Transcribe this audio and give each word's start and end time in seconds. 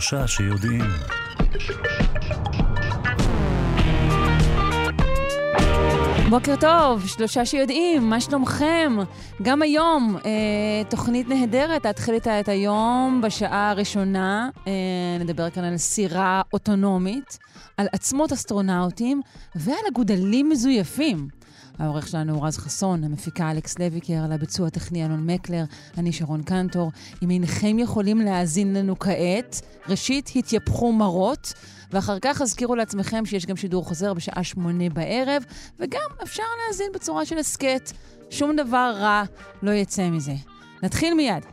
שלושה 0.00 0.26
שיודעים. 0.26 0.84
בוקר 6.30 6.54
טוב, 6.60 7.06
שלושה 7.06 7.46
שיודעים, 7.46 8.10
מה 8.10 8.20
שלומכם? 8.20 8.96
גם 9.42 9.62
היום, 9.62 10.16
אה, 10.24 10.30
תוכנית 10.88 11.28
נהדרת, 11.28 11.84
להתחיל 11.84 12.14
איתה 12.14 12.40
את 12.40 12.48
היום 12.48 13.20
בשעה 13.24 13.70
הראשונה. 13.70 14.48
אה, 14.66 14.72
נדבר 15.20 15.50
כאן 15.50 15.64
על 15.64 15.76
סירה 15.76 16.42
אוטונומית, 16.52 17.38
על 17.76 17.86
עצמות 17.92 18.32
אסטרונאוטים 18.32 19.20
ועל 19.54 19.84
אגודלים 19.92 20.48
מזויפים. 20.48 21.39
העורך 21.80 22.08
שלנו 22.08 22.34
הוא 22.34 22.46
רז 22.46 22.58
חסון, 22.58 23.04
המפיקה 23.04 23.50
אלכס 23.50 23.78
לויקר, 23.78 24.24
על 24.24 24.32
הביצוע 24.32 24.66
הטכני 24.66 25.04
אלון 25.04 25.30
מקלר, 25.30 25.64
אני 25.98 26.12
שרון 26.12 26.42
קנטור. 26.42 26.92
אם 27.22 27.30
אינכם 27.30 27.78
יכולים 27.78 28.18
להאזין 28.18 28.74
לנו 28.74 28.98
כעת, 28.98 29.60
ראשית, 29.88 30.30
התייפחו 30.36 30.92
מרות. 30.92 31.52
ואחר 31.92 32.18
כך 32.22 32.40
הזכירו 32.40 32.74
לעצמכם 32.74 33.26
שיש 33.26 33.46
גם 33.46 33.56
שידור 33.56 33.84
חוזר 33.84 34.14
בשעה 34.14 34.44
שמונה 34.44 34.88
בערב, 34.88 35.42
וגם 35.78 36.00
אפשר 36.22 36.42
להאזין 36.66 36.92
בצורה 36.94 37.24
של 37.24 37.38
הסכת. 37.38 37.92
שום 38.30 38.56
דבר 38.56 38.92
רע 38.96 39.22
לא 39.62 39.70
יצא 39.70 40.10
מזה. 40.10 40.34
נתחיל 40.82 41.14
מיד. 41.14 41.44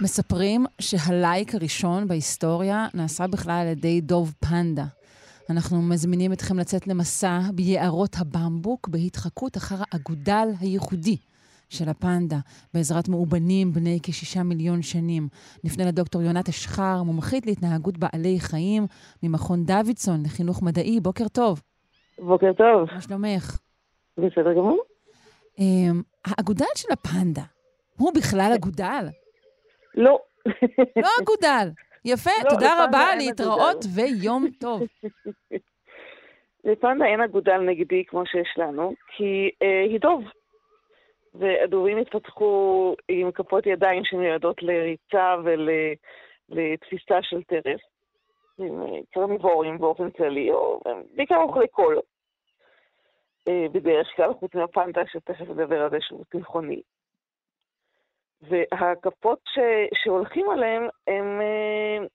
מספרים 0.00 0.66
שהלייק 0.80 1.54
הראשון 1.54 2.08
בהיסטוריה 2.08 2.86
נעשה 2.94 3.26
בכלל 3.26 3.58
על 3.62 3.66
ידי 3.66 4.00
דוב 4.00 4.34
פנדה. 4.40 4.84
אנחנו 5.50 5.82
מזמינים 5.82 6.32
אתכם 6.32 6.58
לצאת 6.58 6.86
למסע 6.86 7.40
ביערות 7.54 8.16
הבמבוק 8.20 8.88
בהתחקות 8.88 9.56
אחר 9.56 9.76
האגודל 9.92 10.48
הייחודי 10.60 11.16
של 11.68 11.88
הפנדה, 11.88 12.36
בעזרת 12.74 13.08
מאובנים 13.08 13.72
בני 13.72 13.98
כשישה 14.02 14.42
מיליון 14.42 14.82
שנים. 14.82 15.28
נפנה 15.64 15.84
לדוקטור 15.84 16.22
יונת 16.22 16.48
אשחר, 16.48 17.02
מומחית 17.02 17.46
להתנהגות 17.46 17.98
בעלי 17.98 18.40
חיים, 18.40 18.86
ממכון 19.22 19.64
דוידסון 19.64 20.22
לחינוך 20.24 20.62
מדעי. 20.62 21.00
בוקר 21.00 21.28
טוב. 21.28 21.62
בוקר 22.18 22.52
טוב. 22.52 22.88
מה 22.94 23.00
שלומך? 23.00 23.58
בסדר 24.18 24.52
גמור. 24.52 24.82
Um, 25.56 25.62
האגודל 26.24 26.66
של 26.76 26.92
הפנדה, 26.92 27.42
הוא 27.96 28.12
בכלל 28.14 28.52
אגודל? 28.54 29.08
לא. 29.94 30.18
לא 30.96 31.08
אגודל. 31.22 31.68
יפה, 32.04 32.30
לא, 32.44 32.50
תודה 32.50 32.84
רבה, 32.84 33.04
להתראות. 33.16 33.84
ויום 33.94 34.46
טוב. 34.60 34.82
לפנדה 36.64 37.04
אין 37.04 37.20
אגודל 37.20 37.58
נגדי 37.58 38.04
כמו 38.04 38.26
שיש 38.26 38.54
לנו, 38.56 38.94
כי 39.16 39.50
אה, 39.62 39.82
היא 39.88 40.00
דוב. 40.00 40.24
והדובים 41.34 41.98
התפתחו 41.98 42.94
עם 43.08 43.32
כפות 43.32 43.66
ידיים 43.66 44.04
שמיועדות 44.04 44.62
לריצה 44.62 45.36
ולתפיסה 45.44 47.18
של 47.22 47.42
טרף. 47.42 47.80
עם 48.58 48.82
אה, 48.82 48.98
קרניבורים 49.12 49.78
באופן 49.78 50.10
כללי, 50.10 50.50
או 50.50 50.80
בעיקר 51.16 51.36
אוכלי 51.36 51.68
קול. 51.68 52.00
אה, 53.48 53.66
בדרך 53.72 54.08
כלל, 54.16 54.34
חוץ 54.34 54.54
מהפנדה, 54.54 55.02
שתכף 55.06 55.48
נדבר 55.48 55.82
על 55.82 55.90
זה 55.90 55.96
שהוא 56.00 56.24
צמחוני. 56.32 56.82
והכפות 58.48 59.38
ש, 59.48 59.58
שהולכים 59.94 60.50
עליהם 60.50 60.82
הם... 61.06 61.40
אה, 61.40 62.06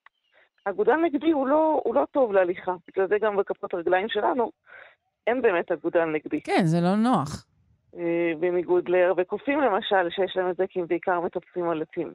אגודל 0.65 0.95
נגדי 0.95 1.31
הוא 1.31 1.47
לא, 1.47 1.81
הוא 1.83 1.95
לא 1.95 2.05
טוב 2.11 2.31
להליכה. 2.31 2.75
בגלל 2.87 3.07
זה 3.07 3.17
גם 3.21 3.37
בכפות 3.37 3.73
רגליים 3.73 4.09
שלנו 4.09 4.51
אין 5.27 5.41
באמת 5.41 5.71
אגודל 5.71 6.05
נגדי. 6.05 6.41
כן, 6.41 6.61
זה 6.63 6.77
לא 6.81 6.95
נוח. 6.95 7.45
אה, 7.97 8.31
בניגוד 8.39 8.89
להרבה 8.89 9.23
קופים 9.23 9.61
למשל, 9.61 10.09
שיש 10.09 10.37
להם 10.37 10.49
את 10.49 10.55
זה 10.57 10.67
כי 10.69 10.79
הם 10.79 10.87
בעיקר 10.87 11.19
מטפסים 11.19 11.69
על 11.69 11.81
עצים. 11.81 12.13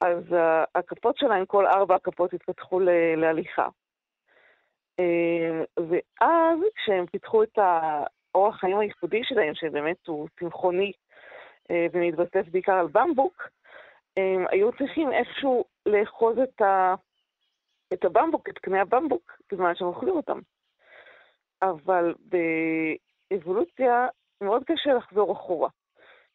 אז 0.00 0.24
הכפות 0.74 1.16
שלהם, 1.16 1.46
כל 1.46 1.66
ארבע 1.66 1.94
הכפות 1.94 2.34
התפתחו 2.34 2.80
ל- 2.80 3.14
להליכה. 3.16 3.68
אה, 5.00 5.64
ואז 5.76 6.58
כשהם 6.76 7.06
פיתחו 7.06 7.42
את 7.42 7.58
האורח 7.58 8.56
חיים 8.60 8.78
הייחודי 8.78 9.20
שלהם, 9.24 9.54
שבאמת 9.54 10.06
הוא 10.06 10.28
צמחוני 10.40 10.92
ומתבסס 11.70 12.48
בעיקר 12.50 12.72
על 12.72 12.86
במבוק, 12.86 13.48
הם 14.16 14.44
היו 14.50 14.72
צריכים 14.72 15.12
איכשהו 15.12 15.64
לאחוז 15.86 16.38
את, 16.38 16.60
ה... 16.60 16.94
את 17.92 18.04
הבמבוק, 18.04 18.48
את 18.48 18.58
קנה 18.58 18.80
הבמבוק, 18.80 19.38
בזמן 19.52 19.74
שהם 19.74 19.88
אוכלים 19.88 20.16
אותם. 20.16 20.38
אבל 21.62 22.14
באבולוציה 23.30 24.06
מאוד 24.40 24.64
קשה 24.64 24.94
לחזור 24.94 25.32
אחורה. 25.32 25.68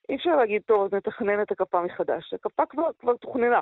אי 0.10 0.16
אפשר 0.16 0.36
להגיד, 0.36 0.62
טוב, 0.62 0.84
אז 0.86 0.94
נתכנן 0.94 1.42
את 1.42 1.52
הכפה 1.52 1.82
מחדש. 1.82 2.34
הכפה 2.34 2.66
כבר, 2.66 2.90
כבר 3.00 3.18
תוכננה. 3.18 3.62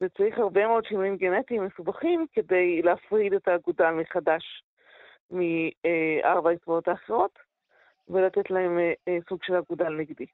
וצריך 0.00 0.38
הרבה 0.38 0.66
מאוד 0.66 0.84
שינויים 0.84 1.16
גנטיים 1.16 1.64
מסובכים 1.64 2.26
כדי 2.32 2.82
להפריד 2.82 3.32
את 3.32 3.48
האגודל 3.48 3.90
מחדש 3.90 4.62
מארבע 5.30 6.50
האצבעות 6.50 6.88
האחרות, 6.88 7.38
ולתת 8.10 8.50
להם 8.50 8.78
אה, 8.78 8.92
אה, 9.08 9.18
סוג 9.28 9.38
של 9.42 9.54
אגודל 9.56 9.88
נגדי. 9.88 10.26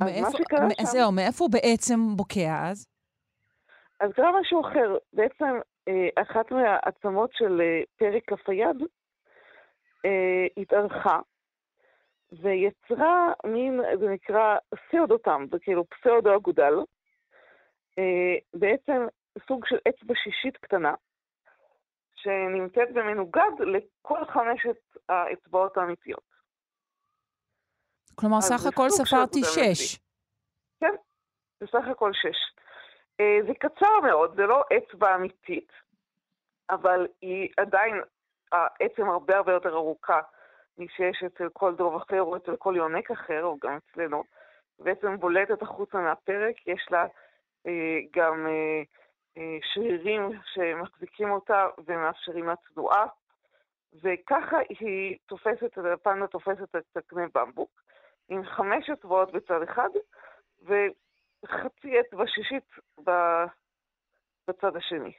מאיפה- 0.00 0.38
שקרה 0.38 0.66
מ- 0.66 0.70
שם- 0.70 0.84
זהו, 0.84 1.12
מאיפה 1.12 1.44
הוא 1.44 1.52
בעצם 1.52 1.98
בוקע 2.16 2.68
אז? 2.70 2.86
אז 4.00 4.12
קרה 4.12 4.40
משהו 4.40 4.60
אחר. 4.60 4.96
בעצם 5.12 5.44
אה, 5.88 6.08
אחת 6.22 6.50
מהעצמות 6.50 7.30
של 7.32 7.60
אה, 7.60 7.80
פרק 7.96 8.22
כף 8.26 8.48
היד 8.48 8.76
אה, 10.04 10.46
התארכה 10.56 11.18
ויצרה 12.32 13.32
מין, 13.46 13.80
זה 14.00 14.08
נקרא 14.08 14.56
פסאודוטם, 14.70 15.44
זה 15.50 15.58
כאילו 15.58 15.84
פסאודו 15.88 16.36
אגודל, 16.36 16.74
אה, 17.98 18.34
בעצם 18.54 19.06
סוג 19.48 19.66
של 19.66 19.76
אצבע 19.88 20.14
שישית 20.24 20.56
קטנה, 20.56 20.94
שנמצאת 22.22 22.92
במנוגד 22.94 23.52
לכל 23.60 24.24
חמשת 24.24 24.76
האצבעות 25.08 25.76
האמיתיות. 25.76 26.30
כלומר, 28.14 28.38
אז 28.38 28.44
סך 28.44 28.66
הכל 28.66 28.90
ספרתי. 28.90 29.40
שש. 29.44 29.98
כן, 30.80 30.94
בסך 31.60 31.88
הכל 31.90 32.10
שש. 32.12 32.36
זה 33.46 33.54
קצר 33.58 34.00
מאוד, 34.02 34.36
זה 34.36 34.46
לא 34.46 34.64
אצבע 34.76 35.14
אמיתית, 35.14 35.72
אבל 36.70 37.06
היא 37.22 37.48
עדיין, 37.56 37.94
העצם 38.52 39.08
הרבה 39.08 39.36
הרבה 39.36 39.52
יותר 39.52 39.74
ארוכה 39.74 40.20
משיש 40.78 41.22
אצל 41.26 41.48
כל 41.52 41.74
דוב 41.74 41.96
אחר 41.96 42.22
או 42.22 42.36
אצל 42.36 42.56
כל 42.56 42.74
יונק 42.76 43.10
אחר, 43.10 43.44
או 43.44 43.58
גם 43.62 43.76
אצלנו. 43.76 44.22
בעצם 44.78 45.16
בולטת 45.16 45.62
החוצה 45.62 45.98
מהפרק, 45.98 46.66
יש 46.66 46.86
לה 46.90 47.06
אה, 47.66 47.98
גם 48.16 48.46
אה, 48.46 48.82
שרירים 49.74 50.30
שמחזיקים 50.52 51.30
אותה 51.30 51.66
ומאפשרים 51.86 52.46
לה 52.46 52.54
תנועה, 52.74 53.06
וככה 54.02 54.56
היא 54.68 55.16
תופסת, 55.26 55.78
הפנדה 55.94 56.26
תופסת 56.26 56.76
את 56.76 56.96
הקנה 56.96 57.26
במבוק, 57.34 57.82
עם 58.28 58.44
חמש 58.44 58.90
אצבעות 58.90 59.32
בצד 59.32 59.62
אחד, 59.62 59.88
וחצי 60.62 62.00
אצבע 62.00 62.24
שישית 62.26 62.64
בצד 64.48 64.76
השני. 64.76 65.12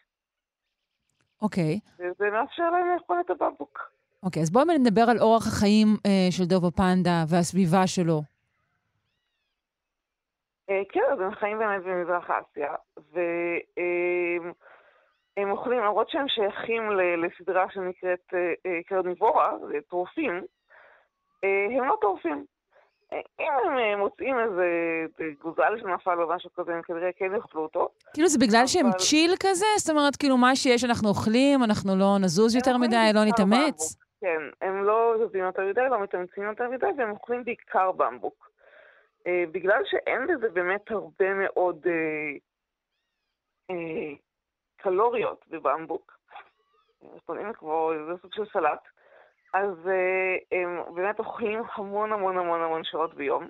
אוקיי. 1.42 1.80
וזה 2.00 2.30
מאפשר 2.32 2.70
להם 2.70 2.88
לאכול 2.94 3.18
את 3.26 3.30
הבמבוק. 3.30 3.92
אוקיי, 4.24 4.42
אז 4.42 4.52
בואו 4.52 4.66
נדבר 4.66 5.02
על 5.02 5.20
אורח 5.20 5.48
החיים 5.48 5.88
אה, 6.06 6.32
של 6.32 6.44
דוב 6.44 6.66
הפנדה 6.66 7.24
והסביבה 7.28 7.88
שלו. 7.88 8.31
אה, 10.72 10.82
כן, 10.90 11.04
אז 11.14 11.20
הם 11.20 11.36
חיים 11.36 11.60
באמת 11.60 11.84
במזרח 11.84 12.30
אסיה, 12.30 12.76
והם 12.98 14.52
הם 15.38 15.52
אוכלים, 15.52 15.80
למרות 15.80 16.10
שהם 16.10 16.28
שייכים 16.28 16.90
לסדרה 16.92 17.66
שנקראת 17.74 18.34
אה, 18.34 18.54
אה, 18.66 18.84
קרניבורה, 18.86 19.54
זה 19.68 19.78
טורפים, 19.90 20.42
הם 21.44 21.86
לא 21.88 21.98
טורפים. 22.02 22.46
אם 23.40 23.78
הם 23.94 24.00
מוצאים 24.00 24.40
איזה 24.40 24.66
גוזל 25.42 25.80
שנפל 25.82 26.22
או 26.22 26.30
משהו 26.30 26.50
כזה, 26.54 26.74
הם 26.74 26.82
כנראה 26.82 27.10
כן 27.18 27.36
יאכלו 27.36 27.62
אותו. 27.62 27.90
כאילו 28.14 28.28
זה 28.28 28.40
בגלל 28.40 28.68
שהם 28.68 28.92
צ'יל 28.92 29.32
כזה? 29.40 29.66
זאת 29.78 29.90
אומרת, 29.90 30.16
כאילו 30.16 30.38
מה 30.38 30.56
שיש 30.56 30.84
אנחנו 30.84 31.10
אוכלים, 31.10 31.64
אנחנו 31.64 31.96
לא 31.96 32.18
נזוז 32.22 32.56
יותר 32.56 32.78
מדי, 32.78 33.12
לא 33.14 33.26
נתאמץ? 33.26 33.96
כן, 34.22 34.42
הם 34.62 34.84
לא 34.84 35.16
זזים 35.18 35.44
יותר 35.44 35.62
מדי, 35.70 35.82
לא 35.90 36.04
מתאמצים 36.04 36.44
יותר 36.44 36.70
מדי, 36.70 36.86
והם 36.98 37.12
אוכלים 37.12 37.44
בעיקר 37.44 37.92
במבוק. 37.92 38.51
אה, 39.28 39.44
בגלל 39.52 39.82
שאין 39.86 40.22
לזה 40.28 40.50
באמת 40.50 40.92
הרבה 40.92 41.34
מאוד 41.34 41.88
אה, 41.88 42.38
אה, 43.70 44.14
קלוריות 44.78 45.46
בבמבוק, 45.50 46.18
קוראים 47.26 47.54
כמו 47.54 47.92
איזה 47.94 48.22
סוג 48.22 48.34
של 48.34 48.46
סלט, 48.54 48.80
אז 49.54 49.88
אה, 49.88 50.60
הם 50.60 50.96
באמת 50.96 51.20
אוכלים 51.20 51.60
המון 51.76 52.14
המון 52.14 52.38
המון 52.38 52.62
המון 52.62 52.84
שעות 52.84 53.14
ביום, 53.14 53.50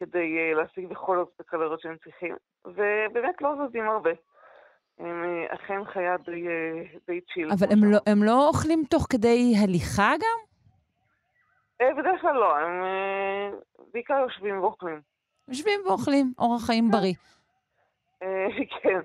כדי 0.00 0.38
אה, 0.38 0.54
להשיג 0.54 0.86
בכל 0.86 1.16
זאת 1.16 1.28
את 1.36 1.40
הקלוריות 1.40 1.80
שהם 1.80 1.96
צריכים, 2.04 2.36
ובאמת 2.64 3.40
לא 3.40 3.54
זזים 3.68 3.88
הרבה. 3.88 4.10
הם 4.98 5.24
אכן 5.48 5.84
חיה 5.84 6.16
די, 6.16 6.46
די 7.06 7.20
צ'יל. 7.20 7.48
אבל 7.52 7.66
הם 7.72 7.92
לא. 7.92 7.98
הם 8.06 8.22
לא 8.22 8.48
אוכלים 8.48 8.84
תוך 8.90 9.06
כדי 9.10 9.54
הליכה 9.62 10.12
גם? 10.12 10.51
בדרך 11.98 12.20
כלל 12.20 12.34
לא, 12.34 12.56
הם 12.56 12.82
בעיקר 13.92 14.14
יושבים 14.14 14.62
ואוכלים. 14.62 15.00
יושבים 15.48 15.80
ואוכלים, 15.86 16.32
אורח 16.38 16.66
חיים 16.66 16.90
בריא. 16.90 17.14
כן. 18.82 19.00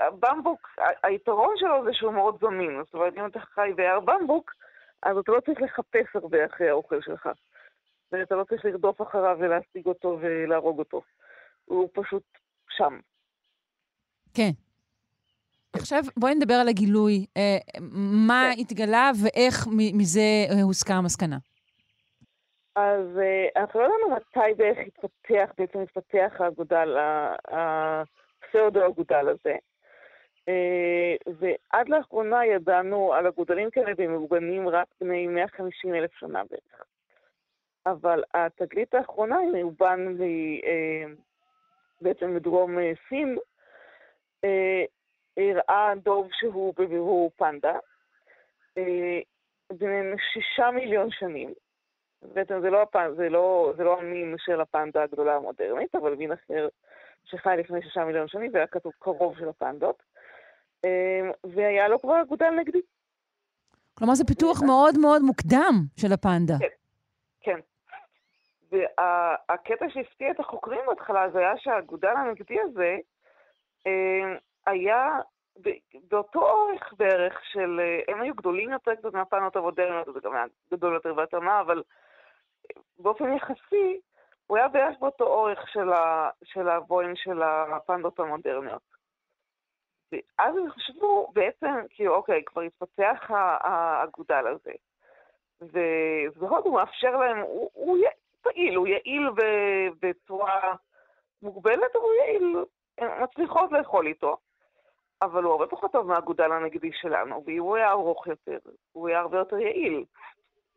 במבוק, 0.00 0.68
היתרון 1.02 1.54
שלו 1.56 1.84
זה 1.84 1.90
שהוא 1.92 2.12
מאוד 2.12 2.38
זמין. 2.40 2.82
זאת 2.84 2.94
אומרת, 2.94 3.14
אם 3.16 3.26
אתה 3.26 3.40
חי 3.40 3.70
ביער 3.76 4.00
במבוק, 4.00 4.54
אז 5.02 5.16
אתה 5.16 5.32
לא 5.32 5.40
צריך 5.40 5.62
לחפש 5.62 6.16
הרבה 6.16 6.46
אחרי 6.46 6.68
האוכל 6.68 7.00
שלך. 7.00 7.28
ואתה 8.12 8.34
לא 8.34 8.44
צריך 8.44 8.64
לרדוף 8.64 9.02
אחריו 9.02 9.36
ולהשיג 9.40 9.86
אותו 9.86 10.18
ולהרוג 10.20 10.78
אותו. 10.78 11.02
הוא 11.64 11.88
פשוט 11.94 12.22
שם. 12.68 12.98
כן. 14.34 14.50
עכשיו 15.72 16.02
בואי 16.16 16.34
נדבר 16.34 16.54
על 16.54 16.68
הגילוי. 16.68 17.26
אה, 17.36 17.58
מה 18.28 18.50
כן. 18.54 18.60
התגלה 18.60 19.10
ואיך 19.22 19.66
מזה 19.94 20.20
הוסקה 20.62 20.94
המסקנה? 20.94 21.36
אז 22.76 23.18
אה, 23.18 23.62
אנחנו 23.62 23.80
לא 23.80 23.84
יודעים 23.84 24.12
מתי 24.12 24.62
ואיך 24.62 24.78
התפתח, 24.78 25.52
בעצם 25.58 25.78
התפתח 25.78 26.32
האגודל, 26.38 26.96
הפסאודו-אגודל 27.48 29.28
הזה. 29.28 29.56
אה, 30.48 31.14
ועד 31.38 31.88
לאחרונה 31.88 32.46
ידענו 32.46 33.14
על 33.14 33.26
אגודלים 33.26 33.70
כאלה 33.70 33.92
במאורגנים 33.98 34.68
רק 34.68 34.86
בני 35.00 35.26
150 35.26 35.94
אלף 35.94 36.10
שנה 36.14 36.42
בערך. 36.50 36.84
אבל 37.86 38.22
התגלית 38.34 38.94
האחרונה 38.94 39.38
היא 39.38 39.50
מאובן 39.52 40.16
בעצם 42.00 42.34
בדרום 42.34 42.78
סין, 43.08 43.36
הראה 45.40 45.92
דוב 46.02 46.28
שהוא 46.32 46.74
בבירור 46.78 47.30
פנדה, 47.36 47.76
בן 49.70 50.16
שישה 50.32 50.70
מיליון 50.70 51.08
שנים. 51.10 51.54
בעצם 52.22 52.60
זה 52.60 52.70
לא, 52.70 52.82
הפנ... 52.82 53.14
זה, 53.16 53.28
לא, 53.28 53.72
זה 53.76 53.84
לא 53.84 53.98
המין 53.98 54.34
של 54.38 54.60
הפנדה 54.60 55.02
הגדולה 55.02 55.36
המודרנית, 55.36 55.94
אבל 55.94 56.14
מין 56.14 56.32
אחר 56.32 56.68
שחי 57.24 57.54
לפני 57.58 57.82
שישה 57.82 58.04
מיליון 58.04 58.28
שנים, 58.28 58.50
והיה 58.54 58.66
כתוב 58.66 58.92
קרוב 58.98 59.38
של 59.38 59.48
הפנדות, 59.48 60.02
והיה 61.44 61.88
לו 61.88 62.00
כבר 62.00 62.22
אגודל 62.22 62.50
נגדי. 62.50 62.80
כלומר, 63.94 64.14
זה 64.14 64.24
פיתוח 64.24 64.62
מאוד 64.66 64.98
מאוד 64.98 65.22
מוקדם 65.22 65.74
של 65.96 66.12
הפנדה. 66.12 66.54
כן, 66.60 66.68
כן. 67.40 67.60
והקטע 68.72 69.86
שהפתיע 69.88 70.30
את 70.30 70.40
החוקרים 70.40 70.80
בהתחלה 70.86 71.30
זה 71.30 71.38
היה 71.38 71.58
שהאגודל 71.58 72.08
הנגדי 72.16 72.60
הזה 72.60 72.96
היה 74.66 75.18
באותו 76.08 76.40
אורך 76.40 76.92
בערך 76.96 77.40
של, 77.44 77.80
הם 78.08 78.20
היו 78.20 78.34
גדולים 78.34 78.70
יותר 78.70 78.94
קצת 78.94 79.12
מהפנות 79.12 79.56
המודרניות, 79.56 80.14
זה 80.14 80.20
גם 80.20 80.34
היה 80.34 80.44
גדול 80.72 80.94
יותר 80.94 81.14
בהתאמה, 81.14 81.60
אבל 81.60 81.82
באופן 82.98 83.32
יחסי, 83.32 84.00
הוא 84.46 84.56
היה 84.56 84.68
בערך 84.68 84.98
באותו 85.00 85.24
אורך 85.24 85.68
של, 85.68 85.92
ה, 85.92 86.30
של 86.44 86.68
הבוין 86.68 87.16
של 87.16 87.42
הפנדות 87.42 88.20
המודרניות. 88.20 88.82
ואז 90.12 90.56
הם 90.56 90.70
חשבו 90.70 91.30
בעצם, 91.32 91.74
כאילו, 91.90 92.14
אוקיי, 92.14 92.44
כבר 92.44 92.62
התפתח 92.62 93.30
האגודל 93.60 94.46
הזה. 94.46 94.72
הוא 96.64 96.74
מאפשר 96.74 97.16
להם, 97.16 97.38
הוא, 97.40 97.70
הוא 97.72 97.98
פעיל, 98.42 98.76
הוא 98.76 98.86
יעיל 98.86 99.30
בצורה 100.00 100.74
מוגבלת, 101.42 101.96
אבל 101.96 102.04
הוא 102.04 102.12
יעיל, 102.14 102.56
הן 102.98 103.22
מצליחות 103.22 103.72
לאכול 103.72 104.06
איתו. 104.06 104.36
אבל 105.22 105.42
הוא 105.44 105.52
הרבה 105.52 105.66
פחות 105.66 105.92
טוב 105.92 106.06
מהאגודל 106.06 106.52
הנגדי 106.52 106.90
שלנו, 106.92 107.42
ואם 107.46 107.58
הוא 107.58 107.76
היה 107.76 107.90
ארוך 107.90 108.26
יותר, 108.26 108.58
הוא 108.92 109.08
היה 109.08 109.20
הרבה 109.20 109.38
יותר 109.38 109.58
יעיל. 109.58 110.04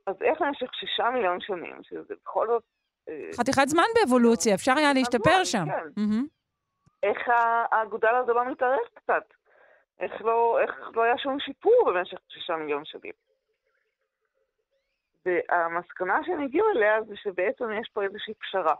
אז 0.05 0.15
איך 0.21 0.41
במשך 0.41 0.73
שישה 0.73 1.09
מיליון 1.09 1.41
שנים, 1.41 1.75
שזה 1.83 2.13
בכל 2.21 2.47
זאת... 2.47 2.63
אה, 3.09 3.29
חתיכת 3.37 3.67
זמן 3.67 3.83
באבולוציה, 3.95 4.55
אפשר 4.55 4.73
היה 4.77 4.93
להשתפר 4.93 5.43
שם. 5.43 5.65
כן. 5.65 6.01
איך 7.03 7.29
האגודל 7.71 8.15
הזה 8.15 8.33
לא 8.33 8.51
מתארך 8.51 8.89
קצת? 8.93 9.23
איך 9.99 10.21
לא, 10.21 10.59
איך 10.61 10.71
לא 10.95 11.03
היה 11.03 11.17
שום 11.17 11.39
שיפור 11.39 11.83
במשך 11.85 12.17
שישה 12.29 12.55
מיליון 12.55 12.85
שנים? 12.85 13.13
והמסקנה 15.25 16.19
שהם 16.25 16.41
הגיעו 16.41 16.69
אליה 16.69 17.03
זה 17.03 17.15
שבעצם 17.15 17.71
יש 17.81 17.89
פה 17.93 18.03
איזושהי 18.03 18.33
פשרה. 18.33 18.75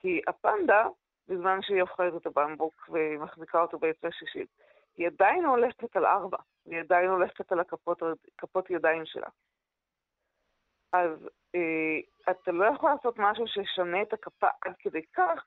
כי 0.00 0.20
הפנדה 0.26 0.86
בזמן 1.28 1.58
שהיא 1.62 1.82
אוכלת 1.82 2.16
את 2.16 2.26
הבמבוק 2.26 2.88
ומחזיקה 2.88 3.60
אותו 3.60 3.78
בעצה 3.78 4.08
שישית. 4.10 4.48
היא 4.96 5.06
עדיין 5.06 5.44
הולכת 5.44 5.96
על 5.96 6.06
ארבע, 6.06 6.38
היא 6.66 6.80
עדיין 6.80 7.08
הולכת 7.08 7.52
על 7.52 7.60
הכפות, 7.60 8.02
כפות 8.38 8.70
ידיים 8.70 9.02
שלה. 9.06 9.28
אז 10.92 11.28
אה, 11.54 12.30
אתה 12.30 12.52
לא 12.52 12.64
יכול 12.74 12.90
לעשות 12.90 13.14
משהו 13.18 13.44
שישנה 13.48 14.02
את 14.02 14.12
הכפה 14.12 14.46
עד 14.64 14.74
כדי 14.78 15.02
כך, 15.16 15.44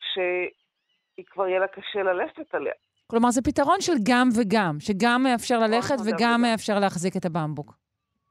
שהיא 0.00 1.26
כבר 1.26 1.48
יהיה 1.48 1.60
לה 1.60 1.68
קשה 1.68 2.02
ללכת 2.02 2.54
עליה. 2.54 2.72
כלומר, 3.06 3.30
זה 3.30 3.42
פתרון 3.42 3.80
של 3.80 3.92
גם 4.08 4.28
וגם, 4.40 4.76
שגם 4.80 5.22
מאפשר 5.22 5.58
ללכת 5.58 5.94
וגם 6.06 6.42
מאפשר 6.42 6.78
להחזיק 6.80 7.16
את 7.16 7.24
הבמבוק. 7.24 7.74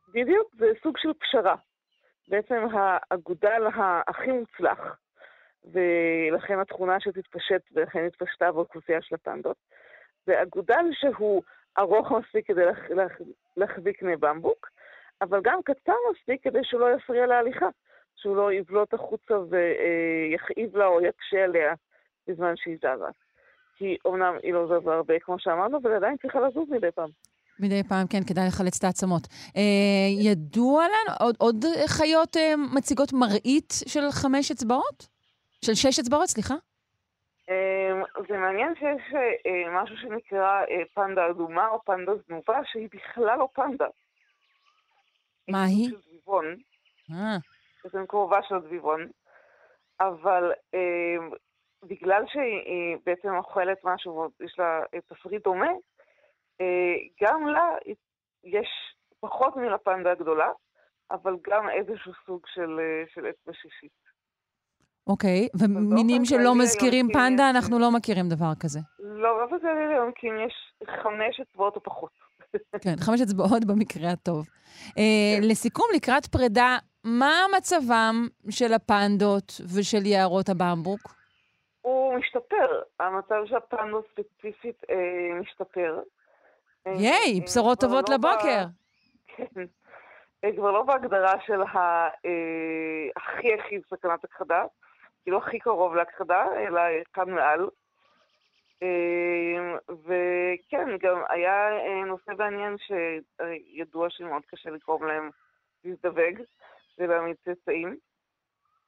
בדיוק, 0.07 0.55
זה 0.57 0.65
סוג 0.83 0.97
של 0.97 1.13
פשרה. 1.13 1.55
בעצם 2.27 2.67
האגודל 2.73 3.67
הכי 4.07 4.31
מוצלח 4.31 4.79
ולכן 5.71 6.59
התכונה 6.59 6.99
שתתפשט, 6.99 7.61
ולכן 7.71 8.05
התפשטה 8.05 8.51
באוכלוסייה 8.51 9.01
של 9.01 9.15
הפנדות. 9.15 9.57
זה 10.25 10.41
אגודל 10.41 10.85
שהוא 10.91 11.43
ארוך 11.77 12.11
מספיק 12.11 12.47
כדי 12.47 12.65
להח, 12.65 12.79
להח, 12.89 13.11
להחזיק 13.57 13.99
פני 13.99 14.15
במבוק, 14.15 14.69
אבל 15.21 15.41
גם 15.43 15.59
קצר 15.65 15.93
מספיק 16.11 16.43
כדי 16.43 16.59
שהוא 16.63 16.81
לא 16.81 16.95
יפריע 16.95 17.25
להליכה, 17.25 17.69
שהוא 18.15 18.35
לא 18.35 18.53
יבלוט 18.53 18.93
החוצה 18.93 19.33
ויכאיב 19.49 20.77
לה 20.77 20.85
או 20.85 21.01
יקשה 21.01 21.43
עליה 21.43 21.73
בזמן 22.27 22.53
שהיא 22.55 22.77
זזה. 22.77 23.11
כי 23.77 23.97
אומנם 24.05 24.33
היא 24.43 24.53
לא 24.53 24.65
זזה 24.65 24.91
הרבה, 24.91 25.19
כמו 25.19 25.35
שאמרנו, 25.39 25.77
אבל 25.77 25.93
עדיין 25.93 26.17
צריכה 26.17 26.39
לזוז 26.39 26.69
מדי 26.69 26.91
פעם. 26.91 27.09
מדי 27.59 27.83
פעם, 27.83 28.07
כן, 28.07 28.23
כדאי 28.27 28.47
לחלץ 28.47 28.77
את 28.77 28.83
העצמות. 28.83 29.27
אה, 29.57 30.31
ידוע 30.31 30.85
לנו, 30.85 31.15
עוד, 31.19 31.35
עוד 31.39 31.65
חיות 31.87 32.37
אה, 32.37 32.53
מציגות 32.75 33.13
מראית 33.13 33.73
של 33.87 34.11
חמש 34.11 34.51
אצבעות? 34.51 35.16
של 35.65 35.73
שש 35.75 35.99
אצבעות, 35.99 36.25
סליחה? 36.25 36.53
אמ, 37.49 38.03
זה 38.27 38.37
מעניין 38.37 38.75
שיש 38.75 39.13
אה, 39.15 39.81
משהו 39.83 39.97
שנקרא 39.97 40.61
אה, 40.69 40.85
פנדה 40.93 41.29
אדומה 41.29 41.67
או 41.67 41.81
פנדה 41.85 42.11
זנובה, 42.27 42.59
שהיא 42.65 42.89
בכלל 42.93 43.37
לא 43.37 43.49
פנדה. 43.53 43.87
מה 45.49 45.63
היא? 45.63 45.89
של 45.89 45.97
דביבון. 46.07 46.45
אה. 47.11 47.37
זה 47.91 47.99
קרובה 48.07 48.39
של 48.49 48.59
דביבון. 48.59 49.07
אבל 49.99 50.51
אמ, 50.73 51.29
בגלל 51.83 52.23
שהיא 52.27 52.97
בעצם 53.05 53.35
אוכלת 53.35 53.77
משהו 53.83 54.29
ויש 54.39 54.59
לה 54.59 54.81
תפריט 55.07 55.43
דומה, 55.43 55.71
גם 57.23 57.47
לה 57.47 57.69
יש 58.43 58.67
פחות 59.19 59.55
מלפנדה 59.55 60.11
הגדולה, 60.11 60.49
אבל 61.11 61.35
גם 61.41 61.69
איזשהו 61.69 62.11
סוג 62.25 62.41
של, 62.47 62.79
של 63.13 63.29
אצבע 63.29 63.53
שישית. 63.53 64.06
אוקיי, 65.07 65.47
ומינים 65.59 66.25
שלא 66.25 66.55
מזכירים 66.55 67.07
פנדה, 67.13 67.49
אנחנו 67.49 67.79
לא 67.79 67.91
מכירים 67.91 68.29
דבר 68.29 68.51
כזה. 68.59 68.79
לא, 68.99 69.41
רוב 69.41 69.53
הגליל 69.53 69.89
היונקים 69.89 70.33
יש 70.47 70.73
חמש 71.03 71.39
אצבעות 71.39 71.75
או 71.75 71.83
פחות. 71.83 72.11
כן, 72.83 72.95
חמש 72.99 73.21
אצבעות 73.21 73.65
במקרה 73.65 74.09
הטוב. 74.11 74.47
אה, 74.97 75.03
כן. 75.41 75.47
לסיכום, 75.47 75.85
לקראת 75.95 76.25
פרידה, 76.25 76.77
מה 77.03 77.45
מצבם 77.57 78.27
של 78.49 78.73
הפנדות 78.73 79.53
ושל 79.75 80.05
יערות 80.05 80.49
הבמבוק? 80.49 81.15
הוא 81.81 82.15
משתפר. 82.15 82.81
המצב 82.99 83.35
של 83.45 83.55
הפנדות 83.55 84.05
ספציפית 84.11 84.83
אה, 84.89 85.39
משתפר. 85.41 85.99
אה, 86.87 86.91
ייי, 86.91 87.41
בשורות 87.41 87.79
טובות 87.79 88.09
לא 88.09 88.15
לבוקר. 88.15 88.63
כן. 89.35 89.65
כבר 90.55 90.71
לא 90.71 90.83
בהגדרה 90.83 91.33
של 91.45 91.61
הכי 91.61 93.53
הכי 93.53 93.75
סכנת 93.89 94.23
הכחדה, 94.23 94.63
כאילו 95.27 95.37
הכי 95.37 95.59
קרוב 95.59 95.95
להכחדה, 95.95 96.45
אלא 96.57 96.81
כאן 97.13 97.29
מעל. 97.29 97.69
אמ, 98.81 99.75
וכן, 99.89 100.97
גם 101.01 101.21
היה 101.29 101.69
אה, 101.69 102.05
נושא 102.05 102.31
מעניין 102.37 102.75
שידוע 102.77 104.07
שמאוד 104.09 104.41
קשה 104.45 104.69
לגרום 104.69 105.07
להם 105.07 105.29
להזדווג 105.85 106.41
ולהעמיד 106.97 107.35
צאצאים. 107.45 107.97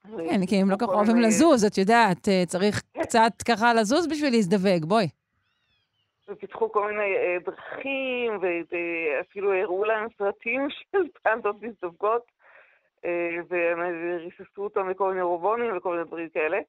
כן, 0.04 0.46
כי 0.50 0.56
הם 0.56 0.70
לא 0.70 0.76
כל 0.80 0.86
כך 0.86 0.94
אוהבים 0.94 1.22
לזוז, 1.22 1.66
את 1.66 1.78
יודעת, 1.78 2.28
אה, 2.28 2.44
צריך. 2.48 2.82
קצת 3.04 3.34
ככה 3.48 3.74
לזוז 3.74 4.08
בשביל 4.08 4.32
להזדווג, 4.32 4.86
בואי. 4.86 5.08
ופיתחו 6.30 6.72
כל 6.72 6.88
מיני 6.92 7.16
אה, 7.18 7.38
דרכים, 7.46 8.40
ואפילו 8.42 9.54
הראו 9.54 9.84
להם 9.84 10.08
סרטים 10.18 10.68
של 10.92 11.08
פנדות 11.24 11.56
מזדווגות. 11.62 12.39
אה, 13.06 13.38
וריססו 13.50 14.64
אותם 14.64 14.90
לכל 14.90 15.10
מיני 15.10 15.22
רובונים 15.22 15.78
וכל 15.78 15.92
מיני 15.92 16.08
דברים 16.08 16.30
כאלה. 16.30 16.60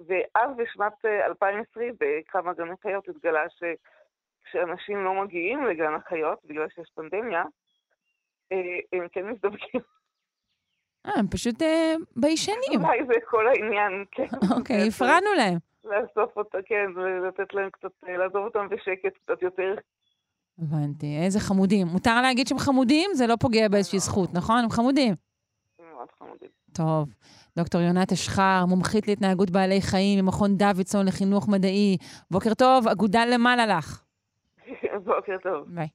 ואז 0.00 0.50
בשנת 0.56 1.04
2020, 1.04 1.88
אה, 1.88 1.94
בכמה 2.00 2.54
גני 2.54 2.74
חיות, 2.82 3.08
התגלה 3.08 3.44
שכשאנשים 3.48 5.04
לא 5.04 5.22
מגיעים 5.24 5.64
לגן 5.64 5.94
החיות, 5.94 6.38
בגלל 6.44 6.66
שיש 6.74 6.90
פנדמיה, 6.94 7.44
הם 8.92 9.08
כן 9.12 9.26
מזדבקים. 9.26 9.80
אה, 11.06 11.12
הם 11.16 11.28
פשוט 11.28 11.62
אה, 11.62 11.94
ביישנים. 12.16 12.84
אולי 12.84 12.98
זה 13.06 13.14
כל 13.24 13.46
העניין, 13.46 14.04
כן. 14.10 14.26
אוקיי, 14.56 14.88
הפרענו 14.88 15.34
להם. 15.36 15.58
לאסוף 15.84 16.36
אותם, 16.36 16.58
כן, 16.66 16.86
ולתת 16.94 17.54
להם 17.54 17.70
קצת, 17.70 17.90
לעזוב 18.02 18.44
אותם 18.44 18.68
בשקט 18.68 19.18
קצת 19.24 19.42
יותר. 19.42 19.74
הבנתי, 20.58 21.06
איזה 21.24 21.40
חמודים. 21.40 21.86
מותר 21.86 22.22
להגיד 22.22 22.46
שהם 22.46 22.58
חמודים? 22.58 23.10
זה 23.14 23.26
לא 23.26 23.36
פוגע 23.40 23.68
באיזושהי 23.68 23.98
זכות, 23.98 24.30
נכון? 24.34 24.58
הם 24.64 24.70
חמודים. 24.70 25.14
מאוד 26.04 26.10
חמודים. 26.18 26.48
טוב. 26.72 27.14
דוקטור 27.56 27.80
יונת 27.80 28.12
אשחר, 28.12 28.64
מומחית 28.68 29.08
להתנהגות 29.08 29.50
בעלי 29.50 29.80
חיים 29.82 30.24
ממכון 30.24 30.56
דוידסון 30.56 31.06
לחינוך 31.06 31.48
מדעי. 31.48 31.96
בוקר 32.30 32.54
טוב, 32.54 32.88
אגודה 32.88 33.26
למעלה 33.26 33.66
לך. 33.66 34.02
בוקר 35.06 35.36
טוב. 35.42 35.66
ביי. 35.66 35.88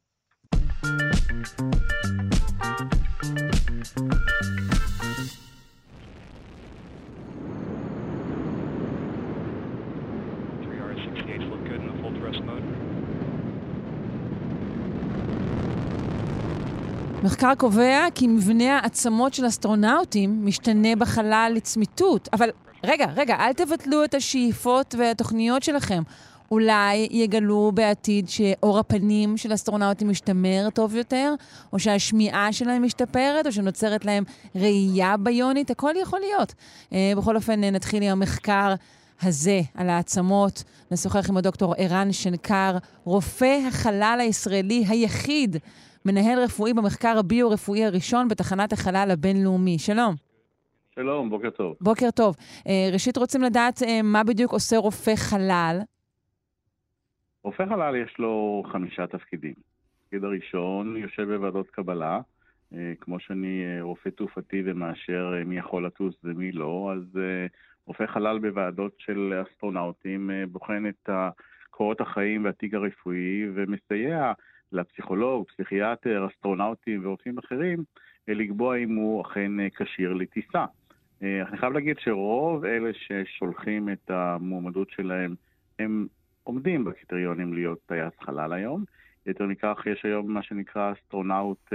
מחקר 17.23 17.55
קובע 17.57 18.05
כי 18.15 18.27
מבנה 18.27 18.77
העצמות 18.77 19.33
של 19.33 19.47
אסטרונאוטים 19.47 20.45
משתנה 20.45 20.95
בחלל 20.95 21.51
לצמיתות. 21.55 22.29
אבל 22.33 22.49
רגע, 22.83 23.05
רגע, 23.15 23.35
אל 23.39 23.53
תבטלו 23.53 24.03
את 24.03 24.13
השאיפות 24.13 24.95
והתוכניות 24.97 25.63
שלכם. 25.63 26.03
אולי 26.51 27.07
יגלו 27.11 27.71
בעתיד 27.73 28.29
שאור 28.29 28.79
הפנים 28.79 29.37
של 29.37 29.53
אסטרונאוטים 29.53 30.09
משתמר 30.09 30.67
טוב 30.73 30.95
יותר, 30.95 31.33
או 31.73 31.79
שהשמיעה 31.79 32.53
שלהם 32.53 32.83
משתפרת, 32.83 33.45
או 33.45 33.51
שנוצרת 33.51 34.05
להם 34.05 34.23
ראייה 34.55 35.17
ביונית, 35.17 35.71
הכל 35.71 35.93
יכול 36.01 36.19
להיות. 36.19 36.53
Uh, 36.89 36.93
בכל 37.17 37.35
אופן, 37.35 37.63
נתחיל 37.63 38.03
עם 38.03 38.11
המחקר 38.11 38.73
הזה 39.21 39.61
על 39.75 39.89
העצמות. 39.89 40.63
נשוחח 40.91 41.29
עם 41.29 41.37
הדוקטור 41.37 41.75
ערן 41.77 42.11
שנקר, 42.11 42.77
רופא 43.03 43.59
החלל 43.67 44.17
הישראלי 44.21 44.85
היחיד 44.87 45.57
מנהל 46.05 46.39
רפואי 46.43 46.73
במחקר 46.73 47.15
הביו-רפואי 47.19 47.85
הראשון 47.85 48.27
בתחנת 48.27 48.73
החלל 48.73 49.09
הבינלאומי. 49.13 49.79
שלום. 49.79 50.15
שלום, 50.95 51.29
בוקר 51.29 51.49
טוב. 51.49 51.75
בוקר 51.81 52.11
טוב. 52.15 52.35
Uh, 52.35 52.69
ראשית, 52.93 53.17
רוצים 53.17 53.41
לדעת 53.41 53.77
uh, 53.77 53.85
מה 54.03 54.23
בדיוק 54.23 54.51
עושה 54.51 54.77
רופא 54.77 55.15
חלל. 55.15 55.79
רופא 57.43 57.65
חלל 57.65 57.95
יש 57.95 58.19
לו 58.19 58.63
חמישה 58.71 59.07
תפקידים. 59.07 59.53
התפקיד 60.01 60.23
הראשון 60.23 60.97
יושב 60.97 61.23
בוועדות 61.23 61.69
קבלה, 61.69 62.19
uh, 62.73 62.75
כמו 63.01 63.19
שאני 63.19 63.81
רופא 63.81 64.09
תעופתי 64.09 64.63
ומאשר 64.65 65.33
מי 65.45 65.57
יכול 65.57 65.85
לטוס 65.85 66.15
ומי 66.23 66.51
לא, 66.51 66.91
אז 66.95 67.19
רופא 67.85 68.05
חלל 68.07 68.39
בוועדות 68.39 68.93
של 68.97 69.41
אסטרונאוטים 69.43 70.29
בוחן 70.51 70.83
את 70.89 71.09
קורות 71.69 72.01
החיים 72.01 72.45
והתיק 72.45 72.73
הרפואי 72.73 73.45
ומסייע 73.55 74.33
לפסיכולוג, 74.71 75.45
פסיכיאטר, 75.47 76.27
אסטרונאוטים 76.27 77.05
ורופאים 77.05 77.37
אחרים, 77.37 77.83
אה, 78.29 78.33
לקבוע 78.33 78.77
אם 78.77 78.95
הוא 78.95 79.21
אכן 79.21 79.59
אה, 79.59 79.67
כשיר 79.69 80.13
לטיסה. 80.13 80.65
אה, 81.23 81.41
אני 81.47 81.57
חייב 81.57 81.73
להגיד 81.73 81.95
שרוב 81.99 82.65
אלה 82.65 82.89
ששולחים 82.93 83.89
את 83.89 84.11
המועמדות 84.11 84.89
שלהם, 84.89 85.35
הם 85.79 86.07
עומדים 86.43 86.85
בקריטריונים 86.85 87.53
להיות 87.53 87.79
טייס 87.85 88.13
חלל 88.21 88.53
היום. 88.53 88.83
יותר 89.25 89.45
מכך, 89.45 89.83
יש 89.85 90.05
היום 90.05 90.33
מה 90.33 90.43
שנקרא 90.43 90.93
אסטרונאוט 90.93 91.73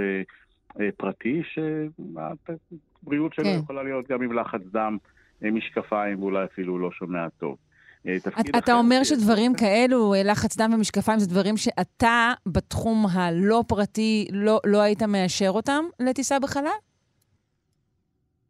פרטי, 0.97 1.41
שהבריאות 1.43 3.33
שלו 3.33 3.45
כן. 3.45 3.59
יכולה 3.63 3.83
להיות 3.83 4.07
גם 4.07 4.21
עם 4.21 4.33
לחץ 4.33 4.61
דם, 4.71 4.97
משקפיים, 5.41 6.23
ואולי 6.23 6.45
אפילו 6.45 6.79
לא 6.79 6.91
שומע 6.91 7.29
טוב. 7.29 7.57
אה, 8.07 8.17
אתה. 8.57 8.73
אומר 8.73 9.03
שדברים 9.03 9.53
כאלו, 9.53 10.13
אה, 10.13 10.23
לחץ 10.23 10.57
דם 10.57 10.71
ומשקפיים, 10.73 11.19
זה 11.19 11.29
דברים 11.29 11.57
שאתה, 11.57 12.33
בתחום 12.45 13.05
הלא 13.13 13.63
פרטי, 13.67 14.27
לא, 14.31 14.59
לא 14.65 14.81
היית 14.81 15.03
מאשר 15.03 15.49
אותם 15.49 15.83
לטיסה 15.99 16.39
בחלל? 16.39 16.67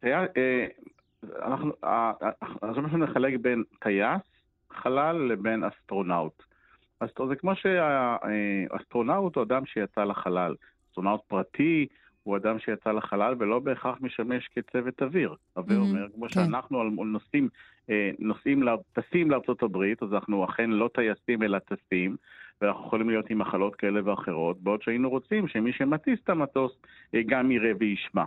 אה, 0.04 0.66
אנחנו, 1.42 1.72
אנחנו 2.62 2.98
נחלק 2.98 3.34
בין 3.40 3.62
טייס 3.80 4.22
חלל 4.72 5.16
לבין 5.16 5.64
אסטרונאוט. 5.64 6.42
זה 7.00 7.36
כמו 7.38 7.52
שהאסטרונאוט 7.56 9.36
הוא 9.36 9.44
אדם 9.44 9.66
שיצא 9.66 10.04
לחלל. 10.04 10.54
אסטרונאוט 10.88 11.20
פרטי 11.28 11.86
הוא 12.26 12.36
אדם 12.36 12.58
שיצא 12.58 12.92
לחלל 12.92 13.34
ולא 13.38 13.58
בהכרח 13.58 13.96
משמש 14.00 14.48
כצוות 14.48 15.02
אוויר. 15.02 15.34
אוויר 15.56 15.78
mm-hmm, 15.78 15.82
אומר, 15.82 16.06
כמו 16.14 16.24
כן. 16.24 16.28
שאנחנו 16.28 16.84
נוסעים, 16.84 17.48
אה, 17.90 18.10
נוסעים, 18.18 18.62
טסים 18.92 19.30
לארצות 19.30 19.62
הברית, 19.62 20.02
אז 20.02 20.12
אנחנו 20.12 20.44
אכן 20.44 20.70
לא 20.70 20.90
טייסים 20.94 21.42
אלא 21.42 21.58
טסים, 21.58 22.16
ואנחנו 22.60 22.86
יכולים 22.86 23.10
להיות 23.10 23.30
עם 23.30 23.38
מחלות 23.38 23.76
כאלה 23.76 24.00
ואחרות, 24.04 24.60
בעוד 24.60 24.82
שהיינו 24.82 25.10
רוצים 25.10 25.48
שמי 25.48 25.72
שמטיס 25.72 26.18
את 26.24 26.28
המטוס 26.28 26.72
אה, 27.14 27.20
גם 27.26 27.50
יראה 27.50 27.72
וישמע. 27.78 28.24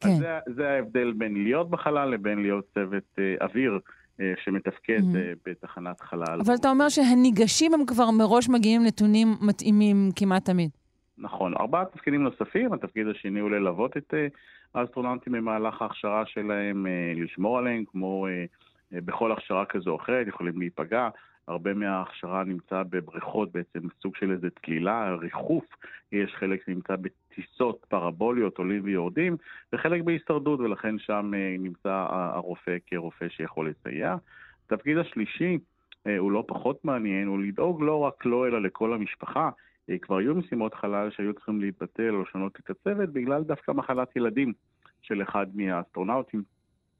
כן. 0.00 0.08
אז 0.08 0.18
זה, 0.18 0.38
זה 0.46 0.68
ההבדל 0.68 1.12
בין 1.12 1.42
להיות 1.42 1.70
בחלל 1.70 2.10
לבין 2.10 2.42
להיות 2.42 2.64
צוות 2.74 3.18
אה, 3.18 3.34
אוויר. 3.46 3.78
שמתפקד 4.44 5.00
mm-hmm. 5.00 5.38
בתחנת 5.46 6.00
חלל. 6.00 6.40
אבל 6.44 6.54
אתה 6.54 6.70
אומר 6.70 6.88
שהניגשים 6.88 7.74
הם 7.74 7.86
כבר 7.86 8.10
מראש 8.10 8.48
מגיעים 8.48 8.82
נתונים 8.84 9.28
מתאימים 9.40 10.08
כמעט 10.16 10.44
תמיד. 10.44 10.70
נכון. 11.20 11.54
ארבעה 11.60 11.84
תפקידים 11.84 12.22
נוספים, 12.22 12.72
התפקיד 12.72 13.06
השני 13.06 13.40
הוא 13.40 13.50
ללוות 13.50 13.96
את 13.96 14.14
אה, 14.14 14.26
האסטרונאוטים 14.74 15.32
במהלך 15.32 15.82
ההכשרה 15.82 16.26
שלהם, 16.26 16.86
אה, 16.86 17.12
לשמור 17.16 17.58
עליהם, 17.58 17.84
כמו 17.84 18.26
אה, 18.26 18.44
בכל 18.92 19.32
הכשרה 19.32 19.64
כזו 19.64 19.90
או 19.90 19.96
אחרת, 19.96 20.26
יכולים 20.26 20.58
להיפגע. 20.58 21.08
הרבה 21.48 21.74
מההכשרה 21.74 22.44
נמצא 22.44 22.82
בבריכות, 22.90 23.52
בעצם 23.52 23.80
סוג 24.02 24.16
של 24.16 24.32
איזה 24.32 24.48
תלילה, 24.50 25.14
ריחוף. 25.14 25.64
יש 26.12 26.34
חלק 26.34 26.62
שנמצא 26.66 26.96
בטיסות 26.96 27.86
פרבוליות, 27.88 28.58
עולים 28.58 28.80
ויורדים, 28.84 29.36
וחלק 29.72 30.02
בהישרדות, 30.02 30.60
ולכן 30.60 30.98
שם 30.98 31.30
נמצא 31.58 32.06
הרופא 32.10 32.76
כרופא 32.86 33.28
שיכול 33.28 33.68
לסייע. 33.68 34.16
התפקיד 34.66 34.98
השלישי 34.98 35.58
הוא 36.18 36.32
לא 36.32 36.44
פחות 36.48 36.84
מעניין, 36.84 37.28
הוא 37.28 37.38
לדאוג 37.38 37.82
לא 37.82 37.98
רק 37.98 38.24
לו, 38.24 38.46
אלא 38.46 38.62
לכל 38.62 38.92
המשפחה. 38.92 39.50
אה, 39.90 39.98
כבר 39.98 40.16
היו 40.16 40.34
משימות 40.34 40.74
חלל 40.74 41.10
שהיו 41.10 41.34
צריכים 41.34 41.60
להתבטל 41.60 42.14
או 42.14 42.22
לשנות 42.22 42.56
את 42.60 42.70
הצוות 42.70 43.08
בגלל 43.08 43.42
דווקא 43.42 43.72
מחלת 43.72 44.16
ילדים 44.16 44.52
של 45.02 45.22
אחד 45.22 45.46
מהאסטרונאוטים. 45.54 46.42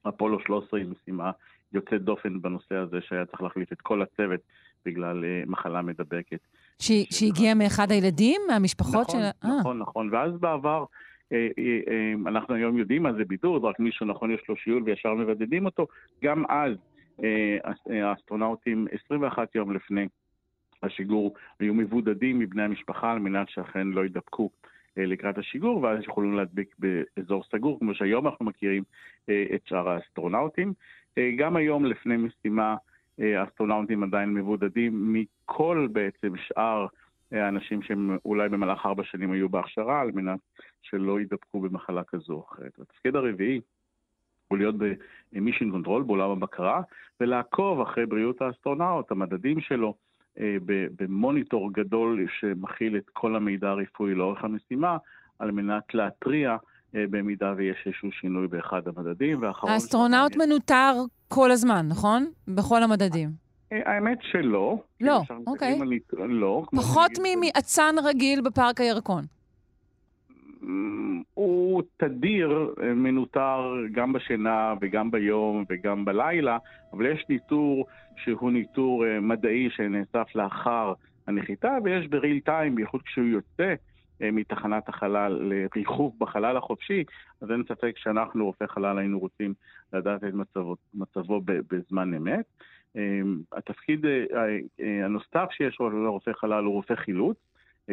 אפולו 0.09 0.41
13 0.41 0.81
היא 0.81 0.89
משימה 0.89 1.31
יוצאת 1.73 2.03
דופן 2.03 2.43
בנושא 2.43 2.75
הזה, 2.75 2.99
שהיה 3.01 3.27
צריך 3.27 3.43
להחליף 3.43 3.73
את 3.73 3.81
כל 3.81 4.03
הצוות 4.03 4.41
בגלל 4.85 5.25
uh, 5.25 5.51
מחלה 5.51 5.83
מדבקת. 5.83 6.41
שהגיעה 6.79 7.55
מאחד 7.55 7.91
הילדים, 7.91 8.41
מהמשפחות 8.49 9.09
נכון, 9.09 9.21
של... 9.21 9.49
נכון, 9.61 9.79
נכון. 9.79 10.09
ואז 10.13 10.33
בעבר, 10.41 10.85
אה, 11.33 11.49
אנחנו 12.27 12.55
היום 12.55 12.79
יודעים 12.79 13.03
מה 13.03 13.13
זה 13.13 13.25
בידוד, 13.25 13.65
רק 13.65 13.81
מישהו 13.81 14.07
נכון 14.07 14.31
יש 14.31 14.41
לו 14.49 14.57
שיעול 14.57 14.83
וישר 14.83 15.15
מבדדים 15.15 15.65
אותו. 15.65 15.87
גם 16.25 16.45
אז 16.49 16.73
האסטרונאוטים 17.87 18.87
21 19.05 19.55
יום 19.55 19.73
לפני 19.73 20.07
השיגור 20.83 21.35
היו 21.61 21.75
מבודדים 21.75 22.39
מבני 22.39 22.63
המשפחה 22.63 23.13
על 23.13 23.19
מנת 23.19 23.49
שאכן 23.49 23.89
לא 23.89 24.01
יידבקו 24.01 24.51
אה, 24.99 25.07
לקראת 25.07 25.39
השיגור, 25.39 25.83
ואז 25.83 25.99
יכולים 26.05 26.35
להדביק 26.35 26.77
באזור 26.79 27.45
סגור, 27.53 27.79
כמו 27.79 27.95
שהיום 27.95 28.27
אנחנו 28.27 28.45
מכירים 28.45 28.83
אה, 29.29 29.45
את 29.55 29.61
שאר 29.67 29.89
האסטרונאוטים. 29.89 30.73
אה, 31.19 31.31
גם 31.39 31.57
היום 31.57 31.85
לפני 31.85 32.17
משימה 32.17 32.77
האסטרונאוטים 33.19 34.03
עדיין 34.03 34.35
מבודדים 34.35 35.13
מכל 35.13 35.89
בעצם 35.93 36.37
שאר 36.37 36.87
האנשים 37.33 37.83
שהם 37.83 38.19
אולי 38.25 38.49
במהלך 38.49 38.87
ארבע 38.87 39.05
שנים 39.05 39.33
היו 39.33 39.49
בהכשרה, 39.49 40.01
על 40.01 40.11
מנת 40.15 40.39
שלא 40.83 41.21
יידבקו 41.21 41.61
במחלה 41.61 42.05
כזו 42.05 42.33
או 42.33 42.45
אחרת. 42.49 42.79
התפקיד 42.79 43.17
הרביעי 43.17 43.61
הוא 44.49 44.59
להיות 44.59 44.75
ב 45.33 45.38
mission 45.38 45.71
control, 45.71 46.03
בעולם 46.03 46.31
הבקרה, 46.31 46.83
ולעקוב 47.21 47.81
אחרי 47.81 48.07
בריאות 48.07 48.43
האסטרונאוט, 48.43 49.11
המדדים 49.11 49.61
שלו. 49.61 49.95
אה, 50.39 50.57
במוניטור 50.99 51.73
גדול 51.73 52.27
שמכיל 52.41 52.97
את 52.97 53.11
כל 53.13 53.37
המידע 53.37 53.69
הרפואי 53.69 54.15
לאורך 54.15 54.45
המשימה, 54.45 54.97
על 55.39 55.51
מנת 55.51 55.95
להתריע 55.95 56.57
אה, 56.95 57.05
במידה 57.11 57.55
ויש 57.57 57.77
איזשהו 57.87 58.13
שינוי 58.13 58.49
באחד 58.49 58.81
המדדים. 58.87 59.41
האסטרונאוט 59.63 60.37
מנוטר 60.37 60.93
כל 61.29 61.51
הזמן, 61.51 61.87
נכון? 61.89 62.27
בכל 62.49 62.83
המדדים. 62.83 63.31
אה, 63.73 63.79
האמת 63.95 64.19
שלא. 64.23 64.83
לא, 65.01 65.21
אוקיי. 65.47 65.79
לא. 66.29 66.63
פחות 66.77 67.11
מאצן 67.41 67.95
רגיל 68.05 68.41
בפארק 68.41 68.81
הירקון. 68.81 69.25
הוא 71.35 71.83
תדיר, 71.97 72.75
מנוטר 72.95 73.75
גם 73.93 74.13
בשינה 74.13 74.75
וגם 74.81 75.11
ביום 75.11 75.65
וגם 75.69 76.05
בלילה, 76.05 76.59
אבל 76.93 77.07
יש 77.07 77.25
ניטור 77.29 77.87
שהוא 78.17 78.51
ניטור 78.51 79.07
אה, 79.07 79.21
מדעי 79.21 79.71
שנאסף 79.71 80.35
לאחר 80.35 80.93
הנחיתה, 81.27 81.77
ויש 81.85 82.07
ב 82.07 82.14
real 82.14 82.41
time, 82.41 82.75
בייחוד 82.75 83.03
כשהוא 83.03 83.27
יוצא 83.27 83.75
מתחנת 84.21 84.89
החלל 84.89 85.39
לריחוף 85.41 86.15
בחלל 86.19 86.57
החופשי, 86.57 87.05
אז 87.41 87.51
אין 87.51 87.63
ספק 87.69 87.93
שאנחנו, 87.97 88.45
רופאי 88.45 88.67
חלל, 88.67 88.99
היינו 88.99 89.19
רוצים 89.19 89.55
לדעת 89.93 90.25
את 90.25 90.35
מצבו, 90.35 90.77
מצבו 90.95 91.41
בזמן 91.45 92.15
אמת. 92.15 92.45
התפקיד 93.53 94.07
הנוסף 95.05 95.49
שיש 95.51 95.81
לרופא 95.81 96.33
חלל 96.33 96.65
הוא 96.65 96.75
רופא 96.75 96.95
חילוץ. 96.95 97.37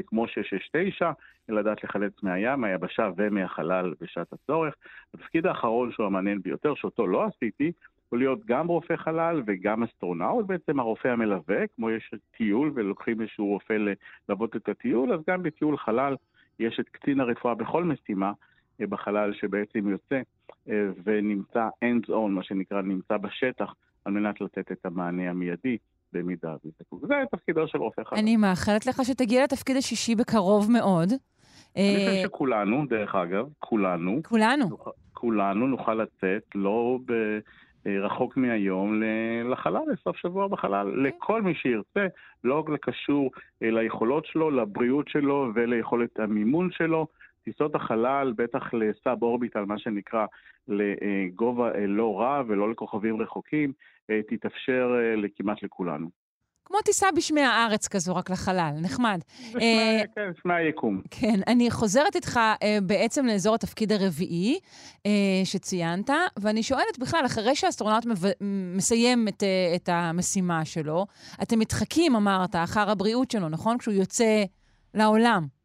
כמו 0.08 0.27
669, 0.27 1.12
לדעת 1.50 1.84
לחלץ 1.84 2.24
מהים, 2.24 2.62
מהיבשה 2.62 3.10
ומהחלל 3.18 3.94
בשעת 4.01 4.34
הצורך. 4.34 4.74
התפקיד 5.13 5.46
האחרון 5.46 5.92
שהוא 5.92 6.06
המעניין 6.06 6.42
ביותר, 6.42 6.75
שאותו 6.75 7.08
לא 7.08 7.25
עשיתי, 7.25 7.72
הוא 8.10 8.20
להיות 8.20 8.46
גם 8.46 8.68
רופא 8.68 8.96
חלל 8.96 9.44
וגם 9.48 9.84
אסטרונאוט, 9.84 10.46
בעצם 10.46 10.80
הרופא 10.80 11.08
המלווה, 11.08 11.68
כמו 11.75 11.92
יש 11.92 12.12
טיול 12.38 12.72
ולוקחים 12.75 13.22
איזשהו 13.22 13.46
רופא 13.46 13.74
ללוות 14.30 14.56
את 14.56 14.70
הטיול, 14.70 15.13
אז 15.13 15.20
גם 15.30 15.44
בטיול 15.44 15.77
חלל 15.77 16.16
יש 16.60 16.80
את 16.80 16.89
קצין 16.89 17.20
הרפואה 17.20 17.56
בכל 17.56 17.84
משימה 17.84 18.32
אה, 18.82 18.88
בחלל 18.88 19.34
שבעצם 19.34 19.89
יוצא 19.89 20.22
אה, 20.70 20.88
ונמצא 21.04 21.70
end 21.86 22.10
on, 22.10 22.30
מה 22.30 22.44
שנקרא, 22.44 22.82
נמצא 22.82 23.18
בשטח, 23.18 23.74
על 24.06 24.13
מנת 24.13 24.42
לתת 24.42 24.72
את 24.72 24.86
המענה 24.86 25.30
המיידי 25.30 25.77
במידה 26.14 26.56
ויזדקוק. 26.66 27.06
זה 27.08 27.14
תפקידו 27.32 27.68
של 27.68 27.78
רופא 27.78 28.02
חלל. 28.04 28.20
אני 28.20 28.38
מאחלת 28.38 28.86
לך 28.86 29.02
שתגיע 29.04 29.44
לתפקיד 29.44 29.78
השישי 29.78 30.16
בקרוב 30.16 30.72
מאוד. 30.72 31.10
אני 31.76 31.96
חושב 31.98 32.18
אה, 32.18 32.24
שכולנו, 32.24 32.86
דרך 32.86 33.16
אגב, 33.16 33.46
כולנו, 33.60 34.20
כולנו, 34.24 34.78
כולנו 35.14 35.68
נוכל 35.68 35.94
לצאת, 35.94 36.44
לא 36.56 37.00
ב... 37.06 37.12
אה, 37.88 38.06
רחוק 38.06 38.38
מהיום 38.38 39.02
לחלל, 39.52 39.82
לסוף 39.94 40.18
שבוע 40.18 40.48
בחלל, 40.48 40.92
כן. 40.96 41.04
לכל 41.04 41.42
מי 41.42 41.56
שירצה, 41.56 42.08
לא 42.44 42.60
רק 42.60 42.80
קשור 42.82 43.32
אה, 43.64 43.72
ליכולות 43.72 44.26
שלו, 44.26 44.52
לבריאות 44.52 45.08
שלו 45.08 45.48
וליכולת 45.56 46.20
המימון 46.20 46.70
שלו. 46.72 47.08
טיסות 47.48 47.75
החלל, 47.75 48.34
בטח 48.38 48.74
לסאב 48.74 49.24
אורביטל, 49.24 49.66
מה 49.66 49.80
שנקרא, 49.80 50.25
לגובה 50.68 51.72
לא 51.88 52.20
רע 52.20 52.44
ולא 52.48 52.72
לכוכבים 52.72 53.22
רחוקים, 53.22 53.72
תתאפשר 54.27 54.96
לכמעט 55.18 55.63
לכולנו. 55.63 56.10
כמו 56.66 56.82
טיסה 56.82 57.08
בשמי 57.16 57.42
הארץ 57.42 57.88
כזו, 57.88 58.16
רק 58.16 58.30
לחלל, 58.30 58.72
נחמד. 58.82 59.20
בשמי, 59.50 59.62
אה, 59.62 60.01
כן, 60.16 60.32
בשמי 60.32 60.54
היקום. 60.54 61.01
כן, 61.12 61.39
אני 61.48 61.72
חוזרת 61.72 62.16
איתך 62.16 62.39
אה, 62.63 62.77
בעצם 62.84 63.25
לאזור 63.25 63.56
התפקיד 63.56 63.92
הרביעי 63.92 64.60
אה, 65.06 65.12
שציינת, 65.44 66.10
ואני 66.39 66.63
שואלת 66.63 67.00
בכלל, 67.00 67.25
אחרי 67.25 67.56
שהאסטרונאוט 67.56 68.06
מסיים 68.75 69.27
את, 69.27 69.44
את 69.75 69.89
המשימה 69.92 70.66
שלו, 70.66 71.06
אתם 71.42 71.60
מתחקים, 71.60 72.16
אמרת, 72.16 72.56
אחר 72.56 72.89
הבריאות 72.89 73.32
שלו, 73.32 73.50
נכון? 73.50 73.77
כשהוא 73.77 73.94
יוצא 73.94 74.44
לעולם, 74.94 75.57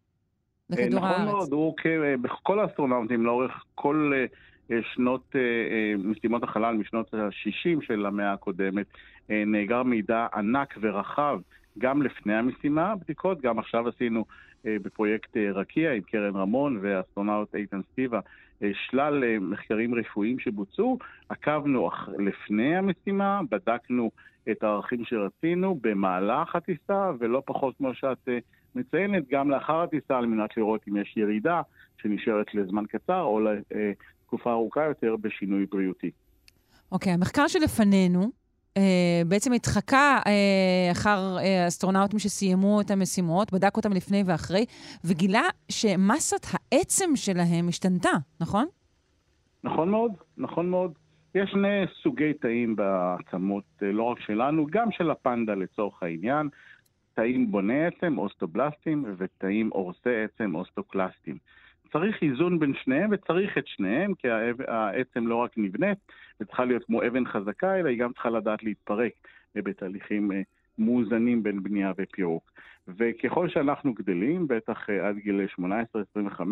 לכדור 0.70 0.86
נכון 0.88 1.02
הארץ. 1.02 1.20
נכון 1.20 1.34
מאוד, 1.34 1.52
הוא 1.52 1.74
בכל 2.20 2.60
האסטרונאוטים 2.60 3.26
לאורך 3.26 3.64
כל... 3.74 4.12
שנות 4.94 5.36
משימות 5.98 6.42
החלל 6.42 6.74
משנות 6.74 7.14
ה-60 7.14 7.86
של 7.86 8.06
המאה 8.06 8.32
הקודמת, 8.32 8.86
אה, 9.30 9.42
נאגר 9.46 9.82
מידע 9.82 10.26
ענק 10.34 10.74
ורחב 10.80 11.40
גם 11.78 12.02
לפני 12.02 12.34
המשימה, 12.34 12.96
בדיקות, 12.96 13.40
גם 13.40 13.58
עכשיו 13.58 13.88
עשינו 13.88 14.24
אה, 14.66 14.76
בפרויקט 14.82 15.36
אה, 15.36 15.50
רקיע 15.52 15.92
עם 15.92 16.02
קרן 16.02 16.36
רמון 16.36 16.78
והאסטרונאוט 16.82 17.54
איתן 17.54 17.80
סטיבה 17.92 18.20
שלל 18.72 19.38
מחקרים 19.38 19.94
רפואיים 19.94 20.38
שבוצעו, 20.38 20.98
עקבנו 21.28 21.90
לפני 22.18 22.76
המשימה, 22.76 23.40
בדקנו 23.50 24.10
את 24.50 24.62
הערכים 24.62 25.04
שרצינו 25.04 25.78
במהלך 25.82 26.56
הטיסה, 26.56 27.10
ולא 27.18 27.42
פחות 27.46 27.76
כמו 27.76 27.94
שאת 27.94 28.28
מציינת, 28.74 29.28
גם 29.30 29.50
לאחר 29.50 29.82
הטיסה 29.82 30.18
על 30.18 30.26
מנת 30.26 30.56
לראות 30.56 30.80
אם 30.88 30.96
יש 30.96 31.16
ירידה 31.16 31.60
שנשארת 32.02 32.54
לזמן 32.54 32.84
קצר 32.86 33.20
או 33.20 33.40
לתקופה 33.40 34.52
ארוכה 34.52 34.84
יותר 34.84 35.16
בשינוי 35.16 35.66
בריאותי. 35.66 36.10
אוקיי, 36.92 37.12
okay, 37.12 37.14
המחקר 37.14 37.48
שלפנינו 37.48 38.30
אה, 38.76 39.22
בעצם 39.28 39.52
התחקה 39.52 40.18
אה, 40.26 40.92
אחר 40.92 41.38
אה, 41.38 41.68
אסטרונאוטים 41.68 42.18
שסיימו 42.18 42.80
את 42.80 42.90
המשימות, 42.90 43.52
בדק 43.52 43.76
אותם 43.76 43.92
לפני 43.92 44.22
ואחרי, 44.26 44.64
וגילה 45.04 45.42
שמסת 45.68 46.46
העצם 46.52 47.10
שלהם 47.14 47.68
השתנתה, 47.68 48.12
נכון? 48.40 48.66
נכון 49.64 49.90
מאוד, 49.90 50.12
נכון 50.38 50.70
מאוד. 50.70 50.92
יש 51.34 51.50
שני 51.50 51.84
סוגי 52.02 52.32
תאים 52.32 52.76
בעצמות, 52.76 53.64
לא 53.82 54.02
רק 54.02 54.20
שלנו, 54.20 54.66
גם 54.70 54.88
של 54.90 55.10
הפנדה 55.10 55.54
לצורך 55.54 56.02
העניין. 56.02 56.48
תאים 57.14 57.50
בוני 57.50 57.86
עצם, 57.86 58.18
אוסטובלסטים, 58.18 59.04
ותאים 59.18 59.70
הורסי 59.72 60.24
עצם, 60.24 60.54
אוסטוקלסטים. 60.54 61.38
צריך 61.92 62.22
איזון 62.22 62.58
בין 62.58 62.72
שניהם, 62.74 63.10
וצריך 63.12 63.58
את 63.58 63.66
שניהם, 63.66 64.14
כי 64.14 64.28
העצם 64.68 65.26
לא 65.26 65.36
רק 65.36 65.50
נבנית, 65.56 65.98
וצריכה 66.40 66.64
להיות 66.64 66.84
כמו 66.84 67.02
אבן 67.06 67.26
חזקה, 67.26 67.76
אלא 67.76 67.88
היא 67.88 67.98
גם 67.98 68.12
צריכה 68.12 68.30
לדעת 68.30 68.62
להתפרק 68.62 69.12
בתהליכים 69.54 70.32
אה, 70.32 70.40
מאוזנים 70.78 71.42
בין 71.42 71.62
בנייה 71.62 71.92
ופירוק. 71.98 72.52
וככל 72.88 73.48
שאנחנו 73.48 73.94
גדלים, 73.94 74.46
בטח 74.48 74.90
אה, 74.90 75.08
עד 75.08 75.16
גיל 75.16 75.40
18-25, 75.60 76.42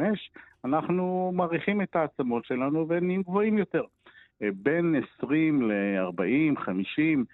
אנחנו 0.65 1.33
מעריכים 1.35 1.83
את 1.83 1.97
העצמות 1.97 2.45
שלנו 2.45 2.89
ונהיים 2.89 3.23
גבוהים 3.23 3.59
יותר. 3.59 3.83
אה, 4.43 4.49
בין 4.55 4.95
20 5.19 5.71
ל-40, 5.71 6.61
50, 6.61 7.25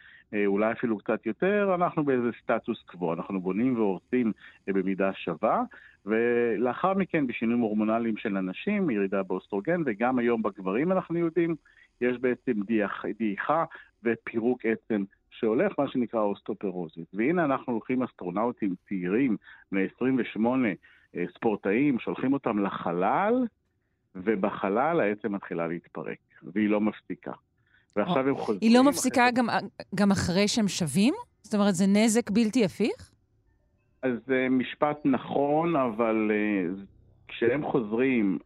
אולי 0.47 0.73
אפילו 0.73 0.99
קצת 0.99 1.27
יותר, 1.27 1.75
אנחנו 1.75 2.05
באיזה 2.05 2.31
סטטוס 2.43 2.83
קוו. 2.83 3.13
אנחנו 3.13 3.41
בונים 3.41 3.77
והורסים 3.77 4.33
במידה 4.67 5.13
שווה, 5.13 5.63
ולאחר 6.07 6.95
מכן 6.95 7.27
בשינויים 7.27 7.61
הורמונליים 7.61 8.17
של 8.17 8.37
אנשים, 8.37 8.91
ירידה 8.91 9.23
באוסטרוגן, 9.23 9.83
וגם 9.87 10.19
היום 10.19 10.43
בגברים 10.43 10.93
אנחנו 10.93 11.19
יודעים, 11.19 11.57
יש 12.01 12.19
בעצם 12.19 12.53
דעיכה 13.19 13.65
ופירוק 14.03 14.61
עצם 14.65 15.05
שהולך, 15.31 15.73
מה 15.79 15.89
שנקרא 15.89 16.21
אוסטופרוזית. 16.21 17.09
והנה 17.15 17.45
אנחנו 17.45 17.73
הולכים 17.73 18.03
אסטרונאוטים 18.03 18.75
צעירים, 18.89 19.37
בני 19.73 19.87
28, 19.97 20.69
אה, 21.17 21.25
ספורטאים, 21.35 21.99
שולחים 21.99 22.33
אותם 22.33 22.59
לחלל, 22.59 23.35
ובחלל 24.15 25.01
העצם 25.01 25.33
מתחילה 25.33 25.67
להתפרק, 25.67 26.19
והיא 26.43 26.71
לא 26.71 26.81
מפסיקה. 26.81 27.33
ועכשיו 27.97 28.29
הם 28.29 28.37
חוזרים... 28.37 28.59
היא 28.63 28.75
לא 28.75 28.85
מפסיקה 28.85 29.31
גם, 29.35 29.47
גם 29.95 30.11
אחרי 30.11 30.49
שהם 30.49 30.69
שווים? 30.69 31.15
זאת 31.43 31.55
אומרת, 31.55 31.75
זה 31.75 31.87
נזק 31.87 32.31
בלתי 32.31 32.65
הפיך? 32.65 33.13
אז 34.03 34.13
זה 34.27 34.47
משפט 34.51 34.99
נכון, 35.05 35.77
אבל 35.77 36.31
כשהם 37.29 37.63
חוזרים, 37.63 38.39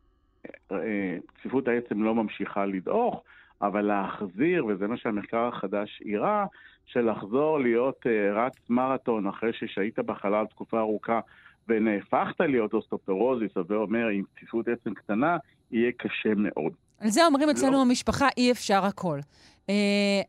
צפיפות 1.39 1.69
העצם 1.69 2.03
לא 2.03 2.15
ממשיכה 2.15 2.67
לדעוך, 2.67 3.23
אבל 3.63 3.83
להחזיר, 3.83 4.67
וזה 4.67 4.87
מה 4.87 4.97
שהמחקר 4.97 5.49
החדש 5.49 6.03
הראה, 6.07 6.47
שלחזור 6.87 7.61
להיות 7.61 8.07
רץ 8.35 8.57
מרתון 8.69 9.27
אחרי 9.27 9.53
ששהית 9.53 9.99
בחלל 9.99 10.47
תקופה 10.47 10.79
ארוכה 10.79 11.21
ונהפכת 11.69 12.41
להיות 12.41 12.75
אוסטופרוזיס, 12.75 13.53
זה 13.69 13.75
אומר 13.75 14.09
עם 14.09 14.25
צפיפות 14.35 14.69
עצם 14.69 14.95
קטנה, 14.95 15.37
יהיה 15.71 15.93
קשה 15.93 16.35
מאוד. 16.37 16.73
על 17.01 17.09
זה 17.09 17.27
אומרים 17.27 17.49
לא. 17.49 17.53
אצלנו 17.53 17.73
לא. 17.73 17.85
במשפחה, 17.85 18.29
אי 18.37 18.53
אפשר 18.53 18.85
הכל. 18.85 19.19
אה, 19.66 19.73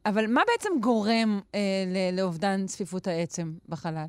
אבל 0.05 0.25
מה 0.27 0.41
בעצם 0.47 0.69
גורם 0.79 1.39
אה, 1.51 1.55
לאובדן 2.17 2.65
צפיפות 2.65 3.07
העצם 3.07 3.51
בחלל? 3.69 4.05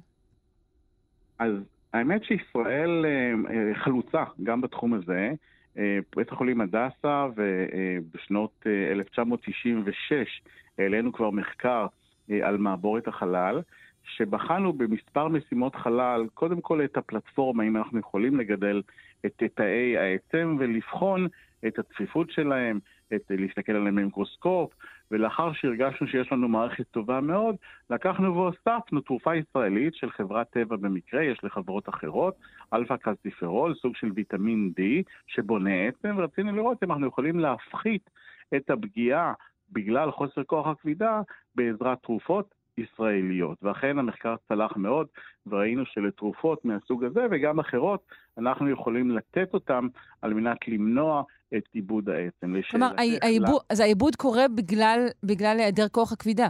אז 1.38 1.53
האמת 1.92 2.25
שישראל 2.25 3.05
uh, 3.05 3.79
חלוצה 3.85 4.25
גם 4.42 4.61
בתחום 4.61 4.94
הזה. 4.94 5.31
אה, 5.79 5.98
בית 6.16 6.33
החולים 6.33 6.61
הדסה, 6.61 7.27
ובשנות 7.37 8.66
1996 8.92 10.42
העלינו 10.79 11.12
כבר 11.12 11.31
מחקר 11.31 11.87
אה, 12.31 12.48
על 12.48 12.57
מעבורת 12.57 13.09
החלל, 13.09 13.61
שבחנו 14.05 14.72
במספר 14.72 15.29
משימות 15.29 15.77
חלל, 15.77 16.27
קודם 16.35 16.61
כל 16.61 16.85
את 16.85 16.96
הפלטפורמה, 16.96 17.64
אם 17.64 17.77
אנחנו 17.77 17.98
יכולים 17.98 18.38
לגדל 18.40 18.83
את 19.27 19.42
תאי 19.55 19.98
העצם 19.98 20.57
ולבחון 20.59 21.29
את 21.66 21.79
הצפיפות 21.79 22.31
שלהם, 22.31 22.79
את, 23.14 23.31
להסתכל 23.31 23.72
עליהם 23.72 23.96
במיקרוסקופ, 23.96 24.72
ולאחר 25.11 25.53
שהרגשנו 25.53 26.07
שיש 26.07 26.33
לנו 26.33 26.48
מערכת 26.48 26.85
טובה 26.90 27.20
מאוד, 27.20 27.57
לקחנו 27.90 28.35
והוספנו 28.35 29.01
תרופה 29.01 29.37
ישראלית 29.37 29.94
של 29.94 30.11
חברת 30.11 30.51
טבע 30.51 30.77
במקרה, 30.77 31.22
יש 31.22 31.38
לחברות 31.44 31.88
אחרות, 31.88 32.35
אלפא 32.72 32.96
קלציפרול, 32.96 33.75
סוג 33.75 33.96
של 33.96 34.11
ויטמין 34.14 34.72
D, 34.79 34.83
שבונה 35.27 35.88
עצם, 35.88 36.14
ורצינו 36.18 36.57
לראות 36.57 36.83
אם 36.85 36.92
אנחנו 36.92 37.07
יכולים 37.07 37.38
להפחית 37.38 38.11
את 38.57 38.70
הפגיעה 38.70 39.33
בגלל 39.72 40.11
חוסר 40.11 40.44
כוח 40.44 40.66
הכבידה 40.66 41.20
בעזרת 41.55 41.98
תרופות 42.03 42.55
ישראליות. 42.79 43.59
ואכן 43.62 43.98
המחקר 43.98 44.35
צלח 44.48 44.77
מאוד, 44.77 45.07
וראינו 45.46 45.87
שלתרופות 45.87 46.64
מהסוג 46.64 47.05
הזה 47.05 47.27
וגם 47.31 47.61
אחרות, 47.61 48.05
אנחנו 48.38 48.70
יכולים 48.70 49.11
לתת 49.11 49.55
אותם 49.55 49.88
על 50.22 50.35
מנת 50.35 50.68
למנוע 50.68 51.22
את 51.56 51.68
איבוד 51.72 52.11
העצם. 52.10 52.54
כלומר, 52.70 52.92
העיבוד. 53.22 53.62
אז 53.70 53.80
העיבוד 53.80 54.16
קורה 54.16 54.48
בגלל, 54.48 55.06
בגלל 55.22 55.56
היעדר 55.58 55.88
כוח 55.88 56.12
הכבידה. 56.12 56.48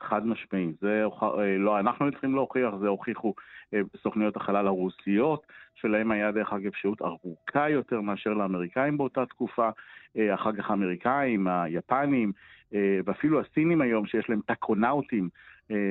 חד 0.00 0.26
משמעי. 0.26 0.72
זה 0.80 1.04
אה, 1.22 1.56
לא 1.58 1.80
אנחנו 1.80 2.10
צריכים 2.10 2.34
להוכיח, 2.34 2.74
זה 2.80 2.88
הוכיחו 2.88 3.34
אה, 3.74 3.80
סוכניות 4.02 4.36
החלל 4.36 4.66
הרוסיות, 4.66 5.46
שלהם 5.74 6.10
היה 6.10 6.32
דרך 6.32 6.52
אגב 6.52 6.70
שהות 6.74 7.02
ארוכה 7.02 7.70
יותר 7.70 8.00
מאשר 8.00 8.30
לאמריקאים 8.30 8.98
באותה 8.98 9.26
תקופה. 9.26 9.70
אה, 10.16 10.34
אחר 10.34 10.52
כך 10.52 10.70
האמריקאים, 10.70 11.46
היפנים, 11.48 12.32
ואפילו 13.06 13.40
הסינים 13.40 13.80
היום, 13.80 14.06
שיש 14.06 14.28
להם 14.28 14.40
טקונאוטים, 14.46 15.28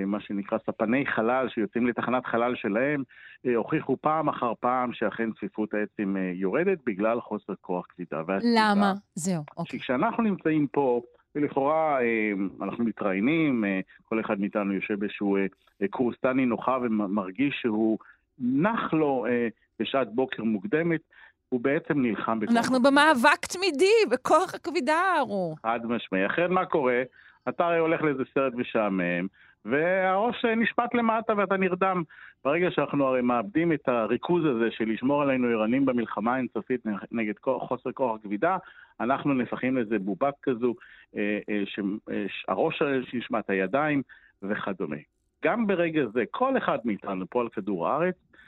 מה 0.05 0.19
שנקרא 0.19 0.57
ספני 0.57 1.05
חלל 1.05 1.49
שיוצאים 1.49 1.87
לתחנת 1.87 2.25
חלל 2.25 2.55
שלהם, 2.55 3.03
הוכיחו 3.55 3.97
פעם 4.01 4.29
אחר 4.29 4.53
פעם 4.59 4.93
שאכן 4.93 5.31
צפיפות 5.31 5.73
העצים 5.73 6.17
יורדת 6.33 6.77
בגלל 6.85 7.21
חוסר 7.21 7.53
כוח 7.61 7.85
כבידה. 7.89 8.21
למה? 8.55 8.93
זהו, 9.15 9.43
אוקיי. 9.57 9.79
שכשאנחנו 9.79 10.23
נמצאים 10.23 10.67
פה, 10.67 11.01
ולכאורה 11.35 12.01
אה, 12.01 12.31
אנחנו 12.61 12.83
מתראיינים, 12.83 13.65
אה, 13.65 13.79
כל 14.03 14.19
אחד 14.19 14.39
מאיתנו 14.39 14.73
יושב 14.73 14.99
באיזשהו 14.99 15.37
אה, 15.37 15.87
קורס 15.89 16.15
טני 16.21 16.45
נוחה 16.45 16.77
ומרגיש 16.81 17.55
שהוא 17.61 17.97
נח 18.39 18.93
לו 18.93 19.25
בשעת 19.79 20.15
בוקר 20.15 20.43
מוקדמת, 20.43 21.01
הוא 21.49 21.61
בעצם 21.61 22.01
נלחם 22.01 22.39
בכוח. 22.39 22.55
אנחנו 22.55 22.81
במאבק 22.81 23.45
תמידי, 23.49 23.95
בכוח 24.11 24.55
הכבידה 24.55 24.95
הארוך. 24.95 25.59
חד 25.63 25.79
משמעי. 25.85 26.25
אחרת 26.25 26.49
מה 26.49 26.65
קורה? 26.65 27.01
אתה 27.49 27.65
הרי 27.65 27.77
הולך 27.77 28.01
לאיזה 28.01 28.23
סרט 28.33 28.53
משעמם, 28.53 29.27
והראש 29.65 30.45
נשפט 30.45 30.93
למטה 30.93 31.33
ואתה 31.37 31.57
נרדם. 31.57 32.03
ברגע 32.43 32.71
שאנחנו 32.71 33.05
הרי 33.05 33.21
מאבדים 33.21 33.73
את 33.73 33.89
הריכוז 33.89 34.45
הזה 34.45 34.71
של 34.71 34.89
לשמור 34.89 35.21
עלינו 35.21 35.47
ערנים 35.47 35.85
במלחמה 35.85 36.35
האינסופית 36.35 36.81
נגד 37.11 37.33
חוסר 37.59 37.91
כוח 37.91 38.19
הכבידה, 38.19 38.57
אנחנו 38.99 39.33
נפחים 39.33 39.77
לאיזה 39.77 39.99
בובת 39.99 40.33
כזו, 40.43 40.75
אה, 41.17 41.39
אה, 41.49 41.63
שהראש 42.27 42.81
שנשמע 43.11 43.39
את 43.39 43.49
הידיים 43.49 44.01
וכדומה. 44.43 44.95
גם 45.45 45.67
ברגע 45.67 46.01
זה, 46.13 46.23
כל 46.31 46.57
אחד 46.57 46.77
מאיתנו 46.85 47.25
פה 47.29 47.41
על 47.41 47.49
כדור 47.49 47.87
הארץ, 47.87 48.15
אה, 48.15 48.39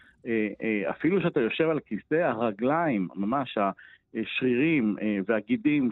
אפילו 0.89 1.21
שאתה 1.21 1.39
יושב 1.39 1.69
על 1.69 1.79
כיסא, 1.79 2.15
הרגליים, 2.15 3.07
ממש 3.15 3.57
השרירים 4.15 4.95
והגידים 5.27 5.89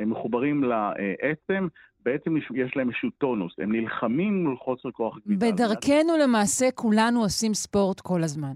שמחוברים 0.00 0.64
לעצם, 0.64 1.68
בעצם 2.04 2.36
יש 2.36 2.76
להם 2.76 2.88
איזשהו 2.88 3.10
טונוס, 3.18 3.52
הם 3.58 3.72
נלחמים 3.72 4.44
מול 4.44 4.56
חוסר 4.56 4.90
כוח 4.90 5.18
גבידה. 5.26 5.46
בדרכנו 5.52 6.12
למעשה 6.22 6.70
כולנו 6.74 7.20
עושים 7.22 7.54
ספורט 7.54 8.00
כל 8.00 8.22
הזמן. 8.22 8.54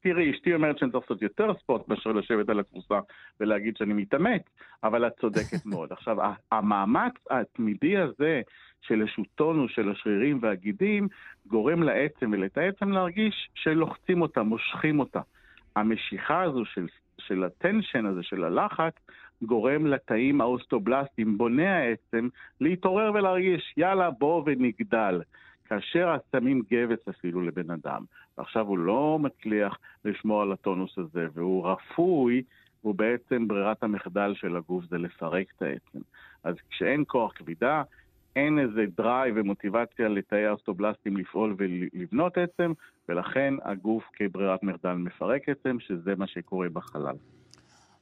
תראי, 0.00 0.30
אשתי 0.30 0.54
אומרת 0.54 0.78
שאני 0.78 0.90
צריך 0.90 1.04
לעשות 1.04 1.22
יותר 1.22 1.54
ספורט 1.54 1.88
מאשר 1.88 2.12
לשבת 2.12 2.48
על 2.48 2.60
הכורסה 2.60 2.98
ולהגיד 3.40 3.76
שאני 3.76 3.94
מתאמץ, 3.94 4.42
אבל 4.84 5.06
את 5.06 5.12
צודקת 5.20 5.66
מאוד. 5.66 5.92
עכשיו, 5.98 6.16
המאמץ 6.52 7.12
התמידי 7.30 7.96
הזה 7.96 8.40
של 8.80 9.00
איזשהו 9.00 9.24
טונוס 9.34 9.72
של 9.74 9.90
השרירים 9.90 10.38
והגידים, 10.42 11.08
גורם 11.46 11.82
לעצם 11.82 12.30
ולתאי 12.32 12.58
העצם 12.58 12.92
להרגיש 12.92 13.50
שלוחצים 13.54 14.22
אותה, 14.22 14.42
מושכים 14.42 15.00
אותה. 15.00 15.20
המשיכה 15.76 16.42
הזו 16.42 16.64
של, 16.64 16.86
של 17.18 17.44
ה 17.44 17.52
tension 17.52 18.06
הזה, 18.06 18.22
של 18.22 18.44
הלחץ, 18.44 18.94
גורם 19.42 19.86
לתאים 19.86 20.40
האוסטובלסטיים, 20.40 21.38
בוני 21.38 21.68
העצם, 21.68 22.28
להתעורר 22.60 23.12
ולהרגיש, 23.14 23.74
יאללה, 23.76 24.10
בוא 24.10 24.42
ונגדל. 24.46 25.20
כאשר 25.70 26.16
שמים 26.32 26.62
גבס 26.72 27.08
אפילו 27.08 27.42
לבן 27.42 27.70
אדם, 27.70 28.04
ועכשיו 28.38 28.66
הוא 28.66 28.78
לא 28.78 29.18
מצליח 29.20 29.78
לשמור 30.04 30.42
על 30.42 30.52
הטונוס 30.52 30.98
הזה, 30.98 31.26
והוא 31.34 31.66
רפוי, 31.66 32.42
הוא 32.80 32.94
בעצם 32.94 33.48
ברירת 33.48 33.82
המחדל 33.82 34.34
של 34.34 34.56
הגוף 34.56 34.84
זה 34.90 34.98
לפרק 34.98 35.46
את 35.56 35.62
העצם. 35.62 35.98
אז 36.44 36.54
כשאין 36.70 37.04
כוח 37.06 37.32
כבידה, 37.34 37.82
אין 38.36 38.58
איזה 38.58 38.84
drive 38.96 39.34
ומוטיבציה 39.38 40.08
לתאי 40.08 40.46
האוסטובלסטים 40.46 41.16
לפעול 41.16 41.54
ולבנות 41.58 42.38
עצם, 42.38 42.72
ולכן 43.08 43.54
הגוף 43.64 44.04
כברירת 44.12 44.62
מחדל 44.62 44.92
מפרק 44.92 45.48
עצם, 45.48 45.76
שזה 45.80 46.14
מה 46.16 46.26
שקורה 46.26 46.68
בחלל. 46.72 47.16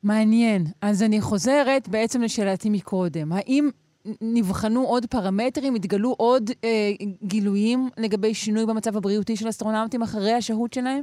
מעניין. 0.02 0.62
אז 0.82 1.02
אני 1.02 1.20
חוזרת 1.20 1.88
בעצם 1.88 2.22
לשאלתי 2.22 2.70
מקודם. 2.70 3.32
האם 3.32 3.68
נבחנו 4.20 4.80
עוד 4.80 5.06
פרמטרים, 5.06 5.74
התגלו 5.74 6.14
עוד 6.18 6.50
אה, 6.64 6.68
גילויים 7.22 7.78
לגבי 7.98 8.34
שינוי 8.34 8.66
במצב 8.66 8.96
הבריאותי 8.96 9.36
של 9.36 9.48
אסטרונאוטים 9.48 10.02
אחרי 10.02 10.32
השהות 10.32 10.72
שלהם? 10.72 11.02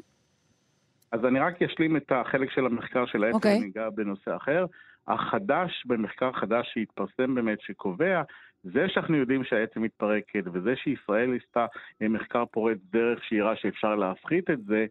אז 1.12 1.25
אני 1.25 1.39
רק 1.39 1.62
אשלים 1.62 1.97
את 1.97 2.12
החלק 2.12 2.51
של 2.51 2.65
המחקר 2.65 3.05
של 3.05 3.23
העצם, 3.23 3.36
okay. 3.36 3.38
אוקיי. 3.38 3.60
ניגע 3.60 3.89
בנושא 3.89 4.36
אחר. 4.36 4.65
החדש, 5.08 5.84
במחקר 5.86 6.31
חדש 6.31 6.71
שהתפרסם 6.73 7.36
באמת, 7.36 7.62
שקובע, 7.62 8.21
זה 8.63 8.86
שאנחנו 8.89 9.17
יודעים 9.17 9.43
שהעצם 9.43 9.81
מתפרקת, 9.81 10.43
וזה 10.53 10.73
שישראל 10.75 11.38
עשתה 11.38 11.65
מחקר 12.01 12.43
פורץ 12.51 12.77
דרך 12.91 13.23
שיראה 13.23 13.55
שאפשר 13.55 13.95
להפחית 13.95 14.49
את 14.49 14.63
זה, 14.65 14.86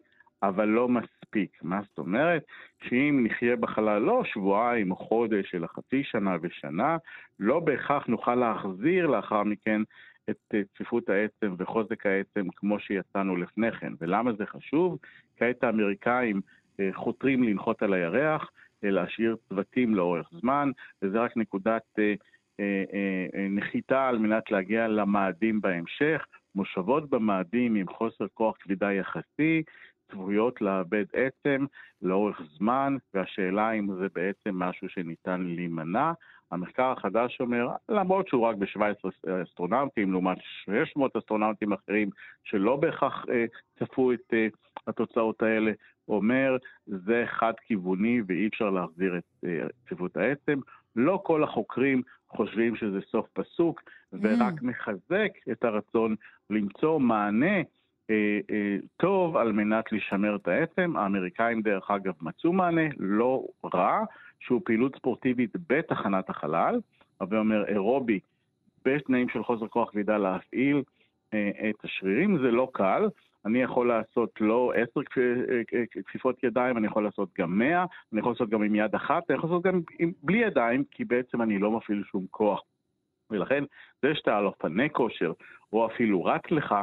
אבל 0.47 0.65
לא 0.65 0.89
מספיק. 0.89 1.57
מה 1.61 1.81
זאת 1.89 1.97
אומרת? 1.97 2.43
שאם 2.83 3.23
נחיה 3.23 3.55
בחלל 3.55 4.01
לא 4.01 4.23
שבועיים 4.23 4.91
או 4.91 4.95
חודש, 4.95 5.55
אלא 5.55 5.67
חצי 5.67 6.03
שנה 6.03 6.37
ושנה, 6.41 6.97
לא 7.39 7.59
בהכרח 7.59 8.07
נוכל 8.07 8.35
להחזיר 8.35 9.07
לאחר 9.07 9.43
מכן 9.43 9.81
את 10.29 10.37
אה, 10.53 10.61
צפיפות 10.73 11.09
העצם 11.09 11.55
וחוזק 11.57 12.05
העצם 12.05 12.47
כמו 12.55 12.79
שיצאנו 12.79 13.35
לפני 13.35 13.71
כן. 13.71 13.93
ולמה 14.01 14.33
זה 14.33 14.45
חשוב? 14.45 14.97
כעת 15.37 15.63
האמריקאים 15.63 16.41
אה, 16.79 16.89
חותרים 16.93 17.43
לנחות 17.43 17.81
על 17.83 17.93
הירח, 17.93 18.51
אה, 18.83 18.89
להשאיר 18.89 19.35
צוותים 19.49 19.95
לאורך 19.95 20.29
זמן, 20.41 20.71
וזה 21.01 21.19
רק 21.19 21.37
נקודת 21.37 21.99
נחיתה 23.49 24.07
על 24.07 24.17
מנת 24.17 24.51
להגיע 24.51 24.87
למאדים 24.87 25.61
בהמשך. 25.61 26.25
מושבות 26.55 27.09
במאדים 27.09 27.75
עם 27.75 27.87
חוסר 27.87 28.25
כוח 28.33 28.55
כבידה 28.59 28.93
יחסי, 28.93 29.63
צפויות 30.11 30.61
לאבד 30.61 31.05
עצם 31.13 31.65
לאורך 32.01 32.41
זמן, 32.57 32.97
והשאלה 33.13 33.71
אם 33.71 33.87
זה 33.99 34.07
בעצם 34.15 34.59
משהו 34.59 34.89
שניתן 34.89 35.41
להימנע. 35.41 36.11
המחקר 36.51 36.91
החדש 36.91 37.37
אומר, 37.39 37.67
למרות 37.89 38.27
שהוא 38.27 38.47
רק 38.47 38.55
ב-17 38.55 39.09
אסטרונאוטים, 39.43 40.11
לעומת 40.11 40.37
600 40.65 41.15
אסטרונאוטים 41.15 41.73
אחרים 41.73 42.09
שלא 42.43 42.75
בהכרח 42.75 43.25
אה, 43.29 43.45
צפו 43.79 44.13
את 44.13 44.33
אה, 44.33 44.47
התוצאות 44.87 45.41
האלה, 45.41 45.71
אומר, 46.07 46.57
זה 46.85 47.23
חד-כיווני 47.27 48.21
ואי 48.27 48.47
אפשר 48.47 48.69
להחזיר 48.69 49.17
את 49.17 49.45
אה, 49.45 49.67
צפיפות 49.85 50.17
העצם. 50.17 50.59
לא 50.95 51.21
כל 51.23 51.43
החוקרים 51.43 52.01
חושבים 52.29 52.75
שזה 52.75 52.99
סוף 53.11 53.27
פסוק, 53.33 53.81
ורק 54.13 54.53
mm. 54.53 54.65
מחזק 54.65 55.31
את 55.51 55.63
הרצון 55.63 56.15
למצוא 56.49 56.99
מענה 56.99 57.45
אה, 57.45 57.57
אה, 57.57 57.61
טוב 58.97 59.37
על 59.37 59.51
מנת 59.51 59.91
לשמר 59.91 60.35
את 60.35 60.47
העצם. 60.47 60.93
האמריקאים 60.97 61.61
דרך 61.61 61.91
אגב 61.91 62.13
מצאו 62.21 62.53
מענה 62.53 62.89
לא 62.97 63.47
רע, 63.73 63.99
שהוא 64.39 64.61
פעילות 64.65 64.95
ספורטיבית 64.95 65.51
בתחנת 65.69 66.29
החלל, 66.29 66.79
הווה 67.17 67.39
אומר 67.39 67.65
אירובי 67.65 68.19
בתנאים 68.85 69.29
של 69.29 69.43
חוסר 69.43 69.67
כוח 69.67 69.89
כבידה 69.89 70.17
להפעיל 70.17 70.83
אה, 71.33 71.69
את 71.69 71.75
השרירים, 71.83 72.37
זה 72.37 72.51
לא 72.51 72.69
קל. 72.73 73.07
אני 73.45 73.61
יכול 73.61 73.87
לעשות 73.87 74.29
לא 74.41 74.73
עשר 74.75 75.01
כפיפות 76.05 76.43
ידיים, 76.43 76.77
אני 76.77 76.87
יכול 76.87 77.03
לעשות 77.03 77.29
גם 77.37 77.59
מאה, 77.59 77.85
אני 78.13 78.19
יכול 78.19 78.31
לעשות 78.31 78.49
גם 78.49 78.63
עם 78.63 78.75
יד 78.75 78.95
אחת, 78.95 79.23
אני 79.29 79.37
יכול 79.37 79.49
לעשות 79.49 79.63
גם 79.63 79.81
עם, 79.99 80.11
בלי 80.23 80.37
ידיים, 80.37 80.83
כי 80.91 81.05
בעצם 81.05 81.41
אני 81.41 81.59
לא 81.59 81.71
מפעיל 81.71 82.03
שום 82.03 82.25
כוח. 82.31 82.61
ולכן 83.29 83.63
זה 84.01 84.15
שאתה 84.15 84.37
על 84.37 84.45
אופני 84.45 84.89
כושר, 84.89 85.33
או 85.73 85.85
אפילו 85.85 86.25
רץ 86.25 86.51
לך, 86.51 86.75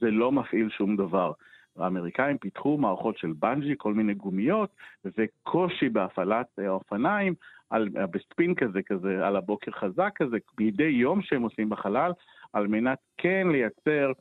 זה 0.00 0.10
לא 0.10 0.32
מפעיל 0.32 0.68
שום 0.70 0.96
דבר. 0.96 1.32
האמריקאים 1.78 2.38
פיתחו 2.38 2.78
מערכות 2.78 3.18
של 3.18 3.32
בנג'י, 3.38 3.74
כל 3.78 3.94
מיני 3.94 4.14
גומיות, 4.14 4.70
וקושי 5.04 5.88
בהפעלת 5.88 6.46
האופניים, 6.58 7.34
על, 7.70 7.88
בספין 7.88 8.54
כזה, 8.54 8.82
כזה, 8.82 9.26
על 9.26 9.36
הבוקר 9.36 9.70
חזק 9.70 10.12
כזה, 10.16 10.36
מדי 10.60 10.82
יום 10.82 11.22
שהם 11.22 11.42
עושים 11.42 11.68
בחלל, 11.68 12.12
על 12.52 12.66
מנת 12.66 12.98
כן 13.16 13.46
לייצר 13.52 14.12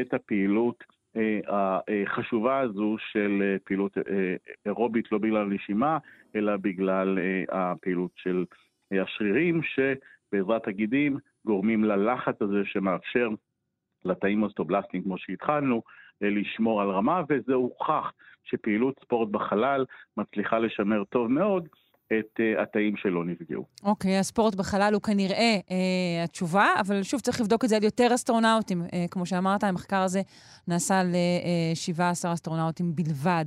את 0.00 0.14
הפעילות 0.14 0.84
אה, 1.16 1.40
החשובה 2.02 2.58
הזו 2.58 2.96
של 2.98 3.42
אה, 3.42 3.56
פעילות 3.64 3.98
אה, 3.98 4.34
אירובית, 4.66 5.12
לא 5.12 5.18
בגלל 5.18 5.46
נשימה, 5.46 5.98
אלא 6.36 6.56
בגלל 6.56 7.18
אה, 7.18 7.44
הפעילות 7.48 8.10
של 8.16 8.44
השרירים, 8.92 9.60
שבעזרת 9.62 10.68
הגידים 10.68 11.18
גורמים 11.46 11.84
ללחץ 11.84 12.42
הזה 12.42 12.62
שמאפשר 12.64 13.28
לתאים 14.04 14.42
אוסטובלסטיים, 14.42 15.02
כמו 15.02 15.18
שהתחלנו, 15.18 15.82
אה, 16.22 16.30
לשמור 16.30 16.82
על 16.82 16.90
רמה, 16.90 17.22
וזה 17.28 17.54
הוכח 17.54 18.12
שפעילות 18.44 19.00
ספורט 19.00 19.28
בחלל 19.28 19.84
מצליחה 20.16 20.58
לשמר 20.58 21.04
טוב 21.04 21.28
מאוד 21.28 21.68
את 22.12 22.40
uh, 22.40 22.62
התאים 22.62 22.96
שלא 22.96 23.24
נפגעו. 23.24 23.64
אוקיי, 23.82 24.16
okay, 24.16 24.20
הספורט 24.20 24.54
בחלל 24.54 24.94
הוא 24.94 25.02
כנראה 25.02 25.56
uh, 25.60 25.72
התשובה, 26.24 26.66
אבל 26.80 27.02
שוב, 27.02 27.20
צריך 27.20 27.40
לבדוק 27.40 27.64
את 27.64 27.68
זה 27.68 27.76
על 27.76 27.84
יותר 27.84 28.14
אסטרונאוטים. 28.14 28.82
Uh, 28.82 28.88
כמו 29.10 29.26
שאמרת, 29.26 29.64
המחקר 29.64 29.96
הזה 29.96 30.22
נעשה 30.68 31.00
על 31.00 31.14
uh, 31.72 31.76
17 31.76 32.32
אסטרונאוטים 32.32 32.94
בלבד. 32.94 33.44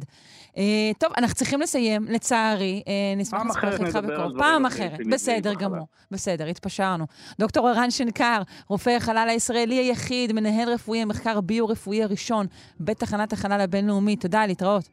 Uh, 0.50 0.58
טוב, 0.98 1.12
אנחנו 1.18 1.36
צריכים 1.36 1.62
לסיים, 1.62 2.04
לצערי. 2.04 2.84
Uh, 2.86 3.20
נשמח 3.20 3.42
לשוחח 3.46 3.82
איתך 3.82 3.96
בקרוב. 3.96 4.38
פעם 4.38 4.66
אחרת, 4.66 5.00
בסדר 5.12 5.54
גמור. 5.54 5.88
בסדר, 6.12 6.46
התפשרנו. 6.46 7.06
דוקטור 7.40 7.70
ערן 7.70 7.92
שנקר, 7.92 8.42
רופא 8.68 8.90
החלל 8.90 9.28
הישראלי 9.30 9.76
היחיד, 9.76 10.32
מנהל 10.32 10.70
רפואי 10.70 11.02
המחקר 11.02 11.42
ביו-רפואי 11.42 12.04
הראשון 12.04 12.46
בתחנת 12.80 13.34
החלל 13.34 13.62
הבינלאומית. 13.62 14.22
תודה, 14.22 14.46
להתראות. 14.46 14.90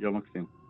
יום 0.00 0.16
מקסים. 0.16 0.60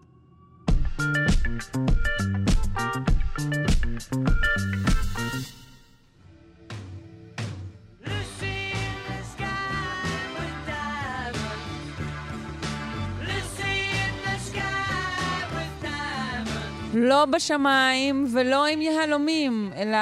לא 16.94 17.24
בשמיים 17.24 18.26
ולא 18.32 18.66
עם 18.66 18.80
יהלומים, 18.82 19.72
אלא 19.76 19.98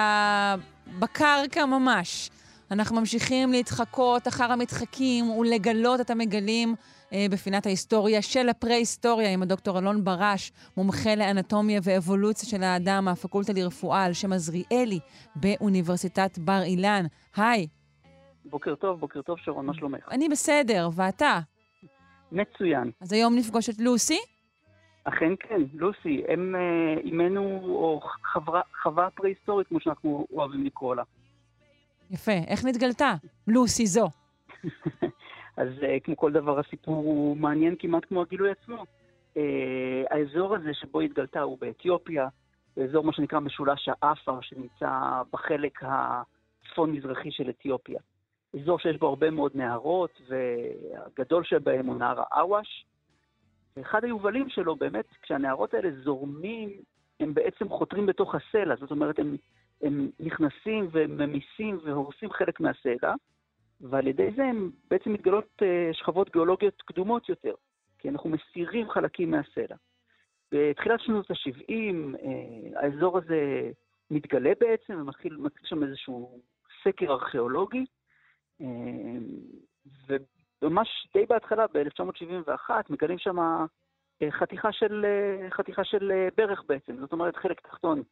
בקרקע 0.99 1.67
ממש. 1.67 2.31
אנחנו 2.71 2.97
ממשיכים 2.97 3.53
להתחקות 3.53 4.29
אחר 4.29 4.53
המתחקים 4.53 5.31
ולגלות 5.31 6.01
את 6.01 6.11
המגלים 6.11 6.75
בפינת 7.13 7.67
ההיסטוריה 7.67 8.23
של 8.23 8.49
הפרה-היסטוריה 8.49 9.33
עם 9.33 9.43
הדוקטור 9.43 9.79
אלון 9.79 10.05
ברש, 10.05 10.53
מומחה 10.77 11.15
לאנטומיה 11.15 11.81
ואבולוציה 11.83 12.49
של 12.49 12.63
האדם 12.63 13.05
מהפקולטה 13.05 13.53
לרפואה 13.53 14.05
על 14.05 14.13
שם 14.13 14.33
עזריאלי 14.33 14.99
באוניברסיטת 15.37 16.39
בר 16.39 16.63
אילן. 16.63 17.05
היי. 17.37 17.67
בוקר 18.45 18.75
טוב, 18.75 19.01
בוקר 19.01 19.23
טוב, 19.23 19.39
שרון, 19.39 19.67
מה 19.67 19.75
שלומך? 19.75 20.09
אני 20.11 20.29
בסדר, 20.29 20.89
ואתה? 20.95 21.39
מצוין. 22.33 22.91
אז 23.01 23.13
היום 23.13 23.37
נפגוש 23.37 23.69
את 23.69 23.79
לוסי? 23.79 24.19
אכן 25.05 25.33
כן, 25.41 25.61
לוסי, 25.75 26.23
הם 26.29 26.55
אימנו, 27.05 27.41
אה, 27.41 27.69
או 27.69 28.01
חברה, 28.33 28.61
חווה 28.83 29.11
פרה-היסטורית, 29.11 29.69
כמו 29.69 29.81
שאנחנו 29.81 30.27
אוהבים 30.33 30.65
לקרוא 30.65 30.95
לה. 30.95 31.03
יפה. 32.11 32.33
איך 32.47 32.65
נתגלתה? 32.65 33.15
לוסי 33.47 33.87
זו. 33.87 34.09
אז 35.59 35.69
uh, 35.81 36.01
כמו 36.05 36.17
כל 36.17 36.33
דבר, 36.33 36.59
הסיפור 36.59 36.97
הוא 36.97 37.37
מעניין 37.37 37.75
כמעט 37.79 38.05
כמו 38.05 38.23
הגילוי 38.23 38.51
עצמו. 38.51 38.85
Uh, 39.35 39.39
האזור 40.11 40.55
הזה 40.55 40.75
שבו 40.75 41.01
התגלתה 41.01 41.41
הוא 41.41 41.59
באתיופיה, 41.61 42.29
באזור 42.77 43.05
מה 43.05 43.13
שנקרא 43.13 43.41
משולש 43.41 43.89
האפר, 43.89 44.41
שנמצא 44.41 45.23
בחלק 45.33 45.81
הצפון-מזרחי 45.83 47.31
של 47.31 47.51
אתיופיה. 47.51 48.01
אזור 48.61 48.79
שיש 48.79 48.97
בו 48.97 49.09
הרבה 49.09 49.31
מאוד 49.31 49.53
נהרות, 49.55 50.21
והגדול 50.29 51.45
שבהם 51.45 51.87
הוא 51.87 51.97
נהר 51.97 52.23
האוואש. 52.31 52.85
ואחד 53.77 54.05
היובלים 54.05 54.49
שלו, 54.49 54.77
באמת, 54.77 55.05
כשהנהרות 55.23 55.75
האלה 55.75 55.91
זורמים, 56.05 56.71
הם 57.21 57.35
בעצם 57.35 57.69
חותרים 57.69 58.07
בתוך 58.07 58.35
הסלע, 58.35 58.77
זאת 58.77 58.91
אומרת, 58.91 59.19
הם, 59.19 59.37
הם 59.83 60.11
נכנסים 60.21 60.89
וממיסים 60.93 61.79
והורסים 61.85 62.31
חלק 62.31 62.61
מהסלע. 62.61 63.15
ועל 63.81 64.07
ידי 64.07 64.31
זה 64.37 64.45
הם 64.45 64.71
בעצם 64.91 65.13
מתגלות 65.13 65.63
אה, 65.63 65.91
שכבות 65.93 66.33
גיאולוגיות 66.33 66.83
קדומות 66.83 67.29
יותר, 67.29 67.55
כי 67.99 68.09
אנחנו 68.09 68.31
מסירים 68.31 68.91
חלקים 68.91 69.31
מהסלע. 69.31 69.77
בתחילת 70.53 71.01
שנות 71.01 71.31
ה-70 71.31 71.73
אה, 72.23 72.81
האזור 72.83 73.19
הזה 73.19 73.71
מתגלה 74.11 74.53
בעצם, 74.61 75.01
ומתחיל 75.01 75.39
שם 75.65 75.83
איזשהו 75.83 76.41
סקר 76.85 77.13
ארכיאולוגי, 77.13 77.85
אה, 78.61 78.67
וממש 80.63 80.89
די 81.15 81.27
בהתחלה, 81.27 81.67
ב-1971, 81.67 82.71
מגלים 82.91 83.19
שם 83.19 83.37
חתיכה 84.31 84.73
של, 84.73 85.07
חתיכה 85.51 85.85
של 85.85 86.29
ברך 86.37 86.63
בעצם, 86.69 86.97
זאת 86.97 87.13
אומרת 87.13 87.37
חלק 87.37 87.61
תחתון 87.61 88.03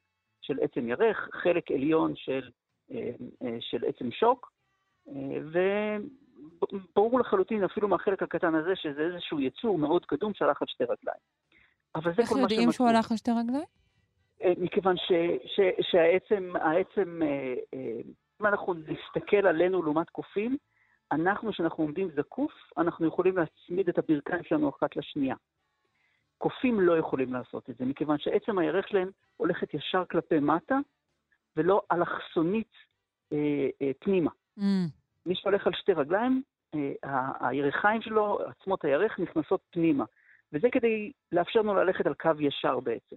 של 0.43 0.59
עצם 0.61 0.89
ירך, 0.89 1.29
חלק 1.33 1.71
עליון 1.71 2.17
של, 2.17 2.51
של 3.61 3.85
עצם 3.85 4.11
שוק, 4.11 4.53
וברור 6.93 7.21
לחלוטין, 7.21 7.65
אפילו 7.65 7.89
מהחלק 7.89 8.23
הקטן 8.23 8.55
הזה, 8.55 8.77
שזה 8.77 9.01
איזשהו 9.01 9.41
יצור 9.41 9.79
מאוד 9.79 10.07
קדום 10.07 10.35
שהלך 10.35 10.63
על 10.63 10.69
שתי 10.69 10.85
רגליים. 10.85 11.21
אבל 11.95 12.11
זה 12.11 12.17
כל 12.17 12.21
מה 12.23 12.27
שמצאו. 12.27 12.43
איך 12.43 12.51
יודעים 12.51 12.73
שהוא 12.73 12.89
הלך 12.89 13.11
על 13.11 13.17
שתי 13.17 13.31
רגליים? 13.31 13.67
אה, 14.43 14.53
מכיוון 14.59 14.97
ש, 14.97 15.13
ש, 15.45 15.61
שהעצם, 15.91 16.53
העצם, 16.55 17.23
אה, 17.23 17.55
אה, 17.75 18.01
אם 18.41 18.47
אנחנו 18.47 18.75
נסתכל 18.75 19.47
עלינו 19.47 19.83
לעומת 19.83 20.11
קופים, 20.11 20.57
אנחנו, 21.13 21.53
כשאנחנו 21.53 21.85
עומדים 21.85 22.09
זקוף, 22.17 22.53
אנחנו 22.79 23.07
יכולים 23.07 23.37
להצמיד 23.37 23.89
את 23.89 23.99
הברכיים 23.99 24.45
שלנו 24.45 24.69
אחת 24.69 24.97
לשנייה. 24.97 25.37
קופים 26.39 26.81
לא 26.81 26.99
יכולים 26.99 27.33
לעשות 27.33 27.71
את 27.71 27.77
זה, 27.79 27.85
מכיוון 27.85 28.19
שעצם 28.19 28.59
הירך 28.59 28.89
שלהם 28.89 29.11
הולכת 29.37 29.75
ישר 29.75 30.05
כלפי 30.11 30.39
מטה, 30.39 30.79
ולא 31.57 31.83
אלכסונית 31.93 32.73
אה, 33.33 33.69
אה, 33.83 33.91
פנימה. 33.99 34.31
Mm. 34.59 34.63
מי 35.27 35.35
שהולך 35.35 35.67
על 35.67 35.73
שתי 35.73 35.93
רגליים, 35.93 36.43
אה, 36.75 37.49
הירכיים 37.49 38.03
שלו, 38.03 38.39
עצמות 38.41 38.85
הירך, 38.85 39.21
נכנסות 39.21 39.61
פנימה. 39.71 40.05
וזה 40.53 40.69
כדי 40.73 41.13
לאפשר 41.33 41.61
לנו 41.61 41.75
ללכת 41.75 42.07
על 42.07 42.15
קו 42.15 42.31
ישר 42.41 42.81
בעצם. 42.81 43.17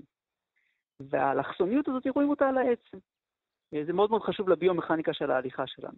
והאלכסוניות 1.00 1.88
הזאת, 1.88 2.08
רואים 2.16 2.30
אותה 2.30 2.50
על 2.50 2.58
העצם. 2.58 2.98
אה, 3.74 3.86
זה 3.86 3.94
מאוד 3.94 4.10
מאוד 4.10 4.22
חשוב 4.22 4.50
לביומכניקה 4.50 5.14
של 5.14 5.32
ההליכה 5.32 5.68
שלנו. 5.68 5.98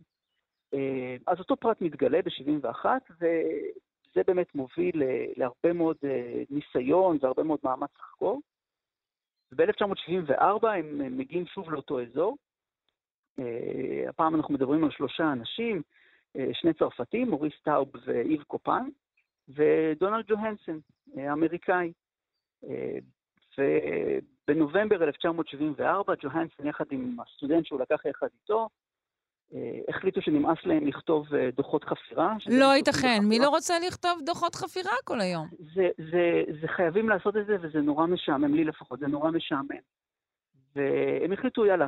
אה, 0.74 1.16
אז 1.28 1.40
אותו 1.40 1.58
פרט 1.58 1.82
מתגלה 1.82 2.22
ב-71, 2.22 2.86
וזה 3.12 4.22
באמת 4.28 4.56
מוביל 4.56 5.04
להרבה 5.36 5.74
מאוד 5.74 5.98
ניסיון 6.50 7.18
והרבה 7.22 7.44
מאוד 7.44 7.60
מאמץ 7.64 7.90
לחקור. 8.00 8.42
וב-1974 9.52 10.68
הם 10.68 11.18
מגיעים 11.18 11.46
שוב 11.46 11.72
לאותו 11.72 12.02
אזור, 12.02 12.38
הפעם 14.10 14.36
אנחנו 14.36 14.54
מדברים 14.54 14.84
על 14.84 14.92
שלושה 14.92 15.32
אנשים, 15.32 15.82
אה, 16.38 16.48
שני 16.54 16.74
צרפתים, 16.74 17.30
מוריס 17.30 17.54
טאוב 17.64 17.92
ואיב 18.06 18.44
קופן, 18.44 18.90
ודונלד 19.50 20.26
ג'והנסון, 20.28 20.80
אה, 21.18 21.34
אמריקאי. 21.34 21.92
ובנובמבר 23.58 25.04
1974, 25.04 26.14
ג'והנסון 26.22 26.68
יחד 26.68 26.86
עם 26.92 27.18
הסטודנט 27.20 27.66
שהוא 27.66 27.80
לקח 27.80 28.06
יחד 28.06 28.28
איתו, 28.42 28.70
החליטו 29.88 30.22
שנמאס 30.22 30.58
להם 30.66 30.88
לכתוב 30.88 31.28
דוחות 31.56 31.84
חפירה. 31.84 32.36
לא 32.50 32.76
ייתכן, 32.76 33.20
מי 33.24 33.40
לא 33.40 33.50
רוצה 33.50 33.74
לכתוב 33.88 34.20
דוחות 34.26 34.56
חפירה 34.56 34.92
כל 35.04 35.22
היום? 35.22 35.48
זה, 35.76 35.90
זה, 36.12 36.44
זה 36.62 36.68
חייבים 36.68 37.10
לעשות 37.10 37.38
את 37.38 37.46
זה, 37.46 37.56
וזה 37.62 37.82
נורא 37.82 38.06
משעמם, 38.06 38.54
לי 38.54 38.64
לפחות, 38.64 39.00
זה 39.00 39.08
נורא 39.08 39.32
משעמם. 39.32 39.82
והם 40.76 41.32
החליטו, 41.32 41.66
יאללה, 41.66 41.88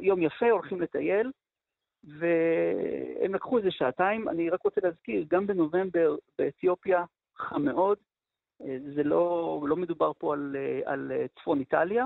יום 0.00 0.22
יפה, 0.22 0.50
הולכים 0.50 0.80
לטייל, 0.80 1.30
והם 2.04 3.34
לקחו 3.34 3.58
איזה 3.58 3.70
שעתיים. 3.70 4.28
אני 4.28 4.50
רק 4.50 4.62
רוצה 4.62 4.80
להזכיר, 4.84 5.24
גם 5.28 5.46
בנובמבר 5.46 6.16
באתיופיה 6.38 7.04
חם 7.36 7.62
מאוד, 7.62 7.98
זה 8.94 9.02
לא, 9.04 9.60
לא 9.68 9.76
מדובר 9.76 10.12
פה 10.18 10.32
על, 10.32 10.56
על 10.84 11.12
צפון 11.40 11.60
איטליה, 11.60 12.04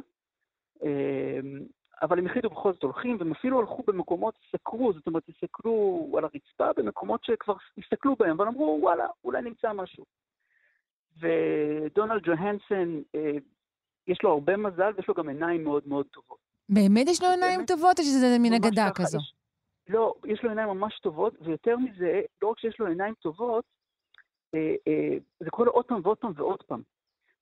אבל 2.03 2.19
הם 2.19 2.27
החליטו 2.27 2.51
בכל 2.51 2.73
זאת 2.73 2.83
הולכים, 2.83 3.17
והם 3.19 3.33
אפילו 3.33 3.61
הלכו 3.61 3.83
במקומות, 3.87 4.35
סקרו, 4.53 4.93
זאת 4.93 5.07
אומרת, 5.07 5.23
הסתכלו 5.29 6.07
על 6.19 6.25
הרצפה 6.25 6.83
במקומות 6.83 7.25
שכבר 7.25 7.55
הסתכלו 7.79 8.17
בהם, 8.17 8.31
אבל 8.31 8.47
אמרו, 8.47 8.79
וואלה, 8.83 9.07
אולי 9.25 9.43
נמצא 9.43 9.73
משהו. 9.73 10.05
ודונלד 11.21 12.23
ג'והנסון 12.23 13.03
יש 14.11 14.19
לו 14.23 14.31
הרבה 14.31 14.57
מזל 14.57 14.93
ויש 14.97 15.09
לו 15.09 15.15
גם 15.15 15.29
עיניים 15.29 15.65
מאוד 15.65 15.83
מאוד 15.87 16.07
טובות. 16.07 16.39
באמת 16.69 17.09
יש 17.09 17.23
לו 17.23 17.29
עיניים 17.29 17.67
טובות 17.67 17.99
או 17.99 18.05
שזה 18.05 18.37
מין 18.39 18.53
אגדה 18.53 18.91
כזו? 18.95 19.19
יש, 19.19 19.35
לא, 19.89 20.15
יש 20.27 20.43
לו 20.43 20.49
עיניים 20.49 20.69
ממש 20.69 20.99
טובות, 21.03 21.35
ויותר 21.41 21.77
מזה, 21.77 22.21
לא 22.43 22.49
רק 22.49 22.59
שיש 22.59 22.77
לו 22.79 22.87
עיניים 22.87 23.15
טובות, 23.15 23.65
אה, 24.55 24.75
אה, 24.89 25.19
זה 25.41 25.51
קורה 25.51 25.67
לו 25.67 25.73
עוד 25.73 25.85
פעם 25.85 26.01
ועוד 26.03 26.19
פעם 26.19 26.33
ועוד 26.37 26.63
פעם. 26.63 26.83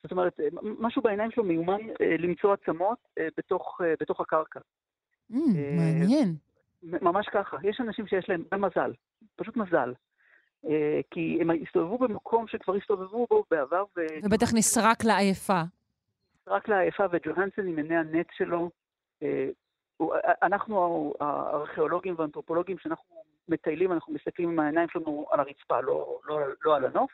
זאת 0.02 0.12
אומרת, 0.12 0.40
אה, 0.40 0.46
משהו 0.62 1.02
בעיניים 1.02 1.30
שלו 1.30 1.44
מיומן 1.44 1.80
אה, 2.00 2.16
למצוא 2.18 2.52
עצמות 2.52 2.98
בתוך, 3.36 3.80
בתוך 4.00 4.20
הקרקע. 4.20 4.60
Mm, 5.32 5.36
מעניין. 5.76 6.34
ממש 6.82 7.26
ככה. 7.32 7.56
יש 7.64 7.80
אנשים 7.80 8.06
שיש 8.06 8.28
להם 8.28 8.64
מזל, 8.64 8.92
פשוט 9.36 9.56
מזל. 9.56 9.92
כי 11.10 11.38
הם 11.40 11.50
הסתובבו 11.50 11.98
במקום 11.98 12.46
שכבר 12.48 12.74
הסתובבו 12.74 13.26
בו 13.30 13.44
בעבר. 13.50 13.84
ו... 13.96 14.00
ובטח 14.24 14.54
נסרק 14.54 15.04
לעייפה. 15.04 15.62
רק 16.48 16.68
לעייפה 16.68 17.04
וג'והנסון 17.10 17.66
עם 17.66 17.76
עיני 17.76 17.96
הנט 17.96 18.26
שלו. 18.32 18.70
אה, 19.22 19.48
אנחנו 20.42 21.12
הארכיאולוגים 21.20 22.14
והאנתרופולוגים, 22.18 22.76
כשאנחנו 22.76 23.22
מטיילים, 23.48 23.92
אנחנו 23.92 24.12
מסתכלים 24.12 24.48
עם 24.48 24.58
העיניים 24.58 24.88
שלנו 24.88 25.26
על 25.30 25.40
הרצפה, 25.40 25.80
לא, 25.80 26.18
לא, 26.24 26.40
לא 26.64 26.76
על 26.76 26.84
הנוף, 26.84 27.10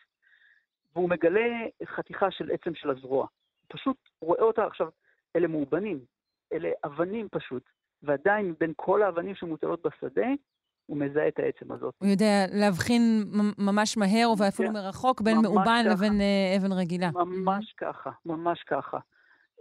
והוא 0.94 1.10
מגלה 1.10 1.66
חתיכה 1.84 2.30
של 2.30 2.50
עצם 2.50 2.74
של 2.74 2.90
הזרוע. 2.90 3.26
פשוט 3.68 3.96
רואה 4.20 4.42
אותה 4.42 4.66
עכשיו, 4.66 4.88
אלה 5.36 5.46
מאובנים, 5.46 5.98
אלה 6.52 6.70
אבנים 6.84 7.28
פשוט, 7.30 7.62
ועדיין 8.02 8.54
בין 8.60 8.72
כל 8.76 9.02
האבנים 9.02 9.34
שמוטלות 9.34 9.86
בשדה, 9.86 10.26
הוא 10.86 10.96
מזהה 10.96 11.28
את 11.28 11.38
העצם 11.38 11.72
הזאת. 11.72 11.94
הוא 11.98 12.08
יודע 12.08 12.44
להבחין 12.52 13.24
ממש 13.58 13.96
מהר 13.96 14.32
ואפילו. 14.38 14.72
מרחוק 14.72 15.20
בין 15.20 15.36
מאובן 15.42 15.82
ככה. 15.84 15.92
לבין 15.92 16.20
אה, 16.20 16.56
אבן 16.56 16.72
רגילה. 16.72 17.10
ממש. 17.10 17.74
ככה, 17.76 18.10
ממש 18.26 18.62
ככה. 18.62 18.98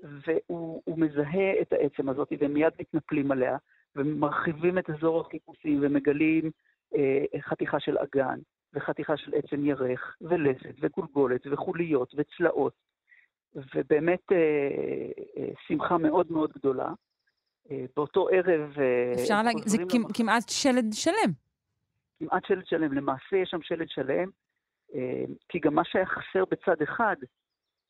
והוא 0.03 0.99
מזהה 0.99 1.61
את 1.61 1.73
העצם 1.73 2.09
הזאת, 2.09 2.27
והם 2.39 2.53
מיד 2.53 2.73
מתנפלים 2.79 3.31
עליה, 3.31 3.57
ומרחיבים 3.95 4.77
את 4.77 4.89
אזור 4.89 5.21
החיפושים, 5.21 5.79
ומגלים 5.81 6.51
אה, 6.95 7.41
חתיכה 7.41 7.79
של 7.79 7.97
אגן, 7.97 8.39
וחתיכה 8.73 9.17
של 9.17 9.31
עצם 9.35 9.65
ירך, 9.65 10.15
ולסת, 10.21 10.75
וגולגולת, 10.81 11.41
וחוליות, 11.51 12.13
וצלעות. 12.17 12.73
ובאמת 13.75 14.31
אה, 14.31 14.37
אה, 15.37 15.49
שמחה 15.67 15.97
מאוד 15.97 16.31
מאוד 16.31 16.51
גדולה. 16.53 16.93
אה, 17.71 17.85
באותו 17.95 18.27
ערב... 18.31 18.79
אה, 18.79 19.13
אפשר 19.13 19.41
להגיד, 19.43 19.63
זה 19.67 19.77
למח... 19.77 20.11
כמעט 20.13 20.49
שלד 20.49 20.93
שלם. 20.93 21.31
כמעט 22.19 22.45
שלד 22.45 22.65
שלם. 22.65 22.93
למעשה 22.93 23.35
יש 23.35 23.49
שם 23.49 23.61
שלד 23.61 23.89
שלם, 23.89 24.29
אה, 24.95 25.23
כי 25.49 25.59
גם 25.59 25.75
מה 25.75 25.81
שהיה 25.85 26.05
חסר 26.05 26.43
בצד 26.51 26.81
אחד, 26.81 27.15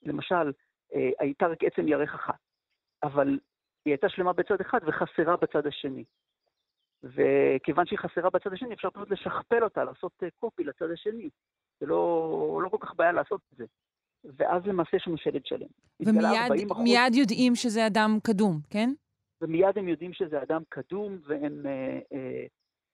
למשל, 0.03 0.51
הייתה 1.19 1.47
רק 1.47 1.63
עצם 1.63 1.87
ירך 1.87 2.13
אחת, 2.13 2.39
אבל 3.03 3.39
היא 3.85 3.91
הייתה 3.91 4.09
שלמה 4.09 4.33
בצד 4.33 4.61
אחד 4.61 4.79
וחסרה 4.85 5.37
בצד 5.37 5.67
השני. 5.67 6.03
וכיוון 7.03 7.85
שהיא 7.85 7.99
חסרה 7.99 8.29
בצד 8.29 8.53
השני, 8.53 8.73
אפשר 8.73 8.89
פשוט 8.89 9.11
לשכפל 9.11 9.63
אותה, 9.63 9.83
לעשות 9.83 10.23
קופי 10.39 10.63
לצד 10.63 10.91
השני. 10.93 11.29
זה 11.79 11.85
לא, 11.85 12.59
לא 12.63 12.69
כל 12.69 12.77
כך 12.79 12.95
בעיה 12.95 13.11
לעשות 13.11 13.41
את 13.53 13.57
זה. 13.57 13.65
ואז 14.37 14.65
למעשה 14.65 14.97
יש 14.97 15.07
לנו 15.07 15.17
שלד 15.17 15.45
שלם. 15.45 15.67
ומיד 15.99 17.15
יודעים 17.15 17.55
שזה 17.55 17.87
אדם 17.87 18.17
קדום, 18.23 18.59
כן? 18.69 18.89
ומיד 19.41 19.77
הם 19.77 19.87
יודעים 19.87 20.13
שזה 20.13 20.41
אדם 20.41 20.61
קדום, 20.69 21.17
והם... 21.25 21.65
אה, 21.65 21.99
אה, 22.13 22.45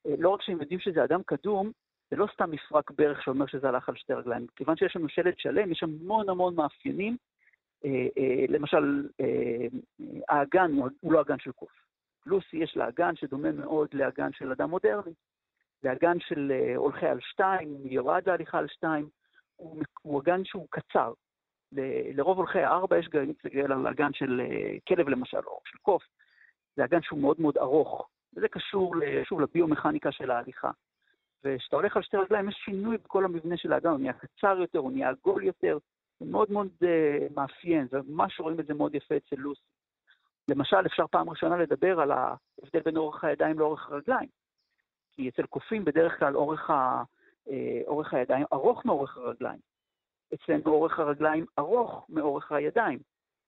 אה, 0.08 0.16
לא 0.20 0.30
רק 0.30 0.42
שהם 0.42 0.62
יודעים 0.62 0.80
שזה 0.80 1.04
אדם 1.04 1.22
קדום, 1.26 1.72
זה 2.12 2.16
לא 2.16 2.28
סתם 2.34 2.52
מפרק 2.52 2.92
ברך 2.92 3.24
שאומר 3.24 3.48
שזה 3.48 3.70
הלך 3.70 3.90
על 3.90 3.96
שתי 3.96 4.14
רגליים. 4.14 4.48
כיוון 4.56 4.76
שיש 4.76 4.96
לנו 4.96 5.10
שלד 5.10 5.34
שלם, 5.38 5.72
יש 5.72 5.84
המון 5.84 6.30
המון 6.30 6.56
מאפיינים. 6.56 7.18
אה, 7.86 8.08
אה, 8.18 8.46
למשל, 8.50 9.08
אה, 9.22 9.68
האגן 10.30 10.72
הוא, 10.72 11.12
לא 11.12 11.22
אגן 11.22 11.40
של 11.40 11.52
קוף. 11.52 11.72
לוסי 12.26 12.58
יש 12.58 12.78
לה 12.78 12.88
אגן 12.88 13.16
שדומה 13.16 13.52
מאוד 13.52 13.88
לאגן 13.94 14.34
של 14.34 14.52
אדם 14.52 14.70
מודרני. 14.70 15.14
זה 15.82 15.92
אגן 15.92 16.20
של 16.20 16.52
הולכי 16.76 17.06
על 17.06 17.20
שתיים, 17.22 17.78
מיועד 17.84 18.30
להליכה 18.30 18.58
על 18.58 18.68
שתיים. 18.68 19.10
הוא, 19.56 19.84
הוא 20.02 20.22
אגן 20.22 20.46
שהוא 20.46 20.68
קצר. 20.70 21.14
ל, 21.72 21.80
לרוב 22.14 22.38
הולכי 22.38 22.60
הארבע 22.60 22.98
יש 22.98 23.08
גרעינית 23.08 23.44
להסתכל 23.44 23.72
על 23.72 23.88
אגן 23.88 24.14
של 24.14 24.42
כלב 24.88 25.10
למשל, 25.10 25.38
או 25.38 25.62
של 25.66 25.78
קוף. 25.78 26.04
זה 26.76 26.86
אגן 26.86 27.02
שהוא 27.02 27.20
מאוד 27.20 27.42
מאוד 27.42 27.58
ארוך, 27.58 28.10
וזה 28.36 28.48
קשור, 28.48 28.96
שוב, 29.24 29.42
לביומכניקה 29.42 30.12
של 30.12 30.32
ההליכה. 30.32 30.72
וכשאתה 31.44 31.76
הולך 31.76 31.98
על 31.98 32.04
שתי 32.04 32.18
רגליים, 32.18 32.50
יש 32.50 32.56
שינוי 32.66 32.98
בכל 32.98 33.26
המבנה 33.26 33.58
של 33.58 33.74
האגן, 33.74 33.90
הוא 33.90 34.00
נהיה 34.00 34.14
קצר 34.14 34.58
יותר, 34.60 34.80
הוא 34.80 34.92
נהיה 34.92 35.10
עגול 35.10 35.44
יותר, 35.44 35.78
זה 36.20 36.26
מאוד 36.32 36.52
מאוד 36.52 36.68
uh, 36.84 37.34
מאפיין, 37.36 37.88
וממש 37.92 38.40
רואים 38.40 38.60
את 38.60 38.68
זה 38.68 38.74
מאוד 38.74 38.96
יפה 38.96 39.16
אצל 39.18 39.36
לוסי. 39.36 39.62
למשל, 40.48 40.86
אפשר 40.86 41.08
פעם 41.08 41.30
ראשונה 41.30 41.58
לדבר 41.58 42.00
על 42.00 42.12
ההבדל 42.12 42.80
בין 42.86 42.98
אורך 42.98 43.24
הידיים 43.24 43.60
לאורך 43.60 43.90
הרגליים. 43.90 44.30
כי 45.12 45.30
אצל 45.30 45.46
קופים 45.46 45.86
בדרך 45.86 46.20
כלל 46.20 46.36
אורך, 46.36 46.70
ה, 46.70 47.04
uh, 47.48 47.52
אורך 47.88 48.14
הידיים 48.14 48.46
ארוך 48.54 48.86
מאורך 48.86 49.18
הרגליים. 49.18 49.60
אצלנו 50.34 50.72
אורך 50.72 51.00
הרגליים 51.00 51.46
ארוך 51.60 52.06
מאורך 52.10 52.52
הידיים, 52.52 53.00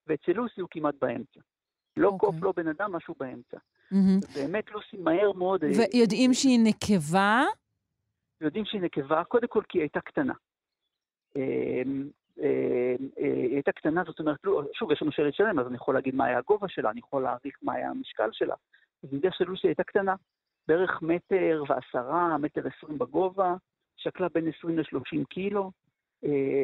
ואצל 0.07 0.31
לוסי 0.31 0.61
הוא 0.61 0.69
כמעט 0.71 0.95
באמצע. 1.01 1.39
לא 1.97 2.09
okay. 2.09 2.11
אוקיי. 2.11 2.29
קוף, 2.29 2.35
לא 2.41 2.53
בן 2.55 2.67
אדם, 2.67 2.91
משהו 2.91 3.15
באמצע. 3.19 3.57
Mm-hmm. 3.57 4.35
באמת 4.35 4.71
לוסי 4.71 4.97
מהר 4.97 5.31
מאוד... 5.31 5.63
אה, 5.63 5.69
ויודעים 5.93 6.33
שהיא 6.33 6.59
נקבה? 6.63 7.43
יודעים 8.41 8.65
שהיא 8.65 8.81
נקבה, 8.81 9.23
קודם 9.23 9.47
כל 9.47 9.61
כי 9.69 9.77
היא 9.77 9.81
הייתה 9.81 10.01
קטנה. 10.01 10.33
אמ, 12.41 12.45
אה, 12.45 12.95
אה, 13.19 13.33
היא 13.33 13.53
הייתה 13.53 13.71
קטנה, 13.71 14.03
זאת 14.05 14.19
אומרת, 14.19 14.37
לא, 14.43 14.61
שוב, 14.73 14.91
יש 14.91 15.01
לנו 15.01 15.11
שלט 15.11 15.33
שלם, 15.33 15.59
אז 15.59 15.67
אני 15.67 15.75
יכול 15.75 15.95
להגיד 15.95 16.15
מה 16.15 16.25
היה 16.25 16.37
הגובה 16.37 16.67
שלה, 16.67 16.89
אני 16.89 16.99
יכול 16.99 17.23
להעריך 17.23 17.57
מה 17.61 17.73
היה 17.73 17.89
המשקל 17.89 18.29
שלה. 18.31 18.55
אז 19.03 19.09
אני 19.09 19.15
יודע 19.15 19.29
שלוסי 19.31 19.67
הייתה 19.67 19.83
קטנה, 19.83 20.15
בערך 20.67 21.01
מטר 21.01 21.63
ועשרה, 21.67 22.37
מטר 22.37 22.61
עשרים 22.67 22.97
בגובה, 22.97 23.55
שקלה 23.97 24.27
בין 24.33 24.47
עשרים 24.47 24.79
לשלושים 24.79 25.25
קילו. 25.25 25.71
אה, 26.25 26.63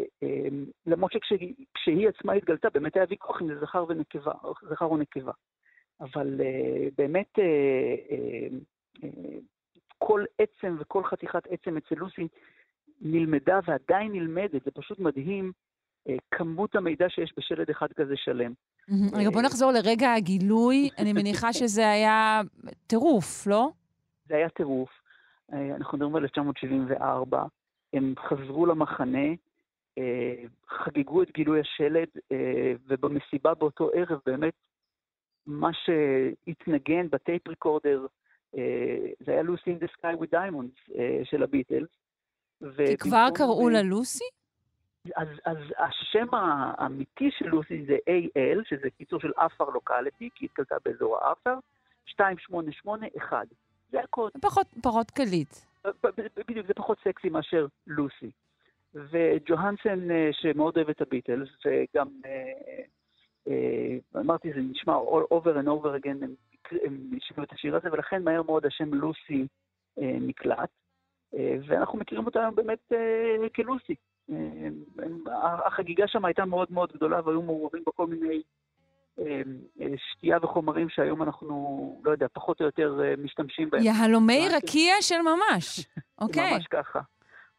למרות 0.85 1.11
שכשהיא 1.11 2.09
עצמה 2.09 2.33
התגלתה, 2.33 2.69
באמת 2.69 2.95
היה 2.95 3.05
ויכוח 3.09 3.41
אם 3.41 3.47
זה 3.47 3.59
זכר 3.59 3.85
ונקבה, 3.89 4.31
זכר 4.69 4.85
או 4.85 4.97
נקבה. 4.97 5.31
אבל 6.01 6.41
באמת 6.97 7.39
כל 9.97 10.23
עצם 10.37 10.75
וכל 10.79 11.03
חתיכת 11.03 11.47
עצם 11.49 11.77
אצל 11.77 11.95
לוסי 11.95 12.27
נלמדה 13.01 13.59
ועדיין 13.67 14.11
נלמדת, 14.11 14.63
זה 14.63 14.71
פשוט 14.71 14.99
מדהים 14.99 15.51
כמות 16.31 16.75
המידע 16.75 17.05
שיש 17.09 17.33
בשלד 17.37 17.69
אחד 17.69 17.93
כזה 17.93 18.13
שלם. 18.17 18.53
רגע, 19.13 19.29
בוא 19.29 19.41
נחזור 19.41 19.71
לרגע 19.71 20.13
הגילוי. 20.13 20.89
אני 20.99 21.13
מניחה 21.13 21.53
שזה 21.53 21.89
היה 21.89 22.41
טירוף, 22.87 23.47
לא? 23.47 23.69
זה 24.27 24.35
היה 24.35 24.49
טירוף. 24.49 24.89
אנחנו 25.53 25.97
מדברים 25.97 26.15
על 26.15 26.23
1974. 26.23 27.43
הם 27.93 28.13
חזרו 28.29 28.65
למחנה, 28.65 29.27
אה, 29.97 30.43
חגגו 30.67 31.23
את 31.23 31.31
גילוי 31.31 31.59
השלד, 31.59 32.07
אה, 32.31 32.73
ובמסיבה 32.87 33.53
באותו 33.53 33.89
ערב 33.93 34.19
באמת 34.25 34.53
מה 35.45 35.69
שהתנגן 35.73 37.09
ב 37.09 37.17
tape 37.17 37.47
recorder, 37.47 38.05
אה, 38.57 39.07
זה 39.25 39.31
היה 39.31 39.41
Lucy 39.41 39.69
in 39.69 39.79
the 39.79 39.87
Sky 39.97 40.15
with 40.15 40.29
Diamonds 40.31 40.73
של 41.23 41.43
הביטלס. 41.43 41.89
כי 42.87 42.97
כבר 42.97 43.27
קראו 43.35 43.69
לה 43.69 43.81
לוסי? 43.81 44.23
אז, 45.15 45.27
אז 45.45 45.57
השם 45.77 46.27
האמיתי 46.31 47.29
של 47.31 47.47
לוסי 47.47 47.85
זה 47.85 47.97
AL, 48.09 48.69
שזה 48.69 48.89
קיצור 48.97 49.19
של 49.19 49.31
אפר 49.35 49.69
לוקליטי, 49.69 50.29
כי 50.35 50.45
התקלטה 50.45 50.75
באזור 50.85 51.17
האפר, 51.17 51.55
2881. 52.19 53.47
זה 53.91 53.99
הקוד. 53.99 54.31
פחות, 54.41 54.67
פחות 54.83 55.11
קליט. 55.11 55.49
בדיוק, 56.47 56.67
זה 56.67 56.73
פחות 56.73 56.97
סקסי 57.03 57.29
מאשר 57.29 57.67
לוסי. 57.87 58.31
וג'והנסן, 58.93 60.11
אה, 60.11 60.29
שמאוד 60.31 60.77
אוהב 60.77 60.89
את 60.89 61.01
הביטלס, 61.01 61.49
וגם, 61.65 62.07
אה, 62.25 62.83
אה, 63.47 64.21
אמרתי, 64.21 64.53
זה 64.53 64.59
נשמע 64.59 64.93
over 65.31 65.63
and 65.63 65.67
over 65.67 66.03
again, 66.03 66.25
הם, 66.85 67.01
שינו 67.19 67.43
את 67.43 67.53
השיר 67.53 67.75
הזה, 67.75 67.89
ולכן 67.91 68.23
מהר 68.23 68.43
מאוד 68.43 68.65
השם 68.65 68.93
לוסי 68.93 69.47
נקלט, 69.97 70.69
ואנחנו 71.67 71.97
מכירים 71.99 72.25
אותה 72.25 72.39
היום 72.39 72.55
באמת 72.55 72.91
כלוסי. 73.55 73.95
החגיגה 75.65 76.07
שם 76.07 76.25
הייתה 76.25 76.45
מאוד 76.45 76.71
מאוד 76.71 76.91
גדולה, 76.91 77.21
והיו 77.25 77.41
מעורבים 77.41 77.83
בה 77.85 77.91
כל 77.91 78.07
מיני 78.07 78.41
שתייה 79.97 80.37
וחומרים 80.41 80.89
שהיום 80.89 81.23
אנחנו, 81.23 82.01
לא 82.03 82.11
יודע, 82.11 82.27
פחות 82.33 82.61
או 82.61 82.65
יותר 82.65 82.99
משתמשים 83.17 83.69
בהם. 83.69 83.81
יהלומי 83.83 84.47
רקיע 84.57 84.93
של 85.01 85.21
ממש, 85.21 85.87
אוקיי. 86.21 86.53
ממש 86.53 86.67
ככה, 86.67 86.99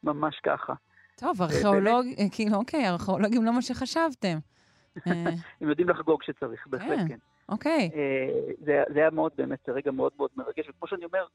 ממש 0.03 0.41
ככה. 0.43 0.73
טוב, 1.21 1.43
ארכיאולוג, 1.43 2.07
אה, 2.19 2.25
כאילו, 2.33 2.57
אוקיי, 2.57 2.89
ארכיאולוגים 2.89 3.45
לא 3.45 3.53
מה 3.53 3.63
שחשבתם. 3.63 4.39
אה, 5.07 5.13
הם 5.61 5.69
יודעים 5.69 5.89
לחגוג 5.89 6.21
כשצריך, 6.21 6.67
בהחלט 6.67 6.99
כן. 6.99 7.09
כן. 7.09 7.19
אוקיי. 7.49 7.91
אה, 7.95 8.53
זה 8.65 9.01
היה 9.01 9.11
מאוד, 9.11 9.33
באמת, 9.37 9.69
רגע 9.69 9.91
מאוד 9.91 10.13
מאוד 10.17 10.31
מרגש, 10.37 10.69
וכמו 10.69 10.89
שאני 10.89 11.05
אומר, 11.05 11.27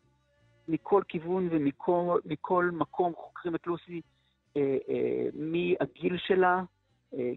מכל 0.67 1.01
כיוון 1.07 1.49
ומכל 1.51 2.69
מקום 2.73 3.13
חוקרים 3.15 3.55
את 3.55 3.67
לוסי, 3.67 4.01
מהגיל 5.33 6.17
שלה, 6.17 6.63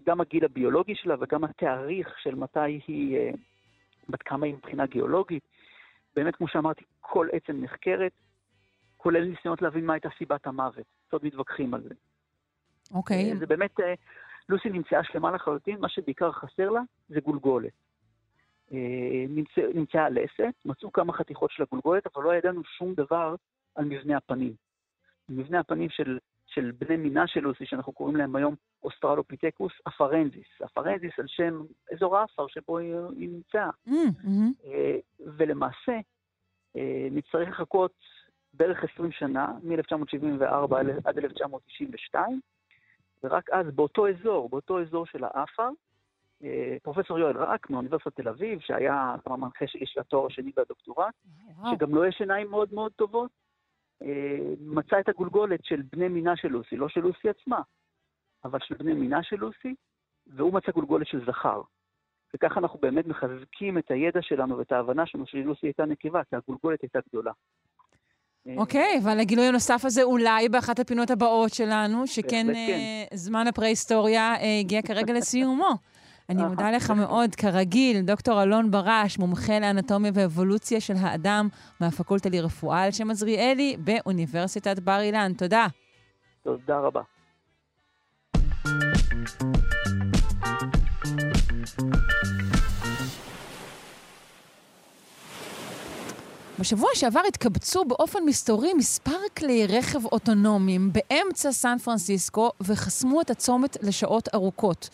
גם 0.05 0.21
הגיל 0.21 0.45
הביולוגי 0.45 0.95
שלה 0.95 1.15
וגם 1.19 1.43
התאריך 1.43 2.19
של 2.19 2.35
מתי 2.35 2.81
היא, 2.87 3.33
בת 4.09 4.21
כמה 4.21 4.45
היא 4.45 4.53
מבחינה 4.53 4.85
גיאולוגית. 4.85 5.43
באמת, 6.15 6.35
כמו 6.35 6.47
שאמרתי, 6.47 6.83
כל 6.99 7.27
עצם 7.31 7.63
נחקרת, 7.63 8.11
כולל 8.97 9.25
ניסיונות 9.25 9.61
להבין 9.61 9.85
מה 9.85 9.93
הייתה 9.93 10.09
סיבת 10.17 10.47
המוות. 10.47 10.85
עוד 11.11 11.25
מתווכחים 11.25 11.73
על 11.73 11.81
זה. 11.81 11.93
אוקיי. 12.91 13.33
Okay. 13.33 13.37
זה 13.37 13.45
באמת, 13.45 13.79
אה, 13.79 13.93
לוסי 14.49 14.69
נמצאה 14.69 15.03
שלמה 15.03 15.31
לחלוטין, 15.31 15.79
מה 15.79 15.89
שבעיקר 15.89 16.31
חסר 16.31 16.69
לה 16.69 16.81
זה 17.09 17.19
גולגולת. 17.19 17.71
אה, 18.73 19.25
נמצא, 19.29 19.61
נמצאה 19.73 20.09
לסת, 20.09 20.53
מצאו 20.65 20.91
כמה 20.91 21.13
חתיכות 21.13 21.51
של 21.51 21.63
הגולגולת, 21.63 22.07
אבל 22.07 22.23
לא 22.23 22.35
ידענו 22.35 22.61
שום 22.63 22.93
דבר 22.93 23.35
על 23.75 23.85
מבנה 23.85 24.17
הפנים. 24.17 24.53
מבנה 25.29 25.59
הפנים 25.59 25.89
של, 25.89 26.17
של 26.57 26.71
בני 26.71 26.97
מינה 26.97 27.27
של 27.27 27.39
לוסי, 27.39 27.65
שאנחנו 27.65 27.93
קוראים 27.93 28.15
להם 28.15 28.35
היום 28.35 28.55
אוסטרלופיטקוס 28.83 29.71
אפרנזיס. 29.87 30.47
אפרנזיס 30.65 31.11
על 31.19 31.25
שם 31.27 31.61
אזור 31.93 32.17
האפר 32.17 32.47
שבו 32.47 32.77
היא, 32.77 32.95
היא 33.17 33.29
נמצאה. 33.29 33.69
Mm-hmm. 33.87 34.69
ולמעשה, 35.37 35.99
נצטרך 37.11 37.49
לחכות 37.49 37.93
בערך 38.53 38.83
20 38.93 39.11
שנה, 39.11 39.47
מ-1974 39.63 40.75
עד 41.05 41.17
1992, 41.17 42.39
ורק 43.23 43.49
אז 43.49 43.65
באותו 43.75 44.07
אזור, 44.07 44.49
באותו 44.49 44.81
אזור 44.81 45.05
של 45.05 45.23
האפר, 45.23 45.69
פרופסור 46.83 47.19
יואל 47.19 47.37
רק 47.37 47.69
מאוניברסיטת 47.69 48.15
תל 48.15 48.29
אביב, 48.29 48.59
שהיה 48.59 49.15
כבר 49.23 49.35
מנחה 49.35 49.65
של 49.67 49.99
התואר 49.99 50.25
השני 50.25 50.51
והדוקטורט. 50.57 51.13
שגם 51.71 51.95
לו 51.95 52.05
יש 52.05 52.17
עיניים 52.19 52.49
מאוד 52.49 52.73
מאוד 52.73 52.91
טובות, 52.91 53.31
מצא 54.59 54.99
את 54.99 55.09
הגולגולת 55.09 55.65
של 55.65 55.81
בני 55.91 56.07
מינה 56.07 56.35
של 56.35 56.47
לוסי, 56.47 56.75
לא 56.75 56.89
של 56.89 57.01
לוסי 57.01 57.29
עצמה, 57.29 57.61
אבל 58.43 58.59
של 58.63 58.75
בני 58.75 58.93
מינה 58.93 59.23
של 59.23 59.35
לוסי, 59.35 59.75
והוא 60.27 60.53
מצא 60.53 60.71
גולגולת 60.71 61.07
של 61.07 61.25
זכר. 61.25 61.61
וככה 62.35 62.59
אנחנו 62.59 62.79
באמת 62.79 63.07
מחזקים 63.07 63.77
את 63.77 63.91
הידע 63.91 64.21
שלנו 64.21 64.57
ואת 64.57 64.71
ההבנה 64.71 65.05
שלנו 65.05 65.25
שלוסי 65.27 65.67
הייתה 65.67 65.85
נקבה, 65.85 66.21
כי 66.29 66.35
הגולגולת 66.35 66.81
הייתה 66.81 66.99
גדולה. 67.09 67.31
אוקיי, 68.57 68.99
ועל 69.03 69.19
הגילוי 69.19 69.45
הנוסף 69.45 69.81
הזה, 69.85 70.03
אולי 70.03 70.49
באחת 70.49 70.79
הפינות 70.79 71.11
הבאות 71.11 71.53
שלנו, 71.53 72.07
שכן 72.07 72.47
כן. 72.47 72.55
אה, 72.55 73.17
זמן 73.17 73.47
הפרה-היסטוריה 73.47 74.35
אה, 74.35 74.59
הגיע 74.59 74.81
כרגע 74.81 75.13
לסיומו. 75.13 75.69
אני. 76.29 76.43
מודה 76.43 76.71
לך 76.71 76.91
מאוד, 76.91 77.35
כרגיל, 77.35 78.01
דוקטור 78.01 78.43
אלון 78.43 78.71
ברש, 78.71 79.17
מומחה 79.17 79.59
לאנטומיה 79.59 80.11
ואבולוציה 80.13 80.81
של 80.81 80.93
האדם 80.99 81.47
מהפקולטה 81.79 82.29
לרפואה 82.29 82.83
על 82.83 82.91
שם 82.91 83.11
עזריאלי 83.11 83.77
באוניברסיטת 83.79 84.79
בר 84.79 84.99
אילן. 85.01 85.33
תודה. 85.37 85.67
תודה 86.43 86.79
רבה. 86.79 87.01
בשבוע 96.59 96.89
שעבר 96.93 97.21
התקבצו 97.27 97.85
באופן 97.85 98.19
מסתורי 98.25 98.73
מספר 98.73 99.17
כלי 99.37 99.67
רכב 99.67 100.05
אוטונומיים 100.05 100.93
באמצע 100.93 101.51
סן 101.51 101.77
פרנסיסקו 101.77 102.51
וחסמו 102.61 103.21
את 103.21 103.29
הצומת 103.29 103.77
לשעות 103.83 104.29
ארוכות. 104.35 104.89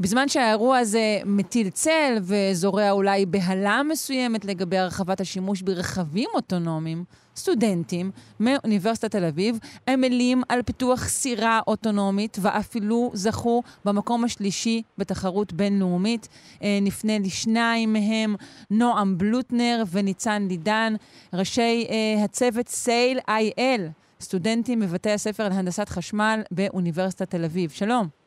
בזמן 0.00 0.28
שהאירוע 0.28 0.78
הזה 0.78 1.18
מטיל 1.24 1.70
צל 1.70 2.18
וזורע 2.22 2.90
אולי 2.90 3.26
בהלה 3.26 3.82
מסוימת 3.82 4.44
לגבי 4.44 4.78
הרחבת 4.78 5.20
השימוש 5.20 5.62
ברכבים 5.62 6.28
אוטונומיים, 6.34 7.04
סטודנטים 7.36 8.10
מאוניברסיטת 8.40 9.10
תל 9.10 9.24
אביב 9.24 9.58
עמלים 9.88 10.42
על 10.48 10.62
פיתוח 10.62 11.08
סירה 11.08 11.60
אוטונומית 11.66 12.38
ואפילו 12.40 13.10
זכו 13.14 13.62
במקום 13.84 14.24
השלישי 14.24 14.82
בתחרות 14.98 15.52
בינלאומית. 15.52 16.28
אה, 16.62 16.78
נפנה 16.82 17.18
לשניים 17.18 17.92
מהם, 17.92 18.36
נועם 18.70 19.18
בלוטנר 19.18 19.82
וניצן 19.90 20.46
לידן, 20.48 20.94
ראשי 21.32 21.86
אה, 21.90 22.24
הצוות 22.24 22.68
סייל 22.68 23.18
איי-אל, 23.28 23.88
סטודנטים 24.20 24.80
בבתי 24.80 25.10
הספר 25.10 25.48
להנדסת 25.48 25.88
חשמל 25.88 26.42
באוניברסיטת 26.50 27.30
תל 27.30 27.44
אביב. 27.44 27.70
שלום. 27.70 28.23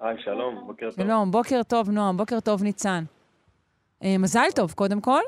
היי, 0.00 0.22
שלום, 0.22 0.66
בוקר 0.66 0.90
טוב. 0.90 1.06
שלום, 1.06 1.30
בוקר 1.30 1.62
טוב 1.62 1.90
נועם, 1.90 2.16
בוקר 2.16 2.40
טוב 2.40 2.62
ניצן. 2.62 3.04
אה, 4.04 4.14
מזל 4.18 4.48
טוב, 4.56 4.72
קודם 4.72 5.00
כל. 5.00 5.20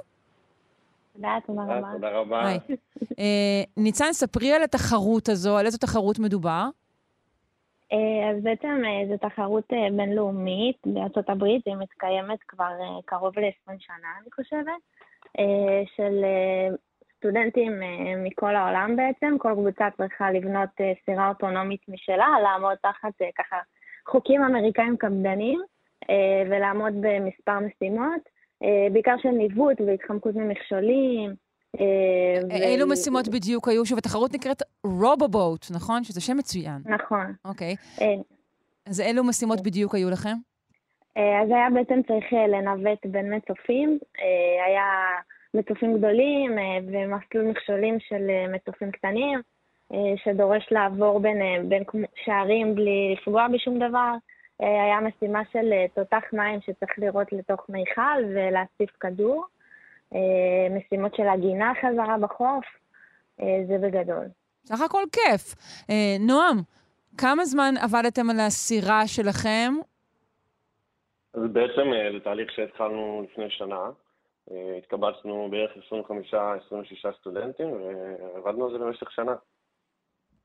תודה, 1.12 1.38
תודה 1.46 1.60
אה, 1.60 1.78
רבה. 1.78 1.92
תודה 1.92 2.10
רבה. 2.10 2.42
אה, 3.18 3.62
ניצן, 3.76 4.12
ספרי 4.12 4.52
על 4.52 4.62
התחרות 4.62 5.28
הזו, 5.28 5.58
על 5.58 5.66
איזו 5.66 5.78
תחרות 5.78 6.18
מדובר. 6.18 6.64
אה, 7.92 8.30
אז 8.30 8.42
בעצם 8.42 8.82
זו 9.08 9.16
תחרות 9.28 9.72
בינלאומית 9.96 10.76
בארצות 10.86 11.30
הברית, 11.30 11.66
היא 11.66 11.76
מתקיימת 11.76 12.38
כבר 12.48 12.72
קרוב 13.04 13.38
ל-20 13.38 13.72
שנה, 13.78 14.08
אני 14.22 14.30
חושבת, 14.34 14.80
אה, 15.38 15.82
של 15.96 16.24
סטודנטים 17.16 17.72
מכל 18.24 18.56
העולם 18.56 18.96
בעצם. 18.96 19.36
כל 19.38 19.52
קבוצה 19.52 19.88
צריכה 19.96 20.30
לבנות 20.30 20.70
סירה 21.04 21.28
אוטונומית 21.28 21.88
משלה, 21.88 22.28
לעמוד 22.42 22.74
תחת 22.82 23.12
ככה 23.38 23.56
חוקים 24.10 24.42
אמריקאים 24.42 24.96
קפדניים, 24.96 25.60
אה, 26.10 26.42
ולעמוד 26.50 26.92
במספר 27.00 27.58
משימות, 27.60 28.28
אה, 28.62 28.86
בעיקר 28.92 29.14
של 29.22 29.28
ניווט 29.28 29.80
והתחמקות 29.80 30.34
ממכשולים. 30.34 31.34
אה, 31.80 32.56
אילו 32.68 32.88
משימות 32.88 33.28
בדיוק 33.28 33.68
היו? 33.68 33.86
שוב, 33.86 33.98
התחרות 33.98 34.34
נקראת 34.34 34.62
רובובוט, 34.84 35.66
נכון? 35.70 36.04
שזה 36.04 36.20
שם 36.20 36.36
מצוין. 36.36 36.82
נכון. 36.84 37.34
אוקיי. 37.44 37.76
אז 38.86 39.00
אילו 39.00 39.24
משימות 39.24 39.60
בדיוק 39.60 39.94
היו 39.94 40.10
לכם? 40.10 40.34
אז 41.16 41.50
היה 41.50 41.70
בעצם 41.74 42.00
צריך 42.08 42.32
לנווט 42.48 43.06
בין 43.06 43.34
מצופים, 43.34 43.98
היה 44.66 44.84
מצופים 45.54 45.98
גדולים 45.98 46.58
ומסלול 46.86 47.44
מכשולים 47.44 47.96
של 48.00 48.30
מצופים 48.52 48.90
קטנים, 48.90 49.40
שדורש 50.24 50.68
לעבור 50.70 51.20
בין, 51.20 51.42
אה, 51.42 51.56
בין 51.68 51.82
שערים 52.24 52.74
בלי 52.74 53.16
לפגוע 53.18 53.48
בשום 53.48 53.78
דבר. 53.78 54.12
אה, 54.62 54.84
היה 54.84 55.00
משימה 55.00 55.42
של 55.52 55.72
אה, 55.72 55.86
תותח 55.94 56.22
מים 56.32 56.60
שצריך 56.60 56.98
לירות 56.98 57.32
לתוך 57.32 57.66
מיכל 57.68 58.24
ולהציף 58.24 58.90
כדור. 59.00 59.46
אה, 60.14 60.76
משימות 60.76 61.14
של 61.14 61.28
עגינה 61.28 61.72
חזרה 61.80 62.18
בחוף, 62.18 62.64
אה, 63.40 63.62
זה 63.68 63.78
בגדול. 63.78 64.26
סך 64.64 64.80
הכל 64.80 65.02
כיף. 65.12 65.54
אה, 65.90 66.16
נועם, 66.20 66.56
כמה 67.18 67.44
זמן 67.44 67.74
עבדתם 67.82 68.30
על 68.30 68.40
הסירה 68.40 69.06
שלכם? 69.06 69.72
אז 71.34 71.42
בעצם 71.52 71.92
אה, 71.92 72.12
זה 72.12 72.20
תהליך 72.24 72.52
שהתחלנו 72.52 73.26
לפני 73.30 73.50
שנה. 73.50 73.90
אה, 74.50 74.76
התקבצנו 74.78 75.48
בערך 75.50 75.70
25-26 77.06 77.12
סטודנטים 77.20 77.68
ועבדנו 77.72 78.66
על 78.66 78.72
זה 78.72 78.78
במשך 78.78 79.10
שנה. 79.10 79.34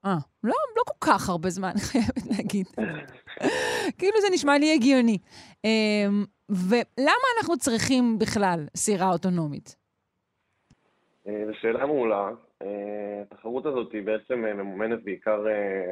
אה, 0.05 0.17
לא, 0.43 0.55
לא 0.77 0.81
כל 0.85 1.07
כך 1.11 1.29
הרבה 1.29 1.49
זמן, 1.49 1.71
אני 1.73 1.79
חייבת 1.81 2.25
להגיד. 2.31 2.67
כאילו 3.97 4.21
זה 4.21 4.27
נשמע 4.33 4.57
לי 4.57 4.73
הגיוני. 4.73 5.17
אה, 5.65 6.07
ולמה 6.49 7.27
אנחנו 7.39 7.57
צריכים 7.57 8.19
בכלל 8.19 8.65
סירה 8.75 9.09
אוטונומית? 9.09 9.75
אה, 11.27 11.43
זו 11.47 11.53
שאלה 11.61 11.85
מעולה. 11.85 12.29
אה, 12.61 13.21
התחרות 13.21 13.65
הזאת 13.65 13.91
היא 13.91 14.03
בעצם 14.03 14.45
אה, 14.45 14.53
ממומנת 14.53 15.03
בעיקר 15.03 15.45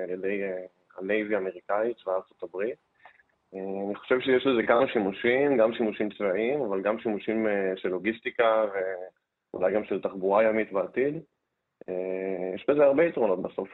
על 0.03 0.09
ידי 0.09 0.41
הנייבי 0.97 1.35
האמריקאי, 1.35 1.93
צבא 2.03 2.15
ארצות 2.15 2.43
הברית. 2.43 2.93
אני 3.87 3.95
חושב 3.95 4.19
שיש 4.19 4.45
לזה 4.45 4.67
כמה 4.67 4.87
שימושים, 4.87 5.57
גם 5.57 5.73
שימושים 5.73 6.09
צבאיים, 6.17 6.61
אבל 6.61 6.81
גם 6.81 6.99
שימושים 6.99 7.47
של 7.75 7.89
לוגיסטיקה 7.89 8.65
ואולי 9.53 9.73
גם 9.73 9.83
של 9.83 10.01
תחבורה 10.01 10.43
ימית 10.43 10.71
בעתיד. 10.71 11.13
אה, 11.89 12.55
יש 12.55 12.65
בזה 12.69 12.83
הרבה 12.83 13.03
יתרונות. 13.03 13.41
בסוף 13.41 13.69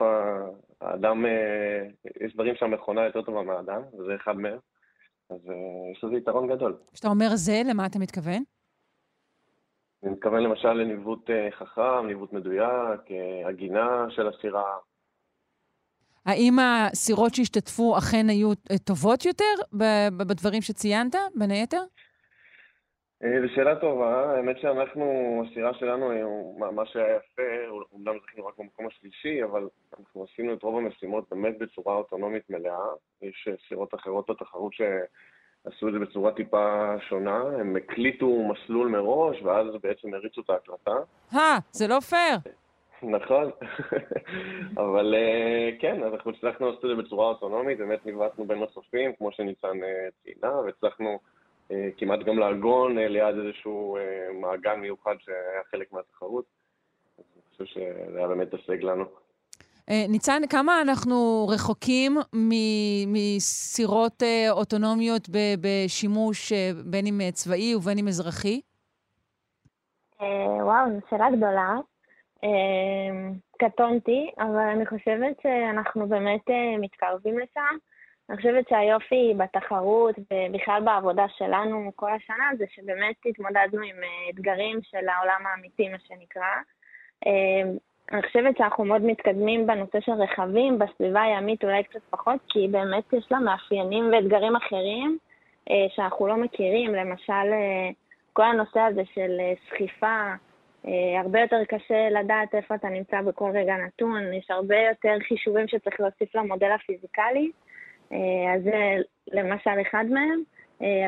האדם, 0.81 1.25
אה, 1.25 1.87
יש 2.25 2.33
דברים 2.33 2.55
שהמכונה 2.55 3.05
יותר 3.05 3.21
טובה 3.21 3.41
מהאדם, 3.41 3.81
וזה 3.93 4.15
אחד 4.15 4.37
מהם. 4.37 4.57
אז 5.29 5.49
אה, 5.49 5.91
יש 5.91 6.03
לזה 6.03 6.15
יתרון 6.15 6.47
גדול. 6.47 6.77
כשאתה 6.93 7.07
אומר 7.07 7.29
זה, 7.35 7.61
למה 7.65 7.85
אתה 7.85 7.99
מתכוון? 7.99 8.43
אני 10.03 10.11
מתכוון 10.11 10.43
למשל 10.43 10.73
לניווט 10.73 11.29
חכם, 11.51 12.07
ניווט 12.07 12.33
מדויק, 12.33 13.01
עגינה 13.45 14.05
של 14.09 14.27
הסירה. 14.27 14.77
האם 16.25 16.59
הסירות 16.59 17.35
שהשתתפו 17.35 17.97
אכן 17.97 18.29
היו 18.29 18.51
טובות 18.83 19.25
יותר 19.25 19.55
בדברים 20.17 20.61
שציינת, 20.61 21.15
בין 21.35 21.51
היתר? 21.51 21.83
אה, 23.23 23.41
זו 23.41 23.53
שאלה 23.55 23.75
טובה, 23.75 24.35
האמת 24.35 24.59
שאנחנו, 24.59 25.03
הסירה 25.47 25.73
שלנו, 25.73 26.11
אה, 26.11 26.71
מה- 26.71 26.85
שהיה 26.85 27.15
יפה, 27.15 27.41
אומנם 27.93 28.13
זכינו 28.23 28.47
רק 28.47 28.53
במקום 28.59 28.87
השלישי, 28.87 29.43
אבל 29.43 29.67
אנחנו 29.99 30.23
עשינו 30.23 30.53
את 30.53 30.63
רוב 30.63 30.77
המשימות 30.77 31.25
באמת 31.31 31.57
בצורה 31.57 31.95
אוטונומית 31.95 32.49
מלאה. 32.49 32.85
יש 33.21 33.47
אה, 33.51 33.53
סירות 33.67 33.93
אחרות 33.95 34.29
בתחרות 34.29 34.73
שעשו 34.73 35.87
את 35.87 35.93
זה 35.93 35.99
בצורה 35.99 36.31
טיפה 36.31 36.93
שונה, 37.09 37.37
הם 37.59 37.75
הקליטו 37.75 38.43
מסלול 38.43 38.87
מראש, 38.87 39.41
ואז 39.41 39.67
בעצם 39.83 40.13
הריצו 40.13 40.41
את 40.41 40.49
ההקלטה. 40.49 40.95
אה, 41.35 41.57
זה 41.71 41.87
לא 41.87 41.99
פייר. 41.99 42.37
נכון, 43.03 43.51
אבל 44.83 45.15
כן, 45.79 46.03
אנחנו 46.03 46.31
הצלחנו 46.31 46.67
לעשות 46.69 46.85
את 46.85 46.89
זה 46.89 47.03
בצורה 47.03 47.27
אוטונומית, 47.27 47.77
באמת 47.77 48.05
ניווטנו 48.05 48.45
בין 48.45 48.59
מסופים, 48.59 49.11
כמו 49.17 49.31
שניצן 49.31 49.77
ציינה, 50.23 50.59
והצלחנו 50.59 51.19
כמעט 51.97 52.19
גם 52.19 52.39
לעגון 52.39 52.97
אה, 52.97 53.07
ליד 53.07 53.35
איזשהו 53.45 53.97
אה, 53.97 54.01
מעגן 54.41 54.79
מיוחד 54.79 55.15
שהיה 55.19 55.61
חלק 55.71 55.93
מהתחרות. 55.93 56.45
אני 57.17 57.25
חושב 57.51 57.65
שזה 57.65 58.17
היה 58.17 58.27
באמת 58.27 58.53
הישג 58.53 58.83
לנו. 58.83 59.03
אה, 59.89 60.05
ניצן, 60.09 60.41
כמה 60.49 60.81
אנחנו 60.81 61.47
רחוקים 61.53 62.17
מ- 62.35 63.13
מסירות 63.13 64.23
אה, 64.23 64.51
אוטונומיות 64.51 65.29
ב- 65.29 65.55
בשימוש 65.61 66.51
אה, 66.51 66.71
בין 66.85 67.05
אם 67.05 67.21
אה, 67.21 67.31
צבאי 67.31 67.75
ובין 67.75 67.97
אם 67.97 68.07
אזרחי? 68.07 68.61
אה, 70.21 70.65
וואו, 70.65 70.85
זו 70.89 70.99
שאלה 71.09 71.27
גדולה. 71.37 71.75
אה, 72.43 73.29
קטונתי, 73.59 74.29
אבל 74.39 74.59
אני 74.75 74.85
חושבת 74.85 75.35
שאנחנו 75.43 76.07
באמת 76.07 76.49
אה, 76.49 76.77
מתקרבים 76.81 77.39
לשם. 77.39 77.77
אני 78.29 78.37
חושבת 78.37 78.69
שהיופי 78.69 79.33
בתחרות 79.37 80.15
ובכלל 80.19 80.81
בעבודה 80.85 81.25
שלנו 81.37 81.91
כל 81.95 82.11
השנה 82.13 82.49
זה 82.57 82.65
שבאמת 82.75 83.15
התמודדנו 83.25 83.81
עם 83.81 84.03
אה, 84.03 84.29
אתגרים 84.29 84.79
של 84.83 85.09
העולם 85.09 85.43
האמיתי, 85.45 85.89
מה 85.89 85.97
שנקרא. 86.07 86.43
אה, 87.27 87.71
אני 88.11 88.21
חושבת 88.21 88.57
שאנחנו 88.57 88.85
מאוד 88.85 89.01
מתקדמים 89.01 89.67
בנושא 89.67 89.99
של 89.99 90.11
רכבים, 90.11 90.79
בסביבה 90.79 91.21
הימית 91.21 91.63
אולי 91.63 91.83
קצת 91.83 91.99
פחות, 92.09 92.39
כי 92.49 92.67
באמת 92.71 93.13
יש 93.13 93.31
לה 93.31 93.39
מאפיינים 93.39 94.11
ואתגרים 94.11 94.55
אחרים. 94.55 95.17
שאנחנו 95.95 96.27
לא 96.27 96.37
מכירים, 96.37 96.95
למשל 96.95 97.53
כל 98.33 98.43
הנושא 98.43 98.79
הזה 98.79 99.01
של 99.13 99.37
סחיפה, 99.69 100.33
הרבה 101.19 101.41
יותר 101.41 101.63
קשה 101.67 102.09
לדעת 102.09 102.55
איפה 102.55 102.75
אתה 102.75 102.89
נמצא 102.89 103.21
בכל 103.21 103.51
רגע 103.53 103.75
נתון, 103.77 104.33
יש 104.33 104.51
הרבה 104.51 104.75
יותר 104.75 105.15
חישובים 105.27 105.67
שצריך 105.67 105.99
להוסיף 105.99 106.35
למודל 106.35 106.71
הפיזיקלי, 106.71 107.51
אז 108.55 108.63
זה 108.63 108.95
למשל 109.31 109.81
אחד 109.89 110.05
מהם. 110.09 110.43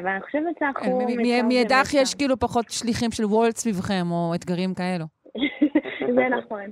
אבל 0.02 0.08
אני 0.08 0.22
חושבת 0.22 0.56
שאנחנו... 0.60 1.00
מאידך 1.44 1.94
יש 1.94 2.16
כאילו 2.16 2.40
פחות 2.40 2.70
שליחים 2.70 3.12
של 3.12 3.26
וולט 3.26 3.56
סביבכם, 3.56 4.12
או 4.12 4.32
אתגרים 4.36 4.74
כאלו. 4.74 5.06
זה 6.16 6.30
נכון. 6.30 6.62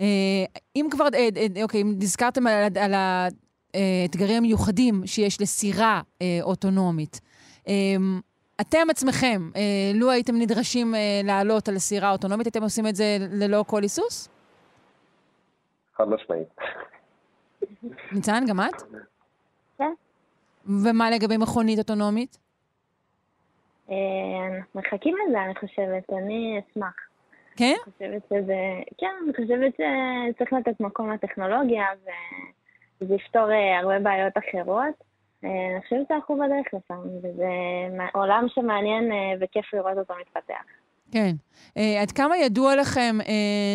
אה, 0.00 0.44
אם 0.76 0.86
כבר, 0.90 1.04
אה, 1.14 1.28
אה, 1.36 1.62
אוקיי, 1.62 1.82
אם 1.82 1.94
נזכרתם 1.98 2.46
על 2.80 2.92
האתגרים 2.94 4.36
המיוחדים 4.36 5.02
שיש 5.06 5.40
לסירה 5.40 6.00
אוטונומית, 6.42 7.20
אתם 8.60 8.90
עצמכם, 8.90 9.50
לו 9.94 10.10
הייתם 10.10 10.36
נדרשים 10.36 10.94
לעלות 11.24 11.68
על 11.68 11.78
סירה 11.78 12.10
אוטונומית, 12.10 12.46
הייתם 12.46 12.62
עושים 12.62 12.86
את 12.86 12.96
זה 12.96 13.16
ללא 13.20 13.64
כל 13.66 13.82
היסוס? 13.82 14.28
חד 15.96 16.08
משמעית. 16.08 16.48
ניצן, 18.12 18.44
גם 18.48 18.60
את? 18.60 18.82
כן. 19.78 19.92
ומה 20.64 21.10
לגבי 21.10 21.36
מכונית 21.36 21.78
אוטונומית? 21.78 22.38
מחכים 24.74 25.14
לזה, 25.28 25.42
אני 25.44 25.54
חושבת. 25.54 26.10
אני 26.12 26.60
אשמח. 26.60 26.94
כן? 27.56 27.74
אני 27.86 27.92
חושבת 27.92 28.22
שזה... 28.28 28.58
כן, 28.98 29.10
אני 29.24 29.32
חושבת 29.32 29.72
שצריך 29.74 30.52
לתת 30.52 30.80
מקום 30.80 31.12
לטכנולוגיה, 31.12 31.84
וזה 33.00 33.14
יפתור 33.14 33.50
אה, 33.50 33.78
הרבה 33.78 33.98
בעיות 33.98 34.32
אחרות. 34.38 34.94
אה, 35.44 35.50
אני 35.72 35.82
חושבת 35.82 36.08
שאנחנו 36.08 36.34
בדרך 36.36 36.66
לשם, 36.74 37.00
וזה 37.18 37.48
עולם 38.12 38.46
שמעניין 38.48 39.12
אה, 39.12 39.32
וכיף 39.40 39.74
לראות 39.74 39.98
אותו 39.98 40.14
מתפתח. 40.20 40.64
כן. 41.12 41.32
Uh, 41.74 41.80
עד 42.02 42.10
כמה 42.10 42.36
ידוע 42.36 42.76
לכם, 42.76 43.16
uh, 43.20 43.26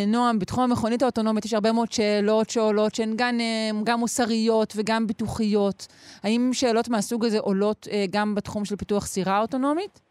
נועם, 0.08 0.40
בתחום 0.40 0.64
המכונית 0.64 1.02
האוטונומית 1.02 1.46
יש 1.46 1.54
הרבה 1.54 1.72
מאוד 1.72 1.92
שאלות 1.92 2.50
שעולות, 2.50 2.96
שהן 2.96 3.14
גם, 3.16 3.38
uh, 3.38 3.76
גם 3.84 4.00
מוסריות 4.00 4.74
וגם 4.76 5.08
ביטוחיות. 5.08 5.88
האם 6.24 6.50
שאלות 6.54 6.90
מהסוג 6.90 7.26
הזה 7.26 7.40
עולות 7.40 7.88
uh, 7.90 7.92
גם 8.12 8.36
בתחום 8.36 8.66
של 8.66 8.76
פיתוח 8.76 9.06
סירה 9.06 9.42
אוטונומית? 9.42 10.02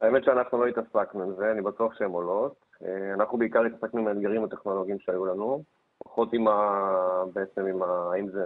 האמת 0.00 0.24
שאנחנו 0.24 0.58
לא 0.58 0.66
התעסקנו 0.66 1.22
עם 1.22 1.34
זה, 1.38 1.52
אני 1.52 1.62
בטוח 1.62 1.98
שהן 1.98 2.10
עולות. 2.10 2.54
אה, 2.84 3.14
אנחנו 3.14 3.38
בעיקר 3.38 3.62
התעסקנו 3.64 4.00
עם 4.00 4.06
האתגרים 4.06 4.44
הטכנולוגיים 4.44 4.98
שהיו 4.98 5.26
לנו, 5.26 5.62
פחות 5.98 6.32
עם 6.32 6.48
ה... 6.48 6.80
בעצם 7.32 7.66
עם 7.66 7.82
ה... 7.82 8.10
האם 8.12 8.28
זה... 8.30 8.44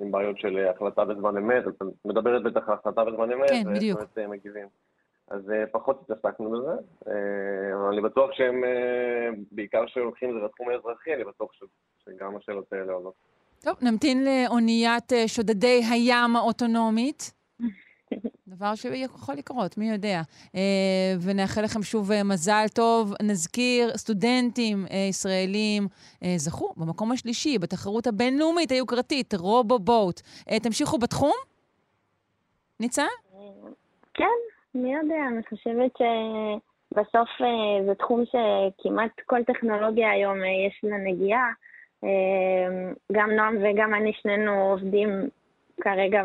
עם 0.00 0.10
בעיות 0.10 0.38
של 0.38 0.66
החלטה 0.74 1.04
בזמן 1.04 1.36
אמת, 1.36 1.68
את 1.68 1.82
מדברת 2.04 2.42
בטח 2.42 2.68
על 2.68 2.74
החלטה 2.74 3.04
בזמן 3.04 3.32
אמת, 3.32 3.50
כן, 3.50 3.74
בדיוק. 3.74 4.00
מגיבים. 4.28 4.66
אז 5.28 5.50
אה, 5.50 5.64
פחות 5.72 6.00
התעסקנו 6.02 6.50
בזה, 6.50 6.72
אבל 7.74 7.92
אני 7.92 8.00
בטוח 8.00 8.30
שהם, 8.32 8.62
בעיקר 9.52 9.86
שהולכים 9.86 10.36
לזה 10.36 10.46
בתחום 10.46 10.68
האזרחי, 10.68 11.14
אני 11.14 11.24
בטוח 11.24 11.50
שגם 12.04 12.36
השאלות 12.36 12.72
האלה 12.72 12.92
עולות. 12.92 13.14
טוב, 13.60 13.76
נמתין 13.82 14.24
לאוניית 14.24 15.12
שודדי 15.26 15.80
הים 15.90 16.36
האוטונומית. 16.36 17.32
דבר 18.48 18.74
שיכול 18.74 19.34
לקרות, 19.34 19.78
מי 19.78 19.90
יודע. 19.90 20.22
אה, 20.54 21.14
ונאחל 21.22 21.62
לכם 21.62 21.82
שוב 21.82 22.12
אה, 22.12 22.22
מזל 22.22 22.66
טוב. 22.74 23.14
נזכיר, 23.22 23.96
סטודנטים 23.96 24.86
אה, 24.90 24.96
ישראלים 25.10 25.88
זכו 26.36 26.74
במקום 26.76 27.12
השלישי 27.12 27.58
בתחרות 27.58 28.06
הבינלאומית 28.06 28.70
היוקרתית, 28.70 29.34
רובו 29.34 29.78
בוט. 29.78 30.20
תמשיכו 30.62 30.98
בתחום? 30.98 31.34
ניצן? 32.80 33.06
כן, 34.14 34.24
מי 34.76 34.94
יודע, 34.94 35.28
אני 35.28 35.42
חושבת 35.48 35.90
שבסוף 35.96 37.28
זה 37.86 37.94
תחום 37.94 38.24
שכמעט 38.24 39.10
כל 39.26 39.44
טכנולוגיה 39.44 40.10
היום 40.10 40.38
יש 40.68 40.80
לה 40.82 40.96
נגיעה. 40.96 41.50
גם 43.12 43.30
נועם 43.30 43.56
וגם 43.62 43.94
אני, 43.94 44.12
שנינו 44.22 44.70
עובדים 44.70 45.28
כרגע 45.80 46.22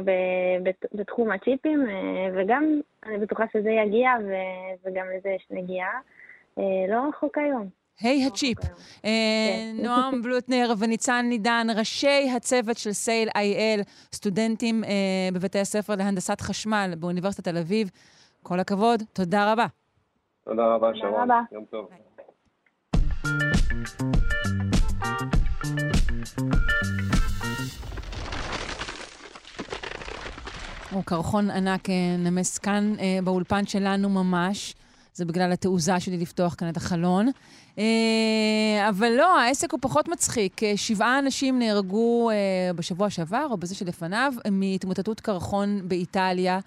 בתחום 0.93 1.31
הצ'יפים, 1.31 1.85
אה, 1.89 2.29
וגם 2.35 2.79
אני 3.05 3.17
בטוחה 3.17 3.43
שזה 3.53 3.69
יגיע, 3.69 4.09
וגם 4.85 5.05
לזה 5.17 5.29
יש 5.29 5.47
נגיעה. 5.51 5.99
אה, 6.59 6.63
לא 6.89 7.09
רחוק 7.09 7.37
היום. 7.37 7.67
היי 8.01 8.21
לא 8.23 8.27
הצ'יפ. 8.27 8.57
אה, 9.05 9.09
כן. 9.75 9.83
נועם 9.83 10.21
בלוטנר 10.23 10.73
וניצן 10.79 11.25
נידן, 11.29 11.67
ראשי 11.77 12.29
הצוות 12.35 12.77
של 12.77 12.91
סייל 12.91 13.29
איי-אל, 13.35 13.81
סטודנטים 14.15 14.83
בבתי 15.33 15.59
הספר 15.59 15.95
להנדסת 15.95 16.41
חשמל 16.41 16.93
באוניברסיטת 16.99 17.43
תל 17.43 17.57
אביב. 17.57 17.89
כל 18.43 18.59
הכבוד, 18.59 19.03
תודה 19.13 19.51
רבה. 19.51 19.65
תודה 20.45 20.63
רבה, 20.75 20.87
שרון. 20.95 21.11
תודה 21.11 21.23
רבה. 21.23 21.41
יום 21.51 21.65
טוב. 21.65 21.89
או 30.93 31.03
קרחון 31.03 31.49
ענק 31.49 31.89
אה, 31.89 32.15
נמס 32.19 32.57
כאן 32.57 32.93
אה, 32.99 33.19
באולפן 33.23 33.65
שלנו 33.65 34.09
ממש. 34.09 34.75
זה 35.13 35.25
בגלל 35.25 35.51
התעוזה 35.51 35.99
שלי 35.99 36.17
לפתוח 36.17 36.55
כאן 36.57 36.69
את 36.69 36.77
החלון. 36.77 37.27
אה, 37.79 38.89
אבל 38.89 39.11
לא, 39.11 39.39
העסק 39.39 39.71
הוא 39.71 39.79
פחות 39.81 40.07
מצחיק. 40.07 40.61
שבעה 40.75 41.19
אנשים 41.19 41.59
נהרגו 41.59 42.31
בשבוע 42.75 43.09
שעבר, 43.09 43.47
או 43.51 43.57
בזה 43.57 43.75
שלפניו, 43.75 44.33
מהתמוטטות 44.51 45.19
קרחון 45.19 45.81
באיטליה. 45.87 46.59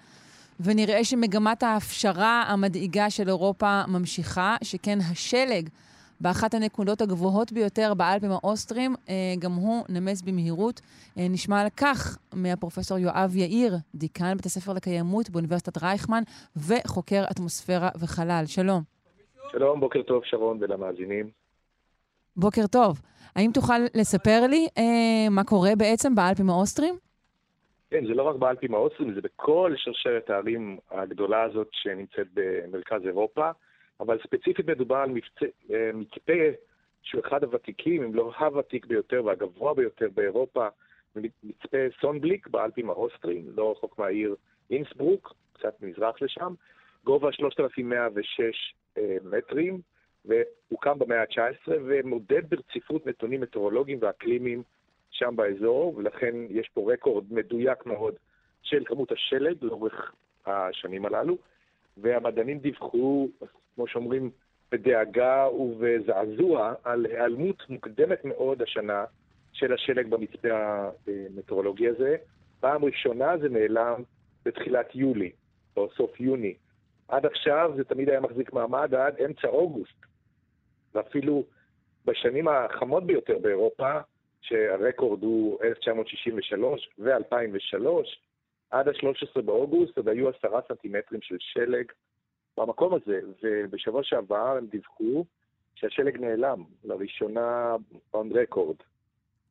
ונראה 0.59 1.03
שמגמת 1.03 1.63
ההפשרה 1.63 2.43
המדאיגה 2.47 3.09
של 3.09 3.27
אירופה 3.27 3.81
ממשיכה, 3.87 4.55
שכן 4.63 4.97
השלג 5.11 5.69
באחת 6.21 6.53
הנקודות 6.53 7.01
הגבוהות 7.01 7.51
ביותר 7.51 7.93
באלפים 7.93 8.31
האוסטרים, 8.31 8.95
אה, 9.09 9.33
גם 9.39 9.51
הוא 9.51 9.85
נמס 9.89 10.21
במהירות. 10.21 10.81
אה, 11.17 11.27
נשמע 11.29 11.61
על 11.61 11.67
כך 11.77 12.17
מהפרופסור 12.33 12.97
יואב 12.97 13.35
יאיר, 13.35 13.75
דיקן 13.95 14.33
בית 14.35 14.45
הספר 14.45 14.73
לקיימות 14.73 15.29
באוניברסיטת 15.29 15.83
רייכמן 15.83 16.23
וחוקר 16.55 17.23
אטמוספירה 17.31 17.89
וחלל. 17.99 18.43
שלום. 18.45 18.81
שלום, 19.51 19.79
בוקר 19.79 20.01
טוב 20.01 20.21
שרון 20.25 20.57
ולמאזינים. 20.61 21.29
בוקר 22.37 22.67
טוב. 22.67 23.01
האם 23.35 23.51
תוכל 23.53 23.79
לספר 23.93 24.47
לי 24.49 24.67
אה, 24.77 25.29
מה 25.31 25.43
קורה 25.43 25.75
בעצם 25.77 26.15
באלפים 26.15 26.49
האוסטרים? 26.49 26.95
כן, 27.95 28.05
זה 28.05 28.13
לא 28.13 28.23
רק 28.23 28.35
באלפים 28.35 28.73
האוסטרים, 28.73 29.13
זה 29.13 29.21
בכל 29.21 29.73
שרשרת 29.75 30.29
הערים 30.29 30.77
הגדולה 30.91 31.43
הזאת 31.43 31.67
שנמצאת 31.71 32.27
במרכז 32.33 33.01
אירופה. 33.05 33.49
אבל 33.99 34.19
ספציפית 34.23 34.69
מדובר 34.69 34.95
על 34.95 35.09
מבצע, 35.09 35.45
אה, 35.73 35.91
מצפה 35.93 36.33
שהוא 37.03 37.21
אחד 37.27 37.43
הוותיקים, 37.43 38.03
אם 38.03 38.15
לא 38.15 38.31
הוותיק 38.39 38.85
ביותר 38.85 39.25
והגבוה 39.25 39.73
ביותר 39.73 40.07
באירופה, 40.15 40.67
מצפה 41.15 41.77
סונבליק 42.01 42.47
באלפים 42.47 42.89
האוסטרים, 42.89 43.45
לא 43.55 43.71
רחוק 43.71 43.99
מהעיר 43.99 44.35
אינסברוק, 44.71 45.33
קצת 45.53 45.81
מזרח 45.81 46.21
לשם, 46.21 46.53
גובה 47.03 47.31
3,106 47.31 48.75
אה, 48.97 49.17
מטרים, 49.23 49.81
והוקם 50.25 50.99
במאה 50.99 51.21
ה-19 51.21 51.71
ומודד 51.85 52.49
ברציפות 52.49 53.05
נתונים 53.05 53.41
מטאורולוגיים 53.41 53.97
ואקלימיים 54.01 54.63
שם 55.17 55.35
באזור, 55.35 55.93
ולכן 55.97 56.35
יש 56.49 56.69
פה 56.73 56.93
רקורד 56.93 57.33
מדויק 57.33 57.85
מאוד 57.85 58.15
של 58.61 58.83
כמות 58.85 59.11
השלג 59.11 59.55
לאורך 59.61 60.13
השנים 60.45 61.05
הללו. 61.05 61.37
והמדענים 61.97 62.59
דיווחו, 62.59 63.27
כמו 63.75 63.87
שאומרים, 63.87 64.31
בדאגה 64.71 65.47
ובזעזוע 65.49 66.73
על 66.83 67.05
היעלמות 67.05 67.69
מוקדמת 67.69 68.25
מאוד 68.25 68.61
השנה 68.61 69.05
של 69.53 69.73
השלג 69.73 70.07
במצפה 70.07 70.47
המטאורולוגי 71.07 71.87
הזה. 71.87 72.15
פעם 72.59 72.85
ראשונה 72.85 73.37
זה 73.37 73.49
נעלם 73.49 74.01
בתחילת 74.45 74.95
יולי, 74.95 75.31
או 75.77 75.89
סוף 75.89 76.19
יוני. 76.19 76.53
עד 77.07 77.25
עכשיו 77.25 77.71
זה 77.75 77.83
תמיד 77.83 78.09
היה 78.09 78.19
מחזיק 78.19 78.53
מעמד 78.53 78.95
עד 78.95 79.15
אמצע 79.25 79.47
אוגוסט. 79.47 80.05
ואפילו 80.95 81.43
בשנים 82.05 82.47
החמות 82.47 83.05
ביותר 83.05 83.37
באירופה, 83.37 83.99
שהרקורד 84.47 85.23
הוא 85.23 85.63
1963 85.63 86.89
ו-2003, 86.99 87.87
עד 88.71 88.87
ה-13 88.87 89.41
באוגוסט 89.41 89.97
עוד 89.97 90.09
היו 90.09 90.29
עשרה 90.29 90.59
סנטימטרים 90.67 91.21
של 91.21 91.35
שלג 91.39 91.91
במקום 92.57 92.93
הזה, 92.93 93.19
ובשבוע 93.43 94.03
שעבר 94.03 94.57
הם 94.57 94.65
דיווחו 94.65 95.25
שהשלג 95.75 96.17
נעלם, 96.17 96.63
לראשונה 96.83 97.75
on 98.15 98.33
record. 98.33 98.83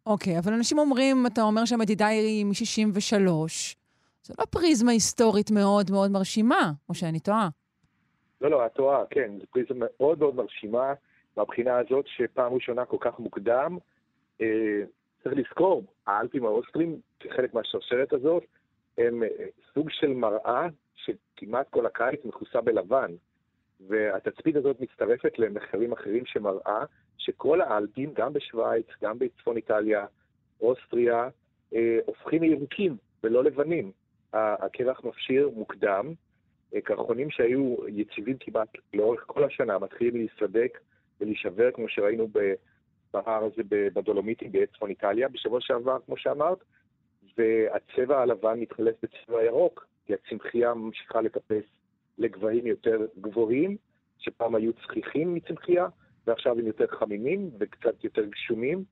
אוקיי, 0.07 0.37
okay, 0.37 0.39
אבל 0.39 0.53
אנשים 0.53 0.79
אומרים, 0.79 1.27
אתה 1.27 1.43
אומר 1.43 1.65
שהמדידה 1.65 2.07
היא 2.07 2.45
מ-63, 2.47 3.31
זה 4.23 4.35
לא 4.39 4.45
פריזמה 4.45 4.93
היסטורית 4.93 5.51
מאוד 5.51 5.91
מאוד 5.91 6.11
מרשימה, 6.11 6.73
או 6.89 6.95
שאני 6.95 7.21
טועה. 7.21 7.49
לא, 8.41 8.51
לא, 8.51 8.67
את 8.67 8.73
טועה, 8.73 9.05
כן, 9.11 9.31
זו 9.41 9.47
פריזמה 9.51 9.87
מאוד 9.97 10.19
מאוד 10.19 10.35
מרשימה 10.35 10.93
מהבחינה 11.37 11.79
הזאת 11.79 12.05
שפעם 12.09 12.53
ראשונה 12.53 12.85
כל 12.85 12.97
כך 13.01 13.19
מוקדם. 13.19 13.79
אה, 14.41 14.83
צריך 15.23 15.37
לזכור, 15.37 15.85
האלפים 16.07 16.45
האוסטרים, 16.45 17.01
כחלק 17.21 17.55
מהשרשרת 17.55 18.13
הזאת, 18.13 18.45
הם 18.99 19.23
אה, 19.23 19.29
סוג 19.75 19.91
של 19.91 20.13
מראה 20.13 20.67
שכמעט 20.95 21.67
כל 21.71 21.87
הקיץ 21.87 22.25
מכוסה 22.25 22.61
בלבן. 22.61 23.11
והתצפית 23.89 24.57
הזאת 24.57 24.81
מצטרפת 24.81 25.39
למחקרים 25.39 25.93
אחרים 25.93 26.27
שמראה 26.27 26.85
שכל 27.19 27.61
האלפים, 27.61 28.13
גם 28.15 28.33
בשוויץ, 28.33 28.87
גם 29.03 29.19
בצפון 29.19 29.57
איטליה, 29.57 30.07
אוסטריה, 30.61 31.29
אה, 31.75 31.99
הופכים 32.07 32.43
לירוקים 32.43 32.97
ולא 33.25 33.45
לבנים. 33.45 33.93
הקרח 34.33 35.05
מפשיר 35.05 35.51
מוקדם, 35.55 36.13
אה, 36.75 36.81
קרחונים 36.81 37.31
שהיו 37.31 37.77
יציבים 37.89 38.37
כמעט 38.41 38.69
לאורך 38.95 39.25
כל 39.27 39.45
השנה 39.45 39.79
מתחילים 39.79 40.17
להיסדק 40.17 40.79
ולהישבר, 41.21 41.71
כמו 41.75 41.89
שראינו 41.89 42.29
בהר 43.15 43.45
הזה 43.45 43.63
בדולומיטים 43.69 44.53
בצפון 44.53 44.91
איטליה 44.91 45.29
בשבוע 45.29 45.61
שעבר, 45.61 45.99
כמו 46.07 46.17
שאמרת, 46.17 46.59
והצבע 47.39 48.23
הלבן 48.23 48.61
מתחלף 48.61 48.95
בצבע 49.03 49.43
ירוק, 49.43 49.87
כי 50.07 50.15
הצמחייה 50.15 50.75
ממשיכה 50.75 51.21
לטפס 51.21 51.65
לגבהים 52.19 52.67
יותר 52.67 53.07
גבוהים, 53.21 53.77
שפעם 54.19 54.55
היו 54.55 54.73
צחיחים 54.73 55.35
מצמחייה, 55.35 55.87
ועכשיו 56.27 56.59
הם 56.59 56.67
יותר 56.67 56.87
חמימים 56.87 57.51
וקצת 57.59 58.05
יותר 58.05 58.25
גשומים. 58.25 58.85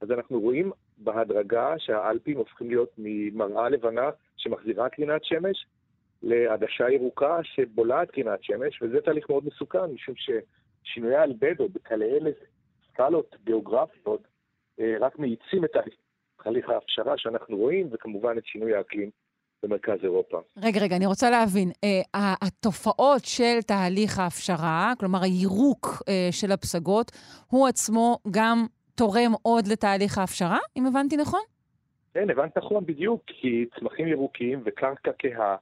אז 0.00 0.10
אנחנו 0.10 0.40
רואים 0.40 0.72
בהדרגה 0.98 1.74
שהאלפים 1.78 2.36
הופכים 2.36 2.68
להיות 2.68 2.90
ממראה 2.98 3.68
לבנה 3.68 4.10
שמחזירה 4.36 4.88
קרינת 4.88 5.24
שמש 5.24 5.66
לעדשה 6.22 6.90
ירוקה 6.90 7.38
שבולעת 7.42 8.10
קרינת 8.10 8.44
שמש, 8.44 8.82
וזה 8.82 9.00
תהליך 9.00 9.30
מאוד 9.30 9.46
מסוכן, 9.46 9.84
משום 9.84 10.14
ששינויי 10.16 11.16
האלבדו 11.16 11.68
בכאלה 11.68 12.06
סקלות 13.00 13.36
גיאוגרפיות 13.44 14.22
אה, 14.80 14.94
רק 15.00 15.18
מאיצים 15.18 15.64
את 15.64 15.70
תהליך 16.42 16.68
ההפשרה 16.68 17.14
שאנחנו 17.16 17.56
רואים, 17.56 17.88
וכמובן 17.92 18.38
את 18.38 18.46
שינוי 18.46 18.74
האקלים 18.74 19.10
במרכז 19.62 19.98
אירופה. 20.02 20.40
רגע, 20.62 20.80
רגע, 20.80 20.96
אני 20.96 21.06
רוצה 21.06 21.30
להבין. 21.30 21.70
אה, 21.84 22.34
התופעות 22.42 23.24
של 23.24 23.62
תהליך 23.66 24.18
ההפשרה, 24.18 24.92
כלומר 25.00 25.18
הירוק 25.22 25.86
אה, 26.08 26.28
של 26.30 26.52
הפסגות, 26.52 27.10
הוא 27.50 27.68
עצמו 27.68 28.18
גם 28.30 28.66
תורם 28.94 29.32
עוד 29.42 29.66
לתהליך 29.66 30.18
ההפשרה, 30.18 30.58
אם 30.76 30.86
הבנתי 30.86 31.16
נכון? 31.16 31.40
כן, 32.14 32.30
הבנת 32.30 32.58
נכון 32.58 32.86
בדיוק, 32.86 33.22
כי 33.26 33.66
צמחים 33.78 34.06
ירוקים 34.06 34.62
וקרקע 34.64 35.10
כהה 35.18 35.56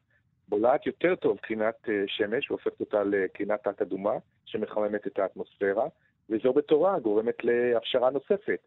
בולעת 0.48 0.86
יותר 0.86 1.14
טוב 1.14 1.38
קרינת 1.42 1.88
שמש 2.06 2.50
והופכת 2.50 2.80
אותה 2.80 3.02
לקרינת 3.04 3.68
תת-אדומה 3.68 4.14
שמחממת 4.44 5.06
את 5.06 5.18
האטמוספירה, 5.18 5.84
וזו 6.30 6.52
בתורה 6.52 6.98
גורמת 6.98 7.44
להפשרה 7.44 8.10
נוספת. 8.10 8.60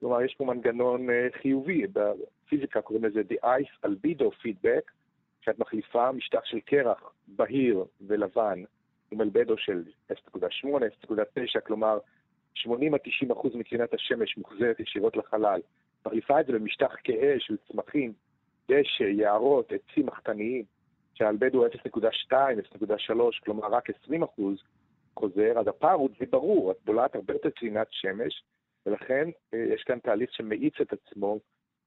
כלומר, 0.00 0.22
יש 0.22 0.34
פה 0.34 0.44
מנגנון 0.44 1.10
אה, 1.10 1.28
חיובי, 1.42 1.82
בפיזיקה 1.92 2.82
קוראים 2.82 3.04
לזה 3.04 3.20
The 3.30 3.44
Ice 3.44 3.86
Albedo 3.86 4.24
Feedback, 4.44 4.90
שאת 5.40 5.58
מחליפה 5.58 6.12
משטח 6.12 6.44
של 6.44 6.60
קרח 6.60 7.12
בהיר 7.28 7.84
ולבן 8.06 8.62
עם 9.10 9.20
אלבדו 9.20 9.58
של 9.58 9.82
0.8, 10.12 10.14
0.9, 11.06 11.60
כלומר 11.66 11.98
80 12.54 12.98
90 12.98 13.30
אחוז 13.30 13.54
מקרינת 13.54 13.94
השמש 13.94 14.38
מוחזרת 14.38 14.80
ישירות 14.80 15.16
לחלל. 15.16 15.60
מחליפה 16.06 16.40
את 16.40 16.46
זה 16.46 16.52
במשטח 16.52 16.96
כהה 17.04 17.34
של 17.38 17.56
צמחים, 17.68 18.12
דשא, 18.68 19.02
יערות, 19.02 19.72
עצים 19.72 20.06
מחתניים, 20.06 20.64
שהאלבדו 21.14 21.58
הוא 21.58 21.66
0.2, 21.66 22.32
0.3, 22.32 23.44
כלומר 23.44 23.66
רק 23.66 23.90
20 23.90 24.22
אחוז 24.22 24.62
חוזר, 25.20 25.58
אז 25.60 25.68
הפער 25.68 25.94
הוא 25.94 26.08
די 26.18 26.26
ברור, 26.26 26.70
את 26.70 26.76
בולעת 26.84 27.14
הרבה 27.14 27.34
יותר 27.34 27.50
קרינת 27.50 27.86
שמש, 27.90 28.42
ולכן 28.86 29.28
אה, 29.54 29.58
יש 29.74 29.82
כאן 29.82 29.98
תהליך 29.98 30.30
שמאיץ 30.32 30.74
את 30.82 30.92
עצמו 30.92 31.38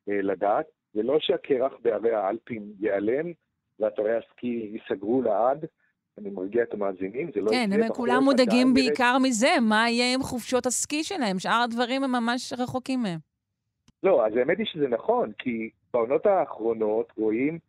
אה, 0.10 0.22
לדעת, 0.22 0.66
ולא 0.96 1.18
שהקרח 1.20 1.74
בערי 1.82 2.12
האלפים 2.12 2.74
ייעלם 2.80 3.32
ואתרי 3.80 4.18
הסקי 4.18 4.72
ייסגרו 4.74 5.22
לעד, 5.22 5.66
אני 6.18 6.30
מרגיע 6.30 6.64
את 6.64 6.74
המאזינים, 6.74 7.32
זה 7.36 7.42
לא 7.42 7.52
כן, 7.52 7.70
הם 7.74 7.94
כולם 7.94 8.24
מודאגים 8.24 8.74
בעיקר 8.74 9.18
מזה, 9.24 9.50
מה 9.62 9.90
יהיה 9.90 10.14
עם 10.14 10.22
חופשות 10.22 10.66
הסקי 10.66 11.04
שלהם? 11.04 11.40
שאר 11.40 11.62
הדברים 11.64 12.04
הם 12.04 12.12
ממש 12.12 12.54
רחוקים 12.58 13.00
מהם. 13.04 13.20
לא, 14.04 14.26
אז 14.28 14.36
האמת 14.36 14.58
היא 14.58 14.66
שזה 14.66 14.88
נכון, 14.88 15.32
כי 15.38 15.70
בעונות 15.94 16.26
האחרונות 16.26 17.14
רואים 17.18 17.60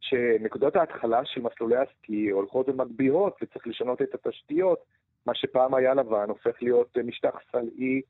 שנקודות 0.00 0.76
ההתחלה 0.76 1.20
של 1.24 1.40
מסלולי 1.40 1.76
הסקי 1.76 2.30
הולכות 2.30 2.68
ומגביהות 2.68 3.36
וצריך 3.42 3.66
לשנות 3.66 4.02
את 4.02 4.14
התשתיות. 4.14 4.78
מה 5.26 5.34
שפעם 5.34 5.74
היה 5.74 5.94
לבן 5.94 6.28
הופך 6.28 6.62
להיות 6.62 6.98
משטח 7.04 7.34
סלעי 7.52 8.02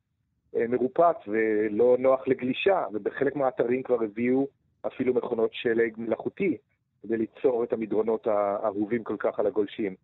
אה, 0.56 0.66
מרופט 0.68 1.16
ולא 1.26 1.96
נוח 1.98 2.28
לגלישה, 2.28 2.86
ובחלק 2.92 3.36
מהאתרים 3.36 3.82
כבר 3.82 4.02
הביאו 4.02 4.46
אפילו 4.86 5.14
מכונות 5.14 5.50
שלג 5.54 5.94
מלאכותי 5.96 6.56
כדי 7.02 7.16
ליצור 7.16 7.64
את 7.64 7.72
המדרונות 7.72 8.26
האהובים 8.26 9.04
כל 9.04 9.16
כך 9.18 9.38
על 9.38 9.46
הגולשים. 9.46 9.94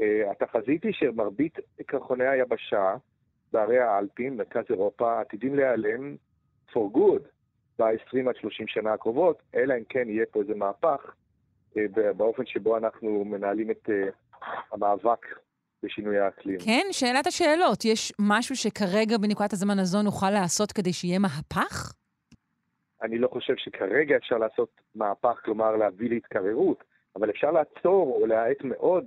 אה, 0.00 0.30
התחזית 0.30 0.84
היא 0.84 0.92
שמרבית 0.92 1.58
קרחוני 1.86 2.28
היבשה 2.28 2.96
בערי 3.52 3.78
האלפים, 3.78 4.36
מרכז 4.36 4.64
אירופה, 4.70 5.20
עתידים 5.20 5.54
להיעלם 5.54 6.16
for 6.72 6.96
good 6.96 7.22
ב-20 7.78 8.28
עד 8.28 8.36
30 8.40 8.68
שנה 8.68 8.92
הקרובות, 8.92 9.42
אלא 9.54 9.74
אם 9.74 9.84
כן 9.88 10.08
יהיה 10.08 10.26
פה 10.30 10.40
איזה 10.40 10.54
מהפך 10.54 11.14
אה, 11.76 12.12
באופן 12.16 12.46
שבו 12.46 12.76
אנחנו 12.76 13.24
מנהלים 13.24 13.70
את 13.70 13.88
המאבק 14.72 15.26
בשינוי 15.82 16.18
האקלים. 16.18 16.58
כן, 16.64 16.86
שאלת 16.90 17.26
השאלות. 17.26 17.84
יש 17.84 18.12
משהו 18.18 18.56
שכרגע, 18.56 19.18
בנקודת 19.18 19.52
הזמן 19.52 19.78
הזו, 19.78 20.02
נוכל 20.02 20.30
לעשות 20.30 20.72
כדי 20.72 20.92
שיהיה 20.92 21.18
מהפך? 21.18 21.92
אני 23.02 23.18
לא 23.18 23.28
חושב 23.28 23.54
שכרגע 23.56 24.16
אפשר 24.16 24.38
לעשות 24.38 24.80
מהפך, 24.94 25.40
כלומר 25.44 25.76
להביא 25.76 26.10
להתקררות, 26.10 26.84
אבל 27.16 27.30
אפשר 27.30 27.50
לעצור 27.50 28.18
או 28.20 28.26
להאט 28.26 28.64
מאוד 28.64 29.04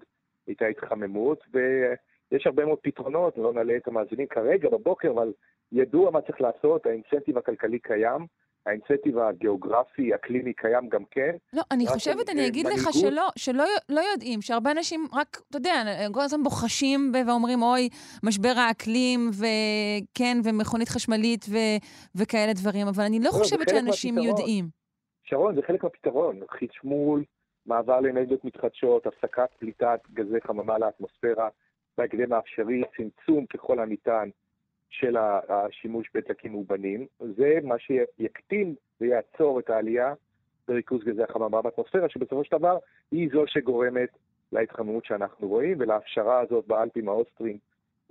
את 0.52 0.62
ההתחממות, 0.62 1.44
ויש 1.54 2.48
הרבה 2.48 2.66
מאוד 2.66 2.80
פתרונות, 2.82 3.38
לא 3.38 3.54
נעלה 3.54 3.78
את 3.78 3.88
המאזינים 3.88 4.28
כרגע 4.28 4.70
בבוקר, 4.70 5.12
אבל 5.12 5.34
ידוע 5.72 6.12
מה 6.12 6.22
צריך 6.22 6.42
לעשות, 6.42 6.86
האינסנטיב 6.86 7.38
הכלכלי 7.38 7.80
קיים, 7.80 8.28
האינסנטיב 8.66 9.18
הגיאוגרפי, 9.20 10.14
הקליני 10.14 10.54
קיים 10.54 10.90
גם 10.90 11.04
כן. 11.12 11.36
לא, 11.54 11.62
אני 11.72 11.88
חושבת, 11.88 12.30
אני 12.30 12.48
אגיד 12.48 12.66
לך 12.68 12.90
שלא, 12.92 13.28
שלא 13.36 13.64
לא 13.90 14.02
יודעים, 14.14 14.42
שהרבה 14.42 14.72
אנשים 14.72 15.08
רק, 15.14 15.42
אתה 15.50 15.58
יודע, 15.58 15.84
כל 16.14 16.22
הזמן 16.22 16.44
בוחשים 16.44 17.12
ואומרים, 17.28 17.62
אוי, 17.62 17.90
משבר 18.24 18.54
האקלים, 18.58 19.30
וכן, 19.30 20.38
ומכונית 20.44 20.90
חשמלית 20.90 21.46
ו, 21.50 21.58
וכאלה 22.16 22.54
דברים, 22.54 22.88
אבל 22.88 23.04
אני 23.04 23.20
לא, 23.20 23.26
לא 23.26 23.32
חושבת 23.32 23.70
שאנשים 23.70 24.18
יודעים. 24.18 24.66
שרון, 25.24 25.56
זה 25.56 25.62
חלק 25.68 25.84
מהפתרון. 25.84 26.40
חשמול, 26.52 27.24
מעבר 27.66 28.00
לאנרגיות 28.00 28.46
מתחדשות, 28.46 29.08
הפסקת 29.08 29.50
פליטת 29.60 30.00
גזי 30.14 30.42
חממה 30.48 30.78
לאטמוספירה, 30.78 31.50
בהקדם 31.98 32.34
האפשרי, 32.34 32.82
צמצום 32.98 33.46
ככל 33.46 33.80
הניתן 33.80 34.30
של 34.94 35.18
השימוש 35.50 36.10
בדלקים 36.14 36.52
מאובנים, 36.52 37.06
זה 37.38 37.60
מה 37.64 37.76
שיקטין 37.80 38.76
ויעצור 39.02 39.60
את 39.60 39.70
העלייה 39.70 40.14
בריכוז 40.68 41.04
גזי 41.04 41.24
החממה 41.24 41.62
באטמוספירה, 41.62 42.10
שבסופו 42.10 42.44
של 42.44 42.58
דבר 42.58 42.78
היא 43.12 43.30
זו 43.34 43.44
שגורמת 43.48 44.10
להתחממות 44.52 45.06
שאנחנו 45.06 45.48
רואים 45.48 45.78
ולהפשרה 45.80 46.40
הזאת 46.40 46.68
באלפים 46.68 47.10
האוסטרים 47.10 47.58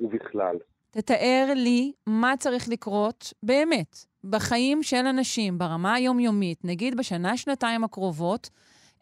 ובכלל. 0.01 0.57
תתאר 0.91 1.53
לי 1.57 1.93
מה 2.07 2.35
צריך 2.39 2.69
לקרות 2.69 3.33
באמת 3.43 3.97
בחיים 4.25 4.83
של 4.83 5.07
אנשים 5.11 5.59
ברמה 5.59 5.95
היומיומית, 5.95 6.65
נגיד 6.65 6.97
בשנה-שנתיים 6.97 7.85
הקרובות, 7.85 8.51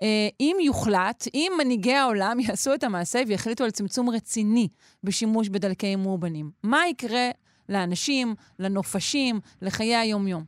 אה, 0.03 0.29
אם 0.41 0.57
יוחלט, 0.61 1.25
אם 1.35 1.53
מנהיגי 1.59 1.95
העולם 1.95 2.37
יעשו 2.49 2.75
את 2.75 2.85
המעשה 2.85 3.23
ויחליטו 3.27 3.65
על 3.65 3.71
צמצום 3.71 4.11
רציני 4.11 4.69
בשימוש 5.05 5.49
בדלקי 5.49 5.97
מאובנים. 5.97 6.51
מה 6.63 6.89
יקרה 6.89 7.31
לאנשים, 7.71 8.29
לנופשים, 8.59 9.37
לחיי 9.63 9.97
היום-יום? 9.97 10.43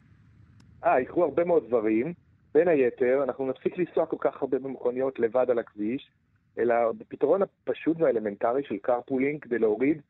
אה, 0.85 1.01
יקרו 1.01 1.25
הרבה 1.25 1.45
מאוד 1.45 1.67
דברים. 1.67 2.13
בין 2.55 2.69
היתר, 2.69 3.21
אנחנו 3.23 3.47
נפסיק 3.47 3.79
לנסוע 3.79 4.07
כל 4.07 4.17
כך 4.21 4.43
הרבה 4.43 4.59
במכוניות 4.59 5.19
לבד 5.19 5.47
על 5.51 5.59
הכביש, 5.59 6.11
אלא 6.59 6.75
בפתרון 6.99 7.41
הפשוט 7.43 7.97
והאלמנטרי 8.01 8.63
של 8.65 8.77
carpooling 8.87 9.39
כדי 9.41 9.59
להוריד 9.59 10.01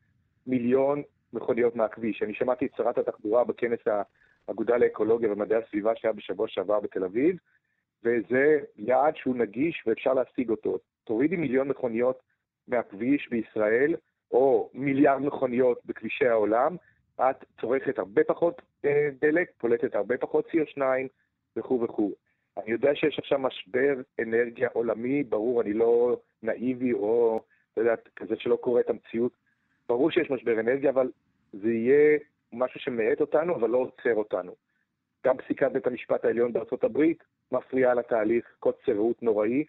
מיליון 0.47 1.01
מכוניות 1.33 1.75
מהכביש. 1.75 2.23
אני 2.23 2.33
שמעתי 2.33 2.65
את 2.65 2.71
שרת 2.77 2.97
התחבורה 2.97 3.43
בכנס 3.43 3.79
האגודה 4.47 4.77
לאקולוגיה 4.77 5.31
ומדעי 5.31 5.63
הסביבה 5.63 5.91
שהיה 5.95 6.13
בשבוע 6.13 6.47
שעבר 6.47 6.79
בתל 6.79 7.03
אביב, 7.03 7.35
וזה 8.03 8.59
יעד 8.77 9.15
שהוא 9.15 9.35
נגיש 9.35 9.83
ואפשר 9.85 10.13
להשיג 10.13 10.49
אותו. 10.49 10.77
תורידי 11.03 11.35
מיליון 11.35 11.67
מכוניות 11.67 12.19
מהכביש 12.67 13.27
בישראל, 13.31 13.95
או 14.31 14.69
מיליארד 14.73 15.21
מכוניות 15.21 15.79
בכבישי 15.85 16.27
העולם, 16.27 16.75
את 17.21 17.45
צורכת 17.61 17.99
הרבה 17.99 18.23
פחות 18.23 18.61
אה, 18.85 19.09
דלק, 19.21 19.51
פולטת 19.57 19.95
הרבה 19.95 20.17
פחות 20.17 20.47
CO2 20.47 20.81
וכו' 21.55 21.81
וכו'. 21.81 22.11
אני 22.57 22.71
יודע 22.71 22.95
שיש 22.95 23.19
עכשיו 23.19 23.39
משבר 23.39 24.01
אנרגיה 24.19 24.69
עולמי, 24.73 25.23
ברור, 25.23 25.61
אני 25.61 25.73
לא 25.73 26.17
נאיבי 26.43 26.93
או, 26.93 27.41
אתה 27.71 27.81
יודע, 27.81 27.95
כזה 28.15 28.35
שלא 28.37 28.55
קורא 28.55 28.79
את 28.79 28.89
המציאות. 28.89 29.31
ברור 29.89 30.11
שיש 30.11 30.31
משבר 30.31 30.59
אנרגיה, 30.59 30.89
אבל 30.89 31.11
זה 31.53 31.71
יהיה 31.71 32.19
משהו 32.53 32.79
שמאט 32.79 33.21
אותנו, 33.21 33.55
אבל 33.55 33.69
לא 33.69 33.77
עוצר 33.77 34.15
אותנו. 34.15 34.55
גם 35.25 35.37
פסיקת 35.37 35.71
בית 35.71 35.87
המשפט 35.87 36.25
העליון 36.25 36.51
הברית 36.83 37.23
מפריעה 37.51 37.93
לתהליך, 37.93 38.55
קוצר 38.59 38.91
ראות 38.91 39.23
נוראי. 39.23 39.63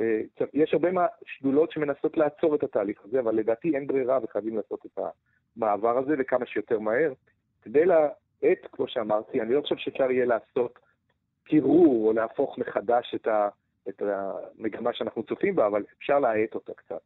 אה, 0.00 0.20
יש 0.54 0.74
הרבה 0.74 1.06
שדולות 1.24 1.72
שמנסות 1.72 2.16
לעצור 2.16 2.54
את 2.54 2.62
התהליך 2.62 3.04
הזה, 3.04 3.20
אבל 3.20 3.34
לדעתי 3.34 3.76
אין 3.76 3.86
ברירה 3.86 4.18
וחייבים 4.22 4.56
לעשות 4.56 4.86
את 4.86 4.98
המעבר 5.62 5.98
הזה 5.98 6.14
וכמה 6.18 6.46
שיותר 6.46 6.78
מהר. 6.78 7.12
כדי 7.62 7.84
להאט, 7.84 8.66
כמו 8.72 8.88
שאמרתי, 8.88 9.40
אני 9.40 9.54
לא 9.54 9.60
חושב 9.60 9.76
שאפשר 9.78 10.10
יהיה 10.10 10.26
לעשות 10.26 10.78
קירור 11.44 12.06
או 12.06 12.12
להפוך 12.12 12.58
מחדש 12.58 13.14
את, 13.14 13.26
ה, 13.26 13.48
את 13.88 14.02
המגמה 14.02 14.90
שאנחנו 14.94 15.22
צופים 15.22 15.56
בה, 15.56 15.66
אבל 15.66 15.82
אפשר 15.98 16.18
להאט 16.18 16.54
אותה 16.54 16.72
קצת. 16.76 17.00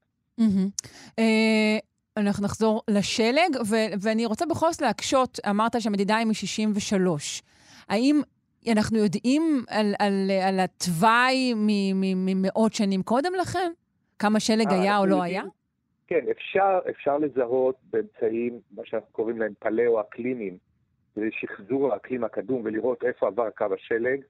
אנחנו 2.17 2.45
נחזור 2.45 2.83
לשלג, 2.89 3.57
ואני 4.03 4.27
רוצה 4.27 4.47
בכל 4.47 4.73
זאת 4.73 4.83
להקשות, 4.83 5.39
אמרת 5.51 5.81
שהמדידה 5.81 6.17
היא 6.17 6.27
מ-63. 6.27 7.43
האם 7.89 8.21
אנחנו 8.73 8.99
יודעים 8.99 9.65
על, 9.69 9.95
על, 9.99 10.31
על 10.49 10.61
התוואי 10.61 11.53
ממאות 11.57 12.73
שנים 12.73 13.03
קודם 13.03 13.33
לכן? 13.41 13.73
כמה 14.19 14.41
שלג 14.41 14.69
אה, 14.69 14.81
היה 14.81 14.99
או 14.99 15.07
לא 15.07 15.23
היה? 15.23 15.43
כן, 16.07 16.25
אפשר, 16.31 16.79
אפשר 16.91 17.19
לזהות 17.19 17.77
באמצעים, 17.91 18.61
מה 18.77 18.83
שאנחנו 18.87 19.13
קוראים 19.13 19.39
להם 19.39 19.53
פלאו-אקלימים, 19.59 20.59
זה 21.15 21.29
שחזור 21.31 21.93
האקלים 21.93 22.25
הקדום 22.25 22.63
ולראות 22.65 23.05
איפה 23.05 23.27
עבר 23.27 23.51
קו 23.51 23.67
השלג, 23.75 24.21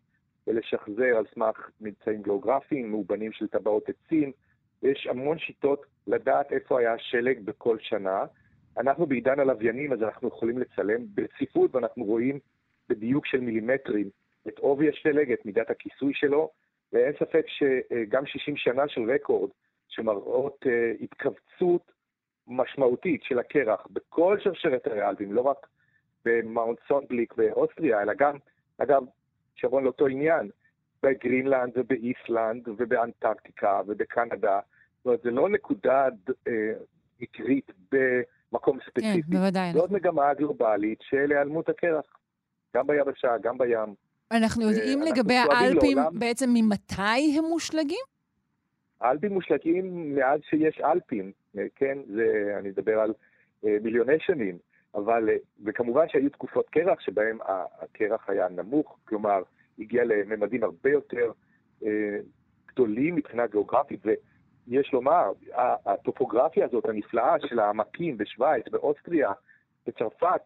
ולשחזר 0.46 1.16
על 1.16 1.24
סמך 1.34 1.70
ממצאים 1.80 2.22
גיאוגרפיים, 2.22 2.90
מאובנים 2.90 3.32
של 3.32 3.48
טבעות 3.48 3.88
עצים. 3.88 4.32
יש 4.82 5.06
המון 5.06 5.38
שיטות 5.38 5.86
לדעת 6.06 6.52
איפה 6.52 6.80
היה 6.80 6.94
השלג 6.94 7.40
בכל 7.40 7.78
שנה. 7.80 8.24
אנחנו 8.78 9.06
בעידן 9.06 9.40
הלוויינים, 9.40 9.92
אז 9.92 10.02
אנחנו 10.02 10.28
יכולים 10.28 10.58
לצלם 10.58 11.04
ברציפות, 11.14 11.74
ואנחנו 11.74 12.04
רואים 12.04 12.38
בדיוק 12.88 13.26
של 13.26 13.40
מילימטרים 13.40 14.08
את 14.48 14.58
עובי 14.58 14.88
השלג, 14.88 15.32
את 15.32 15.46
מידת 15.46 15.70
הכיסוי 15.70 16.14
שלו, 16.14 16.50
ואין 16.92 17.12
ספק 17.12 17.44
שגם 17.48 18.26
60 18.26 18.56
שנה 18.56 18.88
של 18.88 19.10
רקורד 19.10 19.50
שמראות 19.88 20.66
אה, 20.66 20.92
התכווצות 21.00 21.92
משמעותית 22.46 23.22
של 23.22 23.38
הקרח 23.38 23.86
בכל 23.90 24.36
שרשרת 24.40 24.86
הריאלבים, 24.86 25.32
לא 25.32 25.40
רק 25.40 25.66
במאונט 26.24 26.78
סונבליק 26.88 27.34
באוסטריה, 27.34 28.02
אלא 28.02 28.12
גם, 28.18 28.36
אגב, 28.78 29.02
שרון 29.54 29.84
לאותו 29.84 30.06
עניין, 30.06 30.50
בגרינלנד 31.02 31.72
ובאיסלנד 31.76 32.68
ובאנטרקטיקה 32.68 33.80
ובקנדה. 33.86 34.60
זאת 34.96 35.06
אומרת, 35.06 35.20
זה 35.22 35.30
לא 35.30 35.48
נקודה 35.48 36.08
אה, 36.48 36.72
מקרית 37.20 37.70
במקום 37.92 38.78
ספציפי. 38.86 39.22
כן, 39.22 39.38
בוודאי. 39.38 39.72
זאת 39.72 39.90
מגמה 39.90 40.34
גלובלית 40.34 40.98
של 41.02 41.30
היעלמות 41.30 41.68
הקרח, 41.68 42.04
גם 42.76 42.86
ביבשה, 42.86 43.38
גם 43.42 43.58
בים. 43.58 43.94
אנחנו 44.30 44.62
יודעים 44.62 45.02
לגבי 45.02 45.34
האלפים 45.34 45.96
לעולם... 45.96 46.18
בעצם 46.18 46.50
ממתי 46.54 47.38
הם 47.38 47.44
מושלגים? 47.44 48.13
האלפים 49.04 49.32
מושלגים 49.32 50.14
מאז 50.14 50.40
שיש 50.50 50.80
אלפים, 50.80 51.32
כן? 51.74 51.98
זה, 52.06 52.56
אני 52.58 52.68
מדבר 52.68 53.00
על 53.00 53.14
אה, 53.64 53.76
מיליוני 53.82 54.18
שנים. 54.18 54.58
אבל, 54.94 55.28
אה, 55.28 55.36
וכמובן 55.64 56.08
שהיו 56.08 56.30
תקופות 56.30 56.68
קרח 56.70 57.00
שבהן 57.00 57.38
הקרח 57.80 58.28
היה 58.28 58.48
נמוך, 58.48 58.98
כלומר, 59.04 59.42
הגיע 59.78 60.04
לממדים 60.04 60.64
הרבה 60.64 60.90
יותר 60.90 61.32
אה, 61.84 62.16
גדולים 62.68 63.14
מבחינה 63.14 63.46
גיאוגרפית, 63.46 64.00
ויש 64.04 64.92
לומר, 64.92 65.32
הטופוגרפיה 65.86 66.64
הזאת 66.64 66.84
הנפלאה 66.84 67.36
של 67.40 67.58
העמקים 67.58 68.18
בשוויץ, 68.18 68.68
באוסטריה, 68.68 69.32
בצרפת, 69.86 70.40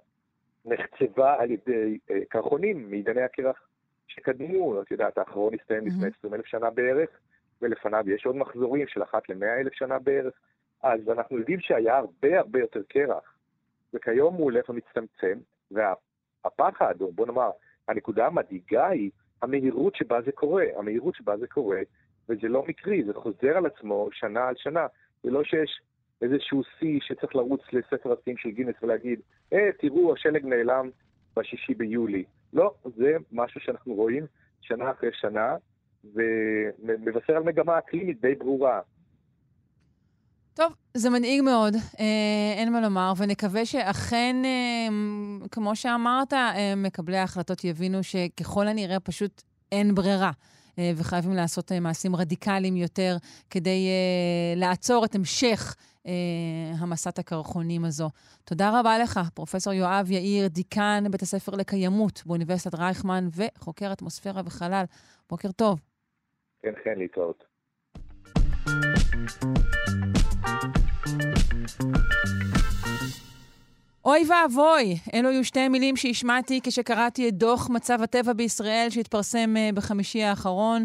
נחצבה 0.65 1.35
על 1.39 1.51
ידי 1.51 1.99
אה, 2.11 2.21
קרחונים 2.29 2.91
מעידני 2.91 3.23
הקרח 3.23 3.69
שקדמו, 4.07 4.83
את 4.83 4.91
יודעת, 4.91 5.19
האחרון 5.19 5.55
הסתיים 5.55 5.87
לפני 5.87 6.09
20 6.19 6.35
אלף 6.35 6.47
שנה 6.47 6.71
בערך, 6.71 7.11
ולפניו 7.63 8.11
יש 8.11 8.27
עוד 8.27 8.37
מחזורים 8.37 8.87
של 8.89 9.03
אחת 9.03 9.29
למאה 9.29 9.61
אלף 9.61 9.73
שנה 9.73 9.99
בערך, 9.99 10.35
אז 10.83 11.01
אנחנו 11.09 11.39
יודעים 11.39 11.61
שהיה 11.61 11.97
הרבה 11.97 12.39
הרבה 12.39 12.61
יותר 12.61 12.81
קרח. 12.89 13.35
וכיום 13.95 14.35
הוא 14.35 14.45
הולך 14.45 14.69
ומצטמצם, 14.69 15.39
והפחד, 15.71 16.95
או 17.01 17.13
בוא 17.13 17.27
נאמר, 17.27 17.51
הנקודה 17.89 18.27
המדאיגה 18.27 18.87
היא 18.87 19.11
המהירות 19.43 19.97
שבה 19.97 20.23
זה 20.23 20.33
קורה, 20.33 20.65
המהירות 20.77 21.15
שבה 21.15 21.37
זה 21.37 21.47
קורה, 21.47 21.81
וזה 22.29 22.49
לא 22.49 22.65
מקרי, 22.69 23.05
זה 23.05 23.15
חוזר 23.15 23.57
על 23.57 23.67
עצמו 23.67 24.09
שנה 24.13 24.49
על 24.49 24.55
שנה. 24.57 24.87
זה 25.23 25.31
לא 25.31 25.45
שיש 25.45 25.81
איזשהו 26.23 26.63
שיא 26.79 27.01
שצריך 27.03 27.37
לרוץ 27.37 27.61
לספר 27.73 28.13
השיאים 28.13 28.37
של 28.37 28.51
גינס 28.51 28.75
ולהגיד, 28.83 29.21
אה, 29.53 29.71
תראו, 29.79 30.13
השלג 30.13 30.47
נעלם 30.47 30.91
בשישי 31.37 31.75
ביולי. 31.75 32.25
לא, 32.53 32.75
זה 32.97 33.17
משהו 33.33 33.61
שאנחנו 33.61 33.95
רואים 33.95 34.27
שנה 34.61 34.91
אחרי 34.91 35.11
שנה, 35.13 35.57
ומבשר 36.05 37.37
על 37.37 37.43
מגמה 37.43 37.79
אקלימית 37.79 38.21
די 38.21 38.35
ברורה. 38.35 38.81
טוב, 40.59 40.73
זה 40.95 41.11
מדאיג 41.11 41.43
מאוד, 41.43 41.75
אה, 41.75 42.55
אין 42.57 42.73
מה 42.73 42.81
לומר, 42.81 43.13
ונקווה 43.17 43.67
שאכן, 43.67 44.37
אה, 44.45 44.89
כמו 45.51 45.77
שאמרת, 45.77 46.33
אה, 46.33 46.75
מקבלי 46.77 47.17
ההחלטות 47.17 47.65
יבינו 47.65 48.03
שככל 48.03 48.69
הנראה 48.69 49.01
פשוט 49.01 49.43
אין 49.73 49.95
ברירה. 49.95 50.31
וחייבים 50.97 51.33
לעשות 51.33 51.73
מעשים 51.73 52.17
רדיקליים 52.17 52.77
יותר 52.77 53.17
כדי 53.51 53.89
לעצור 54.57 55.05
את 55.05 55.15
המשך 55.15 55.77
המסת 56.79 57.19
הקרחונים 57.19 57.85
הזו. 57.85 58.11
תודה 58.45 58.81
רבה 58.81 58.99
לך, 58.99 59.21
פרופ' 59.35 59.55
יואב 59.73 60.11
יאיר, 60.11 60.49
דיקן 60.49 61.05
בית 61.11 61.23
הספר 61.23 61.53
לקיימות 61.53 62.23
באוניברסיטת 62.27 62.75
רייכמן 62.75 63.29
וחוקר 63.37 63.93
אטמוספירה 63.93 64.43
וחלל. 64.45 64.85
בוקר 65.31 65.53
טוב. 65.53 65.88
כן, 66.69 66.75
כן, 66.85 66.99
להתראות. 66.99 67.45
אוי 74.05 74.25
ואבוי, 74.29 74.99
אלו 75.15 75.29
היו 75.29 75.45
שתי 75.45 75.69
מילים 75.69 75.97
שהשמעתי 75.97 76.61
כשקראתי 76.63 77.29
את 77.29 77.35
דוח 77.35 77.71
מצב 77.71 78.03
הטבע 78.03 78.33
בישראל 78.33 78.87
שהתפרסם 78.91 79.57
אה, 79.57 79.71
בחמישי 79.75 80.23
האחרון. 80.23 80.85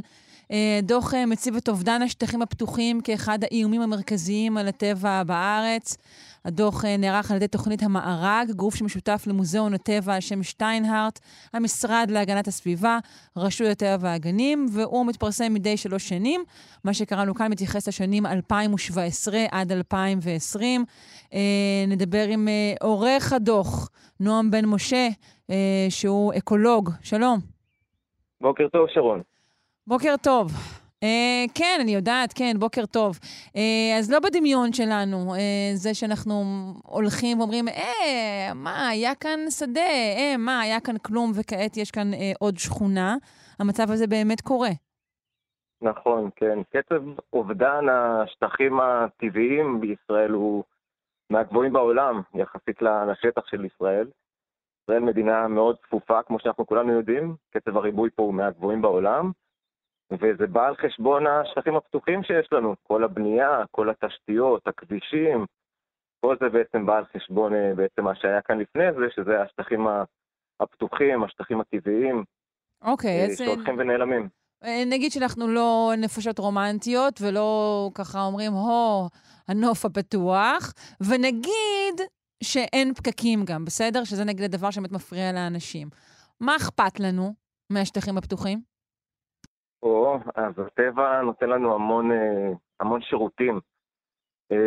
אה, 0.52 0.80
דוח 0.84 1.14
אה, 1.14 1.26
מציב 1.26 1.56
את 1.56 1.70
אובדן 1.70 2.02
השטחים 2.02 2.42
הפתוחים 2.42 3.02
כאחד 3.02 3.44
האיומים 3.44 3.82
המרכזיים 3.82 4.58
על 4.58 4.68
הטבע 4.68 5.24
בארץ. 5.24 5.98
הדוח 6.46 6.86
אה, 6.86 6.98
נערך 6.98 7.32
על 7.32 7.38
ידי 7.38 7.48
תוכנית 7.48 7.84
המארג, 7.84 8.52
גוף 8.56 8.76
שמשותף 8.76 9.24
למוזיאון 9.28 9.74
הטבע 9.74 10.14
על 10.14 10.22
שם 10.22 10.44
שטיינהארט, 10.44 11.20
המשרד 11.54 12.08
להגנת 12.12 12.48
הסביבה, 12.48 13.00
רשות 13.38 13.68
הטבע 13.68 13.98
והגנים, 14.00 14.66
והוא 14.74 15.06
מתפרסם 15.06 15.54
מדי 15.54 15.78
שלוש 15.78 16.10
שנים. 16.10 16.44
מה 16.84 16.94
שקראנו 16.94 17.36
כאן 17.36 17.52
מתייחס 17.52 17.88
לשנים 17.88 18.26
2017 18.26 19.40
עד 19.52 19.72
2020. 19.72 20.86
אה, 21.34 21.40
נדבר 21.88 22.26
עם 22.30 22.48
אה, 22.48 22.74
עורך 22.82 23.34
הדוח, 23.34 23.90
נועם 24.20 24.52
בן 24.52 24.66
משה, 24.66 25.08
שהוא 25.90 26.34
אקולוג. 26.38 26.90
שלום. 27.04 27.40
בוקר 28.42 28.68
טוב, 28.68 28.88
שרון. 28.90 29.22
בוקר 29.88 30.16
טוב. 30.22 30.52
Uh, 31.04 31.52
כן, 31.56 31.78
אני 31.82 31.96
יודעת, 31.96 32.34
כן, 32.34 32.56
בוקר 32.60 32.86
טוב. 32.86 33.20
Uh, 33.48 33.60
אז 34.00 34.12
לא 34.12 34.20
בדמיון 34.20 34.74
שלנו, 34.74 35.36
uh, 35.36 35.38
זה 35.74 35.94
שאנחנו 35.94 36.34
הולכים 36.84 37.40
ואומרים, 37.40 37.68
אה, 37.68 38.54
מה, 38.56 38.90
היה 38.90 39.16
כאן 39.16 39.40
שדה, 39.50 39.92
אה, 40.18 40.36
מה, 40.38 40.60
היה 40.60 40.80
כאן 40.80 40.98
כלום, 40.98 41.32
וכעת 41.36 41.78
יש 41.78 41.92
כאן 41.92 42.14
uh, 42.14 42.18
עוד 42.40 42.58
שכונה. 42.58 43.16
המצב 43.60 43.92
הזה 43.92 44.08
באמת 44.08 44.42
קורה. 44.42 44.70
נכון, 45.82 46.30
כן. 46.36 46.60
קצב 46.70 47.02
אובדן 47.34 47.86
השטחים 47.90 48.80
הטבעיים 48.80 49.82
בישראל 49.82 50.32
הוא 50.32 50.64
מהגבוהים 51.30 51.74
בעולם, 51.74 52.22
יחסית 52.36 52.82
לשטח 52.82 53.48
של 53.48 53.66
ישראל. 53.66 54.08
ישראל 54.84 55.04
מדינה 55.04 55.48
מאוד 55.48 55.76
צפופה, 55.86 56.24
כמו 56.24 56.40
שאנחנו 56.40 56.68
כולנו 56.68 56.92
יודעים, 56.92 57.36
קצב 57.50 57.78
הריבוי 57.78 58.10
פה 58.16 58.24
הוא 58.24 58.34
מהגבוהים 58.34 58.82
בעולם. 58.82 59.32
וזה 60.22 60.48
בא 60.48 60.68
על 60.68 60.76
חשבון 60.76 61.28
השטחים 61.28 61.76
הפתוחים 61.76 62.24
שיש 62.24 62.48
לנו, 62.52 62.76
כל 62.84 63.04
הבנייה, 63.04 63.64
כל 63.72 63.90
התשתיות, 63.90 64.68
הכבישים, 64.68 65.46
כל 66.26 66.36
זה 66.40 66.50
בעצם 66.50 66.86
בא 66.86 66.98
על 66.98 67.06
חשבון 67.18 67.54
אה, 67.54 67.74
בעצם 67.76 68.04
מה 68.04 68.16
שהיה 68.16 68.42
כאן 68.42 68.60
לפני 68.60 68.94
זה, 68.94 69.06
שזה 69.16 69.42
השטחים 69.42 69.88
הפתוחים, 70.60 71.24
השטחים 71.24 71.62
הטבעיים, 71.62 72.24
אוקיי, 72.84 73.10
okay, 73.10 73.28
אה, 73.28 73.32
אז... 73.32 73.38
שהולכים 73.38 73.76
ונעלמים. 73.78 74.30
אה, 74.64 74.84
נגיד 74.86 75.12
שאנחנו 75.12 75.48
לא 75.48 75.92
נפשות 75.98 76.40
רומנטיות 76.40 77.22
ולא 77.22 77.90
ככה 77.96 78.22
אומרים, 78.22 78.52
הו, 78.52 79.10
הנוף 79.48 79.86
הפתוח, 79.86 80.74
ונגיד 81.10 82.02
שאין 82.44 82.94
פקקים 82.94 83.46
גם, 83.46 83.66
בסדר? 83.66 84.04
שזה 84.04 84.24
נגיד 84.24 84.44
הדבר 84.44 84.72
שבאמת 84.72 84.92
מפריע 84.92 85.32
לאנשים. 85.32 85.90
מה 86.40 86.56
אכפת 86.56 87.00
לנו 87.00 87.34
מהשטחים 87.70 88.18
הפתוחים? 88.18 88.73
או, 89.84 90.18
אז 90.36 90.60
הטבע 90.60 91.22
נותן 91.22 91.50
לנו 91.50 91.76
המון, 91.76 92.12
אה, 92.12 92.52
המון 92.80 93.02
שירותים. 93.02 93.60
אה, 94.52 94.58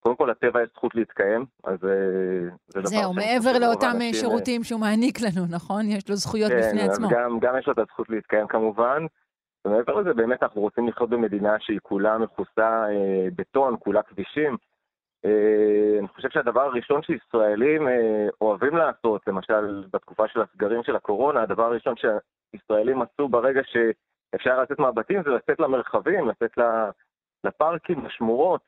קודם 0.00 0.16
כל, 0.16 0.30
לטבע 0.30 0.62
יש 0.62 0.68
זכות 0.74 0.94
להתקיים, 0.94 1.44
אז 1.64 1.84
אה, 1.84 2.48
זה 2.66 2.80
דבר... 2.80 2.88
זהו, 2.88 3.14
מעבר 3.14 3.58
לאותם 3.60 3.96
שירותים 4.12 4.64
שהוא 4.64 4.80
מעניק 4.80 5.18
לנו, 5.20 5.46
נכון? 5.50 5.86
יש 5.86 6.10
לו 6.10 6.16
זכויות 6.16 6.52
כן, 6.52 6.58
בפני 6.58 6.82
עצמו. 6.82 7.08
כן, 7.08 7.14
גם, 7.14 7.38
גם 7.40 7.58
יש 7.58 7.66
לו 7.66 7.72
את 7.72 7.78
הזכות 7.78 8.08
להתקיים 8.08 8.46
כמובן. 8.46 9.06
ומעבר 9.64 9.94
לזה, 10.00 10.14
באמת 10.14 10.42
אנחנו 10.42 10.60
רוצים 10.60 10.88
לחיות 10.88 11.10
במדינה 11.10 11.56
שהיא 11.60 11.78
כולה 11.82 12.18
מכוסה 12.18 12.84
אה, 12.88 13.28
בטון, 13.36 13.76
כולה 13.78 14.02
כבישים. 14.02 14.56
אה, 15.24 15.98
אני 15.98 16.08
חושב 16.08 16.28
שהדבר 16.30 16.60
הראשון 16.60 17.02
שישראלים 17.02 17.88
אה, 17.88 18.28
אוהבים 18.40 18.76
לעשות, 18.76 19.26
למשל 19.26 19.84
בתקופה 19.92 20.28
של 20.28 20.40
הסגרים 20.40 20.82
של 20.82 20.96
הקורונה, 20.96 21.42
הדבר 21.42 21.64
הראשון 21.64 21.94
שישראלים 22.50 23.02
עשו 23.02 23.28
ברגע 23.28 23.60
שאפשר 23.64 24.62
לצאת 24.62 24.78
מהבתים 24.78 25.22
זה 25.22 25.30
לצאת 25.30 25.60
למרחבים, 25.60 26.28
לצאת 26.28 26.58
לפארקים, 27.44 28.06
לשמורות. 28.06 28.60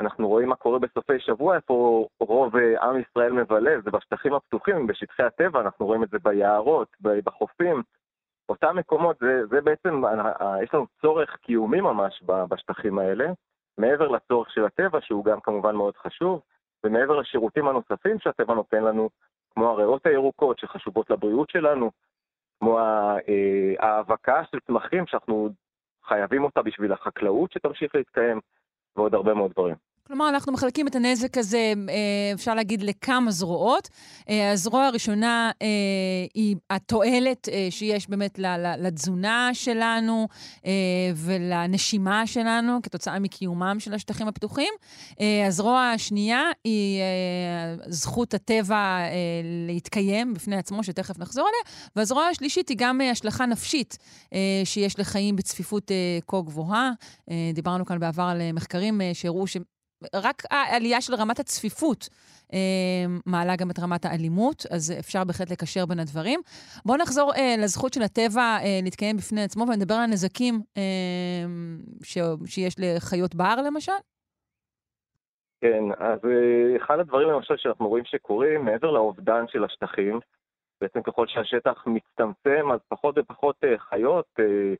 אנחנו 0.00 0.28
רואים 0.28 0.48
מה 0.48 0.56
קורה 0.56 0.78
בסופי 0.78 1.20
שבוע, 1.20 1.56
איפה 1.56 2.06
רוב 2.20 2.56
אה, 2.56 2.82
עם 2.82 3.00
ישראל 3.00 3.32
מבלה, 3.32 3.80
זה 3.84 3.90
בשטחים 3.90 4.34
הפתוחים, 4.34 4.86
בשטחי 4.86 5.22
הטבע, 5.22 5.60
אנחנו 5.60 5.86
רואים 5.86 6.04
את 6.04 6.10
זה 6.10 6.18
ביערות, 6.22 6.88
בחופים. 7.00 7.82
אותם 8.48 8.76
מקומות, 8.76 9.16
זה, 9.20 9.46
זה 9.46 9.60
בעצם, 9.60 10.02
יש 10.62 10.74
לנו 10.74 10.86
צורך 11.00 11.36
קיומי 11.36 11.80
ממש 11.80 12.22
בשטחים 12.48 12.98
האלה, 12.98 13.26
מעבר 13.78 14.08
לצורך 14.08 14.50
של 14.50 14.64
הטבע, 14.64 14.98
שהוא 15.00 15.24
גם 15.24 15.40
כמובן 15.40 15.76
מאוד 15.76 15.96
חשוב, 15.96 16.40
ומעבר 16.84 17.20
לשירותים 17.20 17.68
הנוספים 17.68 18.18
שהטבע 18.18 18.54
נותן 18.54 18.84
לנו, 18.84 19.10
כמו 19.50 19.70
הריאות 19.70 20.06
הירוקות 20.06 20.58
שחשובות 20.58 21.10
לבריאות 21.10 21.50
שלנו, 21.50 21.90
כמו 22.64 22.78
אה, 22.78 23.74
ההאבקה 23.78 24.42
של 24.50 24.58
צמחים 24.66 25.06
שאנחנו 25.06 25.48
חייבים 26.04 26.44
אותה 26.44 26.62
בשביל 26.62 26.92
החקלאות 26.92 27.52
שתמשיך 27.52 27.94
להתקיים, 27.94 28.40
ועוד 28.96 29.14
הרבה 29.14 29.34
מאוד 29.34 29.50
דברים. 29.52 29.74
כלומר, 30.06 30.28
אנחנו 30.28 30.52
מחלקים 30.52 30.86
את 30.86 30.94
הנזק 30.94 31.38
הזה, 31.38 31.72
אה, 31.88 31.94
אפשר 32.34 32.54
להגיד, 32.54 32.82
לכמה 32.82 33.30
זרועות. 33.30 33.88
אה, 34.28 34.52
הזרוע 34.52 34.86
הראשונה 34.86 35.50
אה, 35.62 35.66
היא 36.34 36.56
התועלת 36.70 37.48
שיש 37.70 38.10
באמת 38.10 38.38
לתזונה 38.78 39.50
שלנו 39.52 40.28
ולנשימה 41.16 42.26
שלנו 42.26 42.82
כתוצאה 42.82 43.18
מקיומם 43.18 43.76
של 43.78 43.94
השטחים 43.94 44.28
הפתוחים. 44.28 44.74
הזרוע 45.46 45.80
השנייה 45.80 46.42
היא 46.64 47.00
זכות 47.88 48.34
הטבע 48.34 48.98
להתקיים 49.66 50.34
בפני 50.34 50.56
עצמו, 50.56 50.84
שתכף 50.84 51.18
נחזור 51.18 51.48
אליה. 51.48 51.90
והזרוע 51.96 52.24
השלישית 52.24 52.68
היא 52.68 52.76
גם 52.80 53.00
השלכה 53.12 53.46
נפשית 53.46 53.98
שיש 54.64 54.98
לחיים 54.98 55.36
בצפיפות 55.36 55.90
כה 56.28 56.40
גבוהה. 56.40 56.90
דיברנו 57.54 57.84
כאן 57.84 57.98
בעבר 57.98 58.22
על 58.22 58.52
מחקרים 58.52 59.00
שהראו 59.14 59.46
ש... 59.46 59.56
רק 60.14 60.42
העלייה 60.50 61.00
של 61.00 61.14
רמת 61.14 61.38
הצפיפות 61.38 62.08
אה, 62.52 62.58
מעלה 63.26 63.56
גם 63.56 63.70
את 63.70 63.78
רמת 63.78 64.04
האלימות, 64.04 64.66
אז 64.70 64.92
אפשר 64.98 65.24
בהחלט 65.24 65.50
לקשר 65.50 65.86
בין 65.86 65.98
הדברים. 65.98 66.40
בואו 66.86 66.98
נחזור 66.98 67.32
אה, 67.36 67.54
לזכות 67.58 67.92
של 67.92 68.02
הטבע 68.02 68.42
אה, 68.42 68.80
להתקיים 68.82 69.16
בפני 69.16 69.42
עצמו 69.42 69.64
ונדבר 69.68 69.94
על 69.94 70.00
הנזקים 70.00 70.54
אה, 70.76 70.82
ש, 72.02 72.18
שיש 72.46 72.74
לחיות 72.78 73.34
בר, 73.34 73.56
למשל. 73.66 73.92
כן, 75.64 75.84
אז 75.98 76.18
אה, 76.24 76.76
אחד 76.76 76.98
הדברים 76.98 77.28
למשל 77.28 77.56
שאנחנו 77.56 77.88
רואים 77.88 78.04
שקורים, 78.04 78.64
מעבר 78.64 78.90
לאובדן 78.90 79.44
של 79.48 79.64
השטחים, 79.64 80.20
בעצם 80.80 81.02
ככל 81.02 81.26
שהשטח 81.26 81.84
מצטמצם, 81.86 82.72
אז 82.72 82.80
פחות 82.88 83.18
ופחות 83.18 83.56
אה, 83.64 83.78
חיות 83.78 84.26
אה, 84.38 84.74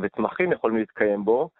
וצמחים 0.00 0.52
יכולים 0.52 0.76
להתקיים 0.76 1.24
בו. 1.24 1.50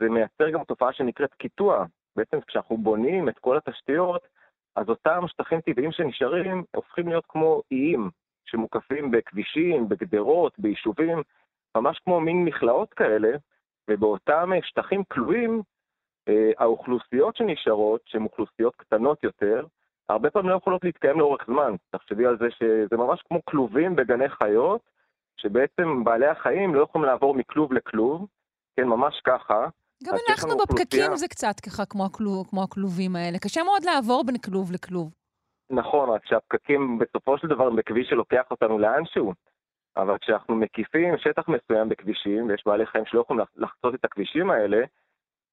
זה 0.00 0.08
מייצר 0.08 0.50
גם 0.50 0.64
תופעה 0.64 0.92
שנקראת 0.92 1.34
קיטוע, 1.34 1.84
בעצם 2.16 2.40
כשאנחנו 2.40 2.76
בונים 2.76 3.28
את 3.28 3.38
כל 3.38 3.56
התשתיות, 3.56 4.22
אז 4.76 4.88
אותם 4.88 5.24
שטחים 5.28 5.60
טבעיים 5.60 5.92
שנשארים 5.92 6.64
הופכים 6.76 7.08
להיות 7.08 7.24
כמו 7.28 7.62
איים 7.70 8.10
שמוקפים 8.44 9.10
בכבישים, 9.10 9.88
בגדרות, 9.88 10.58
ביישובים, 10.58 11.22
ממש 11.76 11.98
כמו 12.04 12.20
מין 12.20 12.44
מכלאות 12.44 12.94
כאלה, 12.94 13.30
ובאותם 13.90 14.50
שטחים 14.62 15.04
כלואים, 15.04 15.62
אה, 16.28 16.50
האוכלוסיות 16.58 17.36
שנשארות, 17.36 18.00
שהן 18.06 18.22
אוכלוסיות 18.22 18.76
קטנות 18.76 19.24
יותר, 19.24 19.66
הרבה 20.08 20.30
פעמים 20.30 20.50
לא 20.50 20.56
יכולות 20.56 20.84
להתקיים 20.84 21.18
לאורך 21.18 21.44
זמן. 21.46 21.74
תחשבי 21.90 22.26
על 22.26 22.38
זה 22.38 22.50
שזה 22.50 22.96
ממש 22.96 23.22
כמו 23.28 23.44
כלובים 23.44 23.96
בגני 23.96 24.28
חיות, 24.28 24.80
שבעצם 25.36 26.04
בעלי 26.04 26.26
החיים 26.26 26.74
לא 26.74 26.82
יכולים 26.82 27.06
לעבור 27.06 27.34
מכלוב 27.34 27.72
לכלוב, 27.72 28.26
כן, 28.76 28.84
ממש 28.84 29.20
ככה, 29.24 29.68
גם 30.06 30.14
אנחנו 30.28 30.56
בפקקים 30.56 31.16
זה 31.16 31.28
קצת 31.28 31.60
ככה 31.60 31.84
כמו, 31.84 32.04
הכלוב, 32.04 32.46
כמו 32.50 32.62
הכלובים 32.62 33.16
האלה. 33.16 33.38
קשה 33.38 33.62
מאוד 33.62 33.84
לעבור 33.84 34.24
בין 34.26 34.38
כלוב 34.38 34.72
לכלוב. 34.72 35.12
נכון, 35.70 36.10
רק 36.10 36.26
שהפקקים 36.26 36.98
בסופו 36.98 37.38
של 37.38 37.48
דבר 37.48 37.66
הם 37.66 37.76
בכביש 37.76 38.08
שלוקח 38.08 38.42
אותנו 38.50 38.78
לאנשהו. 38.78 39.32
אבל 39.96 40.18
כשאנחנו 40.18 40.54
מקיפים 40.54 41.18
שטח 41.18 41.48
מסוים 41.48 41.88
בכבישים, 41.88 42.48
ויש 42.48 42.62
בעלי 42.66 42.86
חיים 42.86 43.04
שלא 43.06 43.20
יכולים 43.20 43.44
לחצות 43.56 43.94
את 43.94 44.04
הכבישים 44.04 44.50
האלה, 44.50 44.84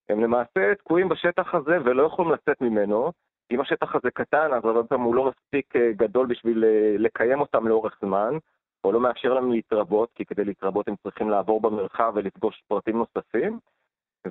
הם 0.09 0.23
למעשה 0.23 0.75
תקועים 0.75 1.09
בשטח 1.09 1.55
הזה 1.55 1.77
ולא 1.85 2.03
יכולים 2.03 2.31
לצאת 2.31 2.61
ממנו. 2.61 3.11
אם 3.51 3.61
השטח 3.61 3.95
הזה 3.95 4.11
קטן, 4.11 4.53
אז 4.53 4.65
הרבה 4.65 4.83
פעמים 4.83 5.05
הוא 5.05 5.15
לא 5.15 5.31
מספיק 5.31 5.75
אה, 5.75 5.91
גדול 5.91 6.27
בשביל 6.27 6.63
אה, 6.63 6.95
לקיים 6.97 7.39
אותם 7.39 7.67
לאורך 7.67 7.97
זמן, 8.01 8.37
או 8.83 8.91
לא 8.91 8.99
מאפשר 8.99 9.33
לנו 9.33 9.51
להתרבות, 9.51 10.09
כי 10.15 10.25
כדי 10.25 10.45
להתרבות 10.45 10.87
הם 10.87 10.95
צריכים 11.03 11.29
לעבור 11.29 11.61
במרחב 11.61 12.11
ולפגוש 12.15 12.63
פרטים 12.67 12.97
נוספים. 12.97 13.59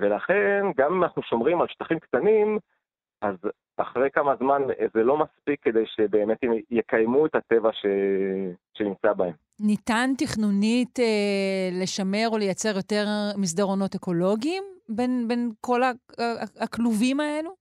ולכן, 0.01 0.65
גם 0.77 0.93
אם 0.93 1.03
אנחנו 1.03 1.21
שומרים 1.23 1.61
על 1.61 1.67
שטחים 1.67 1.99
קטנים, 1.99 2.59
אז 3.21 3.35
אחרי 3.77 4.11
כמה 4.11 4.35
זמן 4.35 4.61
זה 4.93 5.03
לא 5.03 5.17
מספיק 5.17 5.59
כדי 5.63 5.83
שבאמת 5.85 6.37
יקיימו 6.71 7.25
את 7.25 7.35
הטבע 7.35 7.69
ש... 7.73 7.85
שנמצא 8.73 9.13
בהם. 9.13 9.33
ניתן 9.59 10.09
תכנונית 10.17 10.99
אה, 10.99 11.69
לשמר 11.81 12.27
או 12.31 12.37
לייצר 12.37 12.75
יותר 12.75 13.05
מסדרונות 13.37 13.95
אקולוגיים 13.95 14.63
בין, 14.89 15.27
בין 15.27 15.51
כל 15.61 15.81
הכלובים 16.61 17.19
האלו? 17.19 17.51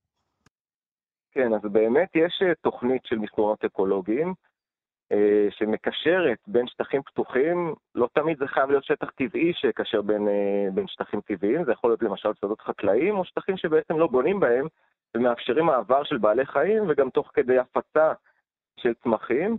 כן, 1.33 1.55
אז 1.55 1.61
באמת 1.73 2.09
יש 2.15 2.43
אה, 2.43 2.55
תוכנית 2.55 3.03
של 3.05 3.19
מסדרונות 3.19 3.65
אקולוגיים. 3.65 4.35
אה, 5.13 5.47
שמקשרת 5.51 6.39
בין 6.47 6.67
שטחים 6.67 7.03
פתוחים, 7.03 7.75
לא 7.95 8.09
תמיד 8.13 8.39
זה 8.39 8.47
חייב 8.47 8.71
להיות 8.71 8.85
שטח 8.85 9.11
טבעי 9.11 9.53
שיקשר 9.55 10.03
בין, 10.03 10.29
אה, 10.29 10.69
בין 10.75 10.87
שטחים 10.87 11.21
טבעיים, 11.21 11.65
זה 11.65 11.73
יכול 11.73 11.91
להיות 11.91 12.03
למשל 12.03 12.29
שדות 12.35 12.61
חקלאיים 12.61 13.19
או 13.19 13.25
שטחים 13.25 13.57
שבעצם 13.57 13.99
לא 13.99 14.07
בונים 14.07 14.41
בהם 14.41 14.67
ומאפשרים 15.17 15.67
מעבר 15.67 16.05
של 16.05 16.19
בעלי 16.19 16.47
חיים 16.47 16.83
וגם 16.89 17.11
תוך 17.11 17.31
כדי 17.35 17.59
הפצה 17.59 18.13
של 18.81 18.95
צמחים. 18.95 19.57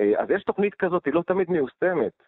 אה, 0.00 0.12
אז 0.18 0.30
יש 0.30 0.44
תוכנית 0.44 0.74
כזאת, 0.74 1.06
היא 1.06 1.14
לא 1.14 1.22
תמיד 1.26 1.50
מיושמת. 1.50 2.22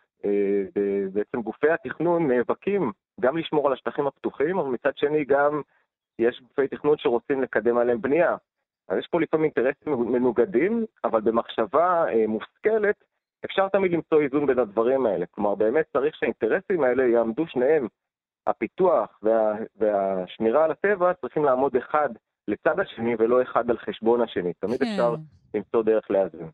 בעצם 1.12 1.42
גופי 1.42 1.70
התכנון 1.70 2.28
נאבקים 2.30 2.92
גם 3.20 3.36
לשמור 3.36 3.66
על 3.66 3.72
השטחים 3.72 4.06
הפתוחים, 4.06 4.58
אבל 4.58 4.68
מצד 4.68 4.96
שני 4.96 5.24
גם 5.24 5.62
יש 6.18 6.40
גופי 6.40 6.68
תכנון 6.68 6.98
שרוצים 6.98 7.42
לקדם 7.42 7.78
עליהם 7.78 8.00
בנייה. 8.00 8.36
אז 8.88 8.98
יש 8.98 9.06
פה 9.06 9.20
לפעמים 9.20 9.44
אינטרסים 9.44 10.12
מנוגדים, 10.12 10.84
אבל 11.04 11.20
במחשבה 11.20 12.04
אה, 12.08 12.26
מושכלת 12.26 13.04
אפשר 13.44 13.68
תמיד 13.68 13.92
למצוא 13.92 14.20
איזון 14.20 14.46
בין 14.46 14.58
הדברים 14.58 15.06
האלה. 15.06 15.26
כלומר, 15.26 15.54
באמת 15.54 15.86
צריך 15.92 16.14
שהאינטרסים 16.16 16.84
האלה 16.84 17.04
יעמדו 17.04 17.46
שניהם. 17.46 17.88
הפיתוח 18.46 19.18
וה, 19.22 19.54
והשמירה 19.76 20.64
על 20.64 20.70
הטבע 20.70 21.14
צריכים 21.14 21.44
לעמוד 21.44 21.76
אחד 21.76 22.08
לצד 22.48 22.80
השני 22.80 23.14
ולא 23.18 23.42
אחד 23.42 23.70
על 23.70 23.78
חשבון 23.78 24.20
השני. 24.20 24.52
תמיד 24.52 24.78
כן. 24.78 24.86
אפשר 24.90 25.14
למצוא 25.54 25.82
דרך 25.82 26.10
לאזן. 26.10 26.46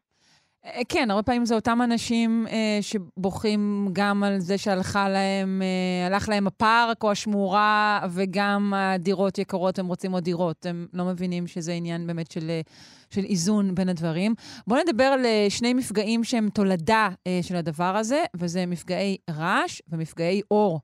אה, 0.64 0.80
כן, 0.88 1.10
הרבה 1.10 1.22
פעמים 1.22 1.44
זה 1.44 1.54
אותם 1.54 1.78
אנשים 1.84 2.46
אה, 2.50 2.78
שבוכים 2.80 3.86
גם 3.92 4.22
על 4.22 4.38
זה 4.38 4.58
שהלכה 4.58 5.08
להם, 5.08 5.62
אה, 5.62 6.06
הלך 6.06 6.28
להם 6.28 6.46
הפארק 6.46 7.02
או 7.04 7.10
השמורה, 7.10 8.00
וגם 8.14 8.72
הדירות 8.76 9.38
יקרות, 9.38 9.78
הם 9.78 9.86
רוצים 9.86 10.12
עוד 10.12 10.24
דירות. 10.24 10.66
הם 10.66 10.86
לא 10.94 11.04
מבינים 11.04 11.46
שזה 11.46 11.72
עניין 11.72 12.06
באמת 12.06 12.30
של, 12.30 12.50
אה, 12.50 12.60
של 13.10 13.20
איזון 13.20 13.74
בין 13.74 13.88
הדברים. 13.88 14.32
בואו 14.66 14.80
נדבר 14.80 15.04
על 15.04 15.24
אה, 15.24 15.46
שני 15.48 15.74
מפגעים 15.74 16.24
שהם 16.24 16.48
תולדה 16.54 17.08
אה, 17.26 17.38
של 17.42 17.56
הדבר 17.56 17.92
הזה, 17.96 18.22
וזה 18.36 18.66
מפגעי 18.66 19.16
רעש 19.30 19.82
ומפגעי 19.88 20.42
אור. 20.50 20.80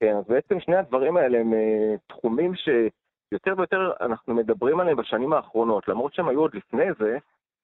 כן, 0.00 0.16
אז 0.18 0.24
בעצם 0.28 0.60
שני 0.60 0.76
הדברים 0.76 1.16
האלה 1.16 1.38
הם 1.38 1.54
אה, 1.54 1.94
תחומים 2.06 2.52
שיותר 2.54 3.54
ויותר 3.58 3.92
אנחנו 4.00 4.34
מדברים 4.34 4.80
עליהם 4.80 4.96
בשנים 4.96 5.32
האחרונות, 5.32 5.88
למרות 5.88 6.14
שהם 6.14 6.28
היו 6.28 6.40
עוד 6.40 6.54
לפני 6.54 6.84
זה. 6.98 7.18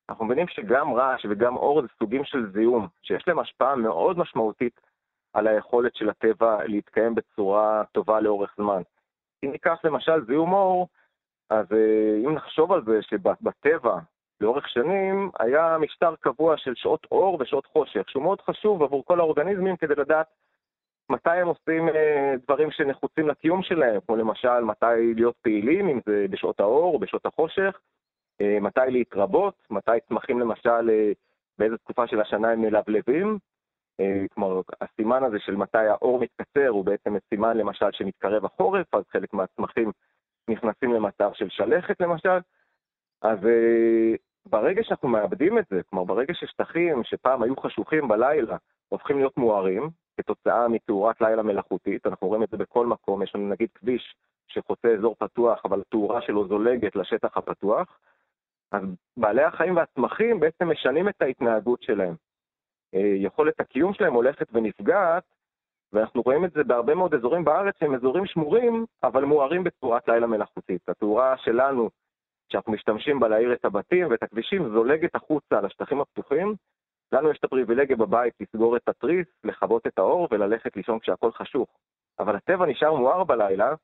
אנחנו 0.08 0.24
מבינים 0.24 0.48
שגם 0.48 0.92
רעש 0.92 1.26
וגם 1.30 1.56
אור 1.56 1.82
זה 1.82 1.88
סוגים 1.98 2.24
של 2.24 2.52
זיהום, 2.52 2.88
שיש 3.02 3.28
להם 3.28 3.38
השפעה 3.38 3.76
מאוד 3.76 4.18
משמעותית 4.18 4.80
על 5.32 5.46
היכולת 5.46 5.96
של 5.96 6.08
הטבע 6.08 6.64
להתקיים 6.64 7.14
בצורה 7.14 7.82
טובה 7.92 8.20
לאורך 8.20 8.54
זמן. 8.56 8.82
אם 9.44 9.52
ניקח 9.52 9.78
למשל 9.84 10.24
זיהום 10.26 10.52
אור, 10.52 10.88
אז 11.50 11.72
אה, 11.72 12.16
אם 12.24 12.34
נחשוב 12.34 12.72
על 12.72 12.84
זה 12.84 13.02
שבטבע 13.02 13.98
לאורך 14.40 14.68
שנים 14.68 15.30
היה 15.38 15.76
משטר 15.78 16.14
קבוע 16.20 16.56
של 16.56 16.74
שעות 16.74 17.06
אור 17.12 17.36
ושעות 17.40 17.66
חושך, 17.66 18.10
שהוא 18.10 18.22
מאוד 18.22 18.40
חשוב 18.40 18.82
עבור 18.82 19.04
כל 19.04 19.20
האורגניזמים 19.20 19.76
כדי 19.76 19.94
לדעת 19.94 20.26
מתי 21.10 21.30
הם 21.30 21.46
עושים 21.46 21.88
אה, 21.88 22.34
דברים 22.42 22.70
שנחוצים 22.70 23.28
לקיום 23.28 23.62
שלהם, 23.62 24.00
כמו 24.06 24.16
למשל 24.16 24.60
מתי 24.60 25.14
להיות 25.14 25.36
פעילים, 25.42 25.88
אם 25.88 26.00
זה 26.06 26.26
בשעות 26.30 26.60
האור 26.60 26.94
או 26.94 26.98
בשעות 26.98 27.26
החושך, 27.26 27.78
מתי 28.42 28.80
להתרבות, 28.88 29.54
מתי 29.70 29.90
צמחים 30.08 30.40
למשל, 30.40 30.90
אה, 30.90 31.12
באיזה 31.58 31.78
תקופה 31.78 32.06
של 32.06 32.20
השנה 32.20 32.50
הם 32.50 32.60
מלבלבים. 32.60 33.38
אה, 34.00 34.24
כלומר, 34.34 34.60
הסימן 34.80 35.24
הזה 35.24 35.38
של 35.38 35.56
מתי 35.56 35.78
האור 35.78 36.20
מתקצר 36.20 36.68
הוא 36.68 36.84
בעצם 36.84 37.16
סימן 37.28 37.56
למשל 37.56 37.86
שמתקרב 37.92 38.44
החורף, 38.44 38.94
אז 38.94 39.02
חלק 39.12 39.34
מהצמחים 39.34 39.92
נכנסים 40.50 40.92
למצב 40.92 41.30
של 41.34 41.48
שלכת 41.48 42.00
למשל. 42.00 42.38
אז 43.22 43.38
אה, 43.46 44.14
ברגע 44.46 44.82
שאנחנו 44.84 45.08
מאבדים 45.08 45.58
את 45.58 45.64
זה, 45.70 45.80
כלומר 45.90 46.04
ברגע 46.04 46.34
ששטחים 46.34 47.04
שפעם 47.04 47.42
היו 47.42 47.56
חשוכים 47.56 48.08
בלילה 48.08 48.56
הופכים 48.88 49.18
להיות 49.18 49.36
מוארים, 49.36 49.90
כתוצאה 50.16 50.68
מתאורת 50.68 51.20
לילה 51.20 51.42
מלאכותית, 51.42 52.06
אנחנו 52.06 52.28
רואים 52.28 52.42
את 52.42 52.48
זה 52.50 52.56
בכל 52.56 52.86
מקום, 52.86 53.22
יש 53.22 53.34
לנו 53.34 53.48
נגיד 53.48 53.68
כביש 53.74 54.14
שחוצה 54.48 54.88
אזור 54.88 55.16
פתוח, 55.18 55.60
אבל 55.64 55.80
התאורה 55.80 56.22
שלו 56.22 56.48
זולגת 56.48 56.96
לשטח 56.96 57.36
הפתוח, 57.36 57.98
אז 58.74 58.82
בעלי 59.16 59.42
החיים 59.42 59.76
והצמחים 59.76 60.40
בעצם 60.40 60.70
משנים 60.70 61.08
את 61.08 61.22
ההתנהגות 61.22 61.82
שלהם. 61.82 62.14
אה, 62.94 63.12
יכולת 63.16 63.60
הקיום 63.60 63.94
שלהם 63.94 64.14
הולכת 64.14 64.46
ונפגעת, 64.52 65.24
ואנחנו 65.92 66.22
רואים 66.22 66.44
את 66.44 66.52
זה 66.52 66.64
בהרבה 66.64 66.94
מאוד 66.94 67.14
אזורים 67.14 67.44
בארץ 67.44 67.74
שהם 67.80 67.94
אזורים 67.94 68.26
שמורים, 68.26 68.86
אבל 69.02 69.24
מוארים 69.24 69.64
בצורת 69.64 70.08
לילה 70.08 70.26
מלאכותית. 70.26 70.88
התאורה 70.88 71.36
שלנו, 71.36 71.90
שאנחנו 72.52 72.72
משתמשים 72.72 73.20
בה 73.20 73.28
להאיר 73.28 73.52
את 73.52 73.64
הבתים 73.64 74.10
ואת 74.10 74.22
הכבישים, 74.22 74.68
זולגת 74.68 75.14
החוצה 75.14 75.60
לשטחים 75.60 76.00
הפתוחים. 76.00 76.54
לנו 77.12 77.30
יש 77.30 77.38
את 77.38 77.44
הפריבילגיה 77.44 77.96
בבית 77.96 78.34
לסגור 78.40 78.76
את 78.76 78.88
התריס, 78.88 79.26
לכבות 79.44 79.86
את 79.86 79.98
האור 79.98 80.28
וללכת 80.30 80.76
לישון 80.76 80.98
כשהכול 80.98 81.32
חשוך. 81.32 81.68
אבל 82.18 82.36
הטבע 82.36 82.66
נשאר 82.66 82.94
מואר 82.94 83.24
בלילה, 83.24 83.74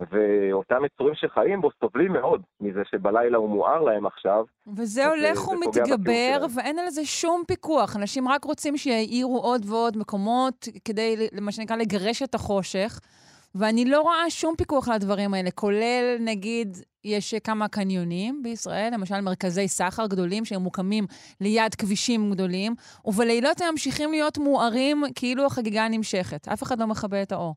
ואותם 0.00 0.84
יצורים 0.84 1.14
שחיים 1.14 1.60
בו 1.60 1.70
סובלים 1.80 2.12
מאוד 2.12 2.42
מזה 2.60 2.82
שבלילה 2.90 3.38
הוא 3.38 3.48
מואר 3.48 3.82
להם 3.82 4.06
עכשיו. 4.06 4.44
וזה 4.76 5.06
הולך 5.06 5.48
ומתגבר, 5.48 6.46
ואין 6.54 6.78
על 6.78 6.90
זה 6.90 7.04
שום 7.04 7.42
פיקוח. 7.46 7.96
אנשים 7.96 8.28
רק 8.28 8.44
רוצים 8.44 8.76
שיעירו 8.76 9.38
עוד 9.38 9.66
ועוד 9.66 9.96
מקומות 9.96 10.68
כדי, 10.84 11.28
מה 11.40 11.52
שנקרא, 11.52 11.76
לגרש 11.76 12.22
את 12.22 12.34
החושך. 12.34 13.00
ואני 13.54 13.84
לא 13.84 14.00
רואה 14.00 14.30
שום 14.30 14.54
פיקוח 14.56 14.88
על 14.88 14.94
הדברים 14.94 15.34
האלה, 15.34 15.50
כולל, 15.50 16.16
נגיד, 16.20 16.76
יש 17.04 17.34
כמה 17.34 17.68
קניונים 17.68 18.42
בישראל, 18.42 18.90
למשל 18.94 19.20
מרכזי 19.20 19.68
סחר 19.68 20.06
גדולים 20.06 20.44
שהם 20.44 20.62
מוקמים 20.62 21.06
ליד 21.40 21.74
כבישים 21.74 22.30
גדולים, 22.30 22.74
ובלילות 23.04 23.60
הם 23.60 23.68
ממשיכים 23.70 24.10
להיות 24.10 24.38
מוארים 24.38 25.02
כאילו 25.14 25.46
החגיגה 25.46 25.88
נמשכת. 25.88 26.48
אף 26.48 26.62
אחד 26.62 26.80
לא 26.80 26.86
מכבה 26.86 27.22
את 27.22 27.32
האור. 27.32 27.54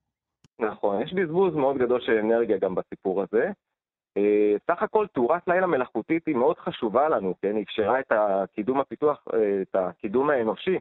נכון, 0.61 1.01
יש 1.01 1.13
בזבוז 1.13 1.55
מאוד 1.55 1.77
גדול 1.77 2.01
של 2.01 2.17
אנרגיה 2.17 2.57
גם 2.57 2.75
בסיפור 2.75 3.21
הזה. 3.21 3.51
אה, 4.17 4.55
סך 4.67 4.83
הכל 4.83 5.07
תאורת 5.13 5.47
לילה 5.47 5.67
מלאכותית 5.67 6.25
היא 6.25 6.35
מאוד 6.35 6.57
חשובה 6.59 7.09
לנו, 7.09 7.33
כן? 7.41 7.55
היא 7.55 7.63
אפשרה 7.63 7.99
את 7.99 8.11
הקידום 8.11 8.79
הפיתוח, 8.79 9.27
אה, 9.33 9.61
את 9.61 9.75
הקידום 9.75 10.29
האנושי, 10.29 10.77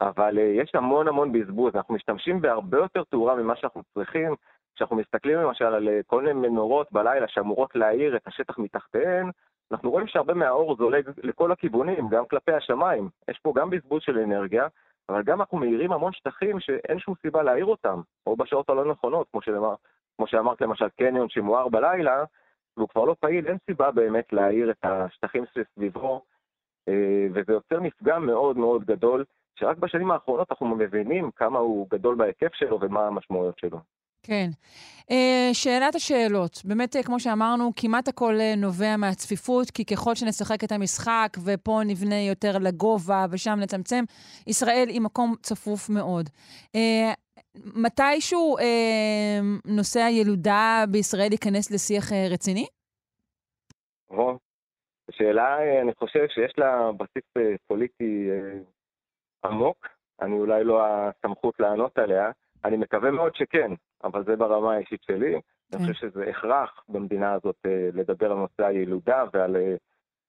אבל 0.00 0.38
אה, 0.38 0.44
יש 0.44 0.74
המון 0.74 1.08
המון 1.08 1.32
בזבוז. 1.32 1.74
אנחנו 1.74 1.94
משתמשים 1.94 2.40
בהרבה 2.40 2.78
יותר 2.78 3.04
תאורה 3.04 3.34
ממה 3.34 3.56
שאנחנו 3.56 3.82
צריכים. 3.94 4.34
כשאנחנו 4.74 4.96
מסתכלים 4.96 5.38
למשל 5.38 5.64
על 5.64 5.88
כל 6.06 6.22
מיני 6.22 6.48
מנורות 6.48 6.92
בלילה 6.92 7.28
שאמורות 7.28 7.76
להאיר 7.76 8.16
את 8.16 8.26
השטח 8.26 8.58
מתחתיהן, 8.58 9.30
אנחנו 9.72 9.90
רואים 9.90 10.06
שהרבה 10.06 10.34
מהאור 10.34 10.76
זולג 10.76 11.10
לכל 11.22 11.52
הכיוונים, 11.52 12.08
גם 12.08 12.26
כלפי 12.26 12.52
השמיים. 12.52 13.08
יש 13.30 13.38
פה 13.38 13.52
גם 13.56 13.70
בזבוז 13.70 14.02
של 14.02 14.18
אנרגיה, 14.18 14.66
אבל 15.08 15.22
גם 15.22 15.40
אנחנו 15.40 15.58
מאירים 15.58 15.92
המון 15.92 16.12
שטחים 16.12 16.60
שאין 16.60 16.98
שום 16.98 17.14
סיבה 17.22 17.42
להעיר 17.42 17.64
אותם, 17.64 18.00
או 18.26 18.36
בשעות 18.36 18.70
הלא 18.70 18.90
נכונות, 18.90 19.26
כמו, 19.30 19.42
שאמר, 19.42 19.74
כמו 20.16 20.26
שאמרת 20.26 20.60
למשל 20.60 20.88
קניון 20.88 21.28
שמואר 21.28 21.68
בלילה, 21.68 22.24
והוא 22.76 22.88
כבר 22.88 23.04
לא 23.04 23.16
פעיל, 23.20 23.46
אין 23.46 23.56
סיבה 23.66 23.90
באמת 23.90 24.32
להעיר 24.32 24.70
את 24.70 24.84
השטחים 24.84 25.44
שסביבו, 25.46 26.22
אה, 26.88 27.26
וזה 27.34 27.52
יוצר 27.52 27.80
מפגע 27.80 28.18
מאוד 28.18 28.56
מאוד 28.56 28.84
גדול, 28.84 29.24
שרק 29.58 29.76
בשנים 29.76 30.10
האחרונות 30.10 30.50
אנחנו 30.50 30.66
מבינים 30.66 31.30
כמה 31.30 31.58
הוא 31.58 31.86
גדול 31.90 32.14
בהיקף 32.14 32.54
שלו 32.54 32.80
ומה 32.80 33.06
המשמעויות 33.06 33.58
שלו. 33.58 33.78
כן. 34.26 34.50
Uh, 35.10 35.54
שאלת 35.54 35.94
השאלות. 35.94 36.62
באמת, 36.64 36.96
uh, 36.96 37.02
כמו 37.02 37.20
שאמרנו, 37.20 37.72
כמעט 37.76 38.08
הכל 38.08 38.34
uh, 38.34 38.58
נובע 38.58 38.96
מהצפיפות, 38.96 39.70
כי 39.70 39.84
ככל 39.84 40.14
שנשחק 40.14 40.64
את 40.64 40.72
המשחק, 40.72 41.36
ופה 41.44 41.80
נבנה 41.86 42.20
יותר 42.20 42.58
לגובה 42.58 43.26
ושם 43.30 43.58
נצמצם, 43.60 44.04
ישראל 44.46 44.88
היא 44.88 45.00
מקום 45.00 45.34
צפוף 45.42 45.90
מאוד. 45.90 46.30
מתישהו 47.74 48.56
נושא 49.64 50.00
הילודה 50.00 50.84
בישראל 50.90 51.32
ייכנס 51.32 51.70
לשיח 51.70 52.12
רציני? 52.30 52.66
או, 54.10 54.38
שאלה, 55.10 55.58
אני 55.82 55.92
חושב 55.94 56.26
שיש 56.28 56.52
לה 56.58 56.90
בסיס 56.92 57.24
פוליטי 57.66 58.28
עמוק, 59.44 59.86
אני 60.22 60.38
אולי 60.38 60.64
לא 60.64 60.82
הסמכות 60.86 61.60
לענות 61.60 61.98
עליה. 61.98 62.30
אני 62.64 62.76
מקווה 62.76 63.10
מאוד 63.10 63.36
שכן, 63.36 63.70
אבל 64.04 64.24
זה 64.24 64.36
ברמה 64.36 64.74
האישית 64.74 65.02
שלי. 65.02 65.40
אני 65.74 65.86
חושב 65.86 66.00
כן. 66.00 66.10
שזה 66.10 66.24
הכרח 66.30 66.84
במדינה 66.88 67.32
הזאת 67.32 67.56
אה, 67.66 67.88
לדבר 67.94 68.32
על 68.32 68.38
נושא 68.38 68.64
הילודה 68.66 69.24
ועל, 69.32 69.56
אה, 69.56 69.74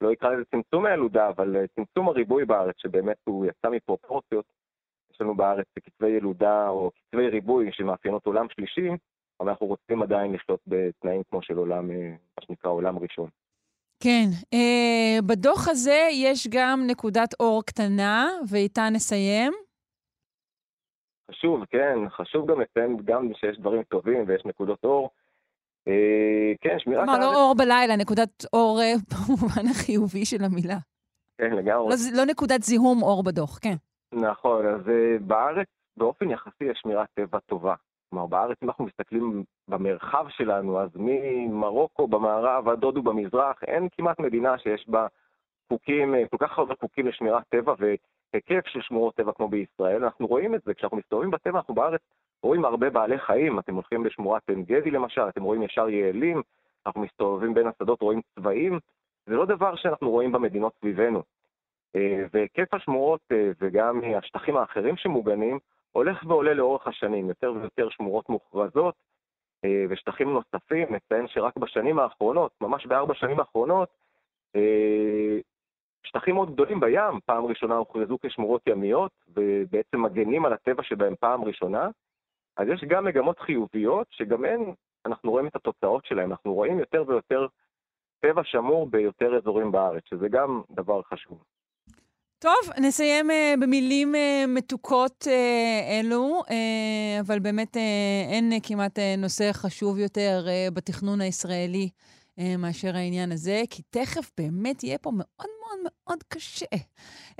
לא 0.02 0.14
אקרא 0.14 0.30
לזה 0.30 0.44
צמצום 0.52 0.86
הילודה, 0.86 1.30
אבל 1.30 1.56
אה, 1.56 1.66
צמצום 1.76 2.08
הריבוי 2.10 2.46
בארץ, 2.46 2.76
שבאמת 2.78 3.18
הוא 3.24 3.46
יצא 3.46 3.70
מפרופורציות. 3.70 4.46
יש 5.14 5.22
לנו 5.22 5.36
בארץ 5.36 5.66
כתבי 5.86 6.10
ילודה 6.10 6.70
או 6.70 6.92
כתבי 6.96 7.30
ריבוי 7.30 7.70
שמאפיינות 7.72 8.26
עולם 8.26 8.46
שלישי, 8.50 8.90
אבל 9.40 9.50
אנחנו 9.50 9.68
רוצים 9.68 10.02
עדיין 10.02 10.34
לשלוט 10.34 10.60
בתנאים 10.68 11.22
כמו 11.30 11.42
של 11.42 11.58
עולם, 11.58 11.88
מה 11.88 12.46
שנקרא 12.46 12.72
עולם 12.72 13.00
ראשון. 13.00 13.30
כן. 14.04 14.28
אה, 14.54 15.22
בדוח 15.28 15.68
הזה 15.68 16.08
יש 16.12 16.48
גם 16.52 16.84
נקודת 16.88 17.34
אור 17.40 17.64
קטנה, 17.66 18.30
ואיתה 18.50 18.90
נסיים. 18.90 19.54
חשוב, 21.32 21.66
כן, 21.66 21.98
חשוב 22.10 22.52
גם 22.52 22.62
לציין 22.62 22.98
גם 23.06 23.32
שיש 23.34 23.60
דברים 23.60 23.84
טובים 23.84 24.24
ויש 24.28 24.46
נקודות 24.46 24.84
אור. 24.84 25.10
אה, 25.88 26.54
כן, 26.62 26.80
שמירת 26.80 27.08
הארץ... 27.08 27.20
כלומר, 27.20 27.34
לא 27.34 27.44
אור 27.44 27.56
בלילה, 27.56 27.96
נקודת 27.96 28.46
אור 28.54 28.80
אה, 28.82 28.94
במובן 29.12 29.68
החיובי 29.72 30.26
של 30.26 30.44
המילה. 30.44 30.78
כן, 31.38 31.52
לגמרי. 31.52 31.90
לא, 31.90 31.96
לא 32.18 32.26
נקודת 32.26 32.64
זיהום 32.64 33.04
אור 33.04 33.24
בדוח, 33.24 33.60
כן. 33.62 33.76
נכון, 34.14 34.66
אז 34.66 34.90
אה, 34.90 35.18
בארץ 35.22 35.68
באופן 35.98 36.30
יחסי 36.30 36.64
יש 36.64 36.80
שמירת 36.82 37.08
טבע 37.14 37.40
טובה. 37.40 37.76
כלומר, 38.10 38.26
בארץ, 38.26 38.58
אם 38.64 38.68
אנחנו 38.70 38.86
מסתכלים 38.86 39.44
במרחב 39.68 40.26
שלנו, 40.30 40.80
אז 40.80 40.90
ממרוקו 40.96 42.08
במערב 42.08 42.70
עד 42.70 42.84
הודו 42.84 43.02
במזרח, 43.02 43.64
אין 43.68 43.88
כמעט 43.92 44.20
מדינה 44.20 44.58
שיש 44.58 44.90
בה 44.90 45.08
חוקים, 45.70 46.16
כל 46.30 46.38
כך 46.40 46.58
הרבה 46.58 46.74
חוקים 46.80 47.08
לשמירת 47.08 47.44
טבע, 47.50 47.74
היקף 48.34 48.68
של 48.68 48.82
שמורות 48.82 49.16
טבע 49.16 49.32
כמו 49.32 49.48
בישראל, 49.48 50.04
אנחנו 50.04 50.28
רואים 50.28 50.56
את 50.56 50.62
זה, 50.66 50.74
כשאנחנו 50.74 50.98
מסתובבים 50.98 51.32
בטבע, 51.32 51.58
אנחנו 51.60 51.74
בארץ 51.74 52.02
רואים 52.44 52.66
הרבה 52.66 52.90
בעלי 52.90 53.20
חיים, 53.20 53.60
אתם 53.60 53.76
הולכים 53.76 54.06
לשמורת 54.06 54.42
עין 54.50 54.64
גדי 54.64 54.92
למשל, 54.92 55.30
אתם 55.30 55.44
רואים 55.44 55.64
ישר 55.64 55.90
יעלים, 55.90 56.42
אנחנו 56.86 57.02
מסתובבים 57.02 57.54
בין 57.54 57.68
השדות, 57.68 58.02
רואים 58.02 58.22
צבעים, 58.36 58.80
זה 59.26 59.36
לא 59.36 59.46
דבר 59.46 59.76
שאנחנו 59.76 60.10
רואים 60.10 60.32
במדינות 60.32 60.74
סביבנו. 60.80 61.24
אה, 61.96 62.24
והיקף 62.34 62.74
השמורות 62.74 63.22
אה, 63.32 63.52
וגם 63.62 64.02
השטחים 64.18 64.58
האחרים 64.58 64.98
שמוגנים 64.98 65.60
הולך 65.92 66.24
ועולה 66.28 66.54
לאורך 66.54 66.88
השנים, 66.88 67.30
יותר 67.30 67.54
ויותר 67.54 67.90
שמורות 67.90 68.30
מוכרזות 68.30 68.96
אה, 69.66 69.86
ושטחים 69.90 70.30
נוספים, 70.30 70.96
נציין 70.96 71.28
שרק 71.28 71.58
בשנים 71.58 72.00
האחרונות, 72.00 72.52
ממש 72.62 72.86
בארבע 72.86 73.14
שנים 73.14 73.40
האחרונות, 73.40 73.90
שטחים 76.08 76.36
מאוד 76.36 76.54
גדולים 76.54 76.80
בים, 76.80 77.20
פעם 77.26 77.46
ראשונה 77.46 77.76
הוכרזו 77.76 78.18
כשמורות 78.22 78.62
ימיות, 78.68 79.12
ובעצם 79.36 80.02
מגנים 80.02 80.46
על 80.46 80.54
הטבע 80.54 80.84
שבהם 80.84 81.14
פעם 81.20 81.44
ראשונה. 81.44 81.90
אז 82.58 82.68
יש 82.74 82.84
גם 82.88 83.06
מגמות 83.06 83.40
חיוביות, 83.40 84.08
שגם 84.10 84.46
הן, 84.46 84.62
אנחנו 85.06 85.32
רואים 85.32 85.48
את 85.48 85.56
התוצאות 85.56 86.06
שלהן, 86.06 86.32
אנחנו 86.32 86.54
רואים 86.54 86.80
יותר 86.80 87.04
ויותר 87.08 87.48
טבע 88.20 88.42
שמור 88.46 88.90
ביותר 88.90 89.38
אזורים 89.38 89.72
בארץ, 89.72 90.04
שזה 90.10 90.28
גם 90.30 90.62
דבר 90.72 91.02
חשוב. 91.02 91.44
טוב, 92.40 92.74
נסיים 92.88 93.30
uh, 93.30 93.34
במילים 93.62 94.16
uh, 94.16 94.48
מתוקות 94.48 95.28
uh, 95.28 95.30
אלו, 96.00 96.42
uh, 96.48 96.52
אבל 97.20 97.40
באמת 97.40 97.78
uh, 97.78 97.80
אין 98.34 98.52
uh, 98.52 98.68
כמעט 98.68 99.00
uh, 99.00 99.02
נושא 99.18 99.50
חשוב 99.54 100.00
יותר 100.00 100.46
uh, 100.46 100.74
בתכנון 100.74 101.22
הישראלי 101.22 101.90
uh, 101.92 102.17
מאשר 102.58 102.96
העניין 102.96 103.32
הזה, 103.32 103.64
כי 103.70 103.82
תכף 103.90 104.32
באמת 104.38 104.84
יהיה 104.84 104.98
פה 104.98 105.12
מאוד 105.14 105.48
מאוד 105.68 105.92
מאוד 106.08 106.24
קשה. 106.28 106.66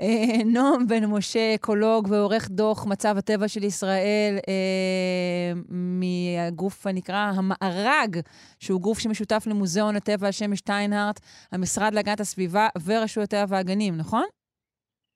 אה, 0.00 0.44
נועם 0.46 0.86
בן 0.86 1.04
משה, 1.04 1.54
אקולוג 1.54 2.08
ועורך 2.10 2.48
דוח 2.50 2.86
מצב 2.86 3.14
הטבע 3.18 3.48
של 3.48 3.64
ישראל 3.64 4.38
אה, 4.48 5.52
מהגוף 5.68 6.86
הנקרא 6.86 7.32
המארג, 7.34 8.20
שהוא 8.58 8.80
גוף 8.80 8.98
שמשותף 8.98 9.44
למוזיאון 9.46 9.96
הטבע 9.96 10.26
על 10.26 10.32
שם 10.32 10.56
שטיינהארט, 10.56 11.20
המשרד 11.52 11.94
להגנת 11.94 12.20
הסביבה 12.20 12.68
ורשות 12.84 13.24
הטבע 13.24 13.44
והגנים, 13.48 13.96
נכון? 13.96 14.24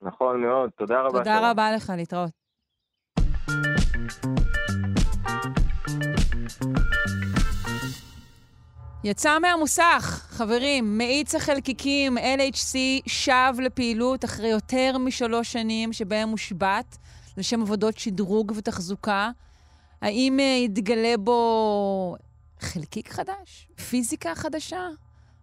נכון 0.03 0.41
מאוד, 0.41 0.71
תודה 0.71 1.01
רבה. 1.01 1.19
תודה 1.19 1.51
רבה 1.51 1.73
לך, 1.73 1.93
להתראות. 1.97 2.31
יצא 9.05 9.39
מהמוסך, 9.39 10.27
חברים, 10.31 10.99
מאיץ 10.99 11.35
החלקיקים 11.35 12.19
LHC 12.19 12.77
שב 13.07 13.55
לפעילות 13.63 14.25
אחרי 14.25 14.49
יותר 14.49 14.99
משלוש 14.99 15.53
שנים 15.53 15.93
שבהם 15.93 16.29
מושבת 16.29 16.99
לשם 17.37 17.63
עבודות 17.63 17.99
שדרוג 17.99 18.53
ותחזוקה. 18.57 19.31
האם 20.03 20.41
אה, 20.41 20.45
יתגלה 20.65 21.15
בו 21.19 22.17
חלקיק 22.61 23.09
חדש? 23.09 23.69
פיזיקה 23.91 24.35
חדשה? 24.35 24.89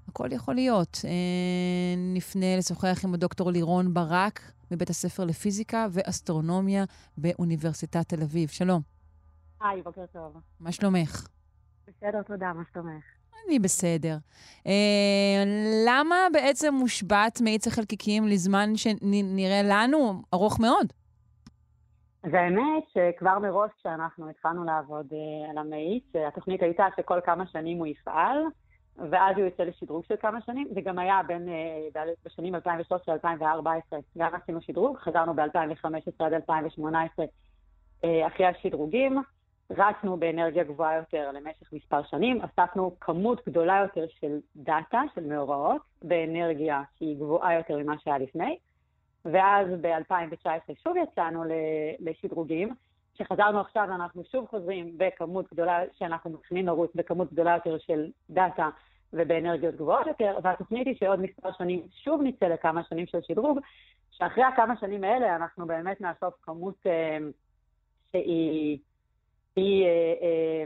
הכל 0.08 0.32
יכול 0.32 0.56
להיות. 0.56 1.02
אה, 1.04 1.96
נפנה 1.98 2.58
לשוחח 2.58 3.02
עם 3.04 3.14
הדוקטור 3.14 3.52
לירון 3.52 3.94
ברק 3.94 4.52
מבית 4.72 4.90
הספר 4.90 5.26
לפיזיקה 5.26 5.88
ואסטרונומיה 5.92 6.86
באוניברסיטת 7.18 8.10
תל 8.10 8.22
אביב. 8.22 8.50
שלום. 8.50 8.82
היי, 9.62 9.82
בוקר 9.82 10.06
טוב. 10.14 10.38
מה 10.60 10.72
שלומך? 10.72 11.28
בסדר, 11.88 12.22
תודה, 12.22 12.54
מה 12.54 12.64
שלומך? 12.74 13.19
אני 13.48 13.60
בסדר. 13.60 14.18
אה, 14.68 15.44
למה 15.88 16.16
בעצם 16.34 16.74
מושבת 16.74 17.42
מאיץ 17.44 17.68
החלקיקים 17.68 18.28
לזמן 18.28 18.70
שנראה 18.76 19.62
לנו 19.64 20.22
ארוך 20.34 20.60
מאוד? 20.60 20.94
אז 22.24 22.34
האמת 22.34 22.84
שכבר 22.94 23.40
מראש 23.40 23.72
כשאנחנו 23.80 24.30
התחלנו 24.30 24.64
לעבוד 24.64 25.06
אה, 25.14 25.52
על 25.52 25.58
המאיץ, 25.58 26.04
התוכנית 26.28 26.64
הייתה 26.64 26.86
שכל 26.98 27.20
כמה 27.26 27.48
שנים 27.48 27.78
הוא 27.78 27.88
יפעל, 27.88 28.38
ואז 29.12 29.38
הוא 29.38 29.46
יוצא 29.46 29.64
לשדרוג 29.64 30.06
של 30.06 30.16
כמה 30.22 30.42
שנים. 30.42 30.68
זה 30.74 30.82
גם 30.82 31.00
היה 31.00 31.22
בין, 31.28 31.50
אה, 31.50 32.04
בשנים 32.26 32.56
2013-2014, 32.56 32.60
גם 34.18 34.36
עשינו 34.36 34.62
שדרוג, 34.62 34.98
חזרנו 34.98 35.34
ב-2015 35.34 36.26
עד 36.26 36.34
2018 36.34 37.26
אה, 38.04 38.28
אחרי 38.28 38.46
השדרוגים. 38.46 39.22
רצנו 39.78 40.18
באנרגיה 40.18 40.64
גבוהה 40.64 40.96
יותר 40.96 41.32
למשך 41.32 41.74
מספר 41.74 42.04
שנים, 42.04 42.42
אספנו 42.42 42.96
כמות 43.00 43.42
גדולה 43.48 43.80
יותר 43.82 44.06
של 44.20 44.40
דאטה, 44.56 45.02
של 45.16 45.24
מאורעות, 45.24 45.82
באנרגיה 46.02 46.84
שהיא 46.98 47.16
גבוהה 47.16 47.54
יותר 47.54 47.78
ממה 47.78 47.96
שהיה 48.00 48.18
לפני, 48.18 48.58
ואז 49.26 49.68
ב-2019 49.82 50.74
שוב 50.84 50.96
יצאנו 50.98 51.44
לשדרוגים, 52.00 52.74
כשחזרנו 53.16 53.60
עכשיו 53.60 53.84
אנחנו 53.84 54.24
שוב 54.32 54.48
חוזרים 54.50 54.98
בכמות 54.98 55.54
גדולה, 55.54 55.80
שאנחנו 55.98 56.30
מתחילים 56.30 56.68
לרוץ 56.68 56.92
בכמות 56.96 57.34
גדולה 57.34 57.54
יותר 57.54 57.78
של 57.78 58.12
דאטה 58.30 58.70
ובאנרגיות 59.14 59.76
גבוהות 59.76 60.08
יותר, 60.08 60.38
והתוכנית 60.44 60.88
היא 60.88 60.96
שעוד 61.00 61.20
מספר 61.20 61.52
שנים 61.58 61.82
שוב 62.04 62.22
נצא 62.24 62.46
לכמה 62.46 62.84
שנים 62.84 63.08
של 63.08 63.22
שדרוג, 63.22 63.60
שאחרי 64.12 64.44
הכמה 64.44 64.78
שנים 64.78 65.04
האלה 65.04 65.36
אנחנו 65.36 65.68
באמת 65.68 66.02
נאסוף 66.02 66.34
כמות 66.42 66.76
אה, 66.86 67.18
שהיא 68.12 68.78
היא, 69.56 69.86
אה, 69.86 70.14
אה, 70.22 70.66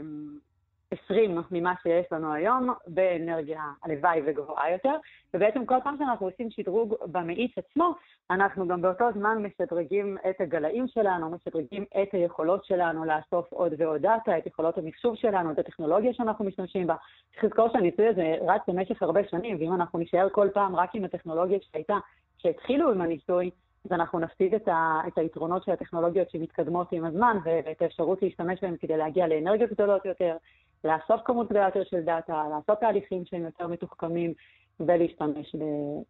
20 1.04 1.38
ממה 1.50 1.74
שיש 1.82 2.06
לנו 2.12 2.32
היום 2.32 2.70
באנרגיה 2.86 3.62
הלוואי 3.82 4.20
וגבוהה 4.26 4.72
יותר, 4.72 4.94
ובעצם 5.34 5.66
כל 5.66 5.78
פעם 5.84 5.96
שאנחנו 5.98 6.26
עושים 6.26 6.50
שדרוג 6.50 6.94
במאיץ 7.06 7.52
עצמו, 7.58 7.94
אנחנו 8.30 8.68
גם 8.68 8.82
באותו 8.82 9.04
זמן 9.14 9.42
משדרגים 9.42 10.16
את 10.30 10.40
הגלאים 10.40 10.88
שלנו, 10.88 11.30
משדרגים 11.30 11.84
את 12.02 12.08
היכולות 12.12 12.64
שלנו 12.64 13.04
לאסוף 13.04 13.52
עוד 13.52 13.72
ועוד 13.78 14.02
דאטה, 14.02 14.38
את 14.38 14.46
יכולות 14.46 14.78
המחשוב 14.78 15.16
שלנו, 15.16 15.52
את 15.52 15.58
הטכנולוגיה 15.58 16.14
שאנחנו 16.14 16.44
משתמשים 16.44 16.86
בה. 16.86 16.94
צריך 17.32 17.44
לזכור 17.44 17.68
שהניסוי 17.72 18.08
הזה 18.08 18.36
רץ 18.40 18.62
במשך 18.68 19.02
הרבה 19.02 19.20
שנים, 19.30 19.56
ואם 19.60 19.74
אנחנו 19.74 19.98
נשאר 19.98 20.28
כל 20.32 20.48
פעם 20.54 20.76
רק 20.76 20.94
עם 20.94 21.04
הטכנולוגיה 21.04 21.58
שהייתה, 21.62 21.96
שהתחילו 22.38 22.92
עם 22.92 23.00
הניסוי, 23.00 23.50
אז 23.84 23.92
אנחנו 23.92 24.18
נפסיד 24.18 24.54
את, 24.54 24.68
ה, 24.68 25.00
את 25.08 25.18
היתרונות 25.18 25.64
של 25.64 25.72
הטכנולוגיות 25.72 26.30
שמתקדמות 26.30 26.92
עם 26.92 27.04
הזמן 27.04 27.36
ואת 27.44 27.82
האפשרות 27.82 28.22
להשתמש 28.22 28.58
בהן 28.62 28.76
כדי 28.80 28.96
להגיע 28.96 29.26
לאנרגיות 29.26 29.70
גדולות 29.70 30.04
יותר, 30.04 30.36
לאסוף 30.84 31.20
כמות 31.24 31.48
גדולה 31.48 31.64
יותר 31.64 31.84
של 31.84 32.00
דאטה, 32.00 32.44
לעשות 32.50 32.80
תהליכים 32.80 33.24
שהם 33.24 33.44
יותר 33.44 33.66
מתוחכמים 33.66 34.32
ולהשתמש 34.80 35.54
ב, 35.54 35.64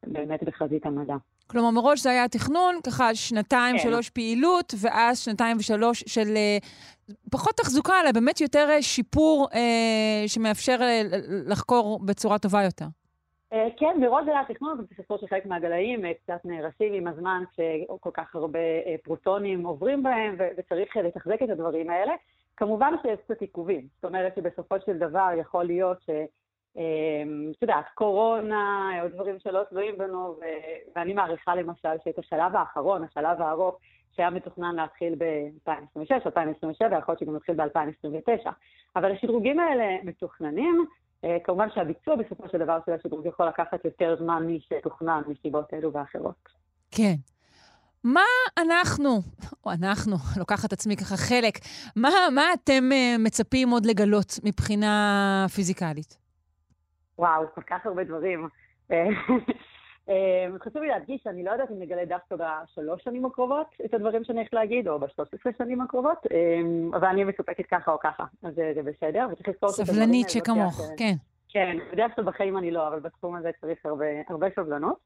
באמת 0.06 0.42
בחזית 0.42 0.86
המדע. 0.86 1.14
כלומר, 1.46 1.70
מראש 1.70 2.02
זה 2.02 2.10
היה 2.10 2.28
תכנון, 2.28 2.74
ככה 2.86 3.14
שנתיים, 3.14 3.76
כן. 3.76 3.82
שלוש 3.82 4.10
פעילות, 4.10 4.74
ואז 4.80 5.18
שנתיים 5.18 5.56
ושלוש 5.56 6.04
של 6.06 6.26
uh, 6.34 7.14
פחות 7.30 7.56
תחזוקה, 7.56 8.00
אלא 8.00 8.12
באמת 8.12 8.40
יותר 8.40 8.68
uh, 8.78 8.82
שיפור 8.82 9.48
uh, 9.52 9.56
שמאפשר 10.26 10.78
uh, 10.78 11.14
לחקור 11.46 12.00
בצורה 12.04 12.38
טובה 12.38 12.62
יותר. 12.62 12.86
Uh, 13.54 13.56
כן, 13.76 13.96
מראש 14.00 14.28
היה 14.28 14.44
תכנון, 14.48 14.80
ובסופו 14.80 15.18
של 15.18 15.26
חלק 15.26 15.46
מהגלאים 15.46 16.04
uh, 16.04 16.08
קצת 16.22 16.40
נהרסים 16.44 16.92
עם 16.92 17.06
הזמן, 17.06 17.42
שכל 17.56 18.10
כך 18.14 18.34
הרבה 18.34 18.58
uh, 18.58 19.04
פרוטונים 19.04 19.66
עוברים 19.66 20.02
בהם, 20.02 20.36
וצריך 20.56 20.96
לתחזק 20.96 21.42
את 21.42 21.50
הדברים 21.50 21.90
האלה. 21.90 22.12
כמובן 22.56 22.94
שיש 23.02 23.20
קצת 23.24 23.40
עיכובים, 23.40 23.86
זאת 23.94 24.04
אומרת 24.04 24.34
שבסופו 24.36 24.74
של 24.86 24.98
דבר 24.98 25.28
יכול 25.40 25.64
להיות 25.64 25.98
ש... 26.02 26.10
אמ, 26.76 27.52
את 27.56 27.62
יודעת, 27.62 27.84
קורונה, 27.94 28.90
או 29.02 29.08
דברים 29.08 29.38
שלא 29.38 29.64
תלויים 29.64 29.98
בנו, 29.98 30.36
ואני 30.96 31.12
מעריכה 31.12 31.54
למשל 31.54 31.88
שאת 32.04 32.18
השלב 32.18 32.56
האחרון, 32.56 33.04
השלב 33.04 33.42
הארוך, 33.42 33.78
שהיה 34.16 34.30
מתוכנן 34.30 34.74
להתחיל 34.74 35.14
ב-2026, 35.18 36.26
2027, 36.26 36.98
יכול 36.98 37.12
להיות 37.12 37.18
שגם 37.18 37.36
יתחיל 37.36 37.54
ב-2029. 37.54 38.50
אבל 38.96 39.12
השדרוגים 39.12 39.60
האלה 39.60 39.96
מתוכננים, 40.04 40.84
אה, 40.84 41.03
כמובן 41.44 41.68
שהביצוע 41.74 42.16
בסופו 42.16 42.48
של 42.52 42.58
דבר 42.58 42.78
של 42.86 42.92
השדרוג 42.92 43.26
יכול 43.26 43.46
לקחת 43.48 43.84
יותר 43.84 44.16
זמן 44.18 44.46
משתוכנן 44.46 45.22
מסיבות 45.26 45.74
אלו 45.74 45.92
ואחרות. 45.92 46.48
כן. 46.90 47.14
מה 48.04 48.20
אנחנו, 48.58 49.20
או 49.66 49.70
אנחנו, 49.70 50.16
לוקחת 50.40 50.72
עצמי 50.72 50.96
ככה 50.96 51.16
חלק, 51.16 51.58
מה, 51.96 52.10
מה 52.34 52.42
אתם 52.54 52.90
uh, 52.90 53.18
מצפים 53.18 53.70
עוד 53.70 53.86
לגלות 53.86 54.38
מבחינה 54.44 55.46
פיזיקלית? 55.54 56.18
וואו, 57.18 57.44
כל 57.54 57.62
כך 57.66 57.86
הרבה 57.86 58.04
דברים. 58.04 58.48
אה, 60.08 60.14
אה, 60.14 60.58
חשוב 60.58 60.82
לי 60.82 60.88
להדגיש 60.88 61.20
שאני 61.24 61.44
לא 61.44 61.50
יודעת 61.50 61.70
אם 61.70 61.78
נגלה 61.78 62.04
דווקא 62.04 62.36
בשלוש 62.36 63.02
שנים 63.04 63.24
הקרובות 63.24 63.66
את 63.84 63.94
הדברים 63.94 64.24
שאני 64.24 64.38
הולכת 64.38 64.52
להגיד, 64.52 64.88
או 64.88 64.98
בשלוש 64.98 65.28
עשרה 65.32 65.52
שנים 65.58 65.80
הקרובות, 65.80 66.18
אבל 66.92 67.08
אני 67.08 67.24
מסופקת 67.24 67.66
ככה 67.66 67.92
או 67.92 67.98
ככה, 67.98 68.24
אז 68.42 68.54
זה 68.54 68.82
בסדר, 68.84 69.26
וצריך 69.32 69.48
לזכור 69.48 69.68
את 69.74 69.78
הדברים 69.78 69.96
סבלנית 69.96 70.30
שכמוך, 70.30 70.80
כן. 70.96 71.14
כן, 71.48 71.76
בדרך 71.92 72.14
כלל 72.14 72.24
בחיים 72.24 72.58
אני 72.58 72.70
לא, 72.70 72.88
אבל 72.88 73.00
בתחום 73.00 73.34
הזה 73.34 73.50
צריך 73.60 73.86
הרבה, 73.86 74.06
הרבה 74.28 74.46
סבלנות. 74.56 74.96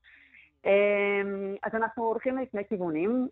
אז 1.62 1.74
אנחנו 1.74 2.05
הולכים 2.05 2.38
לשני 2.38 2.62
כיוונים 2.68 3.28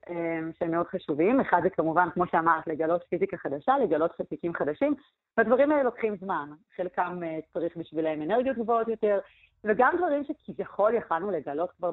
שהם 0.59 0.71
מאוד 0.71 0.87
חשובים. 0.87 1.41
אחד 1.41 1.61
זה 1.63 1.71
כמובן, 1.71 2.09
כמו 2.15 2.25
שאמרת, 2.27 2.67
לגלות 2.67 3.05
פיזיקה 3.09 3.37
חדשה, 3.37 3.79
לגלות 3.79 4.13
חלקיקים 4.13 4.55
חדשים, 4.55 4.95
והדברים 5.37 5.71
האלה 5.71 5.83
לוקחים 5.83 6.17
זמן. 6.17 6.51
חלקם 6.77 7.21
אה, 7.23 7.39
צריך 7.53 7.77
בשבילם 7.77 8.23
אנרגיות 8.23 8.57
גבוהות 8.57 8.89
יותר, 8.89 9.19
וגם 9.67 9.93
דברים 9.99 10.23
שכביכול 10.25 10.95
יכלנו 10.95 11.31
לגלות 11.31 11.71
כבר 11.79 11.91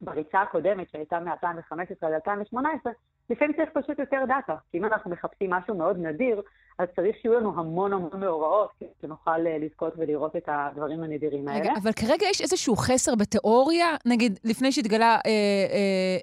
בריצה 0.00 0.42
הקודמת, 0.42 0.90
שהייתה 0.90 1.20
מ-2015 1.20 2.06
עד 2.06 2.12
2018, 2.12 2.92
לפעמים 3.30 3.56
צריך 3.56 3.68
פשוט 3.72 3.98
יותר 3.98 4.24
דאטה. 4.28 4.54
כי 4.70 4.78
אם 4.78 4.84
אנחנו 4.84 5.10
מחפשים 5.10 5.50
משהו 5.50 5.74
מאוד 5.74 5.96
נדיר, 5.98 6.42
אז 6.78 6.88
צריך 6.96 7.16
שיהיו 7.22 7.34
לנו 7.34 7.60
המון 7.60 7.92
המון 7.92 8.20
מאורעות, 8.20 8.70
כדי 8.80 8.88
שנוכל 9.02 9.46
אה, 9.46 9.58
לזכות 9.58 9.92
ולראות 9.96 10.36
את 10.36 10.48
הדברים 10.48 11.02
הנדירים 11.02 11.48
האלה. 11.48 11.60
רגע, 11.60 11.72
אבל 11.82 11.92
כרגע 11.92 12.26
יש 12.30 12.40
איזשהו 12.40 12.76
חסר 12.76 13.14
בתיאוריה, 13.14 13.86
נגיד, 14.06 14.38
לפני 14.44 14.72
שהתגלה 14.72 15.14
אה, 15.14 15.20
אה, 15.26 15.30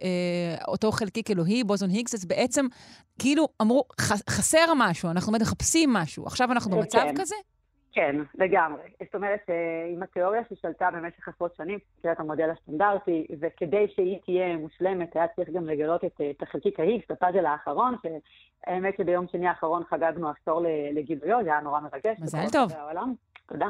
אה, 0.03 0.65
אותו 0.67 0.91
חלקיק 0.91 1.31
אלוהי, 1.31 1.63
בוזון 1.63 1.89
היגס, 1.89 2.13
אז 2.13 2.25
בעצם 2.25 2.65
כאילו 3.19 3.47
אמרו, 3.61 3.83
חסר 4.29 4.73
משהו, 4.75 5.09
אנחנו 5.09 5.33
מחפשים 5.33 5.93
משהו. 5.93 6.25
עכשיו 6.25 6.51
אנחנו 6.51 6.71
במצב 6.77 6.99
כן. 6.99 7.15
כזה? 7.17 7.35
כן, 7.93 8.15
לגמרי. 8.35 8.81
זאת 9.03 9.15
אומרת, 9.15 9.49
עם 9.93 9.99
אה, 9.99 10.03
התיאוריה 10.03 10.41
ששלטה 10.49 10.89
במשך 10.91 11.27
עשרות 11.27 11.55
שנים, 11.55 11.79
קריאת 12.01 12.19
המודל 12.19 12.49
הסטנדרטי, 12.49 13.27
וכדי 13.39 13.87
שהיא 13.95 14.19
תהיה 14.25 14.57
מושלמת, 14.57 15.15
היה 15.15 15.27
צריך 15.27 15.49
גם 15.49 15.67
לגלות 15.67 16.05
את, 16.05 16.21
את 16.31 16.43
החלקיק 16.43 16.79
ה-X, 16.79 17.13
הפאזל 17.13 17.45
האחרון, 17.45 17.95
שהאמת 18.01 18.97
שביום 18.97 19.27
שני 19.27 19.47
האחרון 19.47 19.83
חגגנו 19.89 20.29
עשור 20.29 20.61
לגילויו, 20.93 21.43
זה 21.43 21.49
היה 21.49 21.61
נורא 21.61 21.79
מרגש. 21.79 22.19
מזל 22.19 22.49
טוב. 22.51 22.71
העולם. 22.71 23.13
תודה. 23.47 23.67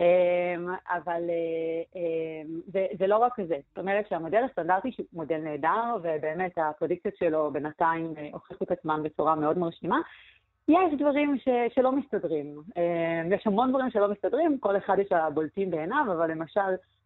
אמ, 0.00 0.68
אבל 0.88 1.22
אה, 1.30 2.00
אמ, 2.00 2.60
זה, 2.72 2.86
זה 2.98 3.06
לא 3.06 3.16
רק 3.16 3.32
זה. 3.48 3.56
זאת 3.68 3.78
אומרת 3.78 4.08
שהמודל 4.08 4.44
הסטנדרטי 4.50 4.90
הוא 4.96 5.06
מודל 5.12 5.38
נהדר, 5.38 5.96
ובאמת 6.02 6.52
הפרדיקציות 6.56 7.16
שלו 7.16 7.50
בינתיים 7.52 8.14
אה, 8.18 8.28
הוכיחו 8.32 8.64
את 8.64 8.70
עצמם 8.70 9.00
בצורה 9.04 9.34
מאוד 9.34 9.58
מרשימה. 9.58 10.00
יש 10.68 10.94
דברים 10.98 11.38
ש, 11.38 11.48
שלא 11.74 11.92
מסתדרים. 11.92 12.62
אה, 12.76 13.34
יש 13.36 13.46
המון 13.46 13.70
דברים 13.70 13.90
שלא 13.90 14.12
מסתדרים, 14.12 14.58
כל 14.58 14.76
אחד 14.76 14.96
יש 14.98 15.12
הבולטים 15.12 15.70
בעיניו, 15.70 16.04
אבל 16.06 16.30
למשל, 16.30 16.60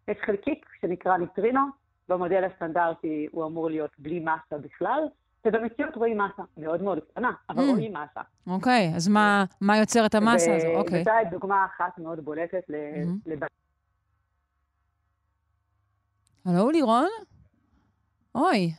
יש 0.09 0.17
חלקיק 0.27 0.67
שנקרא 0.81 1.17
ניטרינו, 1.17 1.61
במודל 2.09 2.45
הסטנדרטי 2.45 3.27
הוא 3.31 3.47
אמור 3.47 3.71
להיות 3.71 3.91
בלי 3.99 4.21
מסה 4.21 4.59
בכלל, 4.59 5.01
ובמציאות 5.47 5.97
רואים 5.97 6.19
מסה 6.19 6.43
מאוד 6.57 6.83
מאוד 6.83 6.99
קטנה, 7.11 7.31
אבל 7.51 7.63
mm. 7.63 7.71
רואים 7.71 7.93
מסה. 7.93 8.21
אוקיי, 8.47 8.91
okay, 8.93 8.97
אז 8.97 9.09
מה, 9.09 9.45
מה 9.61 9.79
יוצר 9.79 10.07
את 10.07 10.15
המסה 10.15 10.57
הזו? 10.57 10.69
אוקיי. 10.69 11.01
וזו 11.01 11.11
דוגמה 11.31 11.67
אחת 11.67 11.99
מאוד 11.99 12.21
בולטת 12.21 12.63
ל... 12.69 12.75
Mm-hmm. 12.75 13.31
לב... 13.31 13.39
הלו, 16.45 16.71
לירון? 16.71 17.09
אוי, 18.35 18.73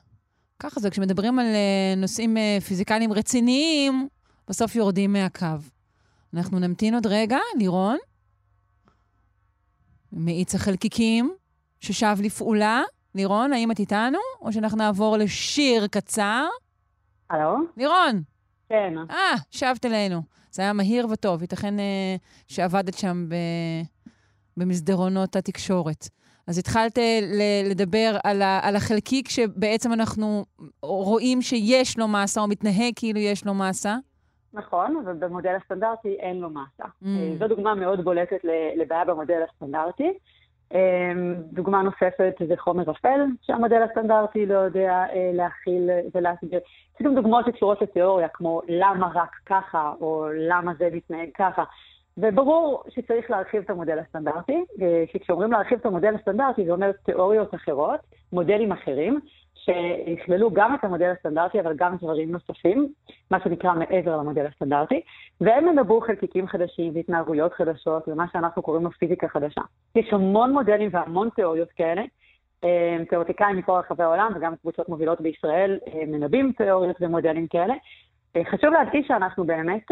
ככה 0.59 0.79
זה, 0.79 0.89
כשמדברים 0.89 1.39
על 1.39 1.45
uh, 1.45 1.99
נושאים 1.99 2.37
uh, 2.37 2.61
פיזיקליים 2.61 3.13
רציניים, 3.13 4.07
בסוף 4.47 4.75
יורדים 4.75 5.13
מהקו. 5.13 5.45
אנחנו 6.33 6.59
נמתין 6.59 6.93
עוד 6.93 7.07
רגע, 7.07 7.37
לירון. 7.57 7.97
מאיץ 10.11 10.55
החלקיקים 10.55 11.33
ששב 11.79 12.15
לפעולה. 12.23 12.81
לירון, 13.15 13.53
האם 13.53 13.71
את 13.71 13.79
איתנו? 13.79 14.17
או 14.41 14.53
שאנחנו 14.53 14.77
נעבור 14.77 15.17
לשיר 15.17 15.87
קצר? 15.87 16.45
הלו? 17.29 17.55
לירון. 17.77 18.21
כן. 18.69 18.93
אה, 19.09 19.35
שבת 19.51 19.85
אלינו. 19.85 20.21
זה 20.51 20.61
היה 20.61 20.73
מהיר 20.73 21.07
וטוב. 21.11 21.41
ייתכן 21.41 21.79
אה, 21.79 22.15
שעבדת 22.47 22.97
שם 22.97 23.25
ב... 23.29 23.35
במסדרונות 24.57 25.35
התקשורת. 25.35 26.07
אז 26.47 26.57
התחלת 26.57 26.97
ל- 27.21 27.69
לדבר 27.69 28.17
על, 28.23 28.41
ה- 28.41 28.59
על 28.63 28.75
החלקיק 28.75 29.29
שבעצם 29.29 29.93
אנחנו 29.93 30.45
רואים 30.83 31.41
שיש 31.41 31.97
לו 31.97 32.07
מסה, 32.07 32.41
או 32.41 32.47
מתנהג 32.47 32.93
כאילו 32.95 33.19
יש 33.19 33.45
לו 33.45 33.53
מסה. 33.53 33.97
נכון, 34.53 35.03
ובמודל 35.05 35.55
הסטנדרטי 35.61 36.15
אין 36.19 36.39
לו 36.39 36.49
מסה. 36.49 36.83
Mm. 36.83 37.05
אה, 37.07 37.35
זו 37.39 37.47
דוגמה 37.47 37.75
מאוד 37.75 38.03
בולטת 38.03 38.39
לבעיה 38.75 39.05
במודל 39.05 39.41
הסטנדרטי. 39.49 40.13
אה, 40.73 41.11
דוגמה 41.51 41.81
נוספת 41.81 42.35
זה 42.47 42.53
חומר 42.57 42.91
אפל, 42.91 43.19
שהמודל 43.41 43.81
הסטנדרטי 43.81 44.45
לא 44.45 44.57
יודע 44.57 45.05
אה, 45.13 45.31
להכיל 45.33 45.89
ולהסביר. 46.15 46.59
יש 46.99 47.05
גם 47.05 47.15
דוגמאות 47.15 47.45
שקשורות 47.45 47.81
לתיאוריה, 47.81 48.27
כמו 48.27 48.61
למה 48.67 49.09
רק 49.13 49.35
ככה, 49.45 49.93
או 50.01 50.27
למה 50.33 50.73
זה 50.79 50.89
מתנהג 50.93 51.29
ככה. 51.37 51.63
וברור 52.17 52.83
שצריך 52.89 53.31
להרחיב 53.31 53.63
את 53.63 53.69
המודל 53.69 53.99
הסטנדרטי, 53.99 54.65
שכשאומרים 55.13 55.51
להרחיב 55.51 55.79
את 55.79 55.85
המודל 55.85 56.15
הסטנדרטי 56.15 56.65
זה 56.65 56.71
אומר 56.71 56.91
תיאוריות 56.91 57.55
אחרות, 57.55 57.99
מודלים 58.33 58.71
אחרים, 58.71 59.19
שיכללו 59.67 60.51
גם 60.51 60.75
את 60.75 60.83
המודל 60.83 61.09
הסטנדרטי, 61.17 61.59
אבל 61.59 61.73
גם 61.75 61.95
דברים 61.95 62.31
נוספים, 62.31 62.87
מה 63.31 63.39
שנקרא 63.43 63.73
מעבר 63.73 64.17
למודל 64.17 64.45
הסטנדרטי, 64.45 65.01
והם 65.41 65.67
ידברו 65.67 66.01
חלקיקים 66.01 66.47
חדשים 66.47 66.95
והתנהגויות 66.95 67.53
חדשות, 67.53 68.07
ומה 68.07 68.25
שאנחנו 68.33 68.61
קוראים 68.61 68.83
לו 68.83 68.91
פיזיקה 68.91 69.27
חדשה. 69.27 69.61
יש 69.95 70.13
המון 70.13 70.53
מודלים 70.53 70.89
והמון 70.93 71.29
תיאוריות 71.35 71.71
כאלה. 71.71 72.01
אה, 72.63 72.97
תיאורטיקאים 73.09 73.57
מכל 73.57 73.71
רחבי 73.71 74.03
העולם 74.03 74.31
וגם 74.35 74.55
קבוצות 74.55 74.89
מובילות 74.89 75.21
בישראל 75.21 75.79
אה, 75.87 76.05
מנבאים 76.07 76.51
תיאוריות 76.57 76.95
ומודלים 77.01 77.47
כאלה. 77.47 77.73
אה, 78.35 78.41
חשוב 78.45 78.73
להדגיש 78.73 79.07
שאנחנו 79.07 79.45
באמת 79.45 79.91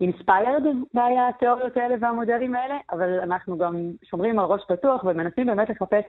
אינספיירד 0.00 0.62
מהתיאוריות 0.94 1.76
האלה 1.76 1.94
והמודלים 2.00 2.54
האלה, 2.54 2.76
אבל 2.92 3.20
אנחנו 3.20 3.58
גם 3.58 3.90
שומרים 4.04 4.38
על 4.38 4.44
ראש 4.44 4.62
פתוח 4.68 5.04
ומנסים 5.04 5.46
באמת 5.46 5.70
לחפש 5.70 6.04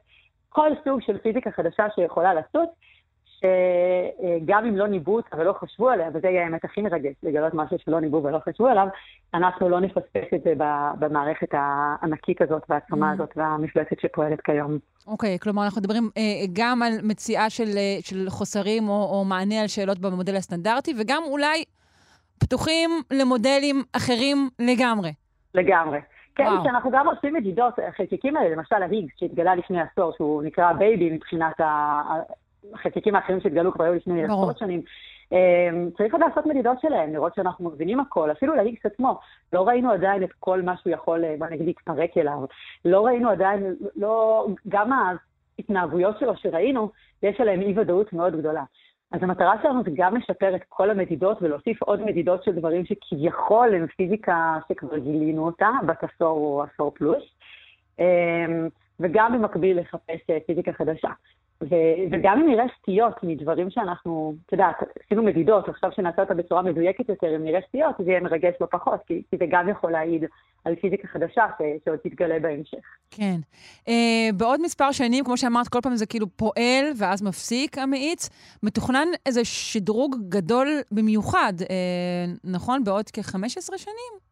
כל 0.55 0.71
סוג 0.83 1.01
של 1.01 1.17
פיזיקה 1.17 1.51
חדשה 1.51 1.85
שיכולה 1.95 2.33
לעשות, 2.33 2.69
שגם 3.25 4.65
אם 4.65 4.77
לא 4.77 4.87
ניבאו 4.87 5.15
אותה 5.15 5.37
ולא 5.37 5.53
חשבו 5.53 5.89
עליה, 5.89 6.09
וזה 6.13 6.27
יהיה 6.27 6.43
האמת 6.43 6.65
הכי 6.65 6.81
מרגש, 6.81 7.13
לגלות 7.23 7.53
משהו 7.53 7.77
שלא 7.79 7.99
ניבאו 7.99 8.23
ולא 8.23 8.39
חשבו 8.49 8.67
עליו, 8.67 8.87
אנחנו 9.33 9.69
לא 9.69 9.79
נפספס 9.79 10.27
את 10.35 10.43
זה 10.43 10.53
במערכת 10.99 11.47
הענקית 11.51 12.41
הזאת 12.41 12.63
והעצומה 12.69 13.11
הזאת 13.11 13.29
והמפלצת 13.35 13.99
שפועלת 13.99 14.41
כיום. 14.41 14.77
אוקיי, 15.07 15.35
okay, 15.35 15.43
כלומר, 15.43 15.63
אנחנו 15.65 15.81
מדברים 15.81 16.09
אה, 16.17 16.21
גם 16.53 16.81
על 16.81 16.93
מציאה 17.03 17.49
של, 17.49 17.77
אה, 17.77 17.97
של 18.01 18.29
חוסרים 18.29 18.89
או, 18.89 19.09
או 19.11 19.25
מענה 19.25 19.61
על 19.61 19.67
שאלות 19.67 19.99
במודל 19.99 20.35
הסטנדרטי, 20.35 20.93
וגם 20.99 21.23
אולי 21.25 21.63
פתוחים 22.39 22.89
למודלים 23.11 23.83
אחרים 23.97 24.49
לגמרי. 24.59 25.13
לגמרי. 25.55 25.99
כן, 26.35 26.49
שאנחנו 26.63 26.91
גם 26.91 27.07
עושים 27.07 27.33
מדידות, 27.33 27.79
החלקיקים 27.87 28.37
האלה, 28.37 28.55
למשל 28.55 28.75
ההיגס, 28.75 29.13
שהתגלה 29.17 29.55
לפני 29.55 29.81
עשור, 29.81 30.13
שהוא 30.17 30.43
נקרא 30.43 30.73
בייבי 30.73 31.09
מבחינת 31.09 31.61
החלקיקים 32.73 33.15
האחרים 33.15 33.41
שהתגלו 33.41 33.71
כבר 33.73 33.83
היו 33.83 33.93
לפני 33.93 34.23
עשרות 34.23 34.57
שנים. 34.57 34.81
צריך 35.97 36.13
עוד 36.13 36.21
לעשות 36.21 36.45
מדידות 36.45 36.81
שלהם, 36.81 37.13
לראות 37.13 37.35
שאנחנו 37.35 37.69
מבינים 37.69 37.99
הכל, 37.99 38.31
אפילו 38.31 38.55
להיגס 38.55 38.85
עצמו. 38.85 39.19
לא 39.53 39.67
ראינו 39.67 39.91
עדיין 39.91 40.23
את 40.23 40.33
כל 40.39 40.61
מה 40.61 40.77
שהוא 40.77 40.93
יכול, 40.93 41.23
בוא 41.37 41.47
נגיד, 41.47 41.65
להתפרק 41.65 42.17
אליו. 42.17 42.45
לא 42.85 43.05
ראינו 43.05 43.29
עדיין, 43.29 43.75
לא, 43.95 44.47
גם 44.69 44.91
ההתנהגויות 45.59 46.19
שלו 46.19 46.35
שראינו, 46.37 46.89
יש 47.23 47.41
עליהן 47.41 47.61
אי-ודאות 47.61 48.13
מאוד 48.13 48.35
גדולה. 48.35 48.63
אז 49.15 49.23
המטרה 49.23 49.53
שלנו 49.61 49.83
זה 49.83 49.89
גם 49.93 50.15
לשפר 50.15 50.55
את 50.55 50.61
כל 50.69 50.89
המדידות 50.89 51.41
ולהוסיף 51.41 51.81
עוד 51.81 52.01
מדידות 52.05 52.43
של 52.43 52.51
דברים 52.51 52.85
שכביכול 52.85 53.73
הם 53.75 53.87
פיזיקה 53.87 54.57
שכבר 54.69 54.97
גילינו 54.97 55.45
אותה, 55.45 55.69
בת 55.85 56.03
עשור 56.03 56.37
או 56.37 56.63
עשור 56.63 56.91
פלוס, 56.95 57.23
וגם 58.99 59.33
במקביל 59.33 59.79
לחפש 59.79 60.19
פיזיקה 60.47 60.73
חדשה. 60.73 61.09
ו- 61.61 62.05
וגם 62.11 62.39
אם 62.39 62.47
נראה 62.49 62.65
סטיות 62.81 63.23
מדברים 63.23 63.69
שאנחנו, 63.69 64.35
את 64.45 64.51
יודעת, 64.51 64.75
עשינו 65.05 65.23
מדידות, 65.23 65.69
עכשיו 65.69 65.91
שנעשה 65.95 66.21
אותה 66.21 66.33
בצורה 66.33 66.61
מדויקת 66.61 67.09
יותר, 67.09 67.35
אם 67.35 67.43
נראה 67.43 67.59
סטיות, 67.67 67.95
זה 67.99 68.11
יהיה 68.11 68.21
מרגש 68.21 68.53
לא 68.61 68.67
פחות, 68.71 68.99
כי, 69.07 69.21
כי 69.29 69.37
זה 69.37 69.45
גם 69.49 69.69
יכול 69.69 69.91
להעיד 69.91 70.23
על 70.65 70.75
פיזיקה 70.75 71.07
חדשה 71.07 71.45
ש- 71.57 71.85
שעוד 71.85 71.99
תתגלה 72.03 72.39
בהמשך. 72.39 72.77
כן. 73.11 73.35
Uh, 73.85 73.91
בעוד 74.37 74.61
מספר 74.61 74.91
שנים, 74.91 75.25
כמו 75.25 75.37
שאמרת, 75.37 75.67
כל 75.67 75.79
פעם 75.83 75.95
זה 75.95 76.05
כאילו 76.05 76.27
פועל 76.35 76.85
ואז 76.97 77.21
מפסיק 77.21 77.77
המאיץ, 77.77 78.29
מתוכנן 78.63 79.07
איזה 79.25 79.45
שדרוג 79.45 80.15
גדול 80.29 80.67
במיוחד, 80.91 81.53
uh, 81.61 81.65
נכון? 82.43 82.83
בעוד 82.83 83.05
כ-15 83.13 83.77
שנים? 83.77 84.24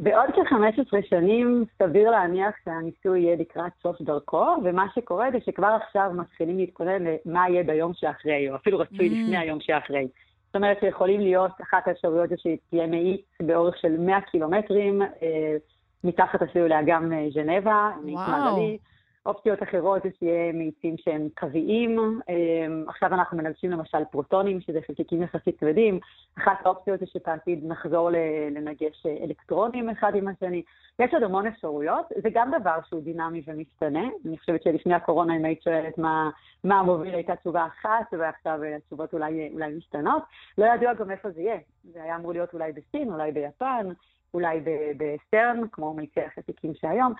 בעוד 0.00 0.30
כ-15 0.34 0.96
שנים 1.08 1.64
סביר 1.82 2.10
להניח 2.10 2.54
שהניסוי 2.64 3.20
יהיה 3.20 3.36
לקראת 3.36 3.72
סוף 3.82 4.02
דרכו, 4.02 4.46
ומה 4.64 4.86
שקורה 4.94 5.28
זה 5.32 5.38
שכבר 5.46 5.76
עכשיו 5.82 6.10
מתחילים 6.14 6.58
להתכונן 6.58 7.04
למה 7.26 7.48
יהיה 7.48 7.62
ביום 7.64 7.92
שאחרי, 7.94 8.50
או 8.50 8.56
אפילו 8.56 8.78
רצוי 8.78 9.08
mm. 9.08 9.12
לפני 9.12 9.36
היום 9.36 9.60
שאחרי. 9.60 10.08
זאת 10.46 10.56
אומרת 10.56 10.76
שיכולים 10.80 11.20
להיות, 11.20 11.50
אחת 11.62 11.88
האפשרויות 11.88 12.28
זה 12.28 12.34
שתהיה 12.38 12.86
מאיץ 12.86 13.20
באורך 13.42 13.76
של 13.78 13.96
100 14.00 14.20
קילומטרים, 14.20 15.02
אה, 15.02 15.56
מתחת 16.04 16.42
אפילו 16.42 16.68
לאגם 16.68 17.12
אה, 17.12 17.26
ז'נבה, 17.34 17.90
מאיץ 18.04 18.18
מעגלי. 18.28 18.78
אופציות 19.26 19.62
אחרות 19.62 20.02
זה 20.02 20.08
שיהיה 20.18 20.52
מאיצים 20.52 20.94
שהם 20.98 21.28
קוויים. 21.38 21.98
אמ, 22.28 22.84
עכשיו 22.88 23.14
אנחנו 23.14 23.36
מנגשים 23.36 23.70
למשל 23.70 24.04
פרוטונים, 24.10 24.60
שזה 24.60 24.78
חלקיקים 24.86 25.22
יחסית 25.22 25.58
כבדים. 25.60 25.98
אחת 26.38 26.58
האופציות 26.64 27.00
זה 27.00 27.06
שבעתיד 27.06 27.64
נחזור 27.66 28.10
לנגש 28.50 29.06
אלקטרונים 29.06 29.90
אחד 29.90 30.12
עם 30.14 30.28
השני. 30.28 30.62
יש 30.98 31.14
עוד 31.14 31.22
המון 31.22 31.46
אפשרויות. 31.46 32.06
זה 32.22 32.28
גם 32.32 32.50
דבר 32.60 32.78
שהוא 32.88 33.02
דינמי 33.02 33.42
ומשתנה. 33.46 34.08
אני 34.26 34.38
חושבת 34.38 34.62
שלפני 34.62 34.94
הקורונה, 34.94 35.36
אם 35.36 35.44
היית 35.44 35.62
שואלת 35.62 35.98
מה, 35.98 36.30
מה 36.64 36.78
המוביל, 36.78 37.14
הייתה 37.14 37.36
תשובה 37.36 37.66
אחת, 37.66 38.06
ועכשיו 38.18 38.60
התשובות 38.76 39.12
אולי, 39.12 39.50
אולי 39.52 39.74
משתנות. 39.76 40.22
לא 40.58 40.66
ידוע 40.66 40.94
גם 40.94 41.10
איפה 41.10 41.30
זה 41.30 41.40
יהיה. 41.40 41.58
זה 41.84 42.02
היה 42.02 42.16
אמור 42.16 42.32
להיות 42.32 42.54
אולי 42.54 42.72
בסין, 42.72 43.12
אולי 43.12 43.32
ביפן. 43.32 43.86
אולי 44.34 44.60
בסטרן, 44.96 45.60
כמו 45.72 45.94
מיצי 45.94 46.20
החלקיקים 46.20 46.74
שהיום, 46.74 47.12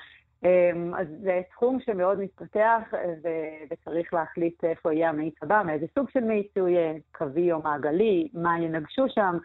אז 0.98 1.06
זה 1.22 1.40
תחום 1.50 1.80
שמאוד 1.80 2.20
מתפתח, 2.20 2.82
וצריך 3.70 4.14
להחליט 4.14 4.64
איפה 4.64 4.92
יהיה 4.92 5.08
המאיץ 5.08 5.34
הבא, 5.42 5.62
מאיזה 5.66 5.86
סוג 5.94 6.10
של 6.10 6.24
מאיץ 6.24 6.56
הוא 6.56 6.68
יהיה, 6.68 6.94
קווי 7.12 7.52
או 7.52 7.62
מעגלי, 7.62 8.28
מה 8.34 8.58
ינגשו 8.58 9.04
שם, 9.08 9.38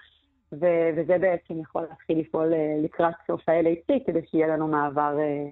וזה 0.96 1.18
בעצם 1.18 1.60
יכול 1.60 1.82
להתחיל 1.82 2.20
לפעול 2.20 2.54
אה, 2.54 2.76
לקראת 2.84 3.14
סוף 3.28 3.50
ה-LAC, 3.50 4.06
כדי 4.06 4.20
שיהיה 4.28 4.48
לנו 4.48 4.68
מעבר 4.68 5.18
אה, 5.20 5.46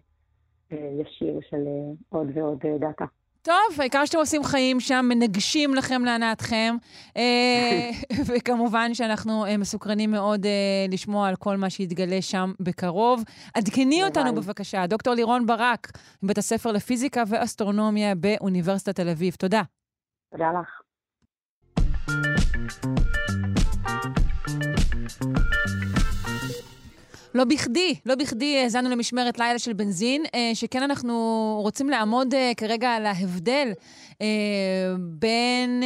אה, 0.71 1.01
ישיר 1.01 1.39
של 1.49 1.67
עוד 2.09 2.27
ועוד 2.33 2.59
דאטה. 2.79 3.05
טוב, 3.43 3.79
העיקר 3.79 4.05
שאתם 4.05 4.17
עושים 4.17 4.43
חיים 4.43 4.79
שם, 4.79 5.05
מנגשים 5.09 5.75
לכם 5.75 6.05
להנאתכם, 6.05 6.75
אה, 7.17 7.89
וכמובן 8.27 8.93
שאנחנו 8.93 9.45
אה, 9.45 9.57
מסוקרנים 9.57 10.11
מאוד 10.11 10.45
אה, 10.45 10.51
לשמוע 10.89 11.27
על 11.27 11.35
כל 11.35 11.57
מה 11.57 11.69
שיתגלה 11.69 12.21
שם 12.21 12.51
בקרוב. 12.59 13.23
עדכני 13.53 14.03
אותנו 14.03 14.35
בבקשה, 14.35 14.87
דוקטור 14.87 15.13
לירון 15.13 15.45
ברק, 15.45 15.91
מבית 16.23 16.37
הספר 16.37 16.71
לפיזיקה 16.71 17.23
ואסטרונומיה 17.27 18.15
באוניברסיטת 18.15 18.95
תל 18.95 19.09
אביב. 19.09 19.35
תודה. 19.35 19.61
תודה 20.31 20.51
לך. 20.51 20.81
לא 27.35 27.43
בכדי, 27.43 27.95
לא 28.05 28.15
בכדי 28.15 28.57
האזנו 28.57 28.89
למשמרת 28.89 29.39
לילה 29.39 29.59
של 29.59 29.73
בנזין, 29.73 30.23
אה, 30.35 30.51
שכן 30.53 30.83
אנחנו 30.83 31.13
רוצים 31.63 31.89
לעמוד 31.89 32.33
אה, 32.33 32.51
כרגע 32.57 32.89
על 32.89 33.05
ההבדל 33.05 33.71
אה, 34.21 34.27
בין 34.99 35.83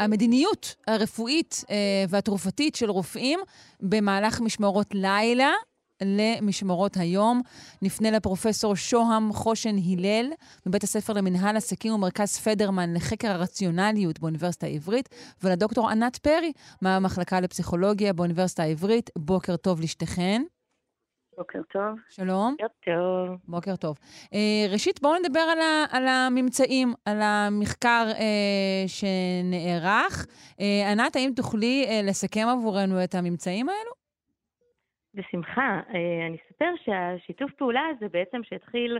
המדיניות 0.00 0.74
הרפואית 0.86 1.64
והתרופתית 2.08 2.74
של 2.74 2.90
רופאים 2.90 3.40
במהלך 3.80 4.40
משמרות 4.40 4.86
לילה 4.94 5.50
למשמרות 6.04 6.96
היום. 6.96 7.42
נפנה 7.82 8.10
לפרופסור 8.10 8.76
שוהם 8.76 9.32
חושן 9.32 9.76
הלל, 9.78 10.32
מבית 10.66 10.82
הספר 10.82 11.12
למנהל 11.12 11.56
עסקים 11.56 11.94
ומרכז 11.94 12.38
פדרמן 12.38 12.94
לחקר 12.94 13.28
הרציונליות 13.28 14.18
באוניברסיטה 14.18 14.66
העברית, 14.66 15.08
ולדוקטור 15.42 15.90
ענת 15.90 16.16
פרי, 16.16 16.52
מהמחלקה 16.82 17.40
לפסיכולוגיה 17.40 18.12
באוניברסיטה 18.12 18.62
העברית. 18.62 19.10
בוקר 19.18 19.56
טוב 19.56 19.80
לשתיכן. 19.80 20.42
בוקר 21.38 21.58
טוב. 21.72 21.82
שלום. 22.08 22.56
בוקר 22.58 22.66
טוב. 22.84 23.38
בוקר 23.48 23.76
טוב. 23.76 23.96
Uh, 24.24 24.72
ראשית, 24.72 25.02
בואו 25.02 25.18
נדבר 25.18 25.40
על, 25.40 25.58
ה, 25.60 25.84
על 25.90 26.08
הממצאים, 26.08 26.94
על 27.04 27.20
המחקר 27.20 28.06
uh, 28.12 28.18
שנערך. 28.86 30.26
Uh, 30.50 30.62
ענת, 30.90 31.16
האם 31.16 31.32
תוכלי 31.36 31.86
uh, 31.88 32.06
לסכם 32.06 32.46
עבורנו 32.48 33.04
את 33.04 33.14
הממצאים 33.14 33.68
האלו? 33.68 34.07
בשמחה. 35.14 35.80
אה, 35.94 36.26
אני 36.26 36.36
אספר 36.36 36.72
שהשיתוף 36.84 37.52
פעולה 37.52 37.82
הזה 37.86 38.08
בעצם 38.08 38.44
שהתחיל 38.44 38.98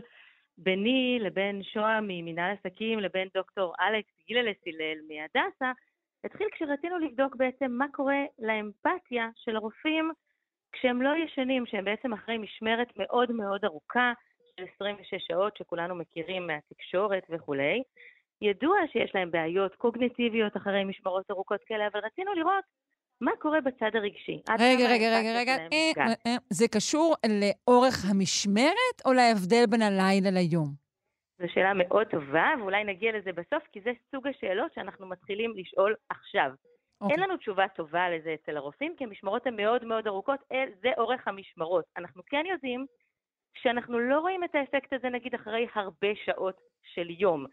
ביני 0.57 1.19
לבין 1.21 1.63
שוהם 1.63 2.05
ממנהל 2.07 2.55
עסקים 2.55 2.99
לבין 2.99 3.27
דוקטור 3.33 3.73
אלכס 3.81 4.13
גיללס 4.27 4.57
הלל 4.67 4.97
מהדסה, 5.07 5.71
התחיל 6.23 6.47
כשרצינו 6.51 6.99
לבדוק 6.99 7.35
בעצם 7.35 7.71
מה 7.71 7.85
קורה 7.91 8.23
לאמפתיה 8.39 9.27
של 9.35 9.55
הרופאים 9.55 10.11
כשהם 10.71 11.01
לא 11.01 11.09
ישנים, 11.23 11.65
שהם 11.65 11.85
בעצם 11.85 12.13
אחרי 12.13 12.37
משמרת 12.37 12.87
מאוד 12.97 13.31
מאוד 13.31 13.65
ארוכה 13.65 14.13
של 14.57 14.65
26 14.75 15.13
שעות 15.27 15.57
שכולנו 15.57 15.95
מכירים 15.95 16.47
מהתקשורת 16.47 17.23
וכולי. 17.29 17.83
ידוע 18.41 18.77
שיש 18.91 19.15
להם 19.15 19.31
בעיות 19.31 19.75
קוגניטיביות 19.75 20.57
אחרי 20.57 20.83
משמרות 20.83 21.31
ארוכות 21.31 21.63
כאלה, 21.63 21.87
אבל 21.87 21.99
רצינו 21.99 22.33
לראות 22.33 22.63
מה 23.21 23.31
קורה 23.39 23.61
בצד 23.61 23.95
הרגשי. 23.95 24.41
רגע, 24.59 24.85
רגע, 24.89 25.17
רגע, 25.17 25.39
רגע. 25.39 25.51
אה, 25.51 25.91
אה, 25.97 26.13
אה, 26.27 26.37
זה 26.49 26.67
קשור 26.67 27.15
לאורך 27.25 28.05
המשמרת 28.09 28.97
או 29.05 29.13
להבדל 29.13 29.65
בין 29.69 29.81
הלילה 29.81 30.31
ליום? 30.31 30.67
זו 31.39 31.45
שאלה 31.53 31.73
מאוד 31.73 32.07
טובה, 32.07 32.47
ואולי 32.59 32.83
נגיע 32.83 33.17
לזה 33.17 33.31
בסוף, 33.31 33.63
כי 33.71 33.81
זה 33.81 33.91
סוג 34.11 34.27
השאלות 34.27 34.73
שאנחנו 34.73 35.07
מתחילים 35.07 35.53
לשאול 35.55 35.95
עכשיו. 36.09 36.51
Okay. 36.51 37.05
אין 37.05 37.11
אוקיי. 37.11 37.23
לנו 37.23 37.37
תשובה 37.37 37.67
טובה 37.67 38.09
לזה 38.09 38.33
אצל 38.33 38.57
הרופאים, 38.57 38.95
כי 38.97 39.03
המשמרות 39.03 39.47
הן 39.47 39.55
מאוד 39.55 39.85
מאוד 39.85 40.07
ארוכות, 40.07 40.39
זה 40.81 40.89
אורך 40.97 41.27
המשמרות. 41.27 41.85
אנחנו 41.97 42.21
כן 42.25 42.43
יודעים 42.45 42.85
שאנחנו 43.61 43.99
לא 43.99 44.19
רואים 44.19 44.43
את 44.43 44.55
האפקט 44.55 44.93
הזה 44.93 45.09
נגיד 45.09 45.35
אחרי 45.35 45.67
הרבה 45.75 46.07
שעות 46.25 46.61
של 46.93 47.09
יום. 47.09 47.45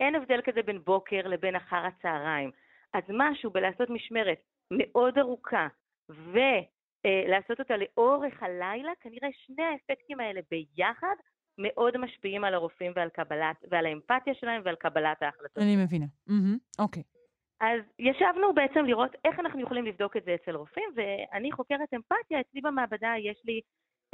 אין 0.00 0.14
הבדל 0.14 0.40
כזה 0.44 0.62
בין 0.62 0.78
בוקר 0.84 1.20
לבין 1.26 1.56
אחר 1.56 1.86
הצהריים. 1.86 2.50
אז 2.92 3.02
משהו 3.08 3.50
בלעשות 3.50 3.90
משמרת 3.90 4.38
מאוד 4.70 5.18
ארוכה 5.18 5.68
ולעשות 6.08 7.58
אותה 7.58 7.74
לאורך 7.76 8.42
הלילה, 8.42 8.92
כנראה 9.00 9.28
שני 9.32 9.62
האפקטים 9.62 10.20
האלה 10.20 10.40
ביחד 10.50 11.14
מאוד 11.58 11.96
משפיעים 11.96 12.44
על 12.44 12.54
הרופאים 12.54 12.92
ועל 12.96 13.08
קבלת, 13.08 13.56
ועל 13.70 13.86
האמפתיה 13.86 14.34
שלהם 14.34 14.62
ועל 14.64 14.74
קבלת 14.74 15.22
ההחלטות. 15.22 15.58
אני 15.62 15.76
מבינה. 15.76 16.06
אוקיי. 16.78 17.02
Mm-hmm. 17.02 17.04
Okay. 17.04 17.20
אז 17.60 17.80
ישבנו 17.98 18.54
בעצם 18.54 18.84
לראות 18.84 19.10
איך 19.24 19.38
אנחנו 19.40 19.60
יכולים 19.60 19.86
לבדוק 19.86 20.16
את 20.16 20.24
זה 20.24 20.34
אצל 20.34 20.56
רופאים, 20.56 20.90
ואני 20.94 21.52
חוקרת 21.52 21.94
אמפתיה, 21.94 22.40
אצלי 22.40 22.60
במעבדה 22.60 23.12
יש 23.18 23.42
לי 23.44 23.60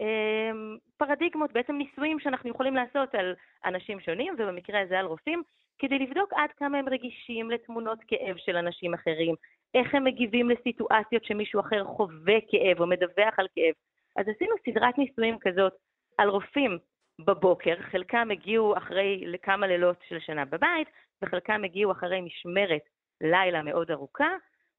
אה, 0.01 0.51
פרדיגמות, 0.97 1.53
בעצם 1.53 1.77
ניסויים 1.77 2.21
שאנחנו 2.21 2.51
יכולים 2.51 2.75
לעשות 2.75 3.15
על 3.15 3.35
אנשים 3.65 4.01
שונים, 4.01 4.35
ובמקרה 4.39 4.81
הזה 4.81 4.99
על 4.99 5.07
רופאים, 5.07 5.43
כדי 5.79 5.99
לבדוק 5.99 6.33
עד 6.33 6.51
כמה 6.57 6.79
הם 6.79 6.89
רגישים 6.89 7.51
לתמונות 7.51 7.99
כאב 8.07 8.37
של 8.37 8.57
אנשים 8.57 8.95
אחרים, 8.95 9.35
איך 9.75 9.95
הם 9.95 10.05
מגיבים 10.05 10.51
לסיטואציות 10.51 11.25
שמישהו 11.25 11.61
אחר 11.61 11.85
חווה 11.85 12.35
כאב 12.51 12.81
או 12.81 12.87
מדווח 12.87 13.39
על 13.39 13.47
כאב. 13.55 13.75
אז 14.17 14.27
עשינו 14.29 14.55
סדרת 14.65 14.99
ניסויים 14.99 15.39
כזאת 15.39 15.73
על 16.19 16.29
רופאים 16.29 16.79
בבוקר, 17.21 17.75
חלקם 17.81 18.29
הגיעו 18.31 18.77
אחרי 18.77 19.35
כמה 19.43 19.67
לילות 19.67 19.97
של 20.09 20.21
שנה 20.21 20.45
בבית, 20.45 20.89
וחלקם 21.23 21.65
הגיעו 21.65 21.93
אחרי 21.93 22.21
משמרת 22.21 22.83
לילה 23.21 23.63
מאוד 23.63 23.91
ארוכה, 23.91 24.31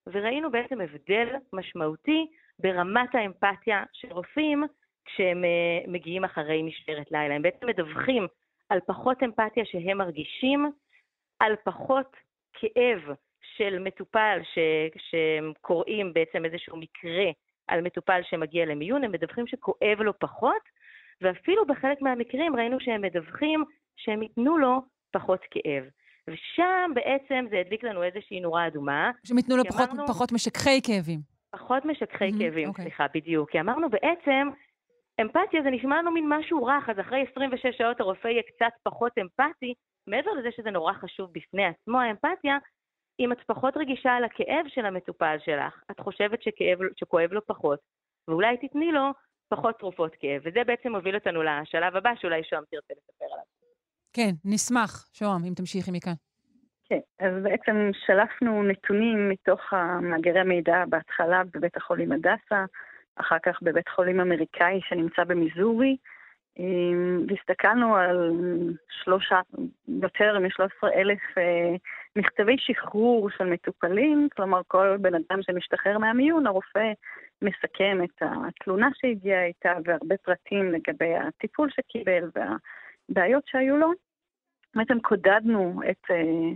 וראינו 0.07 0.51
בעצם 0.51 0.81
הבדל 0.81 1.27
משמעותי 1.53 2.27
ברמת 2.59 3.15
האמפתיה 3.15 3.83
של 3.93 4.13
רופאים 4.13 4.63
כשהם 5.05 5.43
אה, 5.43 5.91
מגיעים 5.91 6.23
אחרי 6.23 6.63
משמרת 6.63 7.11
לילה. 7.11 7.35
הם 7.35 7.41
בעצם 7.41 7.67
מדווחים 7.67 8.27
על 8.69 8.79
פחות 8.87 9.23
אמפתיה 9.23 9.65
שהם 9.65 9.97
מרגישים, 9.97 10.71
על 11.39 11.55
פחות 11.63 12.15
כאב 12.53 13.15
של 13.57 13.79
מטופל 13.79 14.39
ש... 14.53 14.59
שהם 14.97 15.53
קוראים 15.61 16.13
בעצם 16.13 16.45
איזשהו 16.45 16.77
מקרה 16.77 17.25
על 17.67 17.81
מטופל 17.81 18.21
שמגיע 18.29 18.65
למיון, 18.65 19.03
הם 19.03 19.11
מדווחים 19.11 19.47
שכואב 19.47 19.99
לו 19.99 20.19
פחות, 20.19 20.61
ואפילו 21.21 21.65
בחלק 21.65 22.01
מהמקרים 22.01 22.55
ראינו 22.55 22.79
שהם 22.79 23.01
מדווחים 23.01 23.63
שהם 23.95 24.23
ייתנו 24.23 24.57
לו 24.57 24.81
פחות 25.11 25.39
כאב. 25.51 25.83
ושם 26.27 26.91
בעצם 26.93 27.45
זה 27.49 27.59
הדליק 27.59 27.83
לנו 27.83 28.03
איזושהי 28.03 28.39
נורה 28.39 28.67
אדומה. 28.67 29.11
שהם 29.23 29.37
ייתנו 29.37 29.57
לו 29.57 29.63
פחות, 29.63 29.89
אמרנו, 29.89 30.07
פחות 30.07 30.31
משככי 30.31 30.81
כאבים. 30.83 31.19
פחות 31.51 31.85
משככי 31.85 32.29
mm-hmm, 32.29 32.39
כאבים, 32.39 32.65
okay. 32.65 32.69
אוקיי. 32.69 32.83
סליחה, 32.85 33.05
בדיוק. 33.13 33.51
כי 33.51 33.59
אמרנו 33.59 33.89
בעצם, 33.89 34.47
אמפתיה 35.21 35.61
זה 35.63 35.69
נשמע 35.69 35.97
לנו 35.97 36.11
מין 36.11 36.25
משהו 36.29 36.65
רך, 36.65 36.89
אז 36.89 36.99
אחרי 36.99 37.25
26 37.31 37.77
שעות 37.77 37.99
הרופא 37.99 38.27
יהיה 38.27 38.41
קצת 38.43 38.73
פחות 38.83 39.11
אמפתי, 39.17 39.73
מעבר 40.07 40.31
לזה 40.31 40.49
שזה 40.57 40.71
נורא 40.71 40.93
חשוב 40.93 41.29
בפני 41.33 41.65
עצמו, 41.65 41.99
האמפתיה, 41.99 42.57
אם 43.19 43.31
את 43.31 43.37
פחות 43.47 43.77
רגישה 43.77 44.11
על 44.11 44.23
הכאב 44.23 44.65
של 44.67 44.85
המטופל 44.85 45.37
שלך, 45.45 45.83
את 45.91 45.99
חושבת 45.99 46.43
שכאב, 46.43 46.79
שכואב 46.95 47.33
לו 47.33 47.45
פחות, 47.45 47.79
ואולי 48.27 48.57
תתני 48.57 48.91
לו 48.91 49.11
פחות 49.49 49.79
תרופות 49.79 50.15
כאב. 50.19 50.41
וזה 50.45 50.63
בעצם 50.67 50.91
מוביל 50.91 51.15
אותנו 51.15 51.43
לשלב 51.43 51.95
הבא, 51.95 52.11
שאולי 52.15 52.43
שוהם 52.43 52.63
תרצה 52.71 52.93
לספר 52.93 53.25
עליו. 53.25 53.45
כן, 54.13 54.31
נשמח. 54.45 55.09
שוהם, 55.13 55.45
אם 55.47 55.53
תמשיכי 55.53 55.91
מכאן. 55.91 56.13
כן, 56.89 56.99
אז 57.19 57.43
בעצם 57.43 57.89
שלפנו 58.05 58.63
נתונים 58.63 59.29
מתוך 59.29 59.73
מאגרי 60.01 60.39
המידע 60.39 60.83
בהתחלה 60.89 61.41
בבית 61.53 61.77
החולים 61.77 62.11
הדסה, 62.11 62.65
אחר 63.15 63.37
כך 63.43 63.59
בבית 63.61 63.89
חולים 63.89 64.19
אמריקאי 64.19 64.79
שנמצא 64.89 65.23
במיזורי, 65.23 65.97
והסתכלנו 67.27 67.95
על 67.95 68.33
שלושה, 68.89 69.39
יותר 69.87 70.39
מ-13 70.39 70.87
אלף 70.95 71.19
אה, 71.37 71.75
מכתבי 72.17 72.55
שחרור 72.57 73.29
של 73.29 73.43
מטופלים, 73.43 74.27
כלומר 74.35 74.61
כל 74.67 74.97
בן 75.01 75.13
אדם 75.15 75.39
שמשתחרר 75.41 75.97
מהמיון, 75.97 76.47
הרופא 76.47 76.91
מסכם 77.41 77.97
את 78.03 78.21
התלונה 78.21 78.89
שהגיעה 78.93 79.45
איתה 79.45 79.73
והרבה 79.85 80.17
פרטים 80.17 80.71
לגבי 80.71 81.15
הטיפול 81.15 81.69
שקיבל 81.69 82.29
והבעיות 82.35 83.43
שהיו 83.47 83.77
לו. 83.77 83.91
בעצם 84.75 84.99
קודדנו 84.99 85.81
את, 85.89 86.11
אה, 86.11 86.51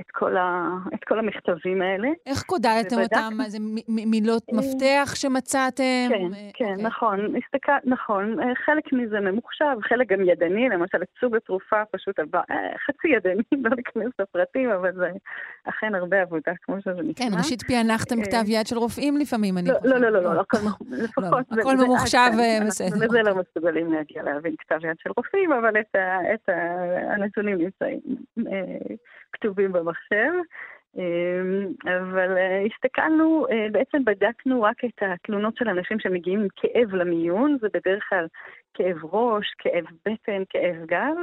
את 0.00 0.10
כל, 0.12 0.36
ה, 0.36 0.68
את 0.94 1.04
כל 1.04 1.18
המכתבים 1.18 1.82
האלה. 1.82 2.08
איך 2.26 2.42
קודדתם 2.42 2.96
ובדק... 2.96 3.12
אותם? 3.12 3.34
זה 3.46 3.58
מ- 3.60 4.10
מילות 4.10 4.42
אה, 4.52 4.58
מפתח 4.58 5.14
שמצאתם? 5.14 5.82
כן, 6.08 6.18
כן, 6.54 6.64
okay. 6.64 6.70
אוקיי. 6.72 6.82
נכון. 6.82 7.18
הסתכל, 7.36 7.72
נכון. 7.84 8.40
אה, 8.40 8.54
חלק 8.66 8.92
מזה 8.92 9.20
ממוחשב, 9.20 9.76
חלק 9.88 10.12
גם 10.12 10.20
ידני, 10.20 10.68
למשל 10.68 11.02
את 11.02 11.08
סוג 11.20 11.36
התרופה 11.36 11.76
פשוט 11.90 12.18
עבר, 12.18 12.40
אה, 12.50 12.56
חצי 12.86 13.08
ידני, 13.08 13.42
לא 13.64 13.70
להיכנס 13.74 14.12
לפרטים, 14.18 14.70
אבל 14.70 14.92
זה 14.92 15.10
אכן 15.64 15.94
הרבה 15.94 16.22
עבודה, 16.22 16.52
כמו 16.62 16.76
שזה 16.80 17.02
נשמע. 17.02 17.30
כן, 17.30 17.36
ראשית 17.38 17.62
פענחתם 17.62 18.22
כתב 18.22 18.44
יד 18.46 18.66
של 18.66 18.76
רופאים 18.76 19.16
לפעמים, 19.16 19.58
אני 19.58 19.68
לא, 19.68 19.74
חושבת. 19.74 19.92
לא, 19.92 19.98
לא, 19.98 20.22
לא, 20.22 20.34
לא, 20.34 20.40
הכל 20.40 20.58
לפחות... 21.04 21.46
הכל 21.60 21.76
ממוחשב 21.76 22.30
בסדר. 22.66 22.96
וזה 22.96 23.22
לא 23.22 23.34
מסוגלים 23.34 23.92
להגיע 23.92 24.22
להבין 24.22 24.54
כתב 24.58 24.84
יד 24.84 24.96
של 24.98 25.10
רופאים, 25.16 25.52
אבל 25.52 25.80
את 26.34 26.48
הנתונים 27.08 27.58
נמצאים. 27.58 28.00
כתובים 29.34 29.72
במחשב. 29.84 30.32
אמ, 30.96 31.66
אבל 31.84 32.36
אה, 32.36 32.62
הסתכלנו, 32.72 33.46
אה, 33.50 33.66
בעצם 33.72 34.04
בדקנו 34.04 34.62
רק 34.62 34.84
את 34.84 35.02
התלונות 35.02 35.56
של 35.56 35.68
אנשים 35.68 36.00
שמגיעים 36.00 36.40
עם 36.40 36.46
כאב 36.56 36.94
למיון, 36.94 37.56
זה 37.60 37.68
בדרך 37.74 38.04
כלל 38.08 38.26
כאב 38.74 39.04
ראש, 39.04 39.54
כאב 39.58 39.84
בטן, 40.06 40.42
כאב 40.48 40.86
גב. 40.86 41.16